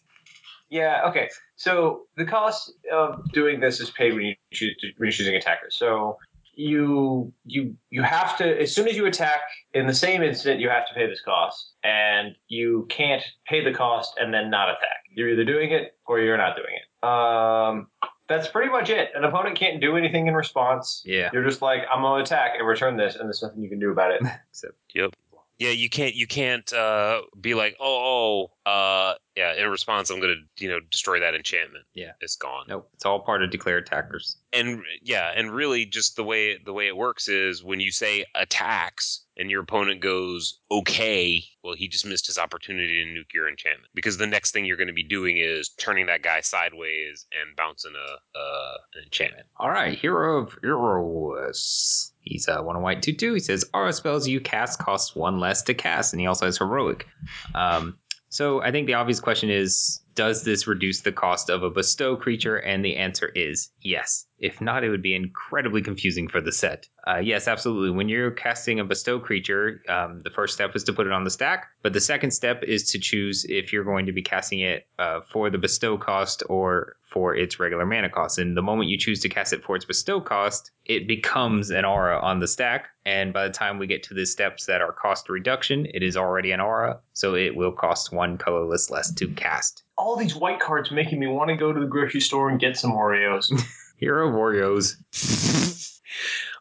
Yeah. 0.69 1.01
Okay. 1.09 1.29
So 1.57 2.03
the 2.15 2.23
cost 2.25 2.71
of 2.93 3.29
doing 3.33 3.59
this 3.59 3.81
is 3.81 3.89
paid 3.89 4.13
when 4.13 4.23
you 4.23 4.35
choose 4.53 4.77
to, 4.79 4.87
when 4.97 5.07
you're 5.07 5.11
choosing 5.11 5.35
attackers. 5.35 5.75
So 5.75 6.17
you 6.53 7.31
you 7.45 7.75
you 7.89 8.03
have 8.03 8.37
to 8.37 8.61
as 8.61 8.73
soon 8.73 8.87
as 8.87 8.95
you 8.95 9.05
attack 9.05 9.39
in 9.73 9.87
the 9.87 9.93
same 9.93 10.21
instant 10.21 10.59
you 10.59 10.69
have 10.69 10.87
to 10.87 10.93
pay 10.93 11.07
this 11.07 11.21
cost. 11.21 11.73
And 11.83 12.35
you 12.47 12.85
can't 12.89 13.23
pay 13.47 13.63
the 13.63 13.73
cost 13.73 14.13
and 14.19 14.33
then 14.33 14.49
not 14.49 14.69
attack. 14.69 15.03
You're 15.13 15.29
either 15.29 15.45
doing 15.45 15.71
it 15.71 15.95
or 16.05 16.19
you're 16.19 16.37
not 16.37 16.55
doing 16.55 16.73
it. 16.75 17.07
Um 17.07 17.87
that's 18.27 18.47
pretty 18.47 18.71
much 18.71 18.89
it. 18.89 19.09
An 19.15 19.23
opponent 19.25 19.57
can't 19.57 19.81
do 19.81 19.97
anything 19.97 20.27
in 20.27 20.33
response. 20.35 21.01
Yeah. 21.05 21.29
you're 21.33 21.43
just 21.43 21.61
like 21.61 21.81
i'm 21.93 22.01
gonna 22.01 22.23
attack 22.23 22.51
and 22.57 22.67
return 22.67 22.97
this 22.97 23.15
and 23.15 23.25
there's 23.25 23.41
nothing 23.41 23.61
you 23.63 23.69
can 23.69 23.79
do 23.79 23.91
about 23.91 24.11
it. 24.11 24.21
Except 24.49 24.73
Yep. 24.93 25.13
Yeah, 25.61 25.69
you 25.69 25.91
can't 25.91 26.15
you 26.15 26.25
can't 26.25 26.73
uh, 26.73 27.21
be 27.39 27.53
like, 27.53 27.77
oh, 27.79 28.49
oh, 28.65 28.71
uh, 28.71 29.13
yeah. 29.35 29.53
In 29.53 29.69
response, 29.69 30.09
I'm 30.09 30.19
gonna 30.19 30.41
you 30.57 30.67
know 30.67 30.79
destroy 30.89 31.19
that 31.19 31.35
enchantment. 31.35 31.85
Yeah. 31.93 32.13
it's 32.19 32.35
gone. 32.35 32.65
nope. 32.67 32.89
It's 32.95 33.05
all 33.05 33.19
part 33.19 33.43
of 33.43 33.51
declare 33.51 33.77
attackers. 33.77 34.37
And 34.51 34.81
yeah, 35.03 35.31
and 35.35 35.51
really, 35.51 35.85
just 35.85 36.15
the 36.15 36.23
way 36.23 36.57
the 36.57 36.73
way 36.73 36.87
it 36.87 36.97
works 36.97 37.27
is 37.27 37.63
when 37.63 37.79
you 37.79 37.91
say 37.91 38.25
attacks 38.33 39.21
and 39.37 39.51
your 39.51 39.61
opponent 39.61 40.01
goes 40.01 40.57
okay, 40.71 41.43
well, 41.63 41.75
he 41.75 41.87
just 41.87 42.07
missed 42.07 42.25
his 42.25 42.39
opportunity 42.39 43.05
to 43.05 43.11
nuke 43.11 43.31
your 43.31 43.47
enchantment 43.47 43.91
because 43.93 44.17
the 44.17 44.25
next 44.25 44.53
thing 44.53 44.65
you're 44.65 44.77
going 44.77 44.87
to 44.87 44.93
be 44.93 45.03
doing 45.03 45.37
is 45.37 45.69
turning 45.77 46.07
that 46.07 46.23
guy 46.23 46.41
sideways 46.41 47.27
and 47.39 47.55
bouncing 47.55 47.93
a 47.95 48.39
uh, 48.39 48.77
an 48.95 49.03
enchantment. 49.03 49.45
All 49.57 49.69
right, 49.69 49.95
Hero 49.95 50.39
of 50.39 50.59
Iroas. 50.63 52.10
He's 52.21 52.47
uh, 52.47 52.61
one 52.61 52.81
white 52.81 53.01
two 53.01 53.13
two. 53.13 53.33
He 53.33 53.39
says 53.39 53.65
aura 53.73 53.93
spells 53.93 54.27
you 54.27 54.39
cast 54.39 54.79
costs 54.79 55.15
one 55.15 55.39
less 55.39 55.61
to 55.63 55.73
cast, 55.73 56.13
and 56.13 56.19
he 56.19 56.27
also 56.27 56.45
has 56.45 56.57
heroic. 56.57 57.07
Um, 57.55 57.97
so 58.29 58.61
I 58.61 58.71
think 58.71 58.87
the 58.87 58.93
obvious 58.93 59.19
question 59.19 59.49
is, 59.49 60.01
does 60.15 60.43
this 60.43 60.65
reduce 60.65 61.01
the 61.01 61.11
cost 61.11 61.49
of 61.49 61.63
a 61.63 61.69
bestow 61.69 62.15
creature? 62.15 62.57
And 62.57 62.85
the 62.85 62.95
answer 62.95 63.27
is 63.35 63.69
yes. 63.81 64.25
If 64.41 64.59
not, 64.59 64.83
it 64.83 64.89
would 64.89 65.01
be 65.01 65.15
incredibly 65.15 65.81
confusing 65.81 66.27
for 66.27 66.41
the 66.41 66.51
set. 66.51 66.89
Uh, 67.07 67.17
yes, 67.17 67.47
absolutely. 67.47 67.91
When 67.91 68.09
you're 68.09 68.31
casting 68.31 68.79
a 68.79 68.83
bestow 68.83 69.19
creature, 69.19 69.81
um, 69.87 70.21
the 70.23 70.29
first 70.31 70.53
step 70.53 70.75
is 70.75 70.83
to 70.85 70.93
put 70.93 71.07
it 71.07 71.13
on 71.13 71.23
the 71.23 71.29
stack, 71.29 71.67
but 71.83 71.93
the 71.93 72.01
second 72.01 72.31
step 72.31 72.63
is 72.63 72.89
to 72.91 72.99
choose 72.99 73.45
if 73.47 73.71
you're 73.71 73.83
going 73.83 74.07
to 74.07 74.11
be 74.11 74.21
casting 74.21 74.59
it 74.59 74.87
uh, 74.99 75.21
for 75.31 75.49
the 75.49 75.57
bestow 75.57 75.97
cost 75.97 76.43
or 76.49 76.95
for 77.11 77.35
its 77.35 77.59
regular 77.59 77.85
mana 77.85 78.09
cost. 78.09 78.39
And 78.39 78.55
the 78.57 78.61
moment 78.61 78.89
you 78.89 78.97
choose 78.97 79.19
to 79.21 79.29
cast 79.29 79.53
it 79.53 79.63
for 79.63 79.75
its 79.75 79.85
bestow 79.85 80.21
cost, 80.21 80.71
it 80.85 81.07
becomes 81.07 81.69
an 81.69 81.85
aura 81.85 82.19
on 82.19 82.39
the 82.39 82.47
stack. 82.47 82.87
And 83.05 83.33
by 83.33 83.47
the 83.47 83.53
time 83.53 83.79
we 83.79 83.87
get 83.87 84.03
to 84.03 84.13
the 84.13 84.25
steps 84.25 84.65
that 84.67 84.81
are 84.81 84.93
cost 84.93 85.27
reduction, 85.29 85.87
it 85.93 86.03
is 86.03 86.15
already 86.15 86.51
an 86.51 86.61
aura, 86.61 86.99
so 87.13 87.35
it 87.35 87.55
will 87.55 87.71
cost 87.73 88.13
one 88.13 88.37
colorless 88.37 88.89
less 88.89 89.13
to 89.15 89.27
cast. 89.29 89.83
all 89.97 90.15
these 90.15 90.35
white 90.35 90.59
cards 90.59 90.89
making 90.91 91.19
me 91.19 91.27
want 91.27 91.49
to 91.49 91.55
go 91.55 91.71
to 91.73 91.79
the 91.79 91.85
grocery 91.85 92.21
store 92.21 92.49
and 92.49 92.59
get 92.59 92.75
some 92.77 92.91
oreos 92.91 93.51
Hero 94.01 94.29
of 94.29 94.33
Oreos. 94.33 94.95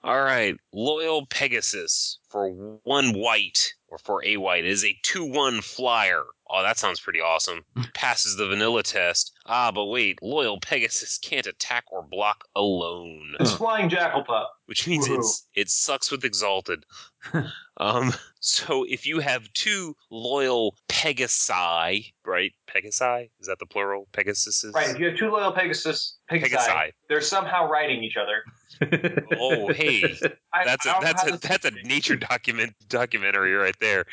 All 0.04 0.22
right, 0.22 0.56
loyal 0.74 1.24
Pegasus 1.26 2.18
for 2.28 2.50
one 2.84 3.14
white 3.14 3.74
or 3.88 3.96
for 3.98 4.22
a 4.24 4.36
white 4.36 4.66
is 4.66 4.84
a 4.84 4.96
two 5.02 5.24
one 5.24 5.62
flyer. 5.62 6.22
Oh, 6.50 6.62
that 6.62 6.78
sounds 6.78 7.00
pretty 7.00 7.20
awesome. 7.20 7.64
Passes 7.94 8.36
the 8.36 8.46
vanilla 8.46 8.82
test. 8.82 9.32
Ah, 9.46 9.72
but 9.72 9.86
wait, 9.86 10.18
loyal 10.22 10.60
Pegasus 10.60 11.16
can't 11.16 11.46
attack 11.46 11.84
or 11.90 12.02
block 12.02 12.44
alone, 12.54 13.34
it's 13.40 13.52
flying 13.52 13.88
jackal 13.88 14.22
pup 14.22 14.52
which 14.70 14.86
means 14.88 15.08
Woohoo. 15.08 15.18
it's 15.18 15.46
it 15.54 15.68
sucks 15.68 16.12
with 16.12 16.24
exalted. 16.24 16.84
um, 17.76 18.14
so 18.38 18.84
if 18.88 19.04
you 19.04 19.18
have 19.18 19.52
two 19.52 19.96
loyal 20.10 20.76
Pegasi, 20.88 22.12
right? 22.24 22.52
Pegasi 22.68 23.30
is 23.40 23.48
that 23.48 23.58
the 23.58 23.66
plural? 23.66 24.06
Pegasuses. 24.12 24.72
right 24.72 24.88
if 24.90 24.98
you 25.00 25.06
have 25.06 25.18
two 25.18 25.28
loyal 25.28 25.52
pegasus 25.52 26.16
pegasi, 26.30 26.50
Pegasi. 26.56 26.92
they're 27.08 27.20
somehow 27.20 27.68
riding 27.68 28.02
each 28.04 28.16
other 28.16 28.44
Oh, 29.38 29.72
hey, 29.72 30.16
that's 30.64 30.86
I 30.86 30.98
a 30.98 31.00
that's 31.02 31.26
a 31.26 31.36
that's 31.38 31.64
a 31.64 31.70
nature 31.84 32.16
document 32.16 32.74
documentary 32.88 33.52
right 33.52 33.74
there. 33.80 34.06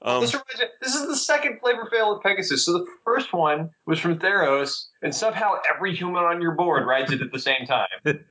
Um, 0.00 0.22
this, 0.22 0.32
reminds 0.32 0.60
me- 0.60 0.66
this 0.80 0.94
is 0.94 1.06
the 1.08 1.16
second 1.16 1.58
flavor 1.60 1.88
fail 1.90 2.12
of 2.16 2.22
Pegasus. 2.22 2.64
So 2.64 2.72
the 2.72 2.86
first 3.04 3.32
one 3.32 3.70
was 3.86 3.98
from 3.98 4.18
Theros, 4.18 4.86
and 5.04 5.14
somehow 5.14 5.52
every 5.72 5.94
human 5.94 6.24
on 6.24 6.42
your 6.42 6.52
board 6.52 6.84
rides 6.86 7.12
it 7.12 7.20
at 7.22 7.30
the 7.30 7.38
same 7.38 7.64
time. 7.66 7.86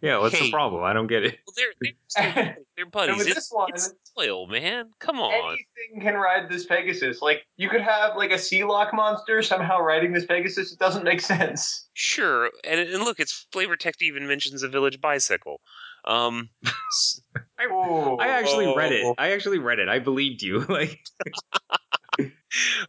yeah, 0.00 0.18
what's 0.18 0.36
Hey. 0.36 0.46
the 0.46 0.52
problem? 0.52 0.84
I 0.84 0.92
don't 0.92 1.08
get 1.08 1.24
it. 1.24 1.38
well, 1.46 1.54
they're 1.56 1.72
they're, 1.80 2.32
they're, 2.34 2.56
they're 2.76 2.86
buddies. 2.86 3.08
and 3.10 3.18
with 3.18 3.26
It's, 3.26 3.34
this 3.36 3.48
one, 3.50 3.70
it's 3.74 3.92
loyal, 4.16 4.46
man. 4.46 4.90
Come 5.00 5.18
on. 5.18 5.32
anything 5.32 6.00
can 6.02 6.14
ride 6.14 6.48
this 6.48 6.64
Pegasus. 6.66 7.20
Like 7.20 7.44
you 7.56 7.68
could 7.68 7.80
have 7.80 8.16
like 8.16 8.30
a 8.30 8.38
Sea 8.38 8.62
Lock 8.64 8.94
monster 8.94 9.42
somehow 9.42 9.80
riding 9.80 10.12
this 10.12 10.24
Pegasus. 10.26 10.72
It 10.72 10.78
doesn't 10.78 11.02
make 11.02 11.20
sense. 11.20 11.88
Sure, 11.94 12.50
and, 12.62 12.78
and 12.78 13.02
look, 13.02 13.18
it's 13.18 13.46
flavor 13.50 13.74
text 13.76 14.02
even 14.02 14.28
mentions 14.28 14.62
a 14.62 14.68
village 14.68 15.00
bicycle. 15.00 15.60
Um, 16.04 16.50
s- 16.64 17.20
Oh, 17.68 18.16
I 18.18 18.28
actually 18.28 18.72
read 18.76 18.92
it. 18.92 19.14
I 19.18 19.30
actually 19.32 19.58
read 19.58 19.78
it. 19.78 19.88
I 19.88 19.98
believed 19.98 20.42
you. 20.42 20.60
Like, 20.68 21.00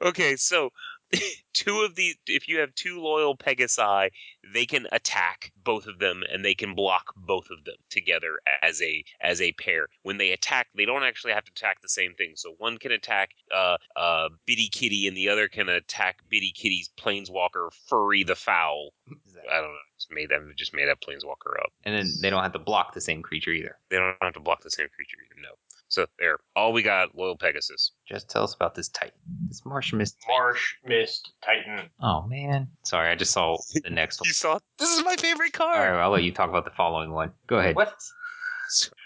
okay, 0.02 0.36
so 0.36 0.70
two 1.54 1.82
of 1.82 1.96
the 1.96 2.16
if 2.28 2.48
you 2.48 2.60
have 2.60 2.74
two 2.76 3.00
loyal 3.02 3.36
Pegasi, 3.36 4.10
they 4.54 4.66
can 4.66 4.88
attack 4.92 5.52
both 5.64 5.88
of 5.88 6.00
them 6.00 6.24
and 6.32 6.44
they 6.44 6.54
can 6.56 6.76
block 6.76 7.14
both 7.16 7.50
of 7.50 7.64
them 7.66 7.76
together 7.90 8.40
as 8.62 8.82
a 8.82 9.04
as 9.22 9.42
a 9.42 9.54
pair. 9.54 9.88
When 10.04 10.18
they 10.18 10.32
attack, 10.32 10.68
they 10.76 10.86
don't 10.86 11.04
actually 11.04 11.34
have 11.34 11.46
to 11.46 11.52
attack 11.56 11.82
the 11.82 11.90
same 11.90 12.14
thing. 12.14 12.34
So 12.36 12.56
one 12.58 12.78
can 12.78 12.92
attack 12.92 13.32
uh 13.54 13.78
uh 13.96 14.30
Bitty 14.46 14.70
Kitty 14.70 15.08
and 15.08 15.16
the 15.16 15.30
other 15.30 15.48
can 15.48 15.70
attack 15.70 16.20
Bitty 16.30 16.52
Kitty's 16.52 16.90
planeswalker 17.00 17.70
Furry 17.88 18.24
the 18.24 18.36
Fowl. 18.36 18.92
I 19.10 19.56
don't 19.56 19.64
know. 19.72 19.78
Just 19.98 20.12
made 20.12 20.30
them 20.30 20.54
just 20.56 20.74
made 20.74 20.88
that 20.88 21.02
planeswalker 21.02 21.60
up. 21.60 21.72
and 21.84 21.96
then 21.96 22.08
they 22.22 22.30
don't 22.30 22.44
have 22.44 22.54
to 22.54 22.60
block 22.60 22.94
the 22.94 23.02
same 23.02 23.22
creature 23.24 23.52
either. 23.52 23.78
They 23.90 23.98
don't 23.98 24.16
have 24.22 24.34
to 24.34 24.40
block 24.40 24.62
the 24.62 24.70
same 24.70 24.88
creature 24.96 25.18
either. 25.26 25.42
No. 25.42 25.50
So 25.90 26.06
there, 26.20 26.38
all 26.56 26.74
we 26.74 26.82
got, 26.84 27.16
loyal 27.16 27.38
Pegasus. 27.38 27.92
Just 28.08 28.30
tell 28.30 28.44
us 28.44 28.54
about 28.54 28.76
this 28.76 28.90
Titan. 28.90 29.18
This 29.48 29.66
Marsh 29.66 29.94
Mist. 29.94 30.18
Titan. 30.22 30.36
Marsh 30.38 30.76
Mist 30.86 31.32
Titan. 31.44 31.90
Oh 32.02 32.24
man, 32.28 32.68
sorry. 32.84 33.10
I 33.10 33.16
just 33.16 33.32
saw 33.32 33.58
the 33.84 33.90
next 33.90 34.20
one. 34.20 34.28
You 34.28 34.34
saw? 34.34 34.60
This 34.78 34.90
is 34.90 35.04
my 35.06 35.16
favorite 35.16 35.58
All 35.60 35.68
card. 35.68 35.92
right, 35.94 36.02
I'll 36.04 36.10
let 36.12 36.24
you 36.24 36.32
talk 36.34 36.50
about 36.50 36.66
the 36.66 36.72
following 36.72 37.12
one. 37.12 37.32
Go 37.48 37.60
ahead. 37.60 37.76
What? 37.76 37.94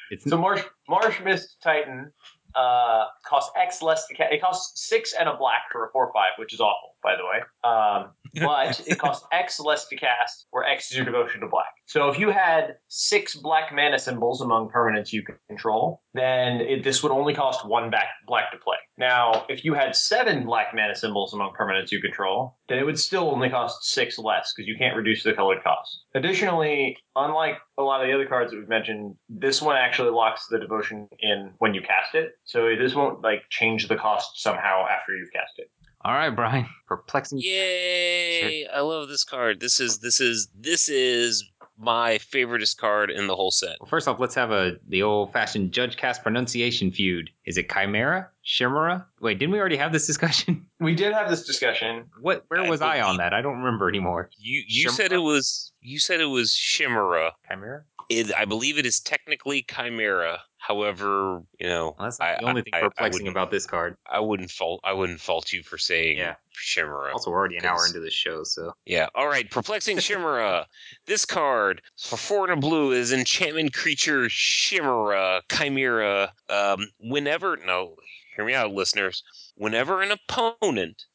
It's 0.10 0.30
So 0.30 0.38
Marsh 0.38 0.64
Marshmist 0.90 1.46
Titan 1.64 2.12
uh, 2.56 3.06
costs 3.26 3.52
X 3.58 3.82
less 3.82 4.08
to 4.08 4.16
cast. 4.16 4.34
It 4.34 4.42
costs 4.42 4.88
six 4.88 5.14
and 5.18 5.30
a 5.30 5.36
black 5.38 5.64
for 5.72 5.86
a 5.86 5.92
four 5.92 6.12
five, 6.14 6.32
which 6.38 6.54
is 6.54 6.60
awful, 6.60 6.96
by 7.04 7.16
the 7.16 7.24
way. 7.24 7.42
Um, 7.64 8.12
but 8.46 8.82
it 8.88 8.98
costs 8.98 9.26
X 9.32 9.60
less 9.60 9.88
to 9.88 9.96
cast, 9.96 10.48
where 10.52 10.64
X 10.64 10.92
is 10.92 10.98
your 10.98 11.06
devotion 11.06 11.42
to 11.42 11.48
black. 11.48 11.68
So 11.86 12.10
if 12.10 12.18
you 12.18 12.30
had 12.30 12.76
six 12.88 13.36
black 13.36 13.74
mana 13.74 14.00
symbols 14.00 14.42
among 14.42 14.70
permanents 14.70 15.12
you 15.12 15.24
control, 15.50 16.02
then 16.14 16.62
it, 16.62 16.84
this 16.84 17.04
would 17.04 17.12
only 17.12 17.34
cost 17.34 17.68
one 17.68 17.90
back 17.90 18.08
black 18.28 18.52
to 18.52 18.58
play. 18.58 18.78
Now, 18.98 19.46
if 19.50 19.66
you 19.66 19.74
had 19.74 19.96
seven 19.96 20.46
black 20.46 20.68
mana 20.74 20.96
symbols 20.96 21.34
among 21.34 21.54
permanents 21.60 21.92
you 21.92 22.00
control, 22.00 22.58
then 22.70 22.78
it 22.80 22.86
would 22.86 23.00
still 23.00 23.30
only 23.32 23.50
cost 23.50 23.84
six 23.84 24.18
less 24.18 24.54
because 24.54 24.68
you 24.68 24.76
can't 24.78 24.96
reduce 24.96 25.24
the 25.24 25.34
colored 25.34 25.64
cost. 25.64 26.06
Additionally, 26.16 26.96
unlike 27.16 27.56
a 27.78 27.84
lot 27.84 28.02
of 28.02 28.08
the 28.08 28.14
other 28.14 28.28
cards 28.28 28.52
that 28.52 28.58
we've 28.58 28.70
mentioned, 28.70 29.16
this 29.28 29.62
one 29.62 29.76
actually 29.76 30.12
locks 30.12 30.46
the 30.50 30.60
devotion 30.60 31.08
in 31.20 31.52
when 31.58 31.74
you 31.74 31.82
cast 31.82 32.16
it. 32.16 32.34
So 32.46 32.76
this 32.76 32.94
won't 32.96 33.22
like 33.22 33.44
change 33.50 33.88
the 33.88 33.96
cost 33.96 34.42
somehow 34.42 34.86
after 34.88 35.16
you've 35.16 35.32
cast 35.32 35.54
it. 35.58 35.70
all 36.04 36.14
right, 36.14 36.30
Brian. 36.32 36.66
Perplexing. 36.88 37.40
Yay! 37.42 38.68
I 38.68 38.82
love 38.82 39.08
this 39.08 39.24
card. 39.24 39.60
This 39.60 39.80
is 39.80 40.00
this 40.00 40.20
is 40.20 40.48
this 40.60 40.90
is 40.90 41.44
my 41.78 42.20
favoriteest 42.20 42.78
card 42.78 43.10
in 43.10 43.26
the 43.26 43.36
whole 43.36 43.50
set. 43.50 43.78
Well, 43.80 43.88
first 43.90 44.08
off, 44.08 44.20
let's 44.20 44.36
have 44.36 44.52
a 44.52 44.74
the 44.88 45.02
old-fashioned 45.02 45.72
judge 45.72 45.98
cast 45.98 46.22
pronunciation 46.22 46.92
feud. 46.92 47.30
Is 47.46 47.58
it 47.58 47.72
Chimera? 47.72 48.30
Chimera? 48.44 49.08
Wait, 49.20 49.40
didn't 49.40 49.52
we 49.52 49.60
already 49.60 49.78
have 49.78 49.92
this 49.92 50.06
discussion? 50.08 50.66
We 50.82 50.96
did 50.96 51.14
have 51.14 51.30
this 51.30 51.46
discussion. 51.46 52.06
What? 52.22 52.44
Where 52.48 52.60
I 52.62 52.68
was 52.68 52.82
I 52.82 53.02
on 53.02 53.06
believe- 53.06 53.18
that? 53.20 53.34
I 53.36 53.44
don't 53.44 53.58
remember 53.60 53.88
anymore. 53.88 54.32
You 54.40 54.64
you 54.68 54.84
Chimera? 54.90 54.96
said 54.96 55.12
it 55.14 55.20
was 55.20 55.72
you 55.80 56.00
said 56.00 56.20
it 56.20 56.26
was 56.26 56.56
Chimera. 56.56 57.34
Chimera? 57.48 57.84
It, 58.20 58.32
I 58.36 58.46
believe 58.46 58.78
it 58.78 58.86
is 58.86 59.00
technically 59.00 59.66
Chimera. 59.70 60.40
However, 60.58 61.42
you 61.60 61.68
know, 61.68 61.96
Well, 61.98 62.08
that's 62.08 62.20
I- 62.20 62.38
the 62.40 62.46
only 62.46 62.62
thing 62.62 62.74
I- 62.76 62.80
I 62.80 62.82
perplexing 62.82 63.28
about 63.28 63.50
this 63.52 63.66
card. 63.66 63.98
I 64.06 64.20
wouldn't 64.20 64.52
fault 64.52 64.80
I 64.84 64.94
wouldn't 64.94 65.20
fault 65.20 65.52
you 65.52 65.64
for 65.64 65.78
saying 65.78 66.18
Yeah. 66.20 66.36
Chimera. 66.52 67.14
Also, 67.14 67.32
we're 67.32 67.38
already 67.38 67.58
an 67.58 67.66
hour 67.66 67.86
into 67.86 68.00
the 68.00 68.12
show, 68.12 68.44
so 68.44 68.74
Yeah. 68.86 69.08
All 69.16 69.28
right. 69.28 69.50
Perplexing 69.50 70.00
Chimera. 70.00 70.68
this 71.06 71.26
card 71.26 71.82
for 71.98 72.18
four 72.18 72.44
and 72.44 72.54
a 72.54 72.62
blue 72.62 72.92
is 72.92 73.12
enchantment 73.12 73.74
creature 73.74 74.28
Chimera 74.30 75.42
Chimera. 75.52 76.34
Um, 76.50 76.92
whenever 77.00 77.58
no, 77.58 77.96
hear 78.36 78.46
me 78.46 78.54
out, 78.54 78.72
listeners. 78.72 79.24
Whenever 79.56 80.02
an 80.02 80.12
opponent 80.12 81.06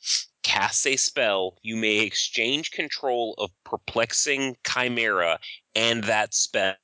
casts 0.42 0.86
a 0.86 0.97
spell, 0.97 1.57
you 1.62 1.76
may 1.76 1.99
exchange 1.99 2.70
control 2.70 3.34
of 3.38 3.51
perplexing 3.64 4.57
Chimera 4.66 5.38
and 5.76 6.02
that 6.04 6.32
spell. 6.34 6.74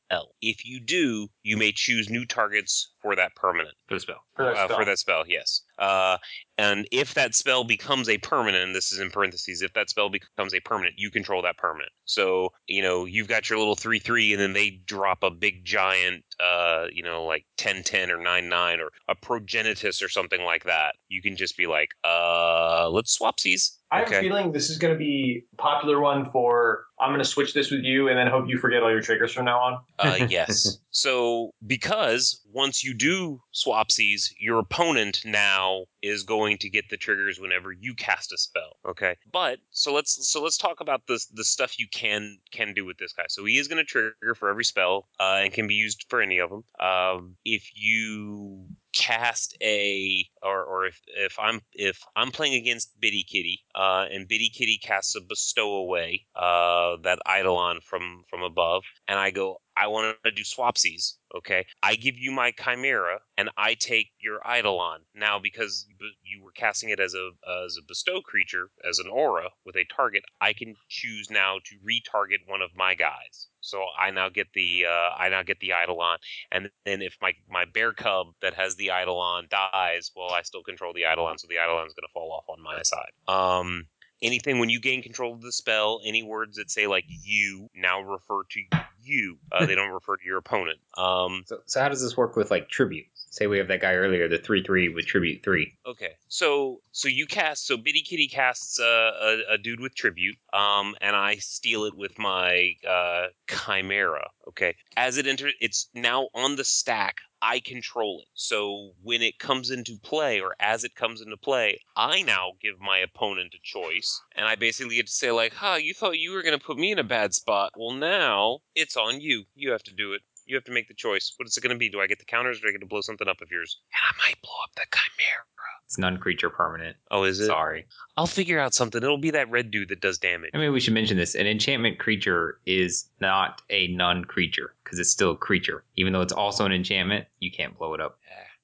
If 0.42 0.66
you 0.66 0.78
do, 0.78 1.28
you 1.42 1.56
may 1.56 1.72
choose 1.72 2.10
new 2.10 2.26
targets 2.26 2.92
for 3.00 3.16
that 3.16 3.34
permanent. 3.34 3.74
For 3.88 3.94
the 3.94 4.00
spell. 4.00 4.22
For 4.36 4.44
that 4.44 4.54
Uh, 4.56 4.64
spell. 4.66 4.76
for 4.78 4.84
that 4.84 4.98
spell, 4.98 5.24
yes. 5.26 5.62
Uh, 5.78 6.18
and 6.58 6.86
if 6.92 7.14
that 7.14 7.34
spell 7.34 7.64
becomes 7.64 8.08
a 8.10 8.18
permanent, 8.18 8.62
and 8.62 8.74
this 8.74 8.92
is 8.92 8.98
in 9.00 9.10
parentheses, 9.10 9.62
if 9.62 9.72
that 9.72 9.88
spell 9.88 10.10
becomes 10.10 10.52
a 10.54 10.60
permanent, 10.60 10.96
you 10.98 11.10
control 11.10 11.40
that 11.42 11.56
permanent. 11.56 11.90
So, 12.04 12.50
you 12.66 12.82
know, 12.82 13.06
you've 13.06 13.26
got 13.28 13.48
your 13.48 13.58
little 13.58 13.74
3 13.74 13.98
3, 13.98 14.34
and 14.34 14.40
then 14.42 14.52
they 14.52 14.82
drop 14.84 15.22
a 15.22 15.30
big 15.30 15.64
giant, 15.64 16.24
uh, 16.38 16.88
you 16.92 17.02
know, 17.02 17.24
like 17.24 17.46
10 17.56 17.82
10 17.82 18.10
or 18.10 18.18
9 18.18 18.48
9 18.50 18.80
or 18.80 18.90
a 19.08 19.14
progenitus 19.16 20.02
or 20.02 20.10
something 20.10 20.42
like 20.42 20.64
that. 20.64 20.96
You 21.08 21.22
can 21.22 21.36
just 21.36 21.56
be 21.56 21.66
like, 21.66 21.88
uh, 22.04 22.90
let's 22.90 23.12
swap 23.12 23.38
these. 23.40 23.78
I 23.90 24.00
have 24.00 24.08
Okay. 24.08 24.18
a 24.18 24.20
feeling 24.20 24.52
this 24.52 24.68
is 24.70 24.76
going 24.78 24.92
to 24.92 24.98
be 24.98 25.44
a 25.52 25.56
popular 25.56 26.00
one 26.00 26.30
for 26.30 26.84
I'm 27.02 27.10
going 27.10 27.18
to 27.18 27.24
switch 27.24 27.52
this 27.52 27.70
with 27.70 27.82
you 27.82 28.08
and 28.08 28.16
then 28.16 28.28
hope 28.28 28.48
you 28.48 28.58
forget 28.58 28.82
all 28.82 28.90
your 28.90 29.00
triggers 29.00 29.32
from 29.32 29.46
now 29.46 29.58
on. 29.58 29.80
Uh, 29.98 30.26
yes. 30.28 30.78
So 30.90 31.50
because 31.66 32.40
once 32.52 32.84
you 32.84 32.94
do 32.94 33.40
swapsies, 33.52 34.32
your 34.38 34.58
opponent 34.58 35.22
now 35.24 35.84
is 36.02 36.22
going 36.22 36.58
to 36.58 36.70
get 36.70 36.88
the 36.90 36.96
triggers 36.96 37.40
whenever 37.40 37.72
you 37.72 37.94
cast 37.94 38.32
a 38.32 38.38
spell. 38.38 38.76
Okay. 38.86 39.16
But 39.32 39.58
so 39.70 39.92
let's 39.92 40.28
so 40.28 40.42
let's 40.42 40.56
talk 40.56 40.80
about 40.80 41.06
the 41.08 41.20
the 41.32 41.44
stuff 41.44 41.78
you 41.78 41.88
can 41.90 42.38
can 42.52 42.72
do 42.72 42.84
with 42.84 42.98
this 42.98 43.12
guy. 43.12 43.24
So 43.28 43.44
he 43.44 43.58
is 43.58 43.68
going 43.68 43.78
to 43.78 43.84
trigger 43.84 44.34
for 44.36 44.48
every 44.48 44.64
spell 44.64 45.08
uh, 45.18 45.40
and 45.42 45.52
can 45.52 45.66
be 45.66 45.74
used 45.74 46.06
for 46.08 46.20
any 46.20 46.38
of 46.38 46.50
them. 46.50 46.64
Um, 46.78 47.36
if 47.44 47.70
you 47.74 48.66
cast 48.92 49.56
a 49.62 50.24
or 50.42 50.64
or 50.64 50.86
if 50.86 51.00
if 51.06 51.38
I'm 51.38 51.60
if 51.72 52.02
I'm 52.14 52.30
playing 52.30 52.54
against 52.54 52.98
Biddy 53.00 53.24
Kitty 53.24 53.64
uh, 53.74 54.06
and 54.10 54.28
Biddy 54.28 54.50
Kitty 54.50 54.78
casts 54.78 55.16
a 55.16 55.20
bestow 55.20 55.74
away 55.76 56.26
uh, 56.36 56.96
that 57.02 57.18
Eidolon 57.28 57.80
from 57.82 58.24
from 58.28 58.42
above 58.42 58.84
and 59.08 59.18
I 59.18 59.30
go 59.30 59.60
I 59.76 59.86
want 59.86 60.16
to 60.24 60.30
do 60.30 60.42
swapsies 60.42 61.14
okay? 61.34 61.66
I 61.82 61.94
give 61.94 62.18
you 62.18 62.30
my 62.30 62.52
chimera 62.52 63.20
and 63.36 63.50
I 63.56 63.74
take 63.74 64.10
your 64.20 64.40
Eidolon. 64.46 65.00
Now 65.14 65.38
because 65.38 65.86
you 66.22 66.42
were 66.42 66.52
casting 66.52 66.90
it 66.90 67.00
as 67.00 67.14
a 67.14 67.30
as 67.64 67.76
a 67.78 67.84
bestow 67.86 68.20
creature 68.20 68.70
as 68.88 68.98
an 68.98 69.08
aura 69.08 69.50
with 69.64 69.76
a 69.76 69.86
target 69.94 70.24
I 70.40 70.52
can 70.52 70.74
choose 70.88 71.30
now 71.30 71.58
to 71.64 71.76
retarget 71.78 72.46
one 72.46 72.62
of 72.62 72.76
my 72.76 72.94
guys 72.94 73.48
so 73.62 73.82
I 73.98 74.10
now 74.10 74.28
get 74.28 74.52
the 74.52 74.86
uh, 74.88 75.10
I 75.16 75.28
now 75.30 75.42
get 75.42 75.60
the 75.60 75.72
Eidolon 75.72 76.18
and 76.50 76.70
then 76.84 77.02
if 77.02 77.16
my 77.20 77.32
my 77.48 77.64
bear 77.64 77.92
cub 77.92 78.28
that 78.42 78.54
has 78.54 78.76
the 78.76 78.90
Eidolon 78.90 79.48
dies, 79.50 80.10
well, 80.14 80.30
I 80.32 80.42
still 80.42 80.62
control 80.62 80.92
the 80.92 81.02
Eidolon, 81.02 81.38
so 81.38 81.46
the 81.48 81.54
Eidolon 81.54 81.86
is 81.86 81.94
going 81.94 82.06
to 82.06 82.12
fall 82.12 82.32
off 82.32 82.44
on 82.48 82.62
my 82.62 82.82
side. 82.82 83.12
Um, 83.28 83.86
anything 84.20 84.58
when 84.58 84.70
you 84.70 84.80
gain 84.80 85.02
control 85.02 85.34
of 85.34 85.42
the 85.42 85.52
spell, 85.52 86.00
any 86.04 86.22
words 86.22 86.56
that 86.56 86.70
say 86.70 86.86
like 86.86 87.04
"you" 87.08 87.68
now 87.74 88.00
refer 88.00 88.42
to 88.50 88.60
you. 89.02 89.38
Uh, 89.50 89.66
they 89.66 89.74
don't 89.74 89.90
refer 89.90 90.16
to 90.16 90.24
your 90.24 90.38
opponent. 90.38 90.78
Um, 90.96 91.42
So, 91.46 91.60
so 91.66 91.80
how 91.80 91.88
does 91.88 92.02
this 92.02 92.16
work 92.16 92.36
with 92.36 92.50
like 92.50 92.68
tribute? 92.68 93.06
Say 93.32 93.46
we 93.46 93.56
have 93.56 93.68
that 93.68 93.80
guy 93.80 93.94
earlier, 93.94 94.28
the 94.28 94.36
three 94.36 94.62
three 94.62 94.90
with 94.90 95.06
tribute 95.06 95.42
three. 95.42 95.78
Okay, 95.86 96.16
so 96.28 96.82
so 96.90 97.08
you 97.08 97.26
cast 97.26 97.66
so 97.66 97.78
Biddy 97.78 98.02
Kitty 98.02 98.28
casts 98.28 98.78
a, 98.78 99.40
a 99.48 99.56
dude 99.56 99.80
with 99.80 99.94
tribute, 99.94 100.36
um, 100.52 100.94
and 101.00 101.16
I 101.16 101.36
steal 101.36 101.84
it 101.84 101.96
with 101.96 102.18
my 102.18 102.74
uh, 102.86 103.28
chimera. 103.48 104.28
Okay, 104.48 104.76
as 104.98 105.16
it 105.16 105.26
enters, 105.26 105.54
it's 105.62 105.88
now 105.94 106.28
on 106.34 106.56
the 106.56 106.64
stack. 106.64 107.22
I 107.40 107.60
control 107.60 108.20
it. 108.20 108.28
So 108.34 108.92
when 109.02 109.22
it 109.22 109.38
comes 109.38 109.70
into 109.70 109.98
play, 110.02 110.38
or 110.42 110.54
as 110.60 110.84
it 110.84 110.94
comes 110.94 111.22
into 111.22 111.38
play, 111.38 111.80
I 111.96 112.20
now 112.20 112.52
give 112.60 112.80
my 112.80 112.98
opponent 112.98 113.54
a 113.54 113.60
choice, 113.62 114.20
and 114.36 114.46
I 114.46 114.56
basically 114.56 114.96
get 114.96 115.06
to 115.06 115.12
say 115.12 115.30
like, 115.30 115.54
"Huh, 115.54 115.78
you 115.80 115.94
thought 115.94 116.18
you 116.18 116.32
were 116.32 116.42
gonna 116.42 116.58
put 116.58 116.76
me 116.76 116.92
in 116.92 116.98
a 116.98 117.02
bad 117.02 117.32
spot? 117.32 117.72
Well, 117.78 117.92
now 117.92 118.58
it's 118.74 118.98
on 118.98 119.22
you. 119.22 119.44
You 119.54 119.70
have 119.70 119.84
to 119.84 119.94
do 119.94 120.12
it." 120.12 120.20
You 120.46 120.56
have 120.56 120.64
to 120.64 120.72
make 120.72 120.88
the 120.88 120.94
choice. 120.94 121.32
What 121.36 121.46
is 121.46 121.56
it 121.56 121.62
going 121.62 121.74
to 121.74 121.78
be? 121.78 121.88
Do 121.88 122.00
I 122.00 122.06
get 122.06 122.18
the 122.18 122.24
counters 122.24 122.58
or 122.58 122.62
do 122.62 122.68
I 122.68 122.72
get 122.72 122.80
to 122.80 122.86
blow 122.86 123.00
something 123.00 123.28
up 123.28 123.40
of 123.40 123.50
yours? 123.50 123.78
And 123.92 124.00
I 124.16 124.28
might 124.28 124.42
blow 124.42 124.52
up 124.64 124.74
the 124.74 124.82
chimera. 124.92 125.44
It's 125.86 125.98
non 125.98 126.16
creature 126.18 126.50
permanent. 126.50 126.96
Oh, 127.10 127.24
is 127.24 127.38
it? 127.38 127.46
Sorry. 127.46 127.86
I'll 128.16 128.26
figure 128.26 128.58
out 128.58 128.74
something. 128.74 129.02
It'll 129.02 129.18
be 129.18 129.30
that 129.32 129.50
red 129.50 129.70
dude 129.70 129.90
that 129.90 130.00
does 130.00 130.18
damage. 130.18 130.50
I 130.54 130.58
mean, 130.58 130.72
we 130.72 130.80
should 130.80 130.94
mention 130.94 131.16
this. 131.16 131.34
An 131.34 131.46
enchantment 131.46 131.98
creature 131.98 132.58
is 132.66 133.06
not 133.20 133.62
a 133.70 133.88
non 133.88 134.24
creature 134.24 134.74
because 134.82 134.98
it's 134.98 135.10
still 135.10 135.32
a 135.32 135.36
creature. 135.36 135.84
Even 135.96 136.12
though 136.12 136.22
it's 136.22 136.32
also 136.32 136.64
an 136.64 136.72
enchantment, 136.72 137.26
you 137.40 137.50
can't 137.50 137.76
blow 137.76 137.94
it 137.94 138.00
up. 138.00 138.18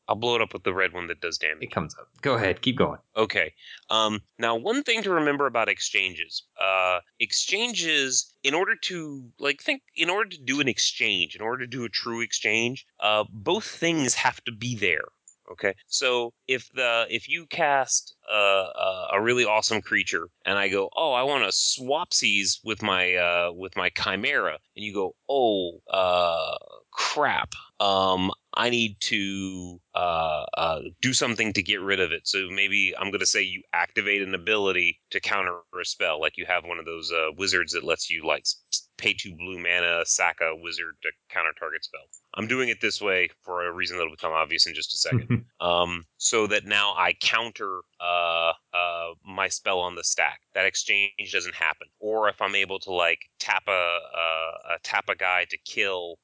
I'll 0.09 0.17
blow 0.17 0.37
it 0.37 0.43
up 0.43 0.55
with 0.55 0.65
the 0.65 0.73
red 0.73 0.95
one 0.95 1.07
that 1.09 1.21
does 1.21 1.37
damage. 1.39 1.63
It 1.63 1.71
comes 1.71 1.95
up. 1.99 2.09
Go 2.23 2.35
ahead, 2.35 2.63
keep 2.63 2.77
going. 2.77 2.99
Okay. 3.17 3.53
Um, 3.91 4.21
now, 4.39 4.57
one 4.57 4.83
thing 4.83 5.03
to 5.03 5.11
remember 5.11 5.47
about 5.47 5.69
exchanges. 5.69 6.45
Uh, 6.61 7.01
exchanges, 7.21 8.33
in 8.43 8.55
order 8.55 8.75
to 8.85 9.25
like 9.39 9.63
think, 9.63 9.83
in 9.95 10.09
order 10.09 10.31
to 10.31 10.39
do 10.39 10.61
an 10.61 10.69
exchange, 10.69 11.37
in 11.37 11.43
order 11.43 11.65
to 11.65 11.71
do 11.71 11.85
a 11.85 11.89
true 11.89 12.21
exchange, 12.21 12.87
uh, 13.01 13.25
both 13.31 13.65
things 13.65 14.15
have 14.15 14.43
to 14.45 14.53
be 14.53 14.75
there. 14.75 15.05
Okay, 15.51 15.75
so 15.87 16.35
if 16.47 16.71
the 16.75 17.07
if 17.09 17.27
you 17.27 17.47
cast 17.47 18.15
uh, 18.31 18.35
uh, 18.35 19.09
a 19.15 19.23
really 19.23 19.47
awesome 19.47 19.81
creature 19.81 20.29
and 20.45 20.59
I 20.59 20.69
go, 20.69 20.91
oh, 20.95 21.13
I 21.13 21.23
want 21.23 21.45
to 21.45 21.51
swapsies 21.51 22.59
with 22.65 22.83
my 22.83 23.15
uh, 23.15 23.53
with 23.53 23.75
my 23.75 23.89
chimera, 23.91 24.59
and 24.77 24.85
you 24.85 24.93
go, 24.93 25.15
oh, 25.27 25.81
uh, 25.91 26.57
crap, 26.91 27.55
um, 27.81 28.31
I 28.59 28.71
need 28.71 28.97
to 29.03 29.81
uh, 29.95 30.45
uh, 30.57 30.81
do 31.01 31.15
something 31.15 31.53
to 31.53 31.63
get 31.63 31.81
rid 31.81 32.01
of 32.01 32.11
it. 32.11 32.27
So 32.27 32.49
maybe 32.51 32.93
I'm 32.99 33.13
going 33.13 33.21
to 33.21 33.27
say 33.27 33.41
you 33.41 33.63
activate 33.73 34.21
an 34.21 34.35
ability 34.35 35.01
to 35.13 35.21
counter 35.21 35.61
a 35.81 35.85
spell, 35.85 36.21
like 36.21 36.37
you 36.37 36.45
have 36.47 36.65
one 36.65 36.81
of 36.81 36.85
those 36.85 37.13
uh, 37.13 37.29
wizards 37.39 37.73
that 37.73 37.85
lets 37.85 38.11
you 38.11 38.27
like 38.27 38.45
pay 38.97 39.15
two 39.15 39.37
blue 39.37 39.63
mana, 39.63 40.05
sack 40.05 40.39
a 40.43 40.57
wizard 40.57 40.97
to 41.03 41.11
counter 41.31 41.53
target 41.57 41.85
spell. 41.85 42.01
I'm 42.35 42.49
doing 42.49 42.69
it 42.69 42.81
this 42.81 43.01
way 43.01 43.29
for 43.45 43.65
a 43.65 43.73
reason 43.73 43.97
that'll 43.97 44.11
become 44.11 44.33
obvious 44.33 44.67
in 44.67 44.75
just 44.75 44.93
a 44.93 44.99
second. 44.99 45.45
um, 45.61 46.05
so 46.17 46.49
that 46.49 46.65
now 46.65 46.95
I 46.97 47.15
counter 47.23 47.83
uh, 48.01 48.53
uh, 48.75 49.15
my 49.25 49.47
spell 49.49 49.79
on 49.79 49.95
the 49.95 50.03
stack. 50.03 50.41
That 50.55 50.67
exchange 50.67 51.31
doesn't 51.33 51.55
happen. 51.55 51.87
Or 52.01 52.29
if 52.29 52.43
I'm 52.43 52.57
able 52.57 52.81
to 52.81 52.93
like 52.93 53.21
tap 53.39 53.63
a, 53.69 53.71
a, 53.71 54.75
a 54.75 54.79
tap 54.83 55.05
a 55.09 55.15
guy 55.15 55.47
to 55.49 55.59
kill 55.65 56.17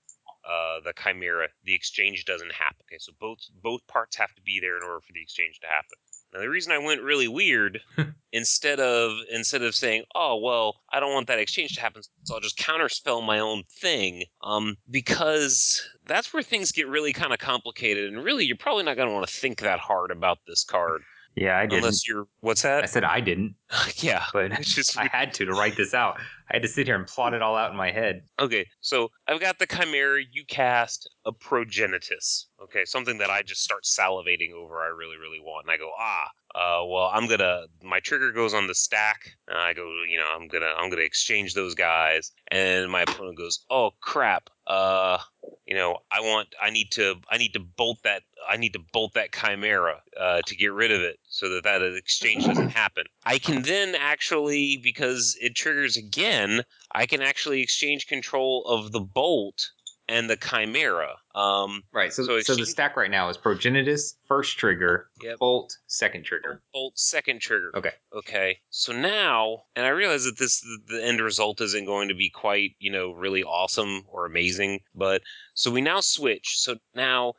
uh, 0.48 0.80
the 0.84 0.92
chimera, 1.02 1.48
the 1.64 1.74
exchange 1.74 2.24
doesn't 2.24 2.52
happen. 2.52 2.84
Okay, 2.90 2.98
so 2.98 3.12
both 3.20 3.38
both 3.62 3.86
parts 3.86 4.16
have 4.16 4.34
to 4.34 4.42
be 4.42 4.60
there 4.60 4.76
in 4.76 4.82
order 4.82 5.00
for 5.00 5.12
the 5.12 5.22
exchange 5.22 5.60
to 5.60 5.66
happen. 5.66 5.98
Now 6.32 6.40
the 6.40 6.48
reason 6.48 6.72
I 6.72 6.78
went 6.78 7.02
really 7.02 7.28
weird, 7.28 7.80
instead 8.32 8.80
of 8.80 9.12
instead 9.30 9.62
of 9.62 9.74
saying, 9.74 10.04
"Oh 10.14 10.36
well, 10.36 10.80
I 10.92 11.00
don't 11.00 11.12
want 11.12 11.26
that 11.28 11.38
exchange 11.38 11.74
to 11.76 11.80
happen, 11.80 12.02
so 12.24 12.34
I'll 12.34 12.40
just 12.40 12.58
counterspell 12.58 13.24
my 13.24 13.38
own 13.38 13.64
thing," 13.80 14.24
um, 14.42 14.76
because 14.90 15.86
that's 16.06 16.32
where 16.32 16.42
things 16.42 16.72
get 16.72 16.88
really 16.88 17.12
kind 17.12 17.32
of 17.32 17.38
complicated, 17.38 18.12
and 18.12 18.24
really 18.24 18.44
you're 18.44 18.56
probably 18.56 18.84
not 18.84 18.96
going 18.96 19.08
to 19.08 19.14
want 19.14 19.26
to 19.26 19.32
think 19.32 19.60
that 19.60 19.80
hard 19.80 20.10
about 20.10 20.38
this 20.46 20.64
card 20.64 21.02
yeah, 21.36 21.58
I 21.58 21.62
didn't. 21.62 21.78
unless 21.78 22.06
you're 22.06 22.26
what's 22.40 22.62
that? 22.62 22.84
I 22.84 22.86
said 22.86 23.04
I 23.04 23.20
didn't, 23.20 23.56
yeah, 23.96 24.24
but 24.32 24.52
it's 24.52 24.74
just 24.74 24.98
I 24.98 25.08
had 25.10 25.32
to 25.34 25.44
to 25.46 25.52
write 25.52 25.76
this 25.76 25.94
out. 25.94 26.18
I 26.50 26.56
had 26.56 26.62
to 26.62 26.68
sit 26.68 26.86
here 26.86 26.96
and 26.96 27.06
plot 27.06 27.32
it 27.32 27.42
all 27.42 27.56
out 27.56 27.70
in 27.70 27.76
my 27.76 27.90
head. 27.90 28.22
Okay, 28.38 28.66
so 28.80 29.08
I've 29.26 29.40
got 29.40 29.58
the 29.58 29.66
Chimera. 29.66 30.20
You 30.30 30.44
cast 30.46 31.08
a 31.24 31.32
Progenitus. 31.32 32.46
Okay, 32.62 32.84
something 32.84 33.18
that 33.18 33.30
I 33.30 33.42
just 33.42 33.62
start 33.62 33.84
salivating 33.84 34.52
over. 34.52 34.82
I 34.82 34.88
really, 34.88 35.16
really 35.16 35.40
want, 35.40 35.66
and 35.66 35.72
I 35.72 35.78
go, 35.78 35.90
ah, 35.98 36.28
uh, 36.54 36.84
well, 36.86 37.10
I'm 37.12 37.26
gonna. 37.26 37.64
My 37.82 38.00
trigger 38.00 38.30
goes 38.30 38.54
on 38.54 38.68
the 38.68 38.74
stack, 38.74 39.30
and 39.48 39.58
I 39.58 39.72
go, 39.72 39.90
you 40.08 40.18
know, 40.18 40.28
I'm 40.32 40.46
gonna, 40.46 40.72
I'm 40.76 40.88
gonna 40.88 41.02
exchange 41.02 41.54
those 41.54 41.74
guys, 41.74 42.30
and 42.48 42.90
my 42.90 43.02
opponent 43.02 43.36
goes, 43.36 43.64
oh 43.70 43.90
crap, 44.00 44.50
uh, 44.68 45.18
you 45.66 45.74
know, 45.74 45.98
I 46.12 46.20
want, 46.20 46.48
I 46.62 46.70
need 46.70 46.92
to, 46.92 47.16
I 47.28 47.38
need 47.38 47.54
to 47.54 47.60
bolt 47.60 47.98
that, 48.04 48.22
I 48.48 48.56
need 48.56 48.74
to 48.74 48.80
bolt 48.92 49.14
that 49.14 49.32
Chimera 49.32 50.00
uh, 50.18 50.42
to 50.46 50.56
get 50.56 50.72
rid 50.72 50.92
of 50.92 51.00
it, 51.00 51.18
so 51.24 51.48
that 51.48 51.64
that 51.64 51.82
exchange 51.82 52.46
doesn't 52.46 52.70
happen. 52.70 53.04
I 53.24 53.38
can 53.38 53.62
then 53.64 53.94
actually, 53.94 54.76
because 54.82 55.36
it 55.40 55.54
triggers 55.54 55.96
again, 55.96 56.62
I 56.92 57.06
can 57.06 57.22
actually 57.22 57.60
exchange 57.62 58.06
control 58.06 58.64
of 58.66 58.92
the 58.92 59.00
bolt 59.00 59.70
and 60.06 60.28
the 60.28 60.36
chimera. 60.36 61.14
Um, 61.34 61.82
Right. 61.92 62.12
So, 62.12 62.24
So 62.24 62.40
so, 62.40 62.56
the 62.56 62.66
stack 62.66 62.94
right 62.96 63.10
now 63.10 63.30
is 63.30 63.38
Progenitus, 63.38 64.16
first 64.28 64.58
trigger, 64.58 65.08
Yep. 65.22 65.38
Bolt, 65.38 65.78
second 65.86 66.24
trigger. 66.24 66.62
bolt 66.74 66.98
second 66.98 67.40
trigger. 67.40 67.70
Okay. 67.74 67.92
Okay. 68.12 68.58
So 68.68 68.92
now, 68.92 69.62
and 69.74 69.86
I 69.86 69.90
realize 69.90 70.24
that 70.24 70.38
this 70.38 70.60
the 70.88 71.02
end 71.02 71.20
result 71.22 71.60
isn't 71.62 71.86
going 71.86 72.08
to 72.08 72.14
be 72.14 72.28
quite 72.28 72.72
you 72.78 72.92
know 72.92 73.12
really 73.12 73.42
awesome 73.42 74.02
or 74.08 74.26
amazing, 74.26 74.80
but 74.94 75.22
so 75.54 75.70
we 75.70 75.80
now 75.80 76.00
switch. 76.00 76.58
So 76.58 76.76
now 76.94 77.32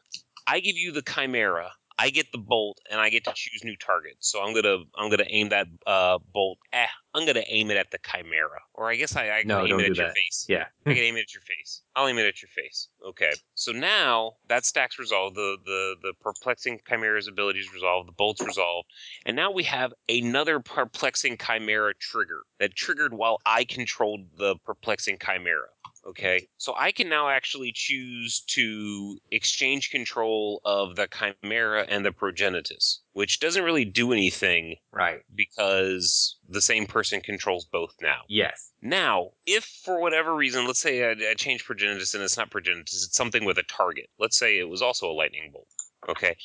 I 0.48 0.60
give 0.60 0.76
you 0.76 0.92
the 0.92 1.04
chimera. 1.04 1.72
I 1.98 2.10
get 2.10 2.32
the 2.32 2.38
bolt, 2.38 2.80
and 2.92 3.00
I 3.00 3.10
get 3.10 3.24
to 3.26 3.32
choose 3.34 3.64
new 3.64 3.78
targets. 3.78 4.30
So 4.30 4.42
I'm 4.42 4.54
gonna 4.54 4.78
I'm 4.98 5.10
gonna 5.10 5.26
aim 5.30 5.50
that 5.50 5.68
uh, 5.88 6.20
bolt. 6.34 6.58
Eh, 6.74 6.88
I'm 7.14 7.26
gonna 7.26 7.44
aim 7.48 7.72
it 7.72 7.78
at 7.78 7.92
the 7.92 8.00
chimera, 8.06 8.60
or 8.74 8.90
I 8.90 8.96
guess 8.96 9.16
I, 9.16 9.30
I 9.30 9.40
can 9.40 9.48
No, 9.48 9.66
aim 9.66 9.80
it 9.80 9.92
at 9.92 9.98
your 9.98 10.10
face. 10.10 10.46
Yeah. 10.50 10.66
I 10.86 10.94
can 10.94 11.04
aim 11.04 11.16
it 11.16 11.22
at 11.22 11.34
your 11.34 11.42
face. 11.42 11.84
I'll 11.96 12.08
aim 12.08 12.18
it 12.18 12.26
at 12.26 12.42
your 12.42 12.50
face. 12.50 12.90
Okay. 13.08 13.32
So 13.54 13.72
now 13.72 14.34
that 14.50 14.66
stack's 14.66 15.00
resolved. 15.00 15.36
The 15.36 15.58
the 15.66 15.96
the 16.02 16.14
perplexing 16.20 16.82
chimera's 16.88 17.28
ability 17.28 17.60
is 17.60 17.74
resolved. 17.74 18.10
The 18.10 18.14
bolt's 18.14 18.46
resolved, 18.46 18.90
and 19.26 19.36
now 19.36 19.52
we 19.52 19.64
have 19.64 19.94
another 20.10 20.60
perplexing 20.60 21.38
chimera 21.38 21.94
trigger 22.00 22.44
that 22.60 22.76
triggered 22.76 23.14
while 23.14 23.40
I 23.46 23.64
controlled 23.64 24.22
the 24.38 24.58
perplexing 24.66 25.18
chimera. 25.26 25.68
Okay, 26.08 26.48
so 26.58 26.76
I 26.78 26.92
can 26.92 27.10
now 27.10 27.30
actually 27.30 27.72
choose 27.74 28.42
to 28.50 29.18
exchange 29.32 29.90
control 29.90 30.62
of 30.64 30.96
the 30.96 31.08
Chimera 31.08 31.86
and 31.90 32.06
the 32.06 32.12
Progenitus, 32.12 33.00
which 33.14 33.40
doesn't 33.40 33.64
really 33.64 33.86
do 33.86 34.12
anything 34.12 34.76
Right. 34.92 35.22
because 35.34 36.38
the 36.48 36.62
same 36.62 36.86
person 36.86 37.22
controls 37.22 37.66
both 37.66 37.96
now. 38.02 38.22
Yes. 38.28 38.72
Now, 38.84 39.32
if 39.48 39.64
for 39.84 40.00
whatever 40.00 40.36
reason, 40.36 40.68
let's 40.68 40.80
say 40.80 41.04
I, 41.04 41.32
I 41.32 41.34
change 41.34 41.66
Progenitus 41.66 42.14
and 42.14 42.22
it's 42.24 42.38
not 42.38 42.52
Progenitus, 42.52 42.94
it's 43.04 43.16
something 43.16 43.44
with 43.44 43.58
a 43.58 43.64
target. 43.64 44.10
Let's 44.20 44.38
say 44.38 44.60
it 44.60 44.70
was 44.70 44.84
also 44.84 45.10
a 45.10 45.14
lightning 45.14 45.50
bolt. 45.52 45.68
Okay. 46.08 46.38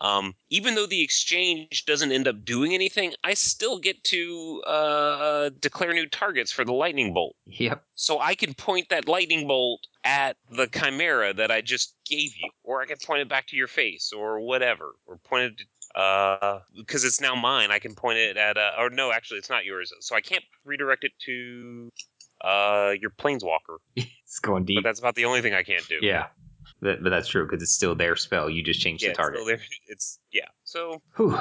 Um, 0.00 0.34
even 0.50 0.74
though 0.74 0.86
the 0.86 1.02
exchange 1.02 1.84
doesn't 1.84 2.12
end 2.12 2.28
up 2.28 2.44
doing 2.44 2.72
anything, 2.72 3.14
I 3.24 3.34
still 3.34 3.78
get 3.78 4.02
to 4.04 4.62
uh, 4.66 5.50
declare 5.60 5.92
new 5.92 6.06
targets 6.06 6.52
for 6.52 6.64
the 6.64 6.72
lightning 6.72 7.12
bolt. 7.12 7.34
Yep. 7.46 7.82
So 7.94 8.20
I 8.20 8.34
can 8.34 8.54
point 8.54 8.90
that 8.90 9.08
lightning 9.08 9.48
bolt 9.48 9.86
at 10.04 10.36
the 10.50 10.68
chimera 10.68 11.34
that 11.34 11.50
I 11.50 11.60
just 11.62 11.94
gave 12.08 12.36
you, 12.36 12.50
or 12.62 12.80
I 12.80 12.86
can 12.86 12.96
point 13.04 13.22
it 13.22 13.28
back 13.28 13.48
to 13.48 13.56
your 13.56 13.66
face, 13.66 14.12
or 14.16 14.40
whatever, 14.40 14.92
or 15.06 15.16
point 15.16 15.44
it. 15.44 15.62
Uh, 15.98 16.60
because 16.76 17.02
it's 17.02 17.20
now 17.20 17.34
mine, 17.34 17.70
I 17.72 17.78
can 17.78 17.94
point 17.94 18.18
it 18.18 18.36
at. 18.36 18.56
Uh, 18.56 18.72
or 18.78 18.90
no, 18.90 19.10
actually, 19.10 19.38
it's 19.38 19.50
not 19.50 19.64
yours. 19.64 19.92
So 20.00 20.14
I 20.14 20.20
can't 20.20 20.44
redirect 20.64 21.04
it 21.04 21.12
to 21.26 21.90
uh 22.44 22.94
your 23.00 23.10
planeswalker. 23.10 23.78
It's 24.28 24.38
going 24.40 24.66
deep. 24.66 24.76
But 24.76 24.84
that's 24.84 25.00
about 25.00 25.14
the 25.14 25.24
only 25.24 25.40
thing 25.40 25.54
I 25.54 25.62
can't 25.62 25.88
do. 25.88 25.96
yeah. 26.02 26.26
That, 26.80 27.02
but 27.02 27.10
that's 27.10 27.28
true 27.28 27.44
because 27.46 27.62
it's 27.62 27.72
still 27.72 27.94
their 27.94 28.16
spell. 28.16 28.48
You 28.48 28.62
just 28.62 28.80
changed 28.80 29.02
yeah. 29.02 29.10
the 29.10 29.14
target. 29.14 29.40
still 29.40 29.46
there. 29.46 29.60
it's 29.88 30.18
yeah. 30.32 30.46
So 30.64 31.02
Whew. 31.16 31.38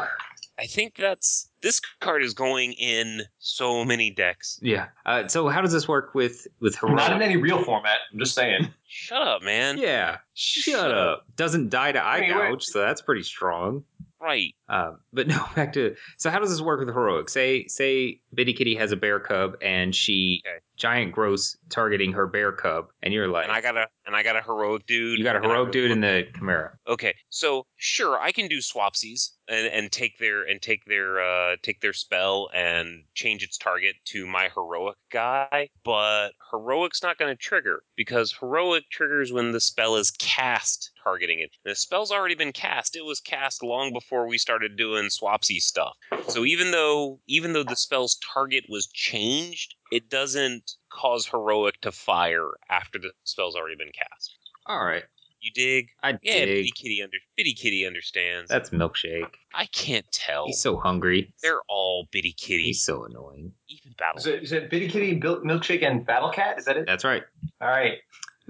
I 0.59 0.65
think 0.65 0.95
that's 0.95 1.49
this 1.61 1.79
card 2.01 2.23
is 2.23 2.33
going 2.33 2.73
in 2.73 3.21
so 3.37 3.85
many 3.85 4.09
decks. 4.09 4.59
Yeah. 4.63 4.87
Uh, 5.05 5.27
so 5.27 5.47
how 5.49 5.61
does 5.61 5.71
this 5.71 5.87
work 5.87 6.15
with 6.15 6.47
with 6.59 6.75
heroic? 6.77 6.97
Not 6.97 7.13
in 7.13 7.21
any 7.21 7.37
real 7.37 7.63
format. 7.63 7.99
I'm 8.11 8.19
just 8.19 8.33
saying. 8.33 8.69
Shut 8.87 9.21
up, 9.21 9.43
man. 9.43 9.77
yeah. 9.77 10.17
Shut, 10.33 10.73
Shut 10.73 10.91
up. 10.91 11.25
Doesn't 11.35 11.69
die 11.69 11.91
to 11.91 12.03
eye 12.03 12.21
Wait, 12.21 12.35
wait. 12.35 12.49
gouge, 12.49 12.63
so 12.63 12.79
that's 12.79 13.01
pretty 13.01 13.23
strong. 13.23 13.83
Right. 14.19 14.55
Um, 14.67 14.99
but 15.13 15.27
no, 15.27 15.45
back 15.55 15.73
to 15.73 15.95
so 16.17 16.31
how 16.31 16.39
does 16.39 16.49
this 16.49 16.61
work 16.61 16.79
with 16.79 16.89
heroic? 16.89 17.29
Say 17.29 17.67
say 17.67 18.21
Bitty 18.33 18.53
Kitty 18.53 18.75
has 18.75 18.91
a 18.91 18.95
bear 18.95 19.19
cub 19.19 19.57
and 19.61 19.93
she 19.93 20.41
Okay. 20.45 20.57
Giant 20.77 21.11
gross 21.11 21.57
targeting 21.69 22.13
her 22.13 22.27
bear 22.27 22.51
cub, 22.51 22.85
and 23.03 23.13
you're 23.13 23.27
like, 23.27 23.43
And 23.45 23.51
I 23.51 23.61
got 23.61 23.75
a 23.75 23.87
and 24.05 24.15
I 24.15 24.23
got 24.23 24.35
a 24.35 24.41
heroic 24.41 24.85
dude. 24.85 25.17
you 25.17 25.23
got 25.23 25.35
a 25.35 25.41
heroic 25.41 25.71
dude 25.71 25.91
in 25.91 25.99
the 26.01 26.27
Chimera. 26.35 26.77
Okay, 26.87 27.13
so 27.29 27.65
sure, 27.75 28.19
I 28.19 28.31
can 28.31 28.47
do 28.47 28.59
swapsies 28.59 29.31
and, 29.47 29.67
and 29.67 29.91
take 29.91 30.17
their 30.17 30.43
and 30.43 30.61
take 30.61 30.85
their 30.85 31.21
uh, 31.21 31.55
take 31.61 31.81
their 31.81 31.93
spell 31.93 32.49
and 32.53 33.03
change 33.13 33.43
its 33.43 33.57
target 33.57 33.95
to 34.05 34.25
my 34.27 34.49
heroic 34.53 34.97
guy, 35.11 35.69
but 35.83 36.29
heroic's 36.51 37.03
not 37.03 37.17
going 37.17 37.33
to 37.33 37.41
trigger 37.41 37.83
because 37.95 38.35
heroic 38.39 38.83
triggers 38.89 39.31
when 39.31 39.51
the 39.51 39.61
spell 39.61 39.95
is 39.95 40.11
cast 40.11 40.91
targeting 41.03 41.39
it. 41.39 41.51
The 41.63 41.75
spell's 41.75 42.11
already 42.11 42.35
been 42.35 42.53
cast; 42.53 42.95
it 42.95 43.05
was 43.05 43.19
cast 43.19 43.63
long 43.63 43.93
before 43.93 44.27
we 44.27 44.37
started 44.37 44.77
doing 44.77 45.05
swapsy 45.05 45.59
stuff. 45.59 45.95
So 46.27 46.45
even 46.45 46.71
though 46.71 47.19
even 47.27 47.53
though 47.53 47.63
the 47.63 47.75
spell's 47.75 48.17
target 48.33 48.65
was 48.69 48.87
changed, 48.87 49.75
it 49.91 50.09
doesn't 50.09 50.73
cause 50.89 51.27
heroic 51.27 51.79
to 51.81 51.91
fire 51.91 52.51
after 52.69 52.99
the 52.99 53.11
spell's 53.23 53.55
already 53.55 53.75
been 53.75 53.91
cast. 53.91 54.37
All 54.65 54.83
right, 54.83 55.03
You 55.39 55.51
dig? 55.53 55.89
I 56.01 56.11
Yeah, 56.21 56.45
dig. 56.45 56.47
Bitty 56.47 56.71
Kitty 56.75 57.03
under 57.03 57.17
Bitty 57.35 57.53
Kitty 57.53 57.85
understands. 57.85 58.49
That's 58.49 58.71
milkshake. 58.71 59.29
I 59.53 59.65
can't 59.67 60.05
tell. 60.11 60.47
He's 60.47 60.61
so 60.61 60.77
hungry. 60.77 61.33
They're 61.41 61.61
all 61.67 62.07
Bitty 62.11 62.33
kitty. 62.33 62.63
He's 62.63 62.83
so 62.83 63.05
annoying. 63.05 63.53
Even 63.69 63.93
Battle. 63.97 64.19
Is 64.19 64.27
it, 64.27 64.43
is 64.43 64.51
it 64.51 64.69
Bitty 64.69 64.87
Kitty, 64.87 65.15
Bil- 65.15 65.41
Milkshake, 65.41 65.83
and 65.85 66.05
Battle 66.05 66.31
Cat? 66.31 66.57
Is 66.57 66.65
that 66.65 66.77
it? 66.77 66.85
That's 66.85 67.03
right. 67.03 67.23
All 67.61 67.67
right. 67.67 67.99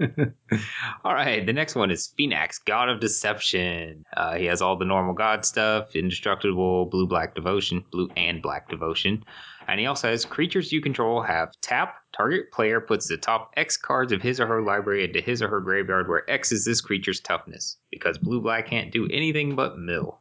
all 1.04 1.12
right, 1.12 1.44
the 1.44 1.52
next 1.52 1.74
one 1.74 1.90
is 1.90 2.12
Phenax, 2.18 2.64
God 2.64 2.88
of 2.88 3.00
Deception. 3.00 4.04
Uh, 4.16 4.36
he 4.36 4.44
has 4.44 4.62
all 4.62 4.76
the 4.76 4.84
normal 4.84 5.12
god 5.12 5.44
stuff, 5.44 5.96
indestructible, 5.96 6.86
blue 6.86 7.06
black 7.06 7.34
devotion, 7.34 7.84
blue 7.90 8.08
and 8.16 8.40
black 8.40 8.68
devotion. 8.68 9.24
And 9.68 9.78
he 9.78 9.86
also 9.86 10.08
has 10.08 10.24
creatures 10.24 10.72
you 10.72 10.80
control 10.80 11.22
have 11.22 11.52
tap, 11.60 11.96
target 12.12 12.50
player 12.52 12.80
puts 12.80 13.06
the 13.06 13.18
top 13.18 13.52
X 13.56 13.76
cards 13.76 14.12
of 14.12 14.22
his 14.22 14.40
or 14.40 14.46
her 14.46 14.62
library 14.62 15.04
into 15.04 15.20
his 15.20 15.42
or 15.42 15.48
her 15.48 15.60
graveyard 15.60 16.08
where 16.08 16.28
X 16.30 16.50
is 16.52 16.64
this 16.64 16.80
creature's 16.80 17.20
toughness, 17.20 17.76
because 17.90 18.16
blue 18.16 18.40
black 18.40 18.66
can't 18.66 18.90
do 18.90 19.06
anything 19.12 19.54
but 19.54 19.78
mill. 19.78 20.18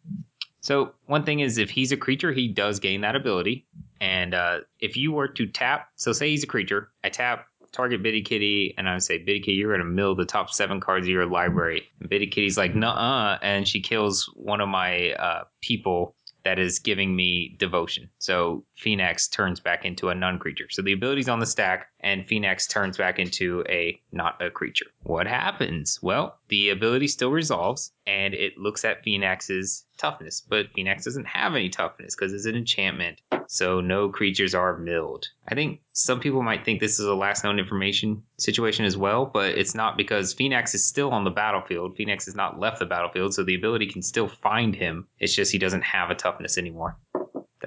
So, 0.60 0.91
one 1.06 1.24
thing 1.24 1.39
is, 1.39 1.58
if 1.58 1.70
he's 1.70 1.93
a 1.93 1.98
creature, 1.98 2.34
he 2.34 2.50
does 2.50 2.80
gain 2.80 3.00
that 3.02 3.16
ability. 3.16 3.66
And 4.02 4.34
uh, 4.34 4.60
if 4.82 4.98
you 4.98 5.14
were 5.14 5.30
to 5.30 5.48
tap, 5.48 5.88
so 5.95 6.12
say 6.12 6.30
he's 6.30 6.43
a 6.43 6.48
creature, 6.48 6.89
I 7.06 7.10
tap, 7.10 7.45
target 7.72 8.04
Bitty 8.04 8.22
Kitty, 8.24 8.74
and 8.78 8.89
I 8.89 8.93
would 8.93 9.04
say, 9.04 9.18
Bitty 9.18 9.39
Kitty, 9.39 9.54
you're 9.54 9.70
going 9.70 9.80
to 9.80 9.86
mill 9.86 10.16
the 10.16 10.26
top 10.26 10.50
seven 10.52 10.82
cards 10.82 11.06
of 11.06 11.12
your 11.12 11.26
library. 11.26 11.84
And 12.00 12.10
Bitty 12.10 12.28
Kitty's 12.28 12.58
like, 12.58 12.76
nuh-uh, 12.76 13.38
and 13.41 13.68
she 13.68 13.80
kills 13.80 14.30
one 14.36 14.60
of 14.60 14.68
my 14.68 15.12
uh, 15.12 15.43
people 15.62 16.16
that 16.43 16.60
is 16.60 16.80
giving 16.80 17.16
me 17.16 17.56
devotion. 17.60 18.10
So 18.20 18.66
Phenax 18.80 19.32
turns 19.32 19.60
back 19.60 19.86
into 19.86 20.10
a 20.10 20.16
non-creature. 20.16 20.68
So 20.70 20.82
the 20.82 20.94
ability's 20.94 21.30
on 21.30 21.40
the 21.40 21.46
stack, 21.46 21.88
and 22.00 22.28
Phenax 22.28 22.70
turns 22.70 22.98
back 22.98 23.18
into 23.18 23.64
a 23.68 24.00
not 24.12 24.42
a 24.42 24.52
creature. 24.52 24.86
What 25.04 25.28
happens? 25.28 26.00
Well, 26.02 26.38
the 26.50 26.70
ability 26.70 27.08
still 27.08 27.32
resolves, 27.32 27.92
and 28.06 28.34
it 28.34 28.58
looks 28.58 28.86
at 28.86 29.04
Phenax's 29.04 29.86
toughness, 29.98 30.42
but 30.42 30.72
Phenax 30.74 31.04
doesn't 31.04 31.26
have 31.26 31.56
any 31.56 31.70
toughness 31.70 32.16
because 32.16 32.34
it's 32.34 32.46
an 32.46 32.56
enchantment. 32.56 33.22
So 33.48 33.82
no 33.82 34.10
creatures 34.10 34.54
are 34.54 34.78
milled. 34.78 35.28
I 35.48 35.56
think 35.56 35.82
some 35.94 36.20
people 36.20 36.44
might 36.44 36.66
think 36.66 36.80
this 36.80 37.00
is 37.00 37.06
a 37.06 37.16
last 37.16 37.44
known 37.44 37.60
information 37.60 38.22
situation 38.38 38.86
as 38.86 38.98
well, 38.98 39.26
but 39.26 39.58
it's 39.58 39.74
not 39.74 39.98
because 39.98 40.36
Phenax 40.36 40.76
is 40.76 40.86
still 40.86 41.12
on 41.12 41.24
the 41.24 41.32
battlefield. 41.32 41.98
Phenax 41.98 42.26
has 42.26 42.36
not 42.36 42.60
left 42.60 42.80
the 42.80 42.86
battlefield, 42.86 43.34
so 43.34 43.44
the 43.44 43.56
ability 43.56 43.88
can 43.88 44.02
still 44.02 44.28
find 44.28 44.76
him. 44.76 45.08
It's 45.20 45.34
just 45.34 45.52
he 45.52 45.58
doesn't 45.58 45.84
have 45.84 46.12
a 46.12 46.16
toughness 46.16 46.58
anymore. 46.58 46.98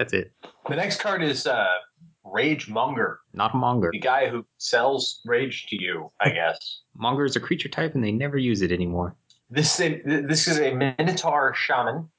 That's 0.01 0.13
it. 0.13 0.31
The 0.67 0.75
next 0.75 0.99
card 0.99 1.21
is 1.21 1.45
uh, 1.45 1.67
Rage 2.25 2.67
Monger, 2.67 3.19
Not 3.35 3.53
Monger. 3.53 3.91
the 3.91 3.99
guy 3.99 4.29
who 4.29 4.43
sells 4.57 5.21
rage 5.25 5.67
to 5.67 5.75
you, 5.79 6.11
I 6.19 6.31
guess. 6.31 6.79
Monger 6.97 7.23
is 7.23 7.35
a 7.35 7.39
creature 7.39 7.69
type 7.69 7.93
and 7.93 8.03
they 8.03 8.11
never 8.11 8.35
use 8.35 8.63
it 8.63 8.71
anymore. 8.71 9.15
This 9.51 9.79
is 9.79 9.91
a, 10.07 10.21
this 10.23 10.47
is 10.47 10.59
a 10.59 10.73
Minotaur 10.73 11.53
Shaman, 11.53 12.09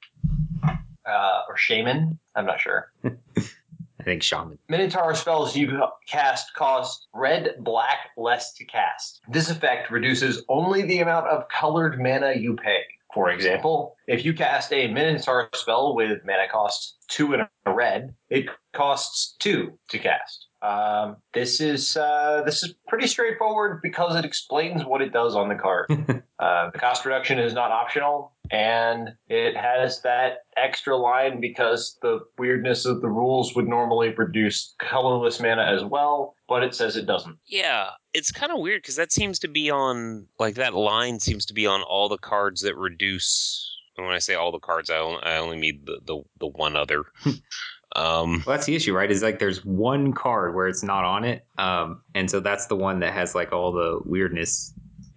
uh, 0.65 1.41
or 1.49 1.57
Shaman. 1.57 2.17
I'm 2.37 2.45
not 2.45 2.61
sure. 2.61 2.89
I 3.05 4.03
think 4.05 4.23
Shaman. 4.23 4.59
Minotaur 4.69 5.13
spells 5.13 5.53
you 5.53 5.83
cast 6.07 6.53
cost 6.53 7.07
red, 7.13 7.55
black, 7.59 8.11
less 8.15 8.53
to 8.53 8.63
cast. 8.63 9.19
This 9.27 9.49
effect 9.49 9.91
reduces 9.91 10.45
only 10.47 10.83
the 10.83 10.99
amount 10.99 11.27
of 11.27 11.49
colored 11.49 12.01
mana 12.01 12.31
you 12.31 12.55
pay. 12.55 12.83
For 13.13 13.29
example, 13.29 13.95
if 14.07 14.25
you 14.25 14.33
cast 14.33 14.73
a 14.73 14.87
Minotaur 14.87 15.49
spell 15.53 15.95
with 15.95 16.19
mana 16.25 16.47
cost 16.51 16.97
two 17.09 17.33
and 17.33 17.47
a 17.65 17.73
red, 17.73 18.15
it 18.29 18.47
costs 18.73 19.35
two 19.39 19.77
to 19.89 19.99
cast. 19.99 20.47
Um, 20.63 21.17
this 21.33 21.59
is 21.59 21.97
uh, 21.97 22.41
this 22.45 22.63
is 22.63 22.73
pretty 22.87 23.07
straightforward 23.07 23.81
because 23.83 24.15
it 24.15 24.25
explains 24.25 24.83
what 24.85 25.01
it 25.01 25.11
does 25.11 25.35
on 25.35 25.49
the 25.49 25.55
card. 25.55 25.87
uh, 26.39 26.71
the 26.71 26.79
cost 26.79 27.05
reduction 27.05 27.37
is 27.37 27.53
not 27.53 27.71
optional, 27.71 28.32
and 28.51 29.09
it 29.29 29.55
has 29.55 30.01
that 30.01 30.39
extra 30.57 30.95
line 30.95 31.39
because 31.39 31.97
the 32.01 32.19
weirdness 32.37 32.85
of 32.85 33.01
the 33.01 33.09
rules 33.09 33.55
would 33.55 33.67
normally 33.67 34.11
produce 34.11 34.75
colorless 34.79 35.39
mana 35.39 35.63
as 35.63 35.83
well, 35.83 36.35
but 36.47 36.63
it 36.63 36.75
says 36.75 36.97
it 36.97 37.05
doesn't. 37.05 37.37
Yeah, 37.47 37.89
it's 38.13 38.31
kind 38.31 38.51
of 38.51 38.59
weird 38.59 38.81
because 38.81 38.95
that 38.97 39.11
seems 39.11 39.39
to 39.39 39.47
be 39.47 39.69
on 39.69 40.27
like 40.39 40.55
that 40.55 40.73
line 40.73 41.19
seems 41.19 41.45
to 41.47 41.53
be 41.53 41.65
on 41.65 41.81
all 41.83 42.09
the 42.09 42.17
cards 42.17 42.61
that 42.61 42.75
reduce. 42.75 43.69
And 43.97 44.05
when 44.05 44.15
I 44.15 44.19
say 44.19 44.35
all 44.35 44.51
the 44.51 44.59
cards, 44.59 44.89
I 44.89 44.97
only, 44.97 45.23
I 45.23 45.37
only 45.37 45.57
mean 45.57 45.81
the, 45.85 45.99
the 46.05 46.21
the 46.39 46.47
one 46.47 46.75
other. 46.75 47.05
um, 47.95 48.43
Well, 48.45 48.55
that's 48.55 48.65
the 48.65 48.75
issue, 48.75 48.93
right? 48.93 49.09
Is 49.09 49.23
like 49.23 49.39
there's 49.39 49.63
one 49.63 50.13
card 50.13 50.55
where 50.55 50.67
it's 50.67 50.83
not 50.83 51.05
on 51.05 51.23
it, 51.23 51.45
um, 51.57 52.01
and 52.13 52.29
so 52.29 52.39
that's 52.39 52.65
the 52.67 52.75
one 52.75 52.99
that 52.99 53.13
has 53.13 53.35
like 53.35 53.53
all 53.53 53.71
the 53.71 53.99
weirdness. 54.05 54.73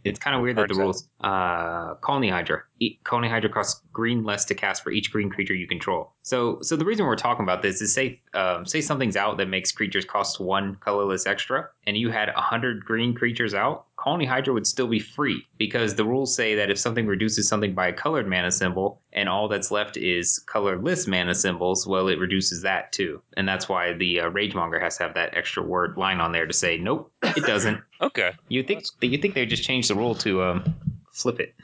It's 0.08 0.18
kind 0.18 0.36
of 0.36 0.42
weird 0.42 0.56
that 0.56 0.68
the 0.68 0.74
rules. 0.74 1.08
Uh, 1.20 1.94
Khalni 1.96 2.30
Hydra. 2.30 2.62
E- 2.80 2.98
Khalni 3.04 3.28
Hydra 3.28 3.50
costs 3.50 3.82
green 3.92 4.24
less 4.24 4.44
to 4.46 4.54
cast 4.54 4.82
for 4.82 4.90
each 4.90 5.10
green 5.10 5.30
creature 5.30 5.54
you 5.54 5.66
control. 5.66 6.12
So, 6.22 6.58
so 6.62 6.76
the 6.76 6.84
reason 6.84 7.06
we're 7.06 7.16
talking 7.16 7.42
about 7.42 7.62
this 7.62 7.80
is 7.80 7.92
say, 7.92 8.20
um, 8.34 8.66
say 8.66 8.80
something's 8.80 9.16
out 9.16 9.36
that 9.38 9.48
makes 9.48 9.72
creatures 9.72 10.04
cost 10.04 10.40
one 10.40 10.76
colorless 10.76 11.26
extra, 11.26 11.68
and 11.86 11.96
you 11.96 12.10
had 12.10 12.28
hundred 12.30 12.84
green 12.84 13.14
creatures 13.14 13.54
out. 13.54 13.85
Khalni 13.98 14.26
Hydra 14.26 14.52
would 14.52 14.66
still 14.66 14.88
be 14.88 14.98
free 14.98 15.46
because 15.58 15.94
the 15.94 16.04
rules 16.04 16.34
say 16.34 16.54
that 16.54 16.70
if 16.70 16.78
something 16.78 17.06
reduces 17.06 17.48
something 17.48 17.74
by 17.74 17.88
a 17.88 17.92
colored 17.92 18.28
mana 18.28 18.50
symbol 18.50 19.00
and 19.12 19.28
all 19.28 19.48
that's 19.48 19.70
left 19.70 19.96
is 19.96 20.38
colorless 20.46 21.06
mana 21.06 21.34
symbols, 21.34 21.86
well, 21.86 22.08
it 22.08 22.18
reduces 22.18 22.62
that 22.62 22.92
too. 22.92 23.22
And 23.36 23.48
that's 23.48 23.68
why 23.68 23.94
the 23.94 24.20
uh, 24.20 24.30
Ragemonger 24.30 24.80
has 24.80 24.98
to 24.98 25.04
have 25.04 25.14
that 25.14 25.36
extra 25.36 25.62
word 25.62 25.96
line 25.96 26.20
on 26.20 26.32
there 26.32 26.46
to 26.46 26.52
say, 26.52 26.76
nope, 26.76 27.10
it 27.22 27.44
doesn't. 27.44 27.80
okay, 28.00 28.32
you 28.48 28.62
think 28.62 28.84
you 29.00 29.18
think 29.18 29.34
they 29.34 29.46
just 29.46 29.64
changed 29.64 29.88
the 29.88 29.94
rule 29.94 30.14
to 30.16 30.42
um, 30.42 30.74
flip 31.12 31.40
it? 31.40 31.54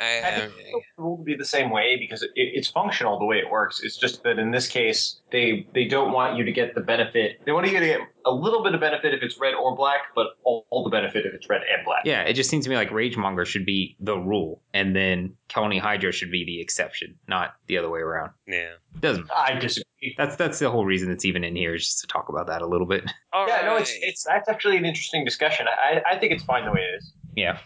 I, 0.00 0.28
I 0.28 0.40
think 0.40 0.52
the 0.96 1.02
rule 1.02 1.18
to 1.18 1.22
be 1.22 1.36
the 1.36 1.44
same 1.44 1.70
way 1.70 1.96
because 1.98 2.22
it, 2.22 2.30
it's 2.34 2.68
functional 2.68 3.18
the 3.18 3.26
way 3.26 3.36
it 3.36 3.50
works. 3.50 3.80
It's 3.82 3.96
just 3.96 4.22
that 4.24 4.38
in 4.38 4.50
this 4.50 4.66
case, 4.66 5.20
they 5.30 5.66
they 5.74 5.84
don't 5.84 6.12
want 6.12 6.38
you 6.38 6.44
to 6.44 6.52
get 6.52 6.74
the 6.74 6.80
benefit. 6.80 7.40
They 7.44 7.52
want 7.52 7.66
you 7.70 7.78
to 7.78 7.86
get 7.86 8.00
a 8.24 8.30
little 8.30 8.62
bit 8.62 8.74
of 8.74 8.80
benefit 8.80 9.14
if 9.14 9.22
it's 9.22 9.38
red 9.38 9.54
or 9.54 9.76
black, 9.76 10.00
but 10.14 10.28
all, 10.42 10.66
all 10.70 10.84
the 10.84 10.90
benefit 10.90 11.26
if 11.26 11.34
it's 11.34 11.48
red 11.48 11.62
and 11.62 11.84
black. 11.84 12.02
Yeah, 12.04 12.22
it 12.22 12.32
just 12.34 12.50
seems 12.50 12.64
to 12.64 12.70
me 12.70 12.76
like 12.76 12.90
Ragemonger 12.90 13.46
should 13.46 13.66
be 13.66 13.96
the 14.00 14.16
rule, 14.16 14.62
and 14.72 14.96
then 14.96 15.34
Khalni 15.48 15.80
Hydra 15.80 16.12
should 16.12 16.30
be 16.30 16.44
the 16.44 16.60
exception, 16.60 17.16
not 17.28 17.54
the 17.66 17.76
other 17.78 17.90
way 17.90 18.00
around. 18.00 18.30
yeah. 18.46 18.72
Doesn't 18.98 19.30
I 19.30 19.58
disagree. 19.58 20.14
that's 20.16 20.36
that's 20.36 20.58
the 20.58 20.70
whole 20.70 20.84
reason 20.84 21.10
it's 21.10 21.24
even 21.24 21.44
in 21.44 21.54
here 21.54 21.74
is 21.74 21.86
just 21.86 22.00
to 22.00 22.06
talk 22.06 22.28
about 22.28 22.46
that 22.48 22.62
a 22.62 22.66
little 22.66 22.86
bit. 22.86 23.10
All 23.32 23.46
yeah, 23.46 23.62
no, 23.64 23.76
it's 23.76 23.92
it's 24.00 24.24
that's 24.24 24.48
actually 24.48 24.76
an 24.76 24.84
interesting 24.84 25.24
discussion. 25.24 25.66
I 25.68 26.02
I 26.08 26.18
think 26.18 26.32
it's 26.32 26.42
fine 26.42 26.64
the 26.64 26.72
way 26.72 26.80
it 26.80 26.96
is. 26.96 27.12
Yeah, 27.36 27.58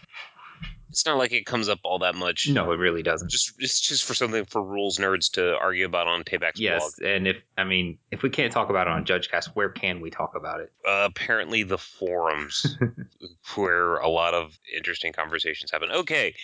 It's 0.94 1.04
not 1.04 1.18
like 1.18 1.32
it 1.32 1.44
comes 1.44 1.68
up 1.68 1.80
all 1.82 1.98
that 1.98 2.14
much. 2.14 2.48
no, 2.48 2.70
it 2.70 2.76
really 2.76 3.02
doesn't. 3.02 3.28
Just 3.28 3.52
it's 3.58 3.80
just 3.80 4.04
for 4.04 4.14
something 4.14 4.44
for 4.44 4.62
rules 4.62 4.98
nerds 4.98 5.32
to 5.32 5.56
argue 5.58 5.86
about 5.86 6.06
on 6.06 6.22
Taybac's 6.22 6.60
Yes, 6.60 7.00
and 7.04 7.26
if 7.26 7.38
I 7.58 7.64
mean 7.64 7.98
if 8.12 8.22
we 8.22 8.30
can't 8.30 8.52
talk 8.52 8.70
about 8.70 8.86
it 8.86 8.92
on 8.92 9.04
JudgeCast, 9.04 9.46
where 9.54 9.70
can 9.70 10.00
we 10.00 10.10
talk 10.10 10.34
about 10.36 10.60
it? 10.60 10.72
Uh, 10.86 11.08
apparently, 11.10 11.64
the 11.64 11.78
forums 11.78 12.78
where 13.56 13.96
a 13.96 14.08
lot 14.08 14.34
of 14.34 14.56
interesting 14.72 15.12
conversations 15.12 15.72
happen. 15.72 15.90
Okay. 15.90 16.36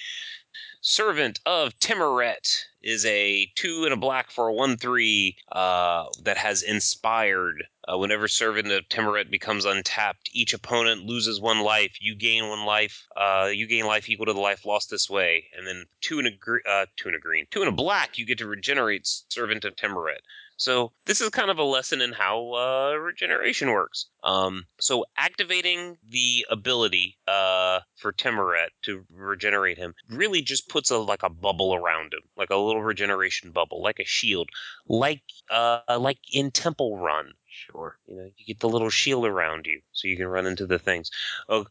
Servant 0.82 1.40
of 1.44 1.78
Tymaret 1.78 2.65
is 2.82 3.05
a 3.05 3.52
two 3.55 3.85
and 3.85 3.93
a 3.93 3.98
black 3.98 4.31
for 4.31 4.48
a 4.48 4.55
one 4.55 4.78
three 4.78 5.36
uh, 5.52 6.07
that 6.23 6.39
has 6.39 6.62
inspired. 6.62 7.65
Uh, 7.86 7.98
whenever 7.98 8.28
Servant 8.28 8.73
of 8.73 8.89
Tymaret 8.89 9.31
becomes 9.31 9.66
untapped, 9.66 10.31
each 10.32 10.55
opponent 10.55 11.05
loses 11.05 11.39
one 11.39 11.61
life. 11.61 11.98
You 12.01 12.15
gain 12.15 12.48
one 12.48 12.65
life. 12.65 13.07
Uh, 13.15 13.51
you 13.52 13.66
gain 13.66 13.85
life 13.85 14.09
equal 14.09 14.24
to 14.27 14.32
the 14.32 14.40
life 14.40 14.65
lost 14.65 14.89
this 14.89 15.11
way. 15.11 15.48
And 15.55 15.66
then 15.66 15.85
two 16.01 16.19
and 16.19 16.28
a 16.28 16.31
gre- 16.31 16.66
uh, 16.66 16.86
two 16.97 17.09
and 17.09 17.16
a 17.16 17.20
green, 17.20 17.47
two 17.51 17.61
and 17.61 17.69
a 17.69 17.73
black. 17.73 18.16
You 18.16 18.24
get 18.24 18.39
to 18.39 18.47
regenerate 18.47 19.07
Servant 19.07 19.66
of 19.66 19.77
Tymaret. 19.77 20.20
So 20.61 20.93
this 21.07 21.23
is 21.23 21.31
kind 21.31 21.51
of 21.51 21.59
a 21.59 21.65
lesson 21.65 22.03
in 22.03 22.12
how 22.12 22.53
uh, 22.53 22.95
regeneration 22.99 23.70
works. 23.70 24.11
Um, 24.23 24.66
so 24.78 25.07
activating 25.16 25.97
the 26.07 26.45
ability 26.51 27.16
uh, 27.27 27.81
for 27.97 28.12
Tymaret 28.12 28.69
to 28.82 29.07
regenerate 29.11 29.78
him 29.78 29.95
really 30.11 30.43
just 30.43 30.69
puts 30.69 30.91
a 30.91 30.99
like 30.99 31.23
a 31.23 31.31
bubble 31.31 31.74
around 31.74 32.12
him, 32.12 32.20
like 32.37 32.51
a 32.51 32.57
little 32.57 32.82
regeneration 32.82 33.53
bubble, 33.53 33.82
like 33.82 34.01
a 34.01 34.05
shield, 34.05 34.51
like 34.87 35.23
uh, 35.49 35.81
like 35.99 36.19
in 36.31 36.51
Temple 36.51 36.99
Run. 36.99 37.32
Sure. 37.49 37.97
You 38.07 38.16
know, 38.16 38.31
you 38.37 38.47
get 38.47 38.61
the 38.61 38.69
little 38.69 38.91
shield 38.91 39.24
around 39.24 39.66
you, 39.66 39.81
so 39.93 40.09
you 40.09 40.16
can 40.16 40.27
run 40.27 40.47
into 40.47 40.66
the 40.66 40.78
things. 40.78 41.11
Uh, 41.49 41.65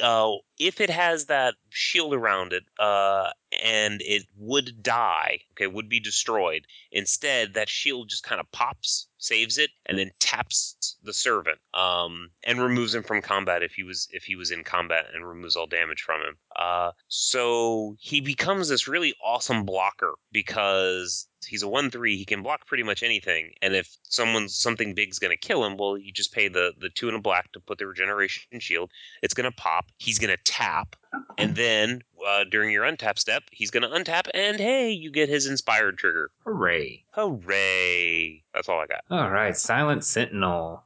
uh, 0.00 0.30
if 0.58 0.80
it 0.80 0.90
has 0.90 1.26
that 1.26 1.54
shield 1.70 2.14
around 2.14 2.52
it, 2.52 2.64
uh, 2.78 3.30
and 3.62 4.00
it 4.02 4.24
would 4.36 4.82
die, 4.82 5.40
okay, 5.52 5.66
would 5.66 5.88
be 5.88 6.00
destroyed. 6.00 6.66
Instead, 6.92 7.54
that 7.54 7.68
shield 7.68 8.08
just 8.08 8.22
kind 8.22 8.40
of 8.40 8.50
pops, 8.52 9.08
saves 9.18 9.58
it, 9.58 9.70
and 9.86 9.98
then 9.98 10.10
taps 10.20 10.96
the 11.02 11.12
servant, 11.12 11.58
um, 11.74 12.30
and 12.44 12.62
removes 12.62 12.94
him 12.94 13.02
from 13.02 13.22
combat 13.22 13.62
if 13.62 13.72
he 13.72 13.82
was 13.82 14.08
if 14.12 14.24
he 14.24 14.36
was 14.36 14.50
in 14.50 14.64
combat, 14.64 15.06
and 15.14 15.26
removes 15.26 15.56
all 15.56 15.66
damage 15.66 16.02
from 16.02 16.20
him. 16.20 16.36
Uh, 16.56 16.92
so 17.08 17.96
he 18.00 18.20
becomes 18.20 18.68
this 18.68 18.88
really 18.88 19.14
awesome 19.24 19.64
blocker 19.64 20.14
because 20.32 21.28
he's 21.46 21.62
a 21.62 21.68
one 21.68 21.90
three. 21.90 22.16
He 22.16 22.24
can 22.24 22.42
block 22.42 22.66
pretty 22.66 22.82
much 22.82 23.02
anything, 23.02 23.52
and 23.62 23.74
if 23.74 23.96
someone 24.02 24.48
something 24.48 24.94
big's 24.94 25.18
gonna 25.18 25.36
kill 25.36 25.64
him, 25.64 25.76
well, 25.76 25.96
you 25.96 26.12
just 26.12 26.32
pay 26.32 26.48
the 26.48 26.72
the 26.78 26.90
two 26.90 27.08
and 27.08 27.16
a 27.16 27.20
black 27.20 27.52
to 27.52 27.60
put 27.60 27.78
the 27.78 27.86
regeneration 27.86 28.60
shield. 28.60 28.90
It's 29.22 29.34
gonna 29.34 29.52
pop. 29.52 29.86
He's 29.98 30.18
gonna 30.18 30.36
tap, 30.44 30.96
and 31.36 31.54
then 31.54 32.02
uh, 32.26 32.44
during 32.50 32.70
your 32.70 32.84
untap 32.84 33.18
step, 33.18 33.44
he's 33.50 33.70
gonna 33.70 33.88
untap, 33.88 34.28
and 34.34 34.58
hey, 34.58 34.90
you 34.90 35.10
get 35.10 35.28
his 35.28 35.46
inspired 35.46 35.98
trigger. 35.98 36.30
Hooray! 36.44 37.04
Hooray! 37.12 38.42
That's 38.54 38.68
all 38.68 38.80
I 38.80 38.86
got. 38.86 39.04
All 39.10 39.30
right, 39.30 39.56
Silent 39.56 40.04
Sentinel. 40.04 40.82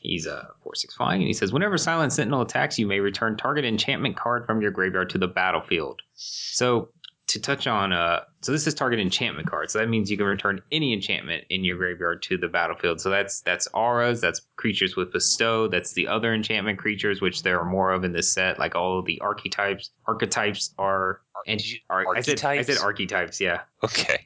He's 0.00 0.26
a 0.26 0.50
four 0.62 0.74
six 0.74 0.94
flying, 0.94 1.20
and 1.20 1.26
he 1.26 1.34
says, 1.34 1.52
whenever 1.52 1.76
Silent 1.76 2.12
Sentinel 2.12 2.42
attacks, 2.42 2.78
you 2.78 2.86
may 2.86 3.00
return 3.00 3.36
target 3.36 3.64
enchantment 3.64 4.16
card 4.16 4.46
from 4.46 4.62
your 4.62 4.70
graveyard 4.70 5.10
to 5.10 5.18
the 5.18 5.26
battlefield. 5.26 6.02
So 6.14 6.88
to 7.28 7.40
touch 7.40 7.66
on, 7.66 7.92
uh, 7.92 8.20
so 8.40 8.52
this 8.52 8.66
is 8.66 8.74
target 8.74 8.98
enchantment 9.00 9.48
card. 9.48 9.70
So 9.70 9.78
that 9.78 9.88
means 9.88 10.10
you 10.10 10.16
can 10.16 10.26
return 10.26 10.62
any 10.72 10.92
enchantment 10.92 11.44
in 11.50 11.62
your 11.62 11.76
graveyard 11.76 12.22
to 12.22 12.38
the 12.38 12.48
battlefield. 12.48 13.00
So 13.00 13.10
that's 13.10 13.40
that's 13.42 13.68
auras, 13.68 14.20
that's 14.20 14.40
creatures 14.56 14.96
with 14.96 15.12
bestow, 15.12 15.68
that's 15.68 15.92
the 15.92 16.08
other 16.08 16.34
enchantment 16.34 16.78
creatures, 16.78 17.20
which 17.20 17.42
there 17.42 17.60
are 17.60 17.64
more 17.64 17.92
of 17.92 18.04
in 18.04 18.12
this 18.12 18.32
set. 18.32 18.58
Like 18.58 18.74
all 18.74 18.98
of 18.98 19.04
the 19.04 19.20
archetypes, 19.20 19.90
archetypes 20.06 20.74
are. 20.78 21.20
And 21.46 21.62
ar- 21.88 22.16
I 22.16 22.20
said 22.20 22.44
I 22.44 22.62
said 22.62 22.78
Archetypes? 22.78 23.40
yeah. 23.40 23.60
Okay, 23.84 24.24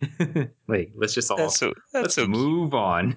Wait, 0.67 0.93
let's 0.97 1.15
just 1.15 1.31
all 1.31 1.37
that's 1.37 1.59
so 1.59 1.75
that's 1.93 2.03
let's 2.03 2.15
so 2.15 2.27
move 2.27 2.73
on. 2.75 3.17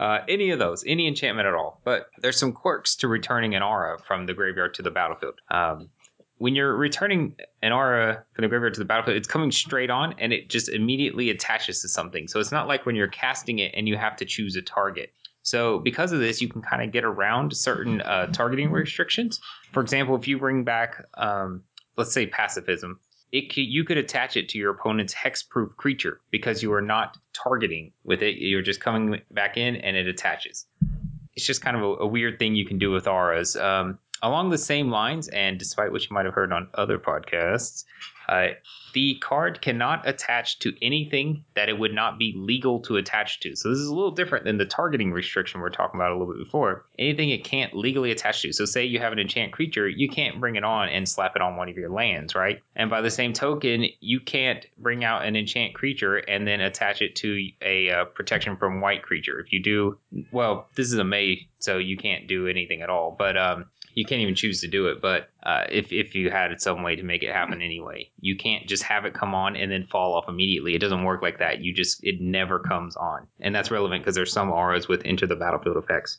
Uh, 0.00 0.18
any 0.28 0.50
of 0.50 0.58
those, 0.58 0.84
any 0.86 1.06
enchantment 1.06 1.46
at 1.46 1.54
all. 1.54 1.80
But 1.84 2.08
there's 2.18 2.36
some 2.36 2.52
quirks 2.52 2.96
to 2.96 3.08
returning 3.08 3.54
an 3.54 3.62
aura 3.62 3.98
from 3.98 4.26
the 4.26 4.34
graveyard 4.34 4.74
to 4.74 4.82
the 4.82 4.90
battlefield. 4.90 5.40
Um, 5.50 5.88
when 6.38 6.54
you're 6.54 6.76
returning 6.76 7.36
an 7.62 7.72
aura 7.72 8.24
from 8.32 8.42
the 8.42 8.48
graveyard 8.48 8.74
to 8.74 8.80
the 8.80 8.84
battlefield, 8.84 9.16
it's 9.16 9.28
coming 9.28 9.52
straight 9.52 9.90
on 9.90 10.14
and 10.18 10.32
it 10.32 10.48
just 10.50 10.68
immediately 10.68 11.30
attaches 11.30 11.80
to 11.82 11.88
something. 11.88 12.28
So 12.28 12.40
it's 12.40 12.52
not 12.52 12.66
like 12.66 12.86
when 12.86 12.96
you're 12.96 13.08
casting 13.08 13.60
it 13.60 13.72
and 13.76 13.88
you 13.88 13.96
have 13.96 14.16
to 14.16 14.24
choose 14.24 14.56
a 14.56 14.62
target. 14.62 15.12
So 15.42 15.78
because 15.78 16.10
of 16.12 16.20
this, 16.20 16.40
you 16.40 16.48
can 16.48 16.62
kind 16.62 16.82
of 16.82 16.90
get 16.90 17.04
around 17.04 17.54
certain 17.54 18.00
uh, 18.00 18.26
targeting 18.28 18.70
restrictions. 18.72 19.40
For 19.72 19.80
example, 19.80 20.16
if 20.16 20.26
you 20.26 20.38
bring 20.38 20.64
back, 20.64 21.04
um, 21.14 21.62
let's 21.96 22.12
say, 22.12 22.26
pacifism, 22.26 22.98
it 23.30 23.54
you 23.56 23.84
could 23.84 23.98
attach 23.98 24.36
it 24.36 24.48
to 24.50 24.58
your 24.58 24.70
opponent's 24.70 25.12
hexproof 25.12 25.76
creature 25.76 26.20
because 26.30 26.62
you 26.62 26.72
are 26.72 26.80
not 26.80 27.18
targeting 27.32 27.92
with 28.04 28.22
it. 28.22 28.36
You're 28.36 28.62
just 28.62 28.80
coming 28.80 29.20
back 29.30 29.56
in 29.56 29.76
and 29.76 29.96
it 29.96 30.06
attaches. 30.06 30.66
It's 31.34 31.46
just 31.46 31.60
kind 31.60 31.76
of 31.76 31.82
a, 31.82 31.86
a 32.04 32.06
weird 32.06 32.38
thing 32.38 32.54
you 32.54 32.64
can 32.64 32.78
do 32.78 32.90
with 32.90 33.06
auras. 33.06 33.54
Um, 33.56 33.98
along 34.24 34.48
the 34.48 34.58
same 34.58 34.90
lines, 34.90 35.28
and 35.28 35.58
despite 35.58 35.92
what 35.92 36.02
you 36.02 36.14
might 36.14 36.24
have 36.24 36.34
heard 36.34 36.52
on 36.52 36.68
other 36.74 36.98
podcasts, 36.98 37.84
uh, 38.26 38.48
the 38.94 39.16
card 39.16 39.60
cannot 39.60 40.08
attach 40.08 40.58
to 40.60 40.72
anything 40.80 41.44
that 41.54 41.68
it 41.68 41.78
would 41.78 41.92
not 41.92 42.18
be 42.18 42.32
legal 42.36 42.80
to 42.80 42.96
attach 42.96 43.40
to. 43.40 43.54
So 43.54 43.68
this 43.68 43.78
is 43.78 43.88
a 43.88 43.94
little 43.94 44.12
different 44.12 44.46
than 44.46 44.56
the 44.56 44.64
targeting 44.64 45.12
restriction 45.12 45.60
we 45.60 45.66
are 45.66 45.70
talking 45.70 46.00
about 46.00 46.12
a 46.12 46.16
little 46.16 46.32
bit 46.32 46.42
before. 46.42 46.86
Anything 46.98 47.28
it 47.28 47.44
can't 47.44 47.74
legally 47.74 48.10
attach 48.12 48.40
to. 48.42 48.52
So 48.54 48.64
say 48.64 48.84
you 48.84 48.98
have 48.98 49.12
an 49.12 49.18
enchant 49.18 49.52
creature, 49.52 49.86
you 49.86 50.08
can't 50.08 50.40
bring 50.40 50.56
it 50.56 50.64
on 50.64 50.88
and 50.88 51.06
slap 51.06 51.36
it 51.36 51.42
on 51.42 51.56
one 51.56 51.68
of 51.68 51.76
your 51.76 51.90
lands, 51.90 52.34
right? 52.34 52.62
And 52.76 52.88
by 52.88 53.02
the 53.02 53.10
same 53.10 53.34
token, 53.34 53.86
you 54.00 54.20
can't 54.20 54.64
bring 54.78 55.04
out 55.04 55.26
an 55.26 55.36
enchant 55.36 55.74
creature 55.74 56.16
and 56.16 56.46
then 56.46 56.62
attach 56.62 57.02
it 57.02 57.16
to 57.16 57.50
a 57.60 57.90
uh, 57.90 58.04
protection 58.06 58.56
from 58.56 58.80
white 58.80 59.02
creature. 59.02 59.38
If 59.38 59.52
you 59.52 59.62
do, 59.62 59.98
well, 60.32 60.68
this 60.76 60.86
is 60.86 60.94
a 60.94 61.04
May, 61.04 61.48
so 61.58 61.76
you 61.76 61.98
can't 61.98 62.26
do 62.26 62.46
anything 62.46 62.80
at 62.80 62.88
all. 62.88 63.14
But 63.18 63.36
um, 63.36 63.66
you 63.94 64.04
can't 64.04 64.20
even 64.20 64.34
choose 64.34 64.60
to 64.60 64.68
do 64.68 64.86
it. 64.88 65.00
But 65.00 65.28
uh, 65.44 65.64
if 65.70 65.92
if 65.92 66.14
you 66.14 66.30
had 66.30 66.60
some 66.60 66.82
way 66.82 66.96
to 66.96 67.02
make 67.02 67.22
it 67.22 67.32
happen 67.32 67.62
anyway, 67.62 68.10
you 68.20 68.36
can't 68.36 68.66
just 68.68 68.82
have 68.82 69.04
it 69.04 69.14
come 69.14 69.34
on 69.34 69.56
and 69.56 69.70
then 69.70 69.86
fall 69.86 70.14
off 70.14 70.28
immediately. 70.28 70.74
It 70.74 70.80
doesn't 70.80 71.04
work 71.04 71.22
like 71.22 71.38
that. 71.38 71.60
You 71.60 71.72
just 71.74 72.02
it 72.04 72.20
never 72.20 72.58
comes 72.58 72.96
on, 72.96 73.26
and 73.40 73.54
that's 73.54 73.70
relevant 73.70 74.02
because 74.02 74.14
there's 74.14 74.32
some 74.32 74.50
auras 74.50 74.88
with 74.88 75.02
enter 75.04 75.26
the 75.26 75.36
battlefield 75.36 75.76
effects. 75.76 76.18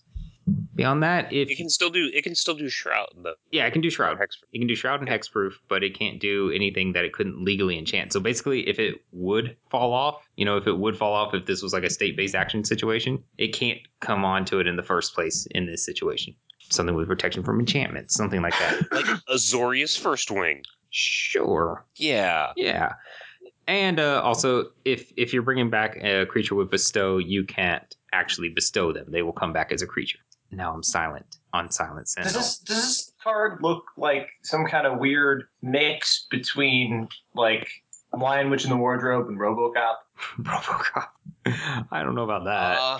Beyond 0.75 1.01
that, 1.01 1.33
if 1.33 1.49
It 1.49 1.55
can 1.55 1.69
still 1.69 1.89
do 1.89 2.07
it 2.13 2.21
can 2.23 2.35
still 2.35 2.53
do 2.53 2.69
shroud 2.69 3.07
though. 3.23 3.33
yeah, 3.51 3.65
it 3.65 3.71
can 3.71 3.81
do 3.81 3.89
shroud. 3.89 4.19
Hex- 4.19 4.37
It 4.53 4.59
can 4.59 4.67
do 4.67 4.75
shroud 4.75 4.99
and 4.99 5.09
hexproof, 5.09 5.53
but 5.67 5.83
it 5.83 5.97
can't 5.97 6.19
do 6.19 6.51
anything 6.51 6.93
that 6.93 7.03
it 7.03 7.13
couldn't 7.13 7.43
legally 7.43 7.79
enchant. 7.79 8.13
So 8.13 8.19
basically, 8.19 8.67
if 8.69 8.77
it 8.77 9.01
would 9.11 9.57
fall 9.71 9.91
off, 9.91 10.21
you 10.35 10.45
know, 10.45 10.57
if 10.57 10.67
it 10.67 10.77
would 10.77 10.95
fall 10.97 11.13
off, 11.15 11.33
if 11.33 11.47
this 11.47 11.63
was 11.63 11.73
like 11.73 11.83
a 11.83 11.89
state-based 11.89 12.35
action 12.35 12.63
situation, 12.63 13.23
it 13.39 13.53
can't 13.55 13.79
come 14.01 14.23
onto 14.23 14.59
it 14.59 14.67
in 14.67 14.75
the 14.75 14.83
first 14.83 15.15
place 15.15 15.47
in 15.49 15.65
this 15.65 15.83
situation. 15.83 16.35
Something 16.69 16.95
with 16.95 17.07
protection 17.07 17.43
from 17.43 17.59
enchantments, 17.59 18.15
something 18.15 18.41
like 18.41 18.57
that. 18.59 18.81
Like 18.91 19.05
Azorius 19.29 19.97
First 19.97 20.31
Wing. 20.31 20.63
sure. 20.89 21.85
Yeah. 21.95 22.53
Yeah. 22.55 22.93
And 23.67 23.99
uh, 23.99 24.21
also, 24.23 24.65
if 24.83 25.11
if 25.17 25.33
you're 25.33 25.41
bringing 25.41 25.69
back 25.69 25.97
a 26.03 26.25
creature 26.25 26.55
with 26.55 26.69
bestow, 26.69 27.17
you 27.17 27.43
can't 27.43 27.95
actually 28.13 28.49
bestow 28.49 28.93
them. 28.93 29.05
They 29.09 29.23
will 29.23 29.33
come 29.33 29.53
back 29.53 29.71
as 29.71 29.81
a 29.81 29.87
creature. 29.87 30.19
Now 30.51 30.73
I'm 30.73 30.83
silent 30.83 31.37
on 31.53 31.71
Silent 31.71 32.07
Does 32.21 32.33
this 32.33 32.59
does 32.59 32.77
this 32.77 33.11
card 33.21 33.59
look 33.61 33.85
like 33.97 34.27
some 34.43 34.65
kind 34.65 34.85
of 34.85 34.99
weird 34.99 35.45
mix 35.61 36.27
between 36.29 37.07
like 37.33 37.67
Lion 38.13 38.49
Witch 38.49 38.63
in 38.63 38.69
the 38.69 38.77
Wardrobe 38.77 39.27
and 39.27 39.39
RoboCop? 39.39 39.95
RoboCop. 40.41 41.07
I 41.91 42.03
don't 42.03 42.15
know 42.15 42.23
about 42.23 42.45
that. 42.45 42.77
Uh, 42.77 42.99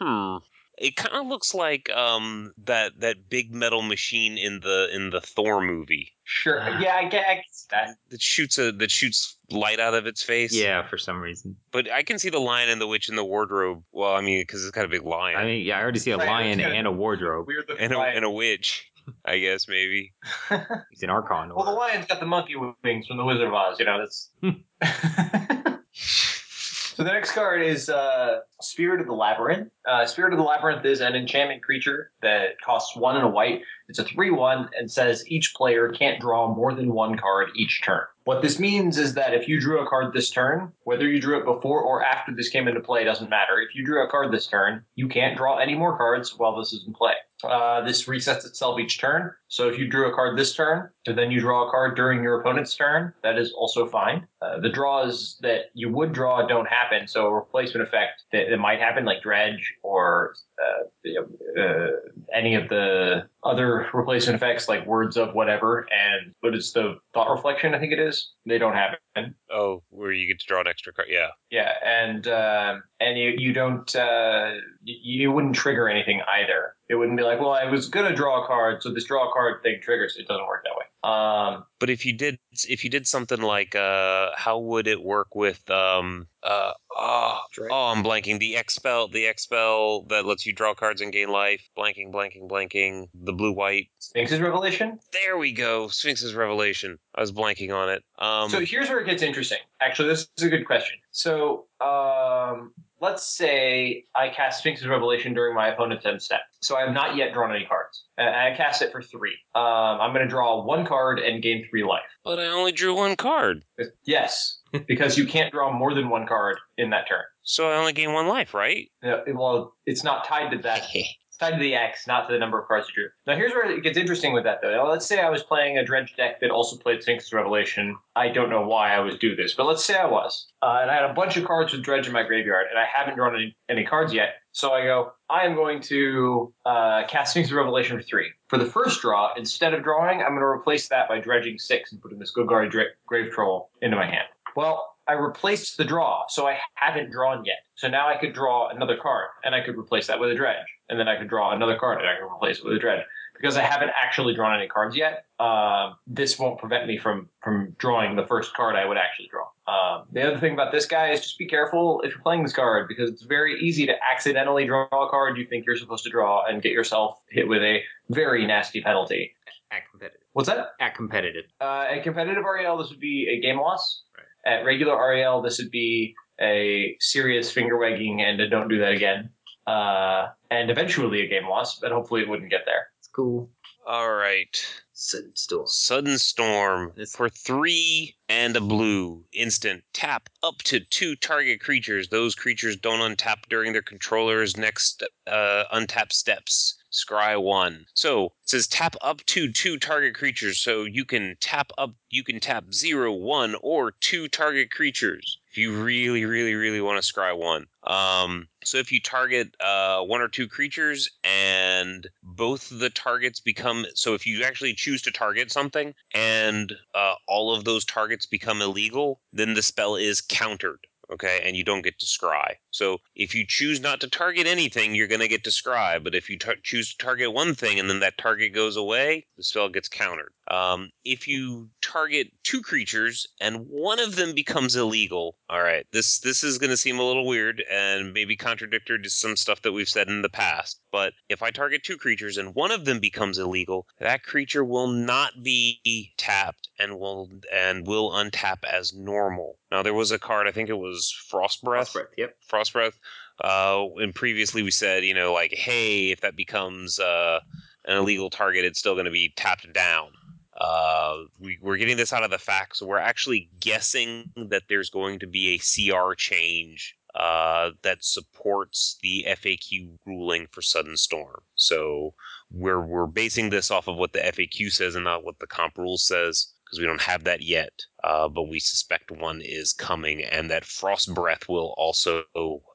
hmm. 0.00 0.36
It 0.78 0.94
kind 0.96 1.14
of 1.16 1.26
looks 1.26 1.54
like 1.54 1.88
um 1.90 2.52
that 2.64 3.00
that 3.00 3.28
big 3.30 3.54
metal 3.54 3.80
machine 3.82 4.36
in 4.36 4.60
the 4.60 4.88
in 4.92 5.10
the 5.10 5.20
Thor 5.20 5.60
movie 5.60 6.12
Sure. 6.24 6.58
Yeah, 6.80 6.96
I 6.96 7.04
guess 7.08 7.66
that. 7.70 7.96
that 8.10 8.20
shoots 8.20 8.58
a 8.58 8.72
that 8.72 8.90
shoots 8.90 9.38
light 9.50 9.78
out 9.80 9.94
of 9.94 10.06
its 10.06 10.22
face. 10.22 10.52
yeah, 10.54 10.86
for 10.86 10.98
some 10.98 11.20
reason. 11.20 11.56
But 11.72 11.90
I 11.90 12.02
can 12.02 12.18
see 12.18 12.30
the 12.30 12.40
lion 12.40 12.68
and 12.68 12.80
the 12.80 12.86
witch 12.86 13.08
in 13.08 13.16
the 13.16 13.24
wardrobe. 13.24 13.84
Well, 13.92 14.12
I 14.14 14.20
mean, 14.20 14.40
because 14.42 14.62
it's 14.62 14.72
got 14.72 14.84
a 14.84 14.88
big 14.88 15.02
lion 15.04 15.38
I 15.38 15.44
mean, 15.44 15.64
yeah, 15.64 15.78
I 15.78 15.82
already 15.82 16.00
see 16.00 16.10
a 16.10 16.16
Right, 16.18 16.28
lion 16.28 16.60
it's 16.60 16.66
got- 16.68 16.76
and 16.76 16.86
a 16.86 16.92
wardrobe. 16.92 17.48
And 17.78 17.92
a 17.92 17.98
and 18.00 18.24
a 18.24 18.30
witch. 18.30 18.90
I 19.24 19.38
guess 19.38 19.68
maybe. 19.68 20.12
He's 20.90 21.02
an 21.04 21.10
Archon. 21.10 21.54
well, 21.54 21.64
the 21.64 21.70
lion's 21.70 22.06
got 22.06 22.18
the 22.18 22.26
monkey 22.26 22.54
wings 22.82 23.06
from 23.06 23.18
the 23.18 23.24
Wizard 23.24 23.46
of 23.46 23.54
Oz. 23.54 23.78
You 23.78 23.84
know, 23.86 23.98
that's. 24.00 24.30
so 25.92 27.02
the 27.04 27.12
next 27.12 27.32
card 27.32 27.62
is 27.62 27.88
uh, 27.88 28.40
Spirit 28.60 29.00
of 29.00 29.06
the 29.06 29.12
Labyrinth. 29.12 29.70
Uh, 29.88 30.06
Spirit 30.06 30.32
of 30.32 30.38
the 30.38 30.44
Labyrinth 30.44 30.84
is 30.84 31.00
an 31.00 31.14
enchantment 31.14 31.62
creature 31.62 32.10
that 32.22 32.60
costs 32.64 32.96
one 32.96 33.16
and 33.16 33.24
a 33.24 33.28
white. 33.28 33.62
It's 33.88 33.98
a 33.98 34.04
3 34.04 34.30
1 34.30 34.70
and 34.78 34.90
says 34.90 35.24
each 35.28 35.54
player 35.54 35.90
can't 35.90 36.20
draw 36.20 36.52
more 36.52 36.74
than 36.74 36.92
one 36.92 37.16
card 37.16 37.50
each 37.56 37.82
turn. 37.82 38.02
What 38.24 38.42
this 38.42 38.58
means 38.58 38.98
is 38.98 39.14
that 39.14 39.34
if 39.34 39.46
you 39.46 39.60
drew 39.60 39.80
a 39.80 39.88
card 39.88 40.12
this 40.12 40.30
turn, 40.30 40.72
whether 40.82 41.08
you 41.08 41.20
drew 41.20 41.38
it 41.38 41.44
before 41.44 41.80
or 41.80 42.02
after 42.02 42.34
this 42.34 42.48
came 42.48 42.66
into 42.66 42.80
play 42.80 43.04
doesn't 43.04 43.30
matter. 43.30 43.60
If 43.60 43.76
you 43.76 43.84
drew 43.84 44.02
a 44.02 44.10
card 44.10 44.32
this 44.32 44.48
turn, 44.48 44.84
you 44.96 45.06
can't 45.06 45.36
draw 45.36 45.58
any 45.58 45.76
more 45.76 45.96
cards 45.96 46.36
while 46.36 46.56
this 46.58 46.72
is 46.72 46.84
in 46.88 46.92
play. 46.92 47.14
Uh, 47.44 47.82
this 47.82 48.06
resets 48.06 48.46
itself 48.46 48.80
each 48.80 48.98
turn. 48.98 49.30
So 49.48 49.68
if 49.68 49.78
you 49.78 49.86
drew 49.86 50.10
a 50.10 50.14
card 50.14 50.36
this 50.36 50.54
turn, 50.54 50.90
and 51.06 51.16
then 51.16 51.30
you 51.30 51.38
draw 51.38 51.68
a 51.68 51.70
card 51.70 51.94
during 51.94 52.22
your 52.22 52.40
opponent's 52.40 52.74
turn, 52.74 53.12
that 53.22 53.38
is 53.38 53.52
also 53.52 53.86
fine. 53.86 54.26
Uh, 54.42 54.58
the 54.58 54.70
draws 54.70 55.38
that 55.42 55.66
you 55.74 55.92
would 55.92 56.12
draw 56.12 56.46
don't 56.46 56.66
happen. 56.66 57.06
So 57.06 57.26
a 57.26 57.34
replacement 57.34 57.86
effect 57.86 58.24
that, 58.32 58.45
that 58.50 58.58
might 58.58 58.80
happen, 58.80 59.04
like 59.04 59.22
Dredge 59.22 59.74
or 59.82 60.34
uh, 60.62 61.60
uh, 61.60 61.86
any 62.34 62.54
of 62.54 62.68
the 62.68 63.28
other 63.44 63.88
replacement 63.92 64.36
effects, 64.36 64.68
like 64.68 64.86
Words 64.86 65.16
of 65.16 65.34
whatever, 65.34 65.86
and 65.92 66.32
but 66.42 66.54
it's 66.54 66.72
the 66.72 66.96
Thought 67.14 67.30
Reflection? 67.30 67.74
I 67.74 67.78
think 67.78 67.92
it 67.92 67.98
is. 67.98 68.32
They 68.46 68.58
don't 68.58 68.74
happen. 68.74 69.34
Oh, 69.50 69.82
where 69.90 70.12
you 70.12 70.26
get 70.26 70.40
to 70.40 70.46
draw 70.46 70.60
an 70.60 70.66
extra 70.66 70.92
card. 70.92 71.08
Yeah. 71.10 71.28
Yeah, 71.50 71.72
and 71.84 72.26
um 72.28 72.82
and 73.00 73.18
you 73.18 73.34
you 73.36 73.52
don't 73.52 73.94
uh, 73.96 74.52
you, 74.82 75.20
you 75.22 75.32
wouldn't 75.32 75.54
trigger 75.54 75.88
anything 75.88 76.20
either. 76.28 76.75
It 76.88 76.94
wouldn't 76.94 77.16
be 77.16 77.24
like, 77.24 77.40
well, 77.40 77.52
I 77.52 77.64
was 77.64 77.88
gonna 77.88 78.14
draw 78.14 78.44
a 78.44 78.46
card, 78.46 78.82
so 78.82 78.92
this 78.92 79.04
draw 79.04 79.28
a 79.28 79.32
card 79.32 79.62
thing 79.62 79.80
triggers. 79.82 80.16
It 80.16 80.28
doesn't 80.28 80.46
work 80.46 80.64
that 80.64 80.76
way. 80.76 80.84
Um, 81.02 81.64
But 81.78 81.90
if 81.90 82.06
you 82.06 82.12
did, 82.12 82.38
if 82.68 82.84
you 82.84 82.90
did 82.90 83.06
something 83.06 83.40
like, 83.40 83.74
uh, 83.74 84.30
how 84.36 84.58
would 84.58 84.86
it 84.86 85.02
work 85.02 85.34
with, 85.34 85.68
um, 85.70 86.26
uh, 86.42 86.72
oh, 86.96 87.38
oh, 87.70 87.92
I'm 87.92 88.02
blanking. 88.04 88.38
The 88.38 88.56
X 88.56 88.74
spell, 88.74 89.08
the 89.08 89.26
X 89.26 89.42
spell 89.42 90.02
that 90.04 90.24
lets 90.26 90.46
you 90.46 90.52
draw 90.52 90.74
cards 90.74 91.00
and 91.00 91.12
gain 91.12 91.28
life. 91.28 91.68
Blanking, 91.76 92.12
blanking, 92.12 92.48
blanking. 92.48 93.08
The 93.14 93.32
blue 93.32 93.52
white. 93.52 93.88
Sphinx's 93.98 94.40
Revelation. 94.40 94.98
There 95.12 95.36
we 95.36 95.52
go. 95.52 95.88
Sphinx's 95.88 96.34
Revelation. 96.34 96.98
I 97.14 97.20
was 97.20 97.32
blanking 97.32 97.74
on 97.74 97.90
it. 97.90 98.04
Um, 98.18 98.48
so 98.48 98.60
here's 98.60 98.88
where 98.88 99.00
it 99.00 99.06
gets 99.06 99.22
interesting. 99.22 99.58
Actually, 99.80 100.08
this 100.08 100.28
is 100.38 100.44
a 100.44 100.48
good 100.48 100.66
question. 100.66 100.98
So 101.10 101.66
um, 101.80 102.72
let's 103.00 103.26
say 103.26 104.04
I 104.14 104.28
cast 104.30 104.60
Sphinx's 104.60 104.86
Revelation 104.86 105.34
during 105.34 105.54
my 105.54 105.68
opponent's 105.68 106.06
end 106.06 106.22
step. 106.22 106.40
So 106.60 106.76
I 106.76 106.80
have 106.82 106.92
not 106.94 107.16
yet 107.16 107.32
drawn 107.32 107.54
any 107.54 107.64
cards. 107.66 108.04
And 108.18 108.28
I 108.28 108.56
cast 108.56 108.80
it 108.82 108.90
for 108.92 109.02
three. 109.02 109.34
Um, 109.54 109.62
I'm 110.00 110.12
going 110.12 110.24
to 110.24 110.28
draw 110.30 110.64
one 110.64 110.86
card 110.86 111.18
and 111.18 111.42
gain 111.42 111.66
three 111.68 111.84
life. 111.84 112.02
but 112.24 112.38
I 112.38 112.46
only 112.46 112.72
drew 112.72 112.94
one 112.94 113.16
card, 113.16 113.64
Yes, 114.04 114.60
because 114.88 115.18
you 115.18 115.26
can't 115.26 115.52
draw 115.52 115.70
more 115.76 115.94
than 115.94 116.08
one 116.08 116.26
card 116.26 116.58
in 116.78 116.90
that 116.90 117.06
turn. 117.08 117.24
so 117.42 117.70
I 117.70 117.76
only 117.76 117.92
gain 117.92 118.12
one 118.12 118.26
life, 118.28 118.54
right? 118.54 118.90
Yeah, 119.02 119.20
well, 119.34 119.74
it's 119.84 120.02
not 120.02 120.24
tied 120.24 120.50
to 120.52 120.58
that. 120.58 120.86
Tied 121.38 121.52
to 121.52 121.58
the 121.58 121.74
X, 121.74 122.06
not 122.06 122.26
to 122.26 122.32
the 122.32 122.38
number 122.38 122.58
of 122.58 122.66
cards 122.66 122.88
you 122.88 122.94
drew. 122.94 123.10
Now, 123.26 123.36
here's 123.36 123.52
where 123.52 123.70
it 123.70 123.82
gets 123.82 123.98
interesting 123.98 124.32
with 124.32 124.44
that, 124.44 124.60
though. 124.62 124.88
Let's 124.88 125.04
say 125.04 125.20
I 125.20 125.28
was 125.28 125.42
playing 125.42 125.76
a 125.76 125.84
Dredge 125.84 126.16
deck 126.16 126.40
that 126.40 126.50
also 126.50 126.76
played 126.76 127.02
Sphinx's 127.02 127.32
Revelation. 127.32 127.96
I 128.14 128.28
don't 128.28 128.48
know 128.48 128.66
why 128.66 128.94
I 128.94 129.00
would 129.00 129.18
do 129.18 129.36
this, 129.36 129.54
but 129.54 129.66
let's 129.66 129.84
say 129.84 129.96
I 129.96 130.06
was. 130.06 130.46
Uh, 130.62 130.78
and 130.80 130.90
I 130.90 130.94
had 130.94 131.10
a 131.10 131.14
bunch 131.14 131.36
of 131.36 131.44
cards 131.44 131.72
with 131.72 131.82
Dredge 131.82 132.06
in 132.06 132.12
my 132.12 132.22
graveyard, 132.22 132.66
and 132.70 132.78
I 132.78 132.86
haven't 132.86 133.16
drawn 133.16 133.34
any, 133.34 133.56
any 133.68 133.84
cards 133.84 134.14
yet. 134.14 134.36
So 134.52 134.72
I 134.72 134.84
go, 134.84 135.12
I 135.28 135.44
am 135.44 135.54
going 135.54 135.82
to 135.82 136.54
uh, 136.64 137.02
cast 137.06 137.32
Sphinx's 137.32 137.52
Revelation 137.52 137.98
for 137.98 138.02
three. 138.02 138.30
For 138.48 138.56
the 138.56 138.64
first 138.64 139.02
draw, 139.02 139.34
instead 139.36 139.74
of 139.74 139.84
drawing, 139.84 140.22
I'm 140.22 140.30
going 140.30 140.40
to 140.40 140.46
replace 140.46 140.88
that 140.88 141.08
by 141.08 141.20
dredging 141.20 141.58
six 141.58 141.92
and 141.92 142.00
putting 142.00 142.18
this 142.18 142.32
Golgari 142.34 142.70
Dra- 142.70 142.84
Grave 143.06 143.30
Troll 143.30 143.68
into 143.82 143.96
my 143.96 144.06
hand. 144.06 144.24
Well, 144.56 144.95
I 145.08 145.12
replaced 145.12 145.76
the 145.76 145.84
draw, 145.84 146.24
so 146.28 146.46
I 146.46 146.58
haven't 146.74 147.10
drawn 147.10 147.44
yet. 147.44 147.58
So 147.76 147.88
now 147.88 148.08
I 148.08 148.16
could 148.16 148.32
draw 148.32 148.68
another 148.68 148.96
card, 148.96 149.28
and 149.44 149.54
I 149.54 149.60
could 149.60 149.76
replace 149.76 150.06
that 150.08 150.18
with 150.18 150.30
a 150.30 150.34
dredge, 150.34 150.66
and 150.88 150.98
then 150.98 151.08
I 151.08 151.16
could 151.16 151.28
draw 151.28 151.52
another 151.54 151.76
card, 151.76 152.00
and 152.00 152.08
I 152.08 152.16
could 152.16 152.32
replace 152.32 152.58
it 152.58 152.64
with 152.64 152.74
a 152.74 152.78
dredge. 152.78 153.04
Because 153.36 153.58
I 153.58 153.62
haven't 153.62 153.90
actually 154.02 154.34
drawn 154.34 154.58
any 154.58 154.66
cards 154.66 154.96
yet, 154.96 155.26
uh, 155.38 155.92
this 156.06 156.38
won't 156.38 156.58
prevent 156.58 156.86
me 156.86 156.96
from 156.96 157.28
from 157.42 157.76
drawing 157.78 158.16
the 158.16 158.26
first 158.26 158.54
card 158.54 158.76
I 158.76 158.86
would 158.86 158.96
actually 158.96 159.28
draw. 159.28 159.44
Um, 159.68 160.06
the 160.10 160.26
other 160.26 160.38
thing 160.38 160.54
about 160.54 160.72
this 160.72 160.86
guy 160.86 161.10
is 161.10 161.20
just 161.20 161.38
be 161.38 161.46
careful 161.46 162.00
if 162.02 162.12
you're 162.12 162.22
playing 162.22 162.44
this 162.44 162.54
card 162.54 162.88
because 162.88 163.10
it's 163.10 163.22
very 163.22 163.60
easy 163.60 163.84
to 163.86 163.94
accidentally 164.10 164.64
draw 164.64 164.86
a 164.90 165.10
card 165.10 165.36
you 165.36 165.44
think 165.46 165.66
you're 165.66 165.76
supposed 165.76 166.04
to 166.04 166.10
draw 166.10 166.46
and 166.46 166.62
get 166.62 166.72
yourself 166.72 167.18
hit 167.28 167.46
with 167.46 167.62
a 167.62 167.82
very 168.08 168.46
nasty 168.46 168.80
penalty. 168.80 169.34
at 169.70 169.82
competitive. 169.90 170.20
What's 170.32 170.48
that? 170.48 170.68
At 170.80 170.94
competitive. 170.94 171.44
Uh, 171.60 171.88
at 171.90 172.04
competitive 172.04 172.44
REL, 172.44 172.78
this 172.78 172.88
would 172.88 173.00
be 173.00 173.28
a 173.28 173.40
game 173.40 173.58
loss. 173.60 174.04
At 174.46 174.64
regular 174.64 174.96
REL, 174.96 175.42
this 175.42 175.58
would 175.58 175.70
be 175.70 176.14
a 176.40 176.96
serious 177.00 177.50
finger 177.50 177.76
wagging 177.76 178.22
and 178.22 178.40
a 178.40 178.48
don't 178.48 178.68
do 178.68 178.78
that 178.78 178.92
again. 178.92 179.30
Uh, 179.66 180.28
and 180.50 180.70
eventually 180.70 181.22
a 181.22 181.28
game 181.28 181.48
loss, 181.48 181.80
but 181.80 181.90
hopefully 181.90 182.22
it 182.22 182.28
wouldn't 182.28 182.50
get 182.50 182.62
there. 182.64 182.86
It's 182.98 183.08
cool. 183.08 183.50
All 183.86 184.14
right. 184.14 184.64
Sudden 184.92 185.36
storm. 185.36 185.66
Sudden 185.68 186.18
Storm 186.18 186.92
for 187.12 187.28
three 187.28 188.16
and 188.28 188.56
a 188.56 188.60
blue. 188.60 189.24
Instant. 189.32 189.84
Tap 189.92 190.28
up 190.42 190.58
to 190.64 190.80
two 190.80 191.14
target 191.16 191.60
creatures. 191.60 192.08
Those 192.08 192.34
creatures 192.34 192.76
don't 192.76 192.98
untap 192.98 193.48
during 193.48 193.72
their 193.72 193.82
controller's 193.82 194.56
next 194.56 195.04
uh, 195.26 195.64
untap 195.72 196.12
steps. 196.12 196.78
Scry 196.96 197.40
one. 197.40 197.84
So 197.92 198.26
it 198.26 198.32
says 198.44 198.66
tap 198.66 198.96
up 199.02 199.22
to 199.26 199.52
two 199.52 199.78
target 199.78 200.14
creatures. 200.14 200.58
So 200.58 200.84
you 200.84 201.04
can 201.04 201.36
tap 201.40 201.70
up. 201.76 201.94
You 202.08 202.24
can 202.24 202.40
tap 202.40 202.72
zero, 202.72 203.12
one, 203.12 203.54
or 203.60 203.92
two 204.00 204.28
target 204.28 204.70
creatures. 204.70 205.38
If 205.50 205.58
you 205.58 205.82
really, 205.82 206.24
really, 206.24 206.54
really 206.54 206.80
want 206.80 207.02
to 207.02 207.12
scry 207.12 207.36
one. 207.36 207.66
Um, 207.86 208.48
so 208.64 208.78
if 208.78 208.90
you 208.90 209.00
target 209.00 209.54
uh, 209.60 210.02
one 210.02 210.22
or 210.22 210.28
two 210.28 210.48
creatures 210.48 211.10
and 211.22 212.08
both 212.22 212.68
the 212.70 212.90
targets 212.90 213.40
become 213.40 213.86
so 213.94 214.14
if 214.14 214.26
you 214.26 214.42
actually 214.42 214.74
choose 214.74 215.02
to 215.02 215.10
target 215.10 215.52
something 215.52 215.94
and 216.14 216.72
uh, 216.94 217.14
all 217.28 217.54
of 217.54 217.64
those 217.64 217.84
targets 217.84 218.26
become 218.26 218.62
illegal, 218.62 219.20
then 219.32 219.54
the 219.54 219.62
spell 219.62 219.96
is 219.96 220.20
countered. 220.20 220.86
Okay, 221.12 221.40
and 221.44 221.56
you 221.56 221.64
don't 221.64 221.82
get 221.82 221.98
to 222.00 222.06
scry. 222.06 222.56
So 222.70 222.98
if 223.14 223.34
you 223.34 223.46
choose 223.46 223.80
not 223.80 224.00
to 224.00 224.08
target 224.08 224.46
anything, 224.46 224.94
you're 224.94 225.06
going 225.06 225.20
to 225.20 225.28
get 225.28 225.44
to 225.44 225.50
scry. 225.50 226.02
But 226.02 226.14
if 226.14 226.28
you 226.28 226.38
tar- 226.38 226.56
choose 226.62 226.90
to 226.90 226.98
target 226.98 227.32
one 227.32 227.54
thing 227.54 227.78
and 227.78 227.88
then 227.88 228.00
that 228.00 228.18
target 228.18 228.52
goes 228.52 228.76
away, 228.76 229.26
the 229.36 229.44
spell 229.44 229.68
gets 229.68 229.88
countered. 229.88 230.32
Um, 230.48 230.90
if 231.04 231.26
you 231.26 231.70
target 231.80 232.28
two 232.44 232.62
creatures 232.62 233.26
and 233.40 233.66
one 233.68 233.98
of 233.98 234.14
them 234.14 234.34
becomes 234.34 234.76
illegal, 234.76 235.36
all 235.50 235.62
right, 235.62 235.86
this 235.92 236.20
this 236.20 236.44
is 236.44 236.58
going 236.58 236.70
to 236.70 236.76
seem 236.76 236.98
a 236.98 237.04
little 237.04 237.26
weird 237.26 237.62
and 237.70 238.12
maybe 238.12 238.36
contradictory 238.36 239.02
to 239.02 239.10
some 239.10 239.36
stuff 239.36 239.62
that 239.62 239.72
we've 239.72 239.88
said 239.88 240.08
in 240.08 240.22
the 240.22 240.28
past. 240.28 240.80
But 240.92 241.14
if 241.28 241.42
I 241.42 241.50
target 241.50 241.82
two 241.82 241.96
creatures 241.96 242.36
and 242.36 242.54
one 242.54 242.70
of 242.70 242.84
them 242.84 243.00
becomes 243.00 243.38
illegal, 243.38 243.86
that 243.98 244.22
creature 244.22 244.64
will 244.64 244.88
not 244.88 245.42
be 245.42 246.12
tapped 246.16 246.68
and 246.78 246.98
will 246.98 247.28
and 247.52 247.86
will 247.86 248.10
untap 248.12 248.58
as 248.64 248.92
normal. 248.94 249.58
Now 249.70 249.82
there 249.82 249.94
was 249.94 250.12
a 250.12 250.18
card, 250.18 250.46
I 250.46 250.52
think 250.52 250.68
it 250.68 250.78
was 250.78 251.10
Frost 251.28 251.62
Breath. 251.62 251.88
Frost 251.88 251.94
breath. 251.94 252.14
Yep. 252.16 252.36
Frost 252.46 252.72
Breath. 252.72 252.98
Uh, 253.42 253.86
and 253.96 254.14
previously 254.14 254.62
we 254.62 254.70
said, 254.70 255.04
you 255.04 255.12
know, 255.12 255.32
like, 255.32 255.52
hey, 255.52 256.10
if 256.10 256.20
that 256.20 256.36
becomes 256.36 256.98
uh, 256.98 257.40
an 257.84 257.98
illegal 257.98 258.30
target, 258.30 258.64
it's 258.64 258.78
still 258.78 258.94
going 258.94 259.04
to 259.04 259.10
be 259.10 259.32
tapped 259.36 259.70
down. 259.72 260.08
Uh, 260.58 261.18
we, 261.38 261.58
we're 261.60 261.76
getting 261.76 261.96
this 261.96 262.12
out 262.12 262.22
of 262.22 262.30
the 262.30 262.38
facts. 262.38 262.78
So 262.78 262.86
we're 262.86 262.98
actually 262.98 263.50
guessing 263.60 264.30
that 264.36 264.64
there's 264.68 264.90
going 264.90 265.18
to 265.20 265.26
be 265.26 265.54
a 265.54 265.92
CR 265.92 266.14
change 266.14 266.96
uh, 267.14 267.70
that 267.82 268.04
supports 268.04 268.98
the 269.02 269.26
FAQ 269.28 269.98
ruling 270.04 270.46
for 270.50 270.62
Sudden 270.62 270.96
Storm. 270.96 271.40
So 271.54 272.14
we're 272.50 272.80
we're 272.80 273.06
basing 273.06 273.50
this 273.50 273.70
off 273.70 273.88
of 273.88 273.96
what 273.96 274.12
the 274.12 274.20
FAQ 274.20 274.70
says 274.72 274.94
and 274.94 275.04
not 275.04 275.24
what 275.24 275.38
the 275.38 275.46
comp 275.46 275.78
rule 275.78 275.98
says 275.98 276.48
because 276.66 276.80
we 276.80 276.86
don't 276.86 277.00
have 277.00 277.24
that 277.24 277.42
yet. 277.42 277.70
Uh, 278.02 278.28
but 278.28 278.44
we 278.44 278.60
suspect 278.60 279.10
one 279.10 279.40
is 279.42 279.72
coming, 279.72 280.22
and 280.22 280.50
that 280.50 280.64
Frost 280.64 281.12
Breath 281.14 281.48
will 281.48 281.74
also 281.76 282.22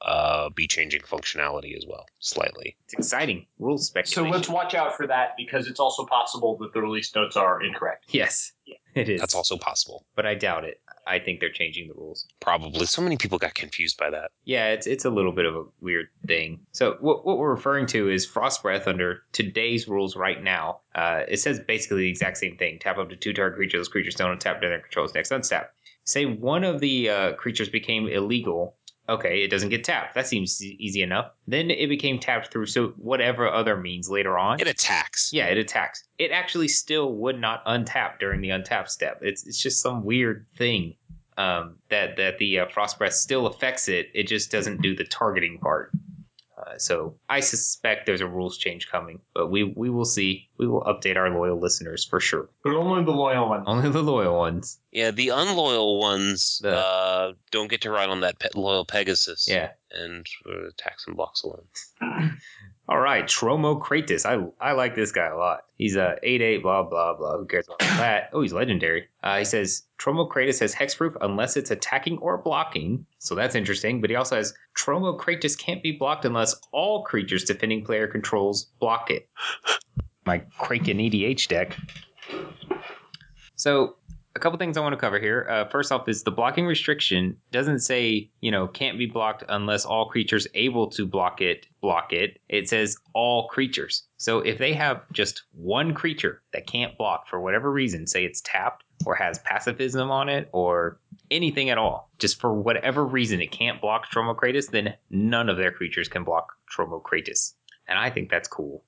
uh, 0.02 0.50
be 0.50 0.68
changing 0.68 1.02
functionality 1.02 1.78
as 1.78 1.86
well, 1.88 2.06
slightly. 2.20 2.76
It's 2.86 2.94
exciting. 2.94 3.46
Rules 3.60 3.94
So 4.06 4.24
let's 4.24 4.50
watch 4.50 4.76
out 4.76 4.98
for 4.98 5.08
that 5.08 5.36
because 5.38 5.68
it's 5.68 5.80
also 5.80 6.06
possible 6.06 6.58
that 6.58 6.74
the 6.74 6.82
release 6.82 7.14
notes 7.16 7.38
are 7.38 7.64
incorrect. 7.64 8.06
Yes. 8.10 8.52
yeah. 8.66 8.76
It 8.94 9.08
is. 9.08 9.22
That's 9.22 9.36
also 9.36 9.58
possible. 9.58 10.06
But 10.16 10.26
I 10.26 10.36
doubt 10.36 10.66
it. 10.66 10.82
I 11.12 11.20
think 11.20 11.42
they're 11.42 11.52
changing 11.52 11.90
the 11.90 11.94
rules. 11.94 12.26
Probably. 12.40 12.86
So 12.86 13.02
many 13.02 13.18
people 13.18 13.38
got 13.38 13.54
confused 13.54 13.98
by 13.98 14.10
that. 14.12 14.32
Yeah, 14.46 14.70
it's 14.70 14.88
it's 14.88 15.04
a 15.04 15.10
little 15.10 15.34
bit 15.34 15.46
of 15.46 15.56
a 15.56 15.64
weird 15.82 16.08
thing. 16.26 16.60
So 16.72 16.96
what 17.02 17.26
what 17.26 17.38
we're 17.38 17.52
referring 17.52 17.86
to 17.88 18.10
is 18.10 18.26
frost 18.26 18.64
breath 18.64 18.88
under 18.88 19.24
today's 19.34 19.90
rules 19.90 20.16
right 20.16 20.42
now. 20.42 20.80
Uh, 20.96 21.24
it 21.28 21.38
says 21.38 21.60
basically 21.60 22.04
the 22.04 22.10
exact 22.10 22.38
same 22.38 22.56
thing. 22.56 22.80
Tap 22.80 22.98
up 22.98 23.10
to 23.10 23.18
two 23.18 23.34
target 23.34 23.58
creatures. 23.58 23.80
Those 23.80 23.90
creatures 23.90 24.16
don't 24.16 24.40
tap 24.40 24.62
during 24.62 24.72
their 24.72 24.82
control's 24.82 25.14
next 25.14 25.32
unstap. 25.32 25.66
Say 26.06 26.26
one 26.26 26.64
of 26.64 26.80
the 26.80 27.10
uh, 27.10 27.34
creatures 27.34 27.70
became 27.70 28.08
illegal. 28.08 28.78
Okay, 29.12 29.44
it 29.44 29.50
doesn't 29.50 29.70
get 29.70 29.84
tapped. 29.84 30.16
That 30.16 30.26
seems 30.26 30.64
easy 30.64 31.02
enough. 31.02 31.32
Then 31.46 31.70
it 31.70 31.88
became 31.90 32.18
tapped 32.18 32.48
through 32.52 32.68
so 32.68 32.94
whatever 32.96 33.46
other 33.48 33.76
means 33.76 34.10
later 34.10 34.40
on. 34.40 34.62
It 34.62 34.68
attacks. 34.68 35.32
yeah, 35.34 35.48
it 35.48 35.58
attacks. 35.58 36.06
It 36.18 36.32
actually 36.32 36.70
still 36.70 37.14
would 37.16 37.38
not 37.38 37.66
untap 37.66 38.20
during 38.20 38.40
the 38.40 38.50
untap 38.50 38.88
step. 38.88 39.20
It's 39.22 39.46
it's 39.46 39.62
just 39.62 39.82
some 39.82 40.06
weird 40.06 40.46
thing 40.58 40.96
um, 41.38 41.76
that 41.90 42.16
that 42.16 42.38
the 42.38 42.60
uh, 42.60 42.68
frost 42.68 42.98
breath 42.98 43.14
still 43.14 43.48
affects 43.48 43.90
it. 43.90 44.10
It 44.14 44.28
just 44.28 44.50
doesn't 44.50 44.82
do 44.82 44.96
the 44.96 45.04
targeting 45.04 45.60
part. 45.60 45.92
Uh, 46.72 46.78
so 46.78 47.16
I 47.30 47.40
suspect 47.40 48.06
there's 48.06 48.22
a 48.22 48.28
rules 48.28 48.58
change 48.58 48.90
coming, 48.90 49.20
but 49.34 49.48
we 49.50 49.64
we 49.64 49.90
will 49.90 50.06
see. 50.06 50.50
We 50.58 50.68
will 50.68 50.82
update 50.84 51.18
our 51.18 51.30
loyal 51.30 51.60
listeners 51.60 52.06
for 52.06 52.20
sure. 52.20 52.50
But 52.64 52.76
only 52.76 53.04
the 53.04 53.12
loyal 53.12 53.50
ones. 53.50 53.64
Only 53.68 53.90
the 53.90 54.02
loyal 54.04 54.38
ones. 54.38 54.80
Yeah, 54.92 55.12
the 55.12 55.30
unloyal 55.30 56.00
ones 56.00 56.60
The- 56.62 56.78
uh, 56.78 57.34
don't 57.52 57.70
get 57.70 57.82
to 57.82 57.92
ride 57.92 58.10
on 58.10 58.22
that 58.22 58.40
pe- 58.40 58.50
loyal 58.56 58.86
Pegasus. 58.86 59.48
Yeah. 59.50 59.72
And 59.92 60.26
uh, 60.48 60.68
attacks 60.70 61.06
and 61.08 61.16
blocks 61.16 61.44
alone. 61.44 61.66
All 62.92 63.00
right, 63.00 63.24
Tromokratis. 63.24 64.26
I 64.26 64.52
I 64.60 64.74
like 64.74 64.96
this 64.96 65.14
guy 65.14 65.28
a 65.28 65.38
lot. 65.38 65.62
He's 65.78 65.96
a 65.96 66.18
eight 66.24 66.42
eight 66.42 66.62
blah 66.62 66.84
blah 66.84 67.16
blah. 67.16 67.38
Who 67.38 67.46
cares 67.46 67.66
about 67.66 67.80
that? 67.80 68.30
Oh, 68.34 68.42
he's 68.42 68.52
legendary. 68.52 69.08
Uh, 69.24 69.38
he 69.38 69.46
says 69.46 69.84
Tromokratis 69.98 70.60
has 70.60 70.76
hexproof 70.76 71.16
unless 71.22 71.56
it's 71.56 71.72
attacking 71.72 72.18
or 72.18 72.38
blocking. 72.38 73.06
So 73.20 73.34
that's 73.34 73.56
interesting. 73.56 74.02
But 74.02 74.10
he 74.10 74.18
also 74.18 74.36
has 74.36 74.54
Tromokratis 74.78 75.58
can't 75.58 75.82
be 75.82 75.94
blocked 75.94 76.26
unless 76.26 76.54
all 76.74 77.06
creatures 77.06 77.46
defending 77.46 77.86
player 77.86 78.08
controls 78.08 78.66
block 78.82 79.10
it. 79.10 79.30
My 80.26 80.40
Kraken 80.60 80.98
EDH 80.98 81.48
deck. 81.48 81.78
So 83.56 83.96
a 84.36 84.40
couple 84.40 84.58
things 84.58 84.78
I 84.78 84.82
want 84.82 84.94
to 84.94 85.00
cover 85.00 85.20
here. 85.20 85.46
Uh, 85.50 85.66
first 85.66 85.92
off, 85.92 86.08
is 86.08 86.24
the 86.24 86.32
blocking 86.32 86.66
restriction 86.66 87.38
doesn't 87.52 87.80
say 87.80 88.30
you 88.42 88.52
know 88.52 88.68
can't 88.68 88.98
be 88.98 89.06
blocked 89.06 89.44
unless 89.50 89.86
all 89.86 90.08
creatures 90.08 90.48
able 90.54 90.90
to 90.92 91.06
block 91.06 91.42
it 91.42 91.68
block 91.82 92.14
it. 92.14 92.40
It 92.48 92.70
says 92.70 92.98
all 93.14 93.48
creatures. 93.48 94.04
So 94.18 94.40
if 94.40 94.58
they 94.58 94.74
have 94.74 95.02
just 95.12 95.44
one 95.54 95.94
creature 95.94 96.42
that 96.54 96.68
can't 96.68 96.98
block 96.98 97.28
for 97.28 97.42
whatever 97.42 97.72
reason, 97.72 98.08
say 98.08 98.24
it's 98.24 98.42
tapped 98.42 98.84
or 99.06 99.16
has 99.16 99.40
pacifism 99.40 100.12
on 100.12 100.30
it 100.30 100.48
or 100.54 101.00
anything 101.32 101.70
at 101.70 101.80
all, 101.80 102.12
just 102.20 102.40
for 102.40 102.54
whatever 102.54 103.06
reason 103.06 103.42
it 103.42 103.52
can't 103.52 103.82
block 103.82 104.12
Tromokratis, 104.12 104.70
then 104.70 104.94
none 105.10 105.50
of 105.50 105.58
their 105.58 105.72
creatures 105.72 106.08
can 106.08 106.24
block 106.24 106.54
Tromokratis. 106.72 107.54
And 107.88 107.98
I 107.98 108.10
think 108.10 108.30
that's 108.30 108.48
cool. 108.48 108.84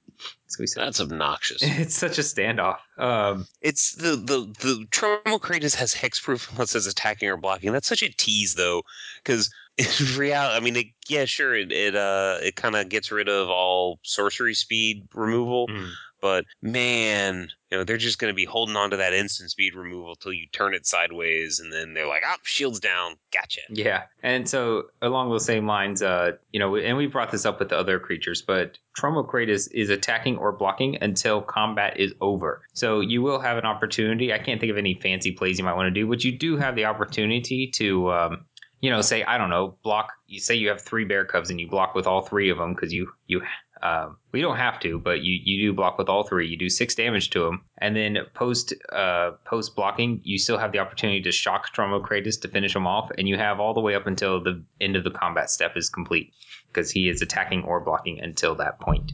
It's 0.46 0.56
gonna 0.56 0.86
That's 0.86 1.00
obnoxious. 1.00 1.62
it's 1.64 1.96
such 1.96 2.18
a 2.18 2.22
standoff. 2.22 2.78
Um, 2.98 3.48
It's 3.62 3.94
the 3.94 4.16
the 4.16 4.54
the 4.60 4.86
Tromokratis 4.92 5.76
has 5.76 5.94
hexproof 5.94 6.52
unless 6.52 6.76
it's 6.76 6.88
attacking 6.88 7.30
or 7.30 7.38
blocking. 7.38 7.72
That's 7.72 7.88
such 7.88 8.04
a 8.04 8.10
tease 8.10 8.56
though, 8.56 8.84
because 9.24 9.52
in 9.78 10.18
reality, 10.18 10.56
I 10.56 10.60
mean, 10.60 10.76
it, 10.76 10.88
yeah, 11.08 11.26
sure, 11.26 11.56
it 11.56 11.72
it 11.72 11.96
uh 11.96 12.38
it 12.42 12.56
kind 12.56 12.76
of 12.76 12.90
gets 12.90 13.12
rid 13.12 13.30
of 13.30 13.50
all 13.50 14.00
sorcery 14.04 14.54
speed 14.54 15.08
removal, 15.14 15.68
mm. 15.68 15.90
But 16.24 16.46
man, 16.62 17.50
you 17.70 17.78
know, 17.78 17.84
they're 17.84 17.98
just 17.98 18.18
going 18.18 18.32
to 18.32 18.36
be 18.36 18.46
holding 18.46 18.78
on 18.78 18.92
to 18.92 18.98
that 18.98 19.12
instant 19.12 19.52
speed 19.52 19.76
removal 19.76 20.16
till 20.16 20.32
you 20.32 20.48
turn 20.54 20.74
it 20.74 20.86
sideways, 20.88 21.60
and 21.60 21.72
then 21.74 21.94
they're 21.94 22.08
like, 22.08 22.24
"Ah, 22.26 22.38
shields 22.44 22.80
down, 22.80 23.18
gotcha." 23.34 23.60
Yeah, 23.70 24.04
and 24.24 24.48
so 24.48 24.84
along 25.02 25.32
those 25.32 25.44
same 25.44 25.68
lines, 25.68 26.02
uh, 26.02 26.32
you 26.54 26.62
know, 26.62 26.78
and 26.78 26.96
we 26.96 27.08
brought 27.08 27.32
this 27.32 27.46
up 27.46 27.60
with 27.60 27.68
the 27.68 27.78
other 27.78 28.00
creatures, 28.00 28.42
but 28.42 28.78
Tromokratis 28.98 29.70
is 29.74 29.90
attacking 29.90 30.38
or 30.38 30.54
blocking 30.54 30.96
until 31.02 31.42
combat 31.42 32.00
is 32.00 32.14
over. 32.22 32.62
So 32.72 33.02
you 33.02 33.22
will 33.22 33.42
have 33.42 33.58
an 33.58 33.66
opportunity. 33.66 34.32
I 34.32 34.40
can't 34.40 34.62
think 34.62 34.72
of 34.72 34.78
any 34.78 34.94
fancy 34.94 35.34
plays 35.34 35.58
you 35.58 35.66
might 35.66 35.76
want 35.76 35.88
to 35.88 35.92
do, 35.92 36.08
but 36.08 36.24
you 36.24 36.32
do 36.32 36.56
have 36.56 36.78
the 36.78 36.86
opportunity 36.86 37.68
to, 37.72 38.12
um, 38.14 38.46
you 38.80 38.90
know, 38.90 39.02
say 39.02 39.26
I 39.26 39.38
don't 39.38 39.50
know, 39.50 39.76
block. 39.84 40.14
You 40.28 40.40
say 40.40 40.56
you 40.56 40.70
have 40.70 40.80
three 40.80 41.04
bear 41.04 41.26
cubs 41.26 41.50
and 41.50 41.60
you 41.60 41.68
block 41.68 41.96
with 41.96 42.08
all 42.08 42.22
three 42.22 42.50
of 42.50 42.58
them 42.58 42.74
because 42.74 42.94
you 42.94 43.12
you. 43.28 43.42
Um, 43.84 44.16
we 44.32 44.40
don't 44.40 44.56
have 44.56 44.80
to, 44.80 44.98
but 44.98 45.24
you, 45.24 45.38
you 45.44 45.68
do 45.68 45.76
block 45.76 45.98
with 45.98 46.08
all 46.08 46.24
three. 46.24 46.48
You 46.48 46.58
do 46.58 46.70
six 46.70 46.96
damage 46.96 47.30
to 47.32 47.44
them, 47.44 47.66
and 47.80 47.94
then 47.98 48.18
post 48.34 48.74
uh, 48.94 49.32
post 49.44 49.76
blocking, 49.76 50.22
you 50.24 50.40
still 50.40 50.58
have 50.58 50.72
the 50.72 50.80
opportunity 50.80 51.22
to 51.22 51.34
shock 51.34 51.76
Tromokratis 51.76 52.40
to 52.42 52.48
finish 52.48 52.74
him 52.74 52.88
off, 52.88 53.12
and 53.18 53.28
you 53.28 53.36
have 53.36 53.60
all 53.60 53.74
the 53.74 53.82
way 53.82 53.94
up 53.94 54.08
until 54.08 54.42
the 54.42 54.64
end 54.80 54.96
of 54.96 55.04
the 55.04 55.12
combat 55.12 55.50
step 55.50 55.76
is 55.76 55.90
complete 55.90 56.32
because 56.70 56.92
he 56.92 57.10
is 57.10 57.22
attacking 57.22 57.64
or 57.64 57.82
blocking 57.82 58.22
until 58.22 58.56
that 58.56 58.80
point. 58.80 59.12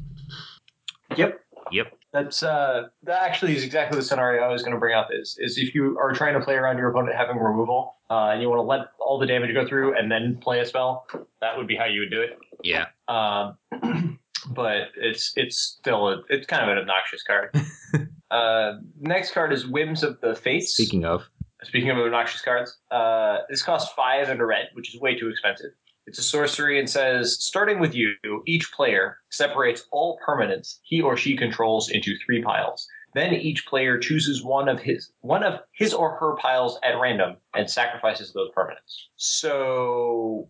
Yep. 1.18 1.41
Yep. 1.72 1.88
That's 2.14 2.44
uh 2.44 2.90
that 3.04 3.24
actually 3.24 3.56
is 3.56 3.64
exactly 3.64 3.98
the 3.98 4.04
scenario 4.04 4.44
I 4.44 4.50
was 4.50 4.62
going 4.62 4.74
to 4.74 4.80
bring 4.80 4.96
up 4.96 5.10
is 5.12 5.36
is 5.40 5.58
if 5.58 5.74
you 5.74 5.98
are 6.00 6.14
trying 6.14 6.34
to 6.34 6.44
play 6.44 6.56
around 6.56 6.78
your 6.78 6.90
opponent 6.90 7.16
having 7.16 7.38
removal 7.38 7.98
uh, 8.10 8.30
and 8.34 8.41
you 8.41 8.50
want 8.50 8.60
to 8.60 8.64
let 8.64 8.91
all 9.00 9.20
the 9.20 9.28
damage 9.28 9.54
go 9.54 9.68
through 9.68 9.98
and 9.98 10.12
then 10.12 10.38
play 10.41 10.60
a 10.60 10.66
spell, 10.66 11.08
that 11.41 11.58
would 11.58 11.68
be 11.68 11.76
how 11.76 11.86
you 11.86 12.02
would 12.02 12.12
do 12.12 12.22
it. 12.22 12.38
Yeah. 12.64 12.86
Um, 13.08 14.20
but 14.48 14.90
it's 14.95 15.34
it's 15.36 15.57
still 15.57 16.10
a, 16.10 16.22
it's 16.30 16.45
kind 16.48 16.64
of 16.64 16.70
an 16.70 16.78
obnoxious 16.78 17.24
card. 17.24 17.56
uh, 18.32 18.74
next 18.99 19.34
card 19.34 19.53
is 19.53 19.68
Whims 19.68 20.03
of 20.03 20.20
the 20.22 20.36
Fates. 20.36 20.74
Speaking 20.74 21.06
of, 21.06 21.30
Speaking 21.64 21.90
of 21.90 21.98
obnoxious 21.98 22.41
cards, 22.41 22.78
uh, 22.90 23.40
this 23.49 23.61
costs 23.61 23.91
five 23.94 24.30
and 24.30 24.40
a 24.40 24.45
red, 24.45 24.70
which 24.74 24.94
is 24.94 25.02
way 25.02 25.18
too 25.20 25.28
expensive. 25.28 25.72
It's 26.06 26.18
a 26.18 26.24
sorcery 26.24 26.80
and 26.80 26.90
says, 26.90 27.38
starting 27.40 27.80
with 27.80 27.94
you, 27.94 28.16
each 28.48 28.72
player 28.72 29.18
separates 29.30 29.86
all 29.91 30.18
permanents 30.28 30.80
he 30.84 31.02
or 31.02 31.18
she 31.18 31.36
controls 31.36 31.90
into 31.90 32.16
three 32.26 32.41
piles. 32.41 32.88
Then 33.14 33.34
each 33.34 33.66
player 33.68 33.98
chooses 33.98 34.44
one 34.44 34.70
of 34.70 34.80
his 34.80 35.11
one 35.22 35.44
of 35.44 35.60
his 35.74 35.94
or 35.94 36.16
her 36.16 36.36
piles 36.38 36.80
at 36.84 36.99
random 36.99 37.38
and 37.53 37.70
sacrifices 37.70 38.34
those 38.34 38.49
permanents. 38.56 39.07
So 39.18 40.49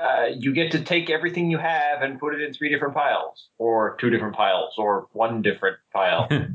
uh, 0.00 0.26
you 0.36 0.52
get 0.52 0.72
to 0.72 0.80
take 0.80 1.10
everything 1.10 1.50
you 1.50 1.58
have 1.58 2.02
and 2.02 2.18
put 2.18 2.34
it 2.34 2.40
in 2.40 2.52
three 2.52 2.68
different 2.68 2.94
piles, 2.94 3.48
or 3.58 3.96
two 4.00 4.10
different 4.10 4.34
piles, 4.34 4.74
or 4.76 5.08
one 5.12 5.42
different 5.42 5.76
pile. 5.92 6.28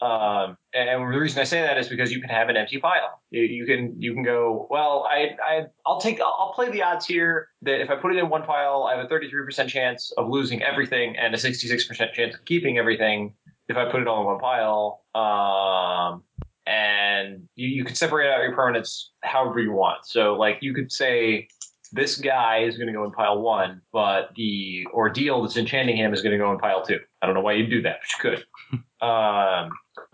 Um, 0.00 0.58
and 0.74 0.88
the 0.88 1.18
reason 1.18 1.40
I 1.40 1.44
say 1.44 1.62
that 1.62 1.78
is 1.78 1.88
because 1.88 2.12
you 2.12 2.20
can 2.20 2.28
have 2.28 2.48
an 2.48 2.56
empty 2.56 2.78
pile. 2.78 3.22
You, 3.30 3.42
you 3.42 3.64
can 3.64 4.00
you 4.00 4.12
can 4.12 4.22
go 4.22 4.66
well. 4.70 5.08
I 5.10 5.36
I 5.42 5.66
I'll 5.86 6.00
take 6.00 6.20
I'll 6.20 6.52
play 6.54 6.70
the 6.70 6.82
odds 6.82 7.06
here 7.06 7.48
that 7.62 7.80
if 7.80 7.88
I 7.88 7.96
put 7.96 8.14
it 8.14 8.18
in 8.18 8.28
one 8.28 8.42
pile, 8.42 8.88
I 8.90 8.96
have 8.96 9.04
a 9.04 9.08
33% 9.08 9.68
chance 9.68 10.12
of 10.18 10.28
losing 10.28 10.62
everything 10.62 11.16
and 11.16 11.34
a 11.34 11.38
66% 11.38 12.12
chance 12.12 12.34
of 12.34 12.44
keeping 12.44 12.78
everything. 12.78 13.34
If 13.68 13.76
I 13.76 13.90
put 13.90 14.02
it 14.02 14.06
all 14.06 14.20
in 14.20 14.26
one 14.26 14.38
pile, 14.38 15.02
um, 15.14 16.22
and 16.66 17.48
you, 17.54 17.68
you 17.68 17.84
can 17.84 17.94
separate 17.94 18.30
out 18.30 18.42
your 18.42 18.54
permanents 18.54 19.06
however 19.22 19.60
you 19.60 19.72
want. 19.72 20.04
So 20.04 20.34
like 20.34 20.58
you 20.60 20.74
could 20.74 20.92
say 20.92 21.48
this 21.96 22.16
guy 22.16 22.58
is 22.58 22.76
going 22.76 22.86
to 22.86 22.92
go 22.92 23.04
in 23.04 23.10
pile 23.10 23.40
one, 23.40 23.80
but 23.92 24.30
the 24.36 24.86
ordeal 24.92 25.42
that's 25.42 25.56
enchanting 25.56 25.96
him 25.96 26.12
is 26.12 26.22
going 26.22 26.32
to 26.32 26.38
go 26.38 26.52
in 26.52 26.58
pile 26.58 26.84
two. 26.84 27.00
I 27.22 27.26
don't 27.26 27.34
know 27.34 27.40
why 27.40 27.54
you'd 27.54 27.70
do 27.70 27.82
that, 27.82 28.00
but 28.00 28.30
you 28.30 28.36
could. 28.70 29.06
um, 29.08 29.70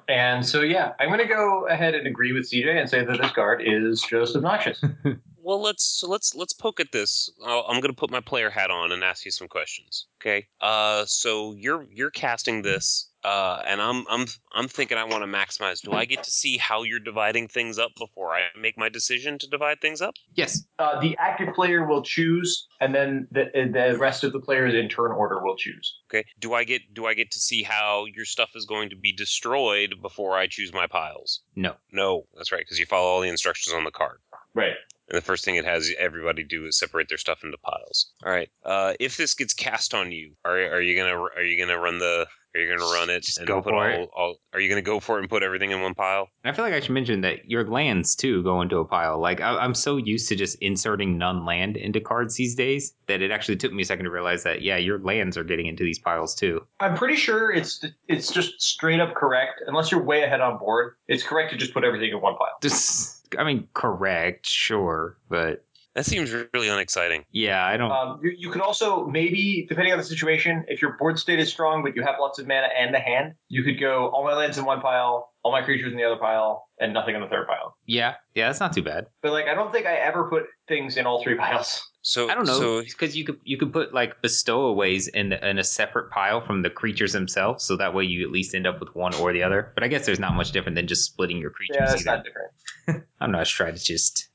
and 0.08 0.44
so, 0.44 0.62
yeah, 0.62 0.92
I'm 0.98 1.08
going 1.08 1.20
to 1.20 1.26
go 1.26 1.66
ahead 1.68 1.94
and 1.94 2.06
agree 2.06 2.32
with 2.32 2.50
CJ 2.50 2.80
and 2.80 2.88
say 2.88 3.04
that 3.04 3.20
this 3.20 3.32
card 3.32 3.62
is 3.64 4.02
just 4.02 4.36
obnoxious. 4.36 4.82
Well, 5.44 5.60
let's 5.60 5.84
so 5.84 6.08
let's 6.08 6.36
let's 6.36 6.52
poke 6.52 6.78
at 6.78 6.92
this. 6.92 7.28
I'll, 7.44 7.64
I'm 7.68 7.80
going 7.80 7.92
to 7.92 7.98
put 7.98 8.12
my 8.12 8.20
player 8.20 8.48
hat 8.48 8.70
on 8.70 8.92
and 8.92 9.02
ask 9.02 9.24
you 9.24 9.32
some 9.32 9.48
questions. 9.48 10.06
Okay. 10.20 10.46
Uh, 10.60 11.04
so 11.04 11.52
you're 11.54 11.84
you're 11.90 12.12
casting 12.12 12.62
this, 12.62 13.08
uh, 13.24 13.62
and 13.66 13.80
I'm 13.80 14.04
I'm 14.08 14.26
I'm 14.52 14.68
thinking 14.68 14.98
I 14.98 15.04
want 15.04 15.22
to 15.22 15.28
maximize. 15.28 15.80
Do 15.80 15.92
I 15.92 16.04
get 16.04 16.22
to 16.24 16.30
see 16.30 16.58
how 16.58 16.82
you're 16.82 16.98
dividing 17.00 17.48
things 17.48 17.78
up 17.78 17.90
before 17.98 18.34
I 18.34 18.42
make 18.58 18.76
my 18.76 18.88
decision 18.88 19.38
to 19.38 19.48
divide 19.48 19.80
things 19.80 20.00
up? 20.00 20.14
yes, 20.34 20.64
Uh, 20.78 21.00
the 21.00 21.16
active 21.18 21.54
player 21.54 21.86
will 21.86 22.02
choose, 22.02 22.66
and 22.80 22.94
then 22.94 23.28
the, 23.30 23.44
the 23.54 23.96
rest 23.98 24.24
of 24.24 24.32
the 24.32 24.40
players 24.40 24.74
in 24.74 24.88
turn 24.88 25.12
order 25.12 25.42
will 25.42 25.56
choose. 25.56 25.94
Okay. 26.10 26.24
Do 26.38 26.54
I 26.54 26.64
get 26.64 26.82
do 26.92 27.06
I 27.06 27.14
get 27.14 27.30
to 27.32 27.38
see 27.38 27.62
how 27.62 28.06
your 28.06 28.24
stuff 28.24 28.50
is 28.54 28.66
going 28.66 28.90
to 28.90 28.96
be 28.96 29.12
destroyed 29.12 29.94
before 30.02 30.36
I 30.36 30.46
choose 30.46 30.72
my 30.72 30.86
piles? 30.86 31.40
no. 31.56 31.74
No, 31.92 32.24
that's 32.36 32.50
right, 32.52 32.60
because 32.62 32.78
you 32.78 32.86
follow 32.86 33.08
all 33.08 33.20
the 33.20 33.28
instructions 33.28 33.74
on 33.74 33.84
the 33.84 33.90
card. 33.90 34.18
Right. 34.54 34.72
And 35.08 35.16
the 35.18 35.22
first 35.22 35.44
thing 35.44 35.56
it 35.56 35.64
has 35.64 35.92
everybody 35.98 36.42
do 36.42 36.64
is 36.64 36.78
separate 36.78 37.08
their 37.08 37.18
stuff 37.18 37.44
into 37.44 37.58
piles. 37.58 38.12
All 38.24 38.32
right. 38.32 38.48
Uh, 38.64 38.94
if 38.98 39.16
this 39.16 39.34
gets 39.34 39.52
cast 39.52 39.92
on 39.94 40.10
you, 40.10 40.32
are 40.44 40.58
are 40.58 40.80
you 40.80 40.96
gonna 40.96 41.14
are 41.14 41.42
you 41.42 41.58
gonna 41.62 41.78
run 41.78 41.98
the 41.98 42.26
are 42.54 42.60
you 42.60 42.68
gonna 42.68 42.90
run 42.92 43.10
it 43.10 43.22
Just 43.22 43.38
and 43.38 43.46
go 43.46 43.62
put 43.62 43.70
for 43.70 43.74
all, 43.74 44.02
it. 44.02 44.10
all 44.14 44.36
are 44.52 44.60
you 44.60 44.68
gonna 44.68 44.82
go 44.82 45.00
for 45.00 45.16
it 45.16 45.20
and 45.20 45.30
put 45.30 45.42
everything 45.42 45.70
in 45.70 45.80
one 45.80 45.94
pile? 45.94 46.28
And 46.44 46.52
I 46.52 46.56
feel 46.56 46.64
like 46.64 46.74
I 46.74 46.80
should 46.80 46.92
mention 46.92 47.22
that 47.22 47.48
your 47.48 47.64
lands 47.66 48.14
too 48.14 48.42
go 48.42 48.60
into 48.60 48.78
a 48.78 48.84
pile. 48.84 49.18
Like 49.18 49.40
I, 49.40 49.56
I'm 49.56 49.74
so 49.74 49.96
used 49.96 50.28
to 50.28 50.36
just 50.36 50.56
inserting 50.60 51.16
none 51.16 51.44
land 51.44 51.76
into 51.76 52.00
cards 52.00 52.36
these 52.36 52.54
days 52.54 52.94
that 53.06 53.22
it 53.22 53.30
actually 53.30 53.56
took 53.56 53.72
me 53.72 53.82
a 53.82 53.86
second 53.86 54.04
to 54.04 54.10
realize 54.10 54.42
that 54.44 54.62
yeah, 54.62 54.76
your 54.76 54.98
lands 54.98 55.36
are 55.36 55.44
getting 55.44 55.66
into 55.66 55.84
these 55.84 55.98
piles 55.98 56.34
too. 56.34 56.66
I'm 56.80 56.94
pretty 56.94 57.16
sure 57.16 57.50
it's 57.50 57.84
it's 58.08 58.30
just 58.30 58.60
straight 58.60 59.00
up 59.00 59.14
correct. 59.14 59.62
Unless 59.66 59.90
you're 59.90 60.02
way 60.02 60.22
ahead 60.22 60.40
on 60.40 60.58
board, 60.58 60.94
it's 61.08 61.22
correct 61.22 61.52
to 61.52 61.56
just 61.56 61.72
put 61.72 61.84
everything 61.84 62.10
in 62.10 62.20
one 62.20 62.36
pile. 62.36 62.58
Just, 62.60 63.34
I 63.38 63.44
mean, 63.44 63.68
correct, 63.74 64.46
sure, 64.46 65.16
but 65.28 65.64
That 65.94 66.06
seems 66.06 66.32
really 66.32 66.68
unexciting. 66.68 67.24
yeah, 67.30 67.64
I 67.64 67.76
don't. 67.76 67.90
Um, 67.90 68.20
you, 68.22 68.34
you 68.36 68.50
could 68.50 68.62
also 68.62 69.06
maybe, 69.06 69.66
depending 69.68 69.92
on 69.92 69.98
the 69.98 70.04
situation, 70.04 70.64
if 70.68 70.80
your 70.80 70.96
board 70.98 71.18
state 71.18 71.38
is 71.38 71.50
strong 71.50 71.82
but 71.82 71.94
you 71.94 72.02
have 72.02 72.14
lots 72.18 72.38
of 72.38 72.46
mana 72.46 72.68
and 72.78 72.94
the 72.94 72.98
hand, 72.98 73.34
you 73.48 73.62
could 73.62 73.78
go 73.78 74.08
all 74.08 74.24
my 74.24 74.34
lands 74.34 74.56
in 74.56 74.64
one 74.64 74.80
pile, 74.80 75.32
all 75.42 75.52
my 75.52 75.62
creatures 75.62 75.92
in 75.92 75.98
the 75.98 76.04
other 76.04 76.16
pile, 76.16 76.66
and 76.80 76.94
nothing 76.94 77.14
in 77.14 77.20
the 77.20 77.28
third 77.28 77.46
pile. 77.46 77.76
Yeah, 77.86 78.14
yeah, 78.34 78.46
that's 78.46 78.60
not 78.60 78.72
too 78.72 78.82
bad. 78.82 79.06
But 79.20 79.32
like, 79.32 79.46
I 79.46 79.54
don't 79.54 79.72
think 79.72 79.86
I 79.86 79.96
ever 79.96 80.30
put 80.30 80.44
things 80.66 80.96
in 80.96 81.06
all 81.06 81.22
three 81.22 81.34
piles. 81.38 81.82
So 82.02 82.28
I 82.28 82.34
don't 82.34 82.46
know 82.46 82.58
So 82.58 82.82
because 82.82 83.16
you 83.16 83.24
could 83.24 83.38
you 83.44 83.56
could 83.56 83.72
put 83.72 83.94
like 83.94 84.20
bestowaways 84.22 85.06
in 85.08 85.32
in 85.34 85.58
a 85.58 85.64
separate 85.64 86.10
pile 86.10 86.40
from 86.40 86.62
the 86.62 86.70
creatures 86.70 87.12
themselves, 87.12 87.62
so 87.64 87.76
that 87.76 87.94
way 87.94 88.04
you 88.04 88.26
at 88.26 88.32
least 88.32 88.54
end 88.54 88.66
up 88.66 88.80
with 88.80 88.94
one 88.96 89.14
or 89.14 89.32
the 89.32 89.42
other. 89.42 89.70
But 89.74 89.84
I 89.84 89.88
guess 89.88 90.04
there's 90.04 90.18
not 90.18 90.34
much 90.34 90.50
different 90.50 90.74
than 90.74 90.88
just 90.88 91.04
splitting 91.04 91.38
your 91.38 91.50
creatures. 91.50 91.76
Yeah, 91.78 91.86
that's 91.86 92.06
either. 92.06 92.16
not 92.16 92.24
different. 92.24 93.06
I'm 93.20 93.30
not 93.30 93.42
a 93.42 93.46
strategist. 93.46 94.30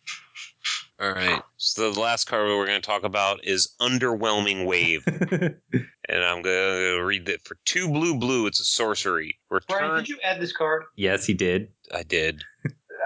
All 0.99 1.11
right. 1.11 1.41
So 1.57 1.91
the 1.91 1.99
last 1.99 2.25
card 2.25 2.47
we're 2.47 2.65
going 2.65 2.81
to 2.81 2.85
talk 2.85 3.03
about 3.03 3.43
is 3.43 3.73
Underwhelming 3.79 4.65
Wave, 4.65 5.03
and 5.07 6.23
I'm 6.23 6.41
going 6.41 6.97
to 6.97 7.03
read 7.03 7.25
that 7.27 7.43
for 7.45 7.57
two 7.65 7.87
blue 7.87 8.17
blue. 8.17 8.47
It's 8.47 8.59
a 8.59 8.65
sorcery. 8.65 9.39
Brian, 9.67 9.95
did 9.97 10.09
you 10.09 10.17
add 10.23 10.41
this 10.41 10.53
card? 10.53 10.83
yes, 10.95 11.25
he 11.25 11.33
did. 11.33 11.69
I 11.93 12.03
did. 12.03 12.43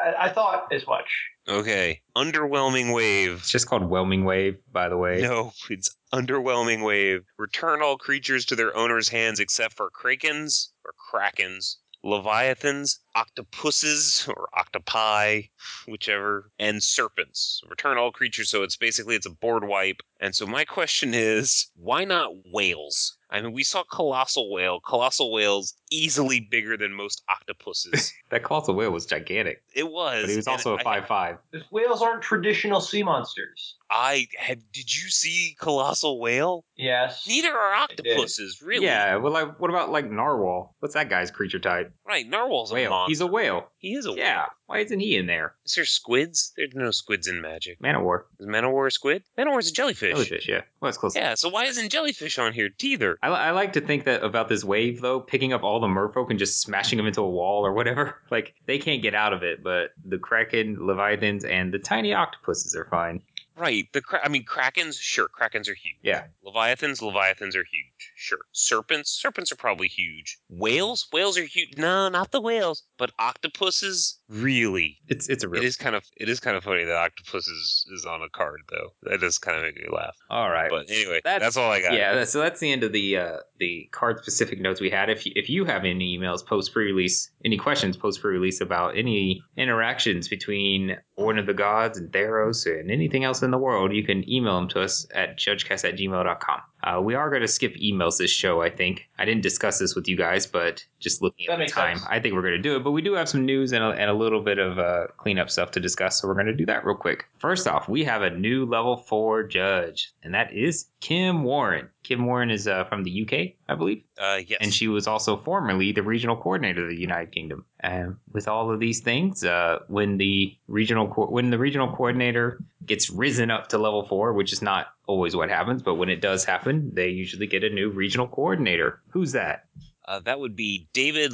I, 0.03 0.27
I 0.27 0.29
thought 0.29 0.67
as 0.71 0.85
much. 0.87 1.07
Okay. 1.47 2.01
Underwhelming 2.15 2.93
Wave. 2.93 3.39
It's 3.39 3.51
just 3.51 3.67
called 3.67 3.83
Whelming 3.83 4.25
Wave, 4.25 4.57
by 4.71 4.89
the 4.89 4.97
way. 4.97 5.21
No, 5.21 5.53
it's 5.69 5.95
underwhelming 6.13 6.85
wave. 6.85 7.23
Return 7.37 7.81
all 7.81 7.97
creatures 7.97 8.45
to 8.45 8.55
their 8.55 8.75
owner's 8.75 9.09
hands 9.09 9.39
except 9.39 9.73
for 9.73 9.89
krakens 9.89 10.67
or 10.85 10.93
krakens, 11.11 11.77
leviathans, 12.03 12.99
octopuses 13.15 14.27
or 14.27 14.47
octopi, 14.57 15.41
whichever, 15.87 16.51
and 16.59 16.81
serpents. 16.81 17.61
Return 17.69 17.97
all 17.97 18.11
creatures. 18.11 18.49
So 18.49 18.63
it's 18.63 18.77
basically 18.77 19.15
it's 19.15 19.25
a 19.25 19.31
board 19.31 19.63
wipe. 19.67 20.01
And 20.19 20.35
so 20.35 20.45
my 20.45 20.65
question 20.65 21.13
is, 21.13 21.69
why 21.75 22.03
not 22.05 22.31
whales? 22.51 23.17
I 23.31 23.41
mean, 23.41 23.53
we 23.53 23.63
saw 23.63 23.83
colossal 23.83 24.51
whale. 24.51 24.81
Colossal 24.81 25.31
whales 25.31 25.73
easily 25.89 26.41
bigger 26.41 26.75
than 26.75 26.93
most 26.93 27.23
octopuses. 27.29 28.13
That 28.29 28.43
colossal 28.43 28.75
whale 28.75 28.91
was 28.91 29.05
gigantic, 29.05 29.61
it 29.75 29.91
was. 29.91 30.21
but 30.23 30.29
he 30.29 30.37
was 30.37 30.47
also 30.47 30.77
a 30.77 30.79
five 30.79 31.05
five. 31.05 31.35
These 31.51 31.63
whales 31.69 32.01
aren't 32.01 32.21
traditional 32.21 32.79
sea 32.79 33.03
monsters. 33.03 33.75
I 33.89 34.27
had. 34.37 34.61
Did 34.71 34.95
you 34.95 35.09
see 35.09 35.57
colossal 35.59 36.17
whale? 36.17 36.63
Yes. 36.77 37.27
Neither 37.27 37.51
are 37.51 37.73
octopuses, 37.73 38.61
really. 38.61 38.85
Yeah, 38.85 39.17
well, 39.17 39.33
like, 39.33 39.59
what 39.59 39.69
about 39.69 39.91
like 39.91 40.09
narwhal? 40.09 40.77
What's 40.79 40.93
that 40.93 41.09
guy's 41.09 41.29
creature 41.29 41.59
type? 41.59 41.93
Right, 42.07 42.25
narwhal's 42.25 42.71
a 42.71 42.75
Whale. 42.75 42.89
Monster. 43.01 43.11
He's 43.11 43.21
a 43.21 43.27
whale. 43.27 43.67
He 43.77 43.93
is 43.93 44.05
a 44.05 44.11
whale. 44.11 44.19
Yeah. 44.19 44.45
Why 44.67 44.79
isn't 44.79 44.99
he 44.99 45.17
in 45.17 45.25
there? 45.25 45.55
Is 45.65 45.75
there 45.75 45.85
squids? 45.85 46.53
There's 46.55 46.73
no 46.73 46.91
squids 46.91 47.27
in 47.27 47.41
Magic. 47.41 47.81
Man 47.81 47.95
of 47.95 48.03
War. 48.03 48.27
Is 48.39 48.47
Manowar 48.47 48.87
a 48.87 48.91
squid? 48.91 49.23
Man 49.37 49.47
of 49.47 49.51
War 49.51 49.59
is 49.59 49.69
a 49.69 49.73
jellyfish. 49.73 50.11
Jellyfish. 50.11 50.47
Yeah. 50.47 50.61
Well, 50.79 50.87
that's 50.89 50.97
close. 50.97 51.15
Yeah, 51.15 51.33
so 51.35 51.49
why 51.49 51.65
isn't 51.65 51.89
jellyfish 51.89 52.39
on 52.39 52.53
here 52.53 52.69
either? 52.81 53.17
I, 53.21 53.27
I 53.27 53.51
like 53.51 53.73
to 53.73 53.81
think 53.81 54.05
that 54.05 54.23
about 54.23 54.47
this 54.47 54.63
wave 54.63 55.01
though, 55.01 55.19
picking 55.19 55.51
up 55.51 55.63
all 55.63 55.79
the 55.79 55.87
merfolk 55.87 56.29
and 56.29 56.39
just 56.39 56.61
smashing 56.61 56.97
them 56.97 57.05
into 57.07 57.21
a 57.21 57.29
wall 57.29 57.65
or 57.65 57.73
whatever. 57.73 58.15
Like 58.31 58.53
they 58.65 58.77
can't 58.77 59.01
get 59.01 59.13
out 59.13 59.33
of 59.33 59.43
it, 59.43 59.61
but 59.61 59.89
the 60.05 60.17
kraken, 60.17 60.77
leviathans, 60.79 61.43
and 61.43 61.73
the 61.73 61.79
tiny 61.79 62.13
octopuses 62.13 62.73
are 62.75 62.85
fine. 62.85 63.21
Right. 63.61 63.87
The 63.93 64.01
cra- 64.01 64.21
I 64.23 64.27
mean, 64.27 64.43
krakens. 64.43 64.99
Sure, 64.99 65.27
krakens 65.29 65.69
are 65.69 65.75
huge. 65.75 65.99
Yeah. 66.01 66.23
Leviathans. 66.43 66.99
Leviathans 66.99 67.55
are 67.55 67.63
huge. 67.71 68.11
Sure. 68.15 68.39
Serpents. 68.53 69.11
Serpents 69.11 69.51
are 69.51 69.55
probably 69.55 69.87
huge. 69.87 70.39
Whales. 70.49 71.07
Whales 71.13 71.37
are 71.37 71.43
huge. 71.43 71.77
No, 71.77 72.09
not 72.09 72.31
the 72.31 72.41
whales. 72.41 72.81
But 72.97 73.11
octopuses. 73.19 74.17
Really. 74.31 74.97
It's 75.09 75.27
it's 75.27 75.43
a 75.43 75.49
real. 75.49 75.61
It 75.61 75.65
is 75.65 75.75
kind 75.75 75.93
of 75.93 76.03
it 76.15 76.29
is 76.29 76.39
kind 76.39 76.55
of 76.55 76.63
funny 76.63 76.85
that 76.85 76.95
octopus 76.95 77.47
is, 77.47 77.85
is 77.93 78.05
on 78.05 78.21
a 78.21 78.29
card 78.29 78.61
though. 78.69 78.93
That 79.03 79.19
does 79.19 79.37
kind 79.37 79.57
of 79.57 79.63
make 79.63 79.75
me 79.75 79.87
laugh. 79.91 80.15
all 80.29 80.49
right. 80.49 80.69
But 80.69 80.89
anyway, 80.89 81.19
That's- 81.23 81.41
that's, 81.41 81.57
all 81.57 81.69
I 81.69 81.81
got. 81.81 81.93
Yeah, 81.93 82.23
so 82.23 82.39
that's 82.39 82.61
the 82.61 82.71
end 82.71 82.83
of 82.83 82.93
the 82.93 83.17
uh, 83.17 83.37
the 83.59 83.89
card 83.91 84.19
specific 84.19 84.61
notes 84.61 84.79
we 84.79 84.89
had. 84.89 85.09
If 85.09 85.25
you, 85.25 85.33
if 85.35 85.49
you 85.49 85.65
have 85.65 85.83
any 85.83 86.17
emails 86.17 86.45
post 86.45 86.71
pre 86.71 86.85
release, 86.85 87.29
any 87.43 87.57
questions 87.57 87.97
post 87.97 88.21
pre 88.21 88.31
release 88.31 88.61
about 88.61 88.97
any 88.97 89.43
interactions 89.57 90.29
between 90.29 90.97
Born 91.17 91.37
of 91.37 91.45
the 91.45 91.53
Gods 91.53 91.97
and 91.97 92.09
Theros 92.11 92.65
and 92.65 92.89
anything 92.89 93.25
else 93.25 93.43
in 93.43 93.51
the 93.51 93.57
world, 93.57 93.93
you 93.93 94.05
can 94.05 94.27
email 94.29 94.55
them 94.55 94.69
to 94.69 94.81
us 94.81 95.05
at 95.13 95.37
judgecast 95.37 95.87
at 95.87 95.97
gmail.com. 95.97 96.61
Uh, 96.83 96.99
we 97.01 97.13
are 97.15 97.29
going 97.29 97.41
to 97.41 97.47
skip 97.47 97.75
emails 97.75 98.17
this 98.17 98.31
show, 98.31 98.61
I 98.61 98.69
think. 98.69 99.07
I 99.19 99.25
didn't 99.25 99.43
discuss 99.43 99.79
this 99.79 99.95
with 99.95 100.07
you 100.07 100.17
guys, 100.17 100.45
but 100.47 100.83
just 100.99 101.21
looking 101.21 101.45
That 101.47 101.61
at 101.61 101.67
the 101.67 101.73
time, 101.73 101.97
sense. 101.97 102.09
I 102.09 102.19
think 102.19 102.33
we're 102.33 102.41
going 102.41 102.53
to 102.53 102.61
do 102.61 102.75
it. 102.75 102.83
But 102.83 102.91
we 102.91 103.01
do 103.01 103.13
have 103.13 103.29
some 103.29 103.45
news 103.45 103.71
and 103.71 103.83
a, 103.83 103.89
and 103.89 104.09
a 104.09 104.13
little 104.13 104.41
bit 104.41 104.57
of 104.57 104.79
uh, 104.79 105.07
cleanup 105.17 105.49
stuff 105.49 105.71
to 105.71 105.79
discuss, 105.79 106.19
so 106.21 106.27
we're 106.27 106.33
going 106.33 106.45
to 106.47 106.55
do 106.55 106.65
that 106.65 106.85
real 106.85 106.95
quick. 106.95 107.25
First 107.37 107.67
off, 107.67 107.87
we 107.87 108.03
have 108.03 108.21
a 108.23 108.29
new 108.31 108.65
level 108.65 108.97
four 108.97 109.43
judge, 109.43 110.11
and 110.23 110.33
that 110.33 110.53
is 110.53 110.87
Kim 111.01 111.43
Warren. 111.43 111.89
Kim 112.03 112.25
Warren 112.25 112.49
is 112.49 112.67
uh, 112.67 112.83
from 112.85 113.03
the 113.03 113.21
UK, 113.23 113.53
I 113.69 113.75
believe, 113.75 114.03
Uh, 114.19 114.39
yes. 114.47 114.57
and 114.61 114.73
she 114.73 114.87
was 114.87 115.05
also 115.05 115.37
formerly 115.37 115.91
the 115.91 116.01
regional 116.01 116.35
coordinator 116.35 116.83
of 116.85 116.89
the 116.89 116.99
United 116.99 117.31
Kingdom. 117.31 117.63
And 117.79 118.15
with 118.31 118.47
all 118.47 118.71
of 118.71 118.79
these 118.79 119.01
things, 119.01 119.43
uh, 119.43 119.79
when 119.87 120.17
the 120.17 120.55
regional 120.67 121.07
co- 121.07 121.27
when 121.29 121.51
the 121.51 121.57
regional 121.59 121.95
coordinator 121.95 122.59
gets 122.85 123.09
risen 123.11 123.51
up 123.51 123.67
to 123.69 123.77
level 123.77 124.03
four, 124.07 124.33
which 124.33 124.51
is 124.51 124.61
not 124.63 124.87
always 125.11 125.35
what 125.35 125.49
happens, 125.49 125.81
but 125.83 125.95
when 125.95 126.09
it 126.09 126.21
does 126.21 126.45
happen, 126.45 126.89
they 126.93 127.09
usually 127.09 127.47
get 127.47 127.63
a 127.63 127.69
new 127.69 127.89
regional 127.89 128.27
coordinator. 128.27 129.01
Who's 129.09 129.33
that? 129.33 129.65
Uh, 130.07 130.19
that 130.21 130.39
would 130.39 130.55
be 130.55 130.87
David 130.93 131.33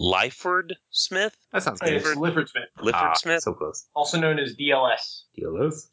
Lyford 0.00 0.72
Smith. 0.90 1.36
That 1.52 1.62
sounds 1.62 1.80
good. 1.80 1.94
it's 1.94 2.16
Lifford 2.16 2.48
Smith, 2.48 2.68
Lyford 2.78 2.92
Ah, 2.94 3.14
Smith 3.14 3.42
so 3.42 3.54
close. 3.54 3.86
also 3.94 4.18
known 4.20 4.38
as 4.38 4.54
DLS. 4.56 5.22
DLS. 5.38 5.88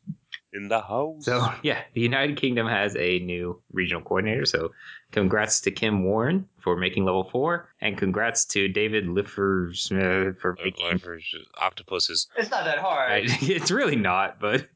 in 0.54 0.68
the 0.68 0.82
house. 0.82 1.24
So 1.26 1.48
yeah, 1.64 1.82
the 1.94 2.02
United 2.02 2.38
Kingdom 2.38 2.68
has 2.68 2.96
a 2.98 3.20
new 3.20 3.62
regional 3.72 4.02
coordinator. 4.04 4.46
So 4.46 4.72
congrats 5.12 5.62
to 5.62 5.72
Kim 5.72 6.04
Warren 6.04 6.48
for 6.60 6.76
making 6.78 7.06
level 7.06 7.24
four, 7.24 7.70
and 7.82 7.98
congrats 7.98 8.46
to 8.48 8.68
David 8.68 9.06
Liffer 9.08 9.76
Smith 9.76 10.40
for 10.40 10.58
making. 10.64 10.86
Lyford- 11.00 11.22
octopuses. 11.60 12.28
It's 12.38 12.52
not 12.52 12.66
that 12.66 12.80
hard. 12.80 13.12
I, 13.12 13.22
it's 13.42 13.72
really 13.72 13.96
not, 13.96 14.40
but 14.40 14.68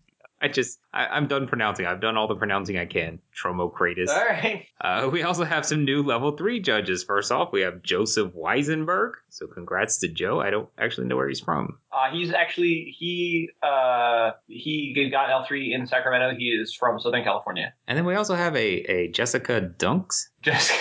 I 0.41 0.47
just 0.49 0.79
I, 0.93 1.05
I'm 1.07 1.27
done 1.27 1.47
pronouncing. 1.47 1.85
I've 1.85 2.01
done 2.01 2.17
all 2.17 2.27
the 2.27 2.35
pronouncing 2.35 2.77
I 2.77 2.85
can. 2.85 3.19
Tromokratis. 3.41 4.09
All 4.09 4.23
right. 4.25 4.65
Uh, 4.81 5.09
we 5.11 5.23
also 5.23 5.43
have 5.43 5.65
some 5.65 5.85
new 5.85 6.03
level 6.03 6.35
three 6.35 6.59
judges. 6.59 7.03
First 7.03 7.31
off, 7.31 7.51
we 7.53 7.61
have 7.61 7.81
Joseph 7.81 8.33
Weisenberg. 8.33 9.11
So 9.29 9.47
congrats 9.47 9.99
to 9.99 10.07
Joe. 10.07 10.41
I 10.41 10.49
don't 10.49 10.69
actually 10.77 11.07
know 11.07 11.15
where 11.15 11.27
he's 11.27 11.39
from. 11.39 11.79
Uh, 11.91 12.11
he's 12.11 12.33
actually 12.33 12.93
he 12.97 13.49
uh 13.63 14.31
he 14.47 15.09
got 15.11 15.29
L 15.31 15.45
three 15.47 15.73
in 15.73 15.87
Sacramento. 15.87 16.35
He 16.37 16.45
is 16.49 16.73
from 16.73 16.99
Southern 16.99 17.23
California. 17.23 17.73
And 17.87 17.97
then 17.97 18.05
we 18.05 18.15
also 18.15 18.35
have 18.35 18.55
a, 18.55 18.91
a 18.91 19.07
Jessica 19.11 19.71
Dunks. 19.77 20.25
Just 20.41 20.71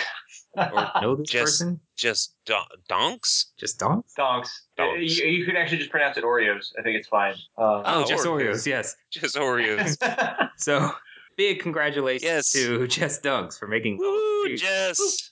Know 0.56 1.16
this 1.16 1.30
Just- 1.30 1.44
person? 1.60 1.80
Just 1.96 2.34
don- 2.44 2.66
donks? 2.88 3.52
Just 3.56 3.78
Dunks? 3.78 4.14
donks. 4.16 4.62
Donks. 4.76 5.00
You, 5.18 5.26
you 5.26 5.44
could 5.46 5.56
actually 5.56 5.78
just 5.78 5.90
pronounce 5.90 6.16
it 6.16 6.24
Oreos. 6.24 6.72
I 6.78 6.82
think 6.82 6.96
it's 6.96 7.08
fine. 7.08 7.34
Uh, 7.56 7.82
Oh, 7.84 8.04
just 8.06 8.26
Oreos. 8.26 8.50
Oreos. 8.50 8.66
Yes. 8.66 8.96
Just 9.10 9.36
Oreos. 9.36 10.48
So 10.56 10.90
big 11.36 11.60
congratulations 11.60 12.22
Yes. 12.24 12.52
to 12.52 12.86
Jess 12.88 13.20
Dunks 13.20 13.58
for 13.58 13.66
making 13.68 13.98
Woo, 13.98 14.48
Dude. 14.48 14.58
Jess. 14.60 15.30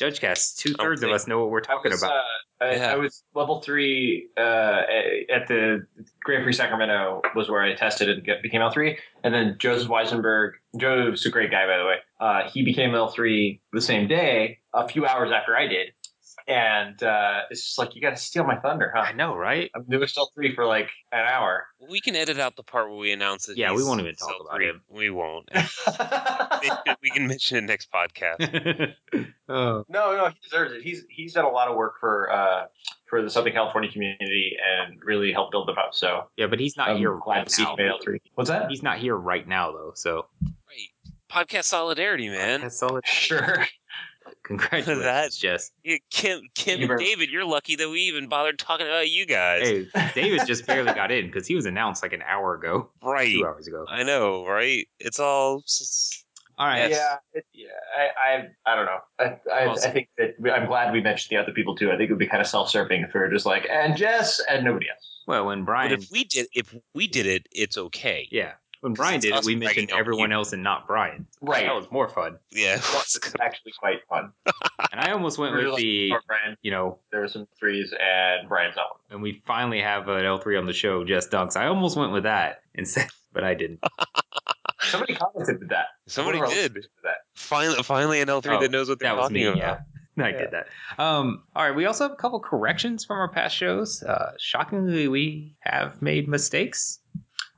JudgeCast. 0.00 0.56
Two 0.56 0.74
thirds 0.74 1.02
of 1.02 1.10
us 1.10 1.26
know 1.26 1.40
what 1.40 1.50
we're 1.50 1.60
talking 1.60 1.92
I 1.92 1.94
was, 1.94 2.02
about. 2.02 2.12
Uh, 2.12 2.64
I, 2.64 2.74
Yeah. 2.76 2.92
I 2.92 2.96
was 2.96 3.22
level 3.34 3.60
three 3.60 4.28
uh, 4.36 4.82
at 5.32 5.48
the 5.48 5.86
Grand 6.22 6.42
Prix 6.44 6.54
Sacramento 6.54 7.22
was 7.34 7.48
where 7.48 7.62
I 7.62 7.74
tested 7.74 8.08
and 8.08 8.24
get, 8.24 8.42
became 8.42 8.62
L 8.62 8.70
three, 8.70 8.98
and 9.24 9.32
then 9.34 9.56
Joseph 9.58 9.88
Weisenberg. 9.88 10.52
Joe's 10.76 11.26
a 11.26 11.30
great 11.30 11.50
guy, 11.50 11.66
by 11.66 11.78
the 11.78 11.84
way. 11.84 11.96
Uh, 12.20 12.50
he 12.50 12.62
became 12.62 12.94
L 12.94 13.08
three 13.08 13.60
the 13.72 13.80
same 13.80 14.08
day, 14.08 14.58
a 14.74 14.88
few 14.88 15.06
hours 15.06 15.30
after 15.32 15.56
I 15.56 15.66
did, 15.66 15.88
and 16.50 17.00
uh, 17.00 17.42
it's 17.48 17.64
just 17.64 17.78
like 17.78 17.94
you 17.94 18.02
got 18.02 18.10
to 18.10 18.16
steal 18.16 18.42
my 18.42 18.56
thunder, 18.56 18.92
huh? 18.92 19.02
I 19.02 19.12
know, 19.12 19.36
right? 19.36 19.70
I'm 19.72 19.84
doing 19.84 20.08
L 20.16 20.30
three 20.34 20.52
for 20.54 20.66
like 20.66 20.90
an 21.12 21.24
hour. 21.24 21.66
We 21.88 22.00
can 22.00 22.16
edit 22.16 22.40
out 22.40 22.56
the 22.56 22.64
part 22.64 22.90
where 22.90 22.98
we 22.98 23.12
announce 23.12 23.48
it. 23.48 23.56
Yeah, 23.56 23.72
we 23.72 23.84
won't 23.84 24.00
even 24.00 24.16
talk 24.16 24.34
about 24.40 24.56
three. 24.56 24.66
him. 24.66 24.82
We 24.88 25.10
won't. 25.10 25.48
we 27.02 27.10
can 27.10 27.28
mention 27.28 27.58
it 27.58 27.66
next 27.68 27.88
podcast. 27.92 28.94
oh. 29.48 29.84
No, 29.88 30.16
no, 30.16 30.28
he 30.28 30.38
deserves 30.42 30.72
it. 30.72 30.82
He's 30.82 31.04
he's 31.08 31.34
done 31.34 31.44
a 31.44 31.50
lot 31.50 31.68
of 31.68 31.76
work 31.76 31.94
for 32.00 32.32
uh, 32.32 32.66
for 33.08 33.22
the 33.22 33.30
Southern 33.30 33.52
California 33.52 33.90
community 33.92 34.56
and 34.60 34.98
really 35.04 35.32
helped 35.32 35.52
build 35.52 35.68
them 35.68 35.78
up. 35.78 35.94
So 35.94 36.30
Yeah, 36.36 36.48
but 36.48 36.58
he's 36.58 36.76
not 36.76 36.90
I'm 36.90 36.96
here 36.96 37.16
glad 37.16 37.36
right 37.36 37.46
to 37.46 37.52
see 37.54 37.62
now. 37.62 37.76
L 37.76 37.98
three. 38.02 38.20
What's 38.34 38.50
that? 38.50 38.68
He's 38.70 38.82
not 38.82 38.98
here 38.98 39.16
right 39.16 39.46
now, 39.46 39.70
though. 39.70 39.92
So 39.94 40.26
Right. 40.42 41.12
Podcast 41.30 41.66
solidarity, 41.66 42.28
man. 42.28 42.62
that's 42.62 42.76
solid. 42.76 43.06
Sure. 43.06 43.64
Congratulations, 44.58 45.02
That- 45.04 45.32
Jess. 45.32 45.70
Yeah, 45.84 45.96
Kim, 46.10 46.42
Kim, 46.54 46.80
you 46.80 46.90
and 46.90 46.98
David, 46.98 47.30
you're 47.30 47.44
lucky 47.44 47.76
that 47.76 47.88
we 47.88 48.00
even 48.00 48.28
bothered 48.28 48.58
talking 48.58 48.86
about 48.86 49.08
you 49.08 49.24
guys. 49.26 49.62
Hey, 49.68 49.86
David 50.14 50.42
just 50.46 50.66
barely 50.66 50.92
got 50.94 51.10
in 51.12 51.26
because 51.26 51.46
he 51.46 51.54
was 51.54 51.66
announced 51.66 52.02
like 52.02 52.12
an 52.12 52.22
hour 52.22 52.54
ago, 52.54 52.90
right. 53.02 53.32
two 53.32 53.46
hours 53.46 53.66
ago. 53.68 53.84
I 53.88 54.02
know, 54.02 54.44
right? 54.46 54.86
It's 54.98 55.20
all. 55.20 55.58
s- 55.58 56.24
All 56.58 56.66
right. 56.66 56.90
Yeah, 56.90 57.16
it, 57.32 57.46
yeah. 57.54 57.68
I, 57.96 58.08
I, 58.66 58.72
I 58.72 58.74
don't 58.76 58.86
know. 58.86 58.98
I, 59.18 59.24
I, 59.52 59.66
Awesome. 59.66 59.88
I 59.88 59.92
think 59.92 60.08
that 60.18 60.34
I'm 60.52 60.66
glad 60.66 60.92
we 60.92 61.00
mentioned 61.00 61.36
the 61.36 61.40
other 61.42 61.52
people 61.52 61.76
too. 61.76 61.90
I 61.92 61.96
think 61.96 62.10
it 62.10 62.12
would 62.12 62.18
be 62.18 62.26
kind 62.26 62.40
of 62.40 62.46
self-serving 62.48 63.02
if 63.02 63.14
we 63.14 63.20
were 63.20 63.28
just 63.30 63.46
like, 63.46 63.66
and 63.70 63.96
Jess 63.96 64.40
and 64.50 64.64
nobody 64.64 64.86
else. 64.90 65.22
Well, 65.26 65.46
when 65.46 65.64
Brian 65.64 65.90
But 65.90 66.02
if 66.02 66.10
we 66.10 66.24
did, 66.24 66.48
if 66.54 66.74
we 66.92 67.06
did 67.06 67.26
it, 67.26 67.46
it's 67.52 67.78
okay. 67.78 68.26
yeah, 68.32 68.54
when 68.80 68.94
Brian 68.94 69.20
did 69.20 69.34
it, 69.34 69.44
we 69.44 69.56
mentioned 69.56 69.90
everyone 69.90 70.30
you. 70.30 70.36
else 70.36 70.52
and 70.52 70.62
not 70.62 70.86
Brian. 70.86 71.26
Right. 71.40 71.66
That 71.66 71.74
was 71.74 71.90
more 71.90 72.08
fun. 72.08 72.38
Yeah. 72.50 72.76
It's 72.76 73.18
actually 73.40 73.72
quite 73.78 73.98
fun. 74.08 74.32
And 74.92 75.00
I 75.00 75.12
almost 75.12 75.38
went 75.38 75.54
with 75.54 75.76
the, 75.76 76.12
Brian, 76.26 76.56
you 76.62 76.72
know, 76.72 76.98
there 77.12 77.20
were 77.20 77.28
some 77.28 77.46
threes, 77.56 77.92
and 78.00 78.48
Brian's 78.48 78.74
not 78.74 78.86
one. 78.90 79.00
and 79.10 79.22
we 79.22 79.40
finally 79.46 79.80
have 79.80 80.08
an 80.08 80.24
L3 80.24 80.58
on 80.58 80.66
the 80.66 80.72
show, 80.72 81.04
Jess 81.04 81.28
Dunks. 81.28 81.54
I 81.54 81.66
almost 81.66 81.96
went 81.96 82.10
with 82.12 82.24
that 82.24 82.62
instead, 82.74 83.06
but 83.32 83.44
I 83.44 83.54
didn't. 83.54 83.78
Somebody 84.80 85.14
commented 85.14 85.68
that. 85.68 85.86
Somebody 86.08 86.38
One 86.38 86.48
did. 86.48 86.72
listeners 86.74 86.86
did 86.86 87.04
that. 87.04 87.16
Finally, 87.36 87.82
finally, 87.84 88.20
an 88.20 88.28
L3 88.28 88.56
Oh, 88.56 88.60
that 88.60 88.70
knows 88.72 88.88
what 88.88 88.98
they're 88.98 89.10
that 89.10 89.16
was 89.16 89.24
talking 89.24 89.34
me, 89.34 89.44
about. 89.44 89.56
yeah. 90.16 90.24
I 90.24 90.28
Yeah. 90.30 90.38
did 90.38 90.50
that. 90.52 90.66
Um, 90.98 91.44
all 91.54 91.64
right, 91.66 91.74
we 91.76 91.84
also 91.86 92.04
have 92.04 92.12
a 92.12 92.16
couple 92.16 92.40
corrections 92.40 93.04
from 93.04 93.18
our 93.18 93.28
past 93.28 93.54
shows. 93.54 94.02
Uh, 94.02 94.32
shockingly, 94.40 95.06
we 95.08 95.54
have 95.60 96.00
made 96.02 96.26
mistakes. 96.26 96.99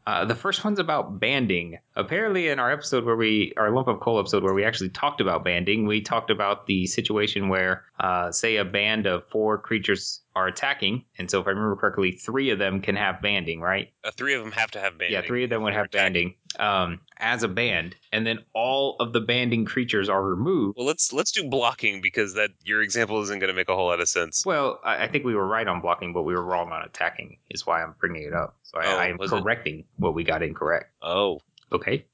Uh, 0.06 0.24
the 0.24 0.34
first 0.34 0.64
one's 0.64 0.78
about 0.78 1.20
banding. 1.20 1.78
Apparently, 1.94 2.48
in 2.48 2.58
our 2.58 2.72
episode 2.72 3.04
where 3.04 3.16
we, 3.16 3.52
our 3.56 3.70
lump 3.70 3.88
of 3.88 4.00
coal 4.00 4.18
episode 4.18 4.42
where 4.42 4.54
we 4.54 4.64
actually 4.64 4.90
talked 4.90 5.20
about 5.20 5.44
banding, 5.44 5.86
we 5.86 6.00
talked 6.00 6.30
about 6.30 6.66
the 6.66 6.86
situation 6.86 7.48
where, 7.48 7.84
uh, 8.00 8.32
say, 8.32 8.56
a 8.56 8.64
band 8.64 9.06
of 9.06 9.24
four 9.28 9.58
creatures 9.58 10.20
are 10.34 10.48
attacking, 10.48 11.04
and 11.18 11.30
so 11.30 11.40
if 11.40 11.46
I 11.46 11.50
remember 11.50 11.76
correctly, 11.76 12.12
three 12.12 12.50
of 12.50 12.58
them 12.58 12.80
can 12.80 12.96
have 12.96 13.22
banding, 13.22 13.60
right? 13.60 13.92
Uh, 14.02 14.10
three 14.10 14.34
of 14.34 14.42
them 14.42 14.52
have 14.52 14.70
to 14.72 14.80
have 14.80 14.98
banding. 14.98 15.14
Yeah, 15.14 15.26
three 15.26 15.44
of 15.44 15.50
them 15.50 15.62
would 15.62 15.74
have 15.74 15.90
They're 15.90 16.02
banding 16.02 16.34
um, 16.58 17.00
as 17.22 17.42
a 17.42 17.48
band, 17.48 17.94
and 18.12 18.26
then 18.26 18.40
all 18.52 18.96
of 19.00 19.12
the 19.14 19.20
banding 19.20 19.64
creatures 19.64 20.08
are 20.10 20.22
removed. 20.22 20.76
Well, 20.76 20.86
let's 20.86 21.12
let's 21.12 21.30
do 21.32 21.48
blocking 21.48 22.00
because 22.02 22.34
that 22.34 22.50
your 22.64 22.82
example 22.82 23.22
isn't 23.22 23.38
going 23.38 23.48
to 23.48 23.54
make 23.56 23.68
a 23.70 23.74
whole 23.76 23.86
lot 23.86 24.00
of 24.00 24.08
sense. 24.08 24.44
Well, 24.44 24.80
I, 24.84 25.04
I 25.04 25.08
think 25.08 25.24
we 25.24 25.34
were 25.34 25.46
right 25.46 25.66
on 25.66 25.80
blocking, 25.80 26.12
but 26.12 26.22
we 26.24 26.34
were 26.34 26.44
wrong 26.44 26.70
on 26.72 26.82
attacking. 26.82 27.38
Is 27.50 27.66
why 27.66 27.82
I'm 27.82 27.94
bringing 27.98 28.24
it 28.24 28.34
up. 28.34 28.56
So 28.64 28.78
I, 28.78 28.86
Oh, 28.86 28.96
I 28.98 29.06
am 29.06 29.16
was 29.18 29.32
it? 29.32 29.40
correcting 29.42 29.84
what 29.96 30.12
we 30.14 30.24
got 30.24 30.42
incorrect. 30.42 30.92
Oh, 31.00 31.40
Okay. 31.72 32.04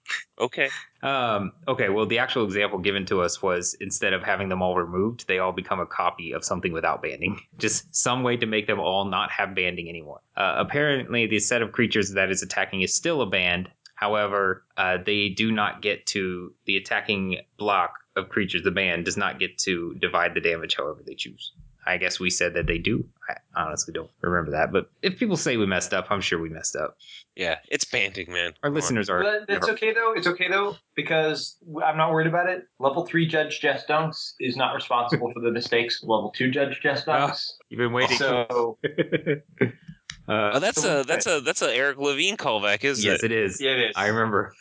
okay. 0.40 0.68
Um, 1.02 1.50
okay. 1.66 1.88
Well, 1.88 2.06
the 2.06 2.18
actual 2.18 2.44
example 2.44 2.78
given 2.78 3.04
to 3.06 3.20
us 3.22 3.42
was 3.42 3.74
instead 3.80 4.12
of 4.12 4.22
having 4.22 4.48
them 4.48 4.62
all 4.62 4.76
removed, 4.76 5.26
they 5.26 5.40
all 5.40 5.50
become 5.50 5.80
a 5.80 5.86
copy 5.86 6.30
of 6.30 6.44
something 6.44 6.72
without 6.72 7.02
banding. 7.02 7.40
Just 7.58 7.92
some 7.94 8.22
way 8.22 8.36
to 8.36 8.46
make 8.46 8.68
them 8.68 8.78
all 8.78 9.04
not 9.04 9.32
have 9.32 9.56
banding 9.56 9.88
anymore. 9.88 10.20
Uh, 10.36 10.54
apparently, 10.58 11.26
the 11.26 11.40
set 11.40 11.60
of 11.60 11.72
creatures 11.72 12.12
that 12.12 12.30
is 12.30 12.40
attacking 12.42 12.82
is 12.82 12.94
still 12.94 13.20
a 13.20 13.26
band. 13.26 13.68
However, 13.98 14.62
uh, 14.76 14.98
they 15.04 15.28
do 15.28 15.50
not 15.50 15.82
get 15.82 16.06
to 16.06 16.54
the 16.66 16.76
attacking 16.76 17.40
block 17.58 17.94
of 18.14 18.28
creatures. 18.28 18.62
The 18.62 18.70
band 18.70 19.04
does 19.04 19.16
not 19.16 19.40
get 19.40 19.58
to 19.58 19.96
divide 20.00 20.34
the 20.34 20.40
damage 20.40 20.76
however 20.76 21.02
they 21.04 21.16
choose. 21.16 21.50
I 21.84 21.96
guess 21.96 22.20
we 22.20 22.30
said 22.30 22.54
that 22.54 22.68
they 22.68 22.78
do. 22.78 23.04
I 23.28 23.38
honestly 23.56 23.92
don't 23.92 24.10
remember 24.20 24.52
that, 24.52 24.70
but 24.70 24.88
if 25.02 25.18
people 25.18 25.36
say 25.36 25.56
we 25.56 25.66
messed 25.66 25.92
up, 25.92 26.06
I'm 26.10 26.20
sure 26.20 26.38
we 26.40 26.48
messed 26.48 26.76
up. 26.76 26.96
Yeah, 27.34 27.56
it's 27.70 27.84
banding, 27.84 28.30
man. 28.30 28.52
Our 28.62 28.68
Come 28.68 28.72
on. 28.72 28.74
listeners 28.74 29.10
are. 29.10 29.20
But 29.20 29.46
it's 29.48 29.68
okay 29.68 29.92
though. 29.92 30.12
It's 30.12 30.28
okay 30.28 30.48
though 30.48 30.76
because 30.94 31.56
I'm 31.84 31.96
not 31.96 32.12
worried 32.12 32.28
about 32.28 32.48
it. 32.48 32.68
Level 32.78 33.04
three 33.04 33.26
Judge 33.26 33.60
Jess 33.60 33.84
Dunks 33.86 34.34
is 34.38 34.56
not 34.56 34.74
responsible 34.74 35.32
for 35.32 35.40
the 35.40 35.50
mistakes. 35.50 36.02
Level 36.04 36.30
two 36.36 36.52
Judge 36.52 36.78
Jess 36.80 37.04
Dunks. 37.04 37.52
You've 37.68 37.78
been 37.78 37.92
waiting. 37.92 38.16
So 38.18 38.78
uh, 40.28 40.50
Oh, 40.54 40.58
that's 40.58 40.84
a 40.84 41.04
that's 41.06 41.26
a 41.26 41.40
that's 41.40 41.62
a 41.62 41.74
Eric 41.74 41.98
Levine 41.98 42.36
callback, 42.36 42.84
isn't 42.84 43.04
yes, 43.04 43.22
it? 43.22 43.32
it 43.32 43.44
is. 43.44 43.60
yeah, 43.60 43.72
it 43.72 43.80
is. 43.90 43.92
I 43.96 44.08
remember. 44.08 44.52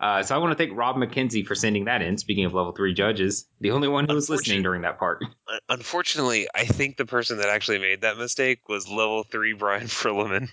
Uh, 0.00 0.20
so 0.22 0.34
I 0.34 0.38
want 0.38 0.50
to 0.50 0.56
thank 0.56 0.76
Rob 0.76 0.96
McKenzie 0.96 1.46
for 1.46 1.54
sending 1.54 1.84
that 1.84 2.02
in. 2.02 2.18
Speaking 2.18 2.44
of 2.44 2.52
level 2.54 2.72
three 2.72 2.92
judges, 2.92 3.46
the 3.60 3.70
only 3.70 3.86
one 3.86 4.06
who 4.08 4.14
was 4.14 4.28
listening 4.28 4.62
during 4.62 4.82
that 4.82 4.98
part. 4.98 5.24
Unfortunately, 5.68 6.48
I 6.54 6.64
think 6.64 6.96
the 6.96 7.06
person 7.06 7.38
that 7.38 7.48
actually 7.48 7.78
made 7.78 8.00
that 8.00 8.16
mistake 8.18 8.68
was 8.68 8.88
level 8.88 9.22
three 9.22 9.52
Brian 9.52 9.86
Prillaman, 9.86 10.48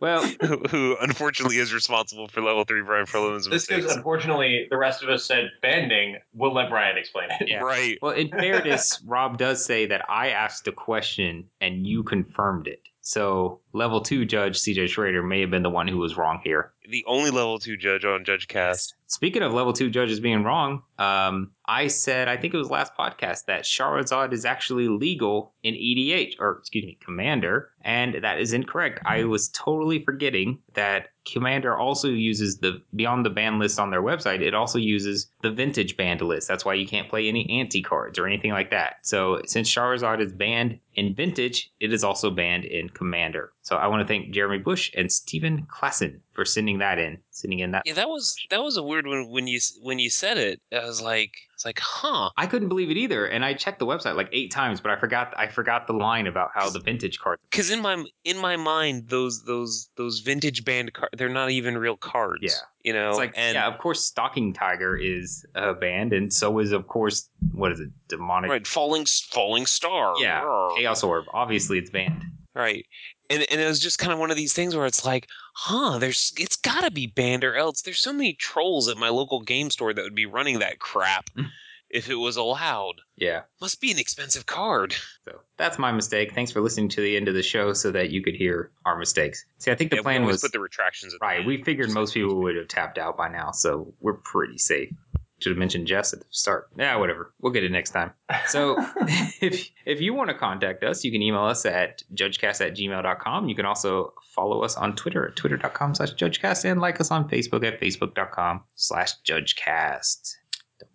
Well, 0.00 0.26
who, 0.42 0.58
who 0.68 0.96
unfortunately 1.00 1.56
is 1.56 1.72
responsible 1.72 2.28
for 2.28 2.42
level 2.42 2.64
three 2.64 2.82
Brian 2.82 3.06
Prillaman's 3.06 3.46
This 3.48 3.64
because 3.66 3.84
mistakes. 3.84 3.96
unfortunately 3.96 4.66
the 4.70 4.76
rest 4.76 5.02
of 5.02 5.08
us 5.08 5.24
said 5.24 5.48
bending. 5.62 6.16
We'll 6.34 6.52
let 6.52 6.68
Brian 6.68 6.98
explain 6.98 7.28
it. 7.40 7.48
Yeah. 7.48 7.60
Right. 7.60 7.98
well, 8.02 8.12
in 8.12 8.28
fairness, 8.28 9.02
Rob 9.06 9.38
does 9.38 9.64
say 9.64 9.86
that 9.86 10.04
I 10.10 10.28
asked 10.30 10.68
a 10.68 10.72
question 10.72 11.48
and 11.62 11.86
you 11.86 12.02
confirmed 12.02 12.66
it. 12.66 12.80
So 13.06 13.60
level 13.72 14.00
two 14.00 14.24
judge 14.24 14.58
CJ 14.58 14.88
Schrader 14.88 15.22
may 15.22 15.40
have 15.40 15.50
been 15.50 15.62
the 15.62 15.70
one 15.70 15.86
who 15.86 15.98
was 15.98 16.16
wrong 16.16 16.40
here. 16.42 16.72
The 16.90 17.04
only 17.06 17.30
level 17.30 17.60
two 17.60 17.76
judge 17.76 18.04
on 18.04 18.24
Judge 18.24 18.48
Cast. 18.48 18.96
Speaking 19.06 19.42
of 19.42 19.52
level 19.52 19.72
two 19.72 19.90
judges 19.90 20.18
being 20.18 20.42
wrong, 20.42 20.82
um, 20.98 21.52
I 21.66 21.86
said 21.86 22.26
I 22.26 22.36
think 22.36 22.52
it 22.52 22.56
was 22.56 22.68
last 22.68 22.96
podcast 22.98 23.44
that 23.44 23.62
Shahrazad 23.62 24.32
is 24.32 24.44
actually 24.44 24.88
legal 24.88 25.54
in 25.62 25.74
EDH 25.74 26.40
or 26.40 26.58
excuse 26.58 26.84
me, 26.84 26.98
Commander, 27.00 27.70
and 27.82 28.24
that 28.24 28.40
is 28.40 28.52
incorrect. 28.52 28.98
I 29.06 29.22
was 29.22 29.50
totally 29.50 30.02
forgetting 30.04 30.58
that 30.74 31.10
Commander 31.26 31.76
also 31.76 32.08
uses 32.08 32.58
the 32.58 32.80
beyond 32.94 33.26
the 33.26 33.30
ban 33.30 33.58
list 33.58 33.78
on 33.78 33.90
their 33.90 34.02
website. 34.02 34.40
It 34.40 34.54
also 34.54 34.78
uses 34.78 35.28
the 35.42 35.50
vintage 35.50 35.96
banned 35.96 36.20
list. 36.22 36.48
That's 36.48 36.64
why 36.64 36.74
you 36.74 36.86
can't 36.86 37.08
play 37.08 37.28
any 37.28 37.48
ante 37.50 37.82
cards 37.82 38.18
or 38.18 38.26
anything 38.26 38.52
like 38.52 38.70
that. 38.70 38.98
So 39.02 39.42
since 39.46 39.68
Shahrazad 39.68 40.20
is 40.20 40.32
banned 40.32 40.78
in 40.94 41.14
vintage, 41.14 41.72
it 41.80 41.92
is 41.92 42.04
also 42.04 42.30
banned 42.30 42.64
in 42.64 42.88
Commander. 42.88 43.52
So 43.66 43.74
I 43.74 43.88
want 43.88 44.00
to 44.00 44.06
thank 44.06 44.30
Jeremy 44.30 44.58
Bush 44.58 44.92
and 44.96 45.10
Stephen 45.10 45.66
Klassen 45.66 46.20
for 46.30 46.44
sending 46.44 46.78
that 46.78 47.00
in, 47.00 47.18
sending 47.30 47.58
in 47.58 47.72
that. 47.72 47.82
Yeah, 47.84 47.94
that 47.94 48.08
was 48.08 48.36
that 48.50 48.62
was 48.62 48.76
a 48.76 48.82
weird 48.84 49.08
one 49.08 49.28
when 49.28 49.48
you 49.48 49.58
when 49.82 49.98
you 49.98 50.08
said 50.08 50.38
it. 50.38 50.60
I 50.72 50.86
was 50.86 51.02
like, 51.02 51.32
it's 51.52 51.64
like, 51.64 51.80
huh? 51.80 52.30
I 52.36 52.46
couldn't 52.46 52.68
believe 52.68 52.92
it 52.92 52.96
either, 52.96 53.26
and 53.26 53.44
I 53.44 53.54
checked 53.54 53.80
the 53.80 53.86
website 53.86 54.14
like 54.14 54.28
eight 54.30 54.52
times, 54.52 54.80
but 54.80 54.92
I 54.92 54.96
forgot 55.00 55.34
I 55.36 55.48
forgot 55.48 55.88
the 55.88 55.94
line 55.94 56.28
about 56.28 56.50
how 56.54 56.70
the 56.70 56.78
vintage 56.78 57.18
cards. 57.18 57.42
Because 57.50 57.70
in 57.72 57.82
my 57.82 58.04
in 58.22 58.38
my 58.38 58.56
mind, 58.56 59.08
those 59.08 59.42
those 59.42 59.90
those 59.96 60.20
vintage 60.20 60.64
band 60.64 60.92
cards, 60.92 61.10
they're 61.16 61.28
not 61.28 61.50
even 61.50 61.76
real 61.76 61.96
cards. 61.96 62.42
Yeah. 62.42 62.50
you 62.84 62.92
know. 62.92 63.08
It's 63.08 63.18
like 63.18 63.32
and 63.34 63.56
yeah, 63.56 63.66
of 63.66 63.78
course, 63.78 64.04
Stalking 64.04 64.52
Tiger 64.52 64.96
is 64.96 65.44
a 65.56 65.74
band, 65.74 66.12
and 66.12 66.32
so 66.32 66.60
is 66.60 66.70
of 66.70 66.86
course 66.86 67.28
what 67.50 67.72
is 67.72 67.80
it, 67.80 67.88
demonic? 68.06 68.48
right, 68.48 68.64
falling 68.64 69.06
falling 69.06 69.66
star. 69.66 70.14
Yeah, 70.20 70.42
Roar. 70.42 70.76
Chaos 70.76 71.02
Orb. 71.02 71.24
Obviously, 71.32 71.78
it's 71.78 71.90
banned. 71.90 72.22
Right. 72.56 72.86
And 73.30 73.44
and 73.50 73.60
it 73.60 73.66
was 73.66 73.80
just 73.80 73.98
kind 73.98 74.12
of 74.12 74.18
one 74.18 74.30
of 74.30 74.36
these 74.36 74.52
things 74.52 74.74
where 74.76 74.86
it's 74.86 75.04
like, 75.04 75.28
huh, 75.54 75.98
there's 75.98 76.32
it's 76.38 76.56
gotta 76.56 76.90
be 76.90 77.06
banned 77.06 77.44
or 77.44 77.54
else 77.56 77.82
there's 77.82 78.00
so 78.00 78.12
many 78.12 78.34
trolls 78.34 78.88
at 78.88 78.96
my 78.96 79.08
local 79.08 79.40
game 79.40 79.70
store 79.70 79.92
that 79.92 80.02
would 80.02 80.14
be 80.14 80.26
running 80.26 80.58
that 80.60 80.78
crap 80.78 81.30
Mm. 81.36 81.46
if 81.90 82.08
it 82.10 82.14
was 82.16 82.36
allowed. 82.36 82.96
Yeah. 83.16 83.42
Must 83.60 83.80
be 83.80 83.90
an 83.90 83.98
expensive 83.98 84.46
card. 84.46 84.94
So 85.24 85.40
that's 85.56 85.78
my 85.78 85.90
mistake. 85.92 86.34
Thanks 86.34 86.52
for 86.52 86.60
listening 86.60 86.88
to 86.90 87.00
the 87.00 87.16
end 87.16 87.26
of 87.28 87.34
the 87.34 87.42
show 87.42 87.72
so 87.72 87.90
that 87.92 88.10
you 88.10 88.22
could 88.22 88.34
hear 88.34 88.70
our 88.84 88.96
mistakes. 88.98 89.44
See, 89.58 89.70
I 89.70 89.74
think 89.74 89.90
the 89.90 89.96
Yeah, 89.96 90.02
plan 90.02 90.24
was 90.24 90.40
put 90.40 90.52
the 90.52 90.60
retractions 90.60 91.12
at 91.14 91.20
the 91.20 91.26
right. 91.26 91.38
end. 91.38 91.46
We 91.46 91.62
figured 91.64 91.90
most 91.90 92.14
people 92.14 92.36
would 92.42 92.54
have 92.56 92.68
tapped 92.68 92.96
out 92.98 93.16
by 93.16 93.28
now, 93.28 93.50
so 93.50 93.92
we're 94.00 94.14
pretty 94.18 94.58
safe. 94.58 94.92
Should 95.40 95.50
have 95.50 95.58
mentioned 95.58 95.86
Jess 95.86 96.12
at 96.14 96.20
the 96.20 96.26
start. 96.30 96.70
Yeah, 96.78 96.96
whatever. 96.96 97.32
We'll 97.40 97.52
get 97.52 97.62
it 97.62 97.70
next 97.70 97.90
time. 97.90 98.12
So 98.46 98.76
if 99.40 99.70
if 99.84 100.00
you 100.00 100.14
want 100.14 100.30
to 100.30 100.34
contact 100.34 100.82
us, 100.82 101.04
you 101.04 101.12
can 101.12 101.20
email 101.20 101.44
us 101.44 101.66
at 101.66 102.02
judgecast 102.14 102.66
at 102.66 102.74
gmail.com. 102.74 103.48
You 103.48 103.54
can 103.54 103.66
also 103.66 104.14
follow 104.34 104.62
us 104.62 104.76
on 104.76 104.96
Twitter 104.96 105.28
at 105.28 105.36
twitter.com 105.36 105.94
slash 105.94 106.14
judgecast 106.14 106.64
and 106.64 106.80
like 106.80 107.00
us 107.00 107.10
on 107.10 107.28
Facebook 107.28 107.64
at 107.66 107.80
facebook.com 107.80 108.62
slash 108.76 109.12
judgecast. 109.28 110.36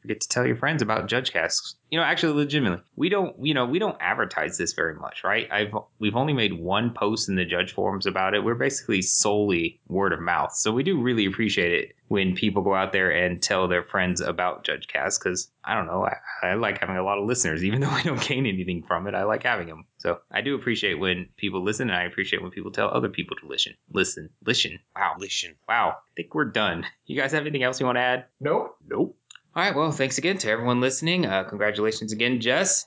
Forget 0.02 0.22
to 0.22 0.28
tell 0.30 0.48
your 0.48 0.56
friends 0.56 0.82
about 0.82 1.08
JudgeCast. 1.08 1.76
You 1.92 2.00
know, 2.00 2.04
actually, 2.06 2.34
legitimately, 2.34 2.82
we 2.96 3.10
don't, 3.10 3.36
you 3.46 3.54
know, 3.54 3.66
we 3.66 3.80
don't 3.80 3.98
advertise 4.00 4.58
this 4.58 4.74
very 4.74 4.96
much, 4.96 5.24
right? 5.24 5.48
I've 5.52 5.74
we've 6.00 6.16
only 6.16 6.34
made 6.34 6.54
one 6.54 6.94
post 6.94 7.30
in 7.30 7.36
the 7.36 7.46
Judge 7.46 7.74
forums 7.74 8.06
about 8.06 8.34
it. 8.34 8.44
We're 8.44 8.56
basically 8.56 9.02
solely 9.02 9.80
word 9.88 10.14
of 10.14 10.20
mouth, 10.22 10.54
so 10.56 10.72
we 10.72 10.84
do 10.84 11.00
really 11.02 11.26
appreciate 11.26 11.72
it 11.74 11.96
when 12.08 12.36
people 12.36 12.62
go 12.62 12.76
out 12.76 12.92
there 12.92 13.10
and 13.12 13.42
tell 13.42 13.68
their 13.68 13.84
friends 13.84 14.20
about 14.20 14.66
JudgeCast 14.66 15.20
because 15.20 15.50
I 15.64 15.76
don't 15.76 15.86
know, 15.86 16.06
I, 16.06 16.48
I 16.48 16.54
like 16.56 16.80
having 16.80 16.98
a 16.98 17.04
lot 17.04 17.18
of 17.18 17.26
listeners, 17.26 17.64
even 17.64 17.82
though 17.82 17.94
we 17.94 18.04
don't 18.04 18.22
gain 18.22 18.46
anything 18.46 18.84
from 18.84 19.08
it. 19.08 19.14
I 19.14 19.24
like 19.24 19.44
having 19.44 19.68
them, 19.68 19.86
so 19.98 20.20
I 20.32 20.42
do 20.42 20.56
appreciate 20.56 20.96
when 20.96 21.28
people 21.38 21.64
listen, 21.64 21.90
and 21.90 21.98
I 21.98 22.04
appreciate 22.04 22.42
when 22.42 22.52
people 22.52 22.72
tell 22.72 22.90
other 22.90 23.10
people 23.10 23.36
to 23.38 23.48
listen, 23.48 23.74
listen, 23.92 24.30
listen. 24.46 24.80
Wow, 24.96 25.16
Listen. 25.20 25.56
wow. 25.68 25.98
I 25.98 26.12
think 26.16 26.34
we're 26.34 26.46
done. 26.46 26.86
You 27.06 27.20
guys 27.20 27.32
have 27.34 27.42
anything 27.42 27.64
else 27.64 27.80
you 27.80 27.86
want 27.86 27.98
to 27.98 28.02
add? 28.02 28.26
Nope. 28.40 28.76
Nope. 28.88 29.18
All 29.54 29.62
right. 29.62 29.76
Well, 29.76 29.92
thanks 29.92 30.18
again 30.18 30.38
to 30.40 30.50
everyone 30.50 30.80
listening. 30.80 31.26
Uh, 31.26 31.44
congratulations 31.44 32.14
again, 32.14 32.40
Jess. 32.40 32.86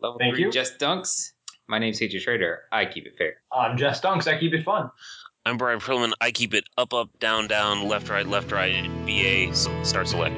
Level 0.00 0.18
Thank 0.18 0.34
three, 0.34 0.44
you. 0.44 0.50
Jess 0.50 0.76
Dunks. 0.76 1.32
My 1.68 1.78
name's 1.78 1.98
CJ 2.00 2.20
Schrader. 2.20 2.62
I 2.70 2.84
keep 2.84 3.06
it 3.06 3.14
fair. 3.16 3.34
I'm 3.50 3.78
Jess 3.78 4.00
Dunks. 4.00 4.26
I 4.26 4.38
keep 4.38 4.52
it 4.52 4.62
fun. 4.64 4.90
I'm 5.46 5.56
Brian 5.56 5.80
Prillaman. 5.80 6.12
I 6.20 6.30
keep 6.30 6.52
it 6.52 6.64
up, 6.76 6.92
up, 6.92 7.08
down, 7.18 7.48
down, 7.48 7.88
left, 7.88 8.10
right, 8.10 8.26
left, 8.26 8.52
right, 8.52 8.88
BA, 9.06 9.54
so 9.54 9.82
start 9.82 10.06
select. 10.06 10.36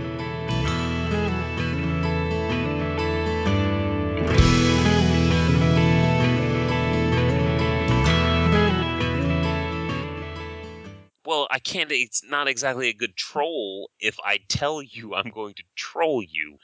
I 11.55 11.60
can't. 11.60 11.93
It's 11.93 12.24
not 12.28 12.48
exactly 12.48 12.89
a 12.89 12.93
good 12.93 13.14
troll 13.16 13.89
if 14.01 14.16
I 14.24 14.40
tell 14.48 14.82
you 14.82 15.14
I'm 15.14 15.31
going 15.31 15.55
to 15.55 15.62
troll 15.76 16.20
you. 16.20 16.59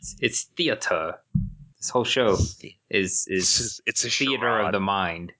It's, 0.00 0.16
it's 0.20 0.42
theater. 0.54 1.14
This 1.78 1.88
whole 1.88 2.04
show 2.04 2.32
is 2.34 2.62
It's, 2.90 3.26
is 3.26 3.56
just- 3.58 3.80
it's 3.86 4.04
a 4.04 4.10
theater 4.10 4.42
charade. 4.42 4.66
of 4.66 4.72
the 4.72 4.80
mind. 4.80 5.32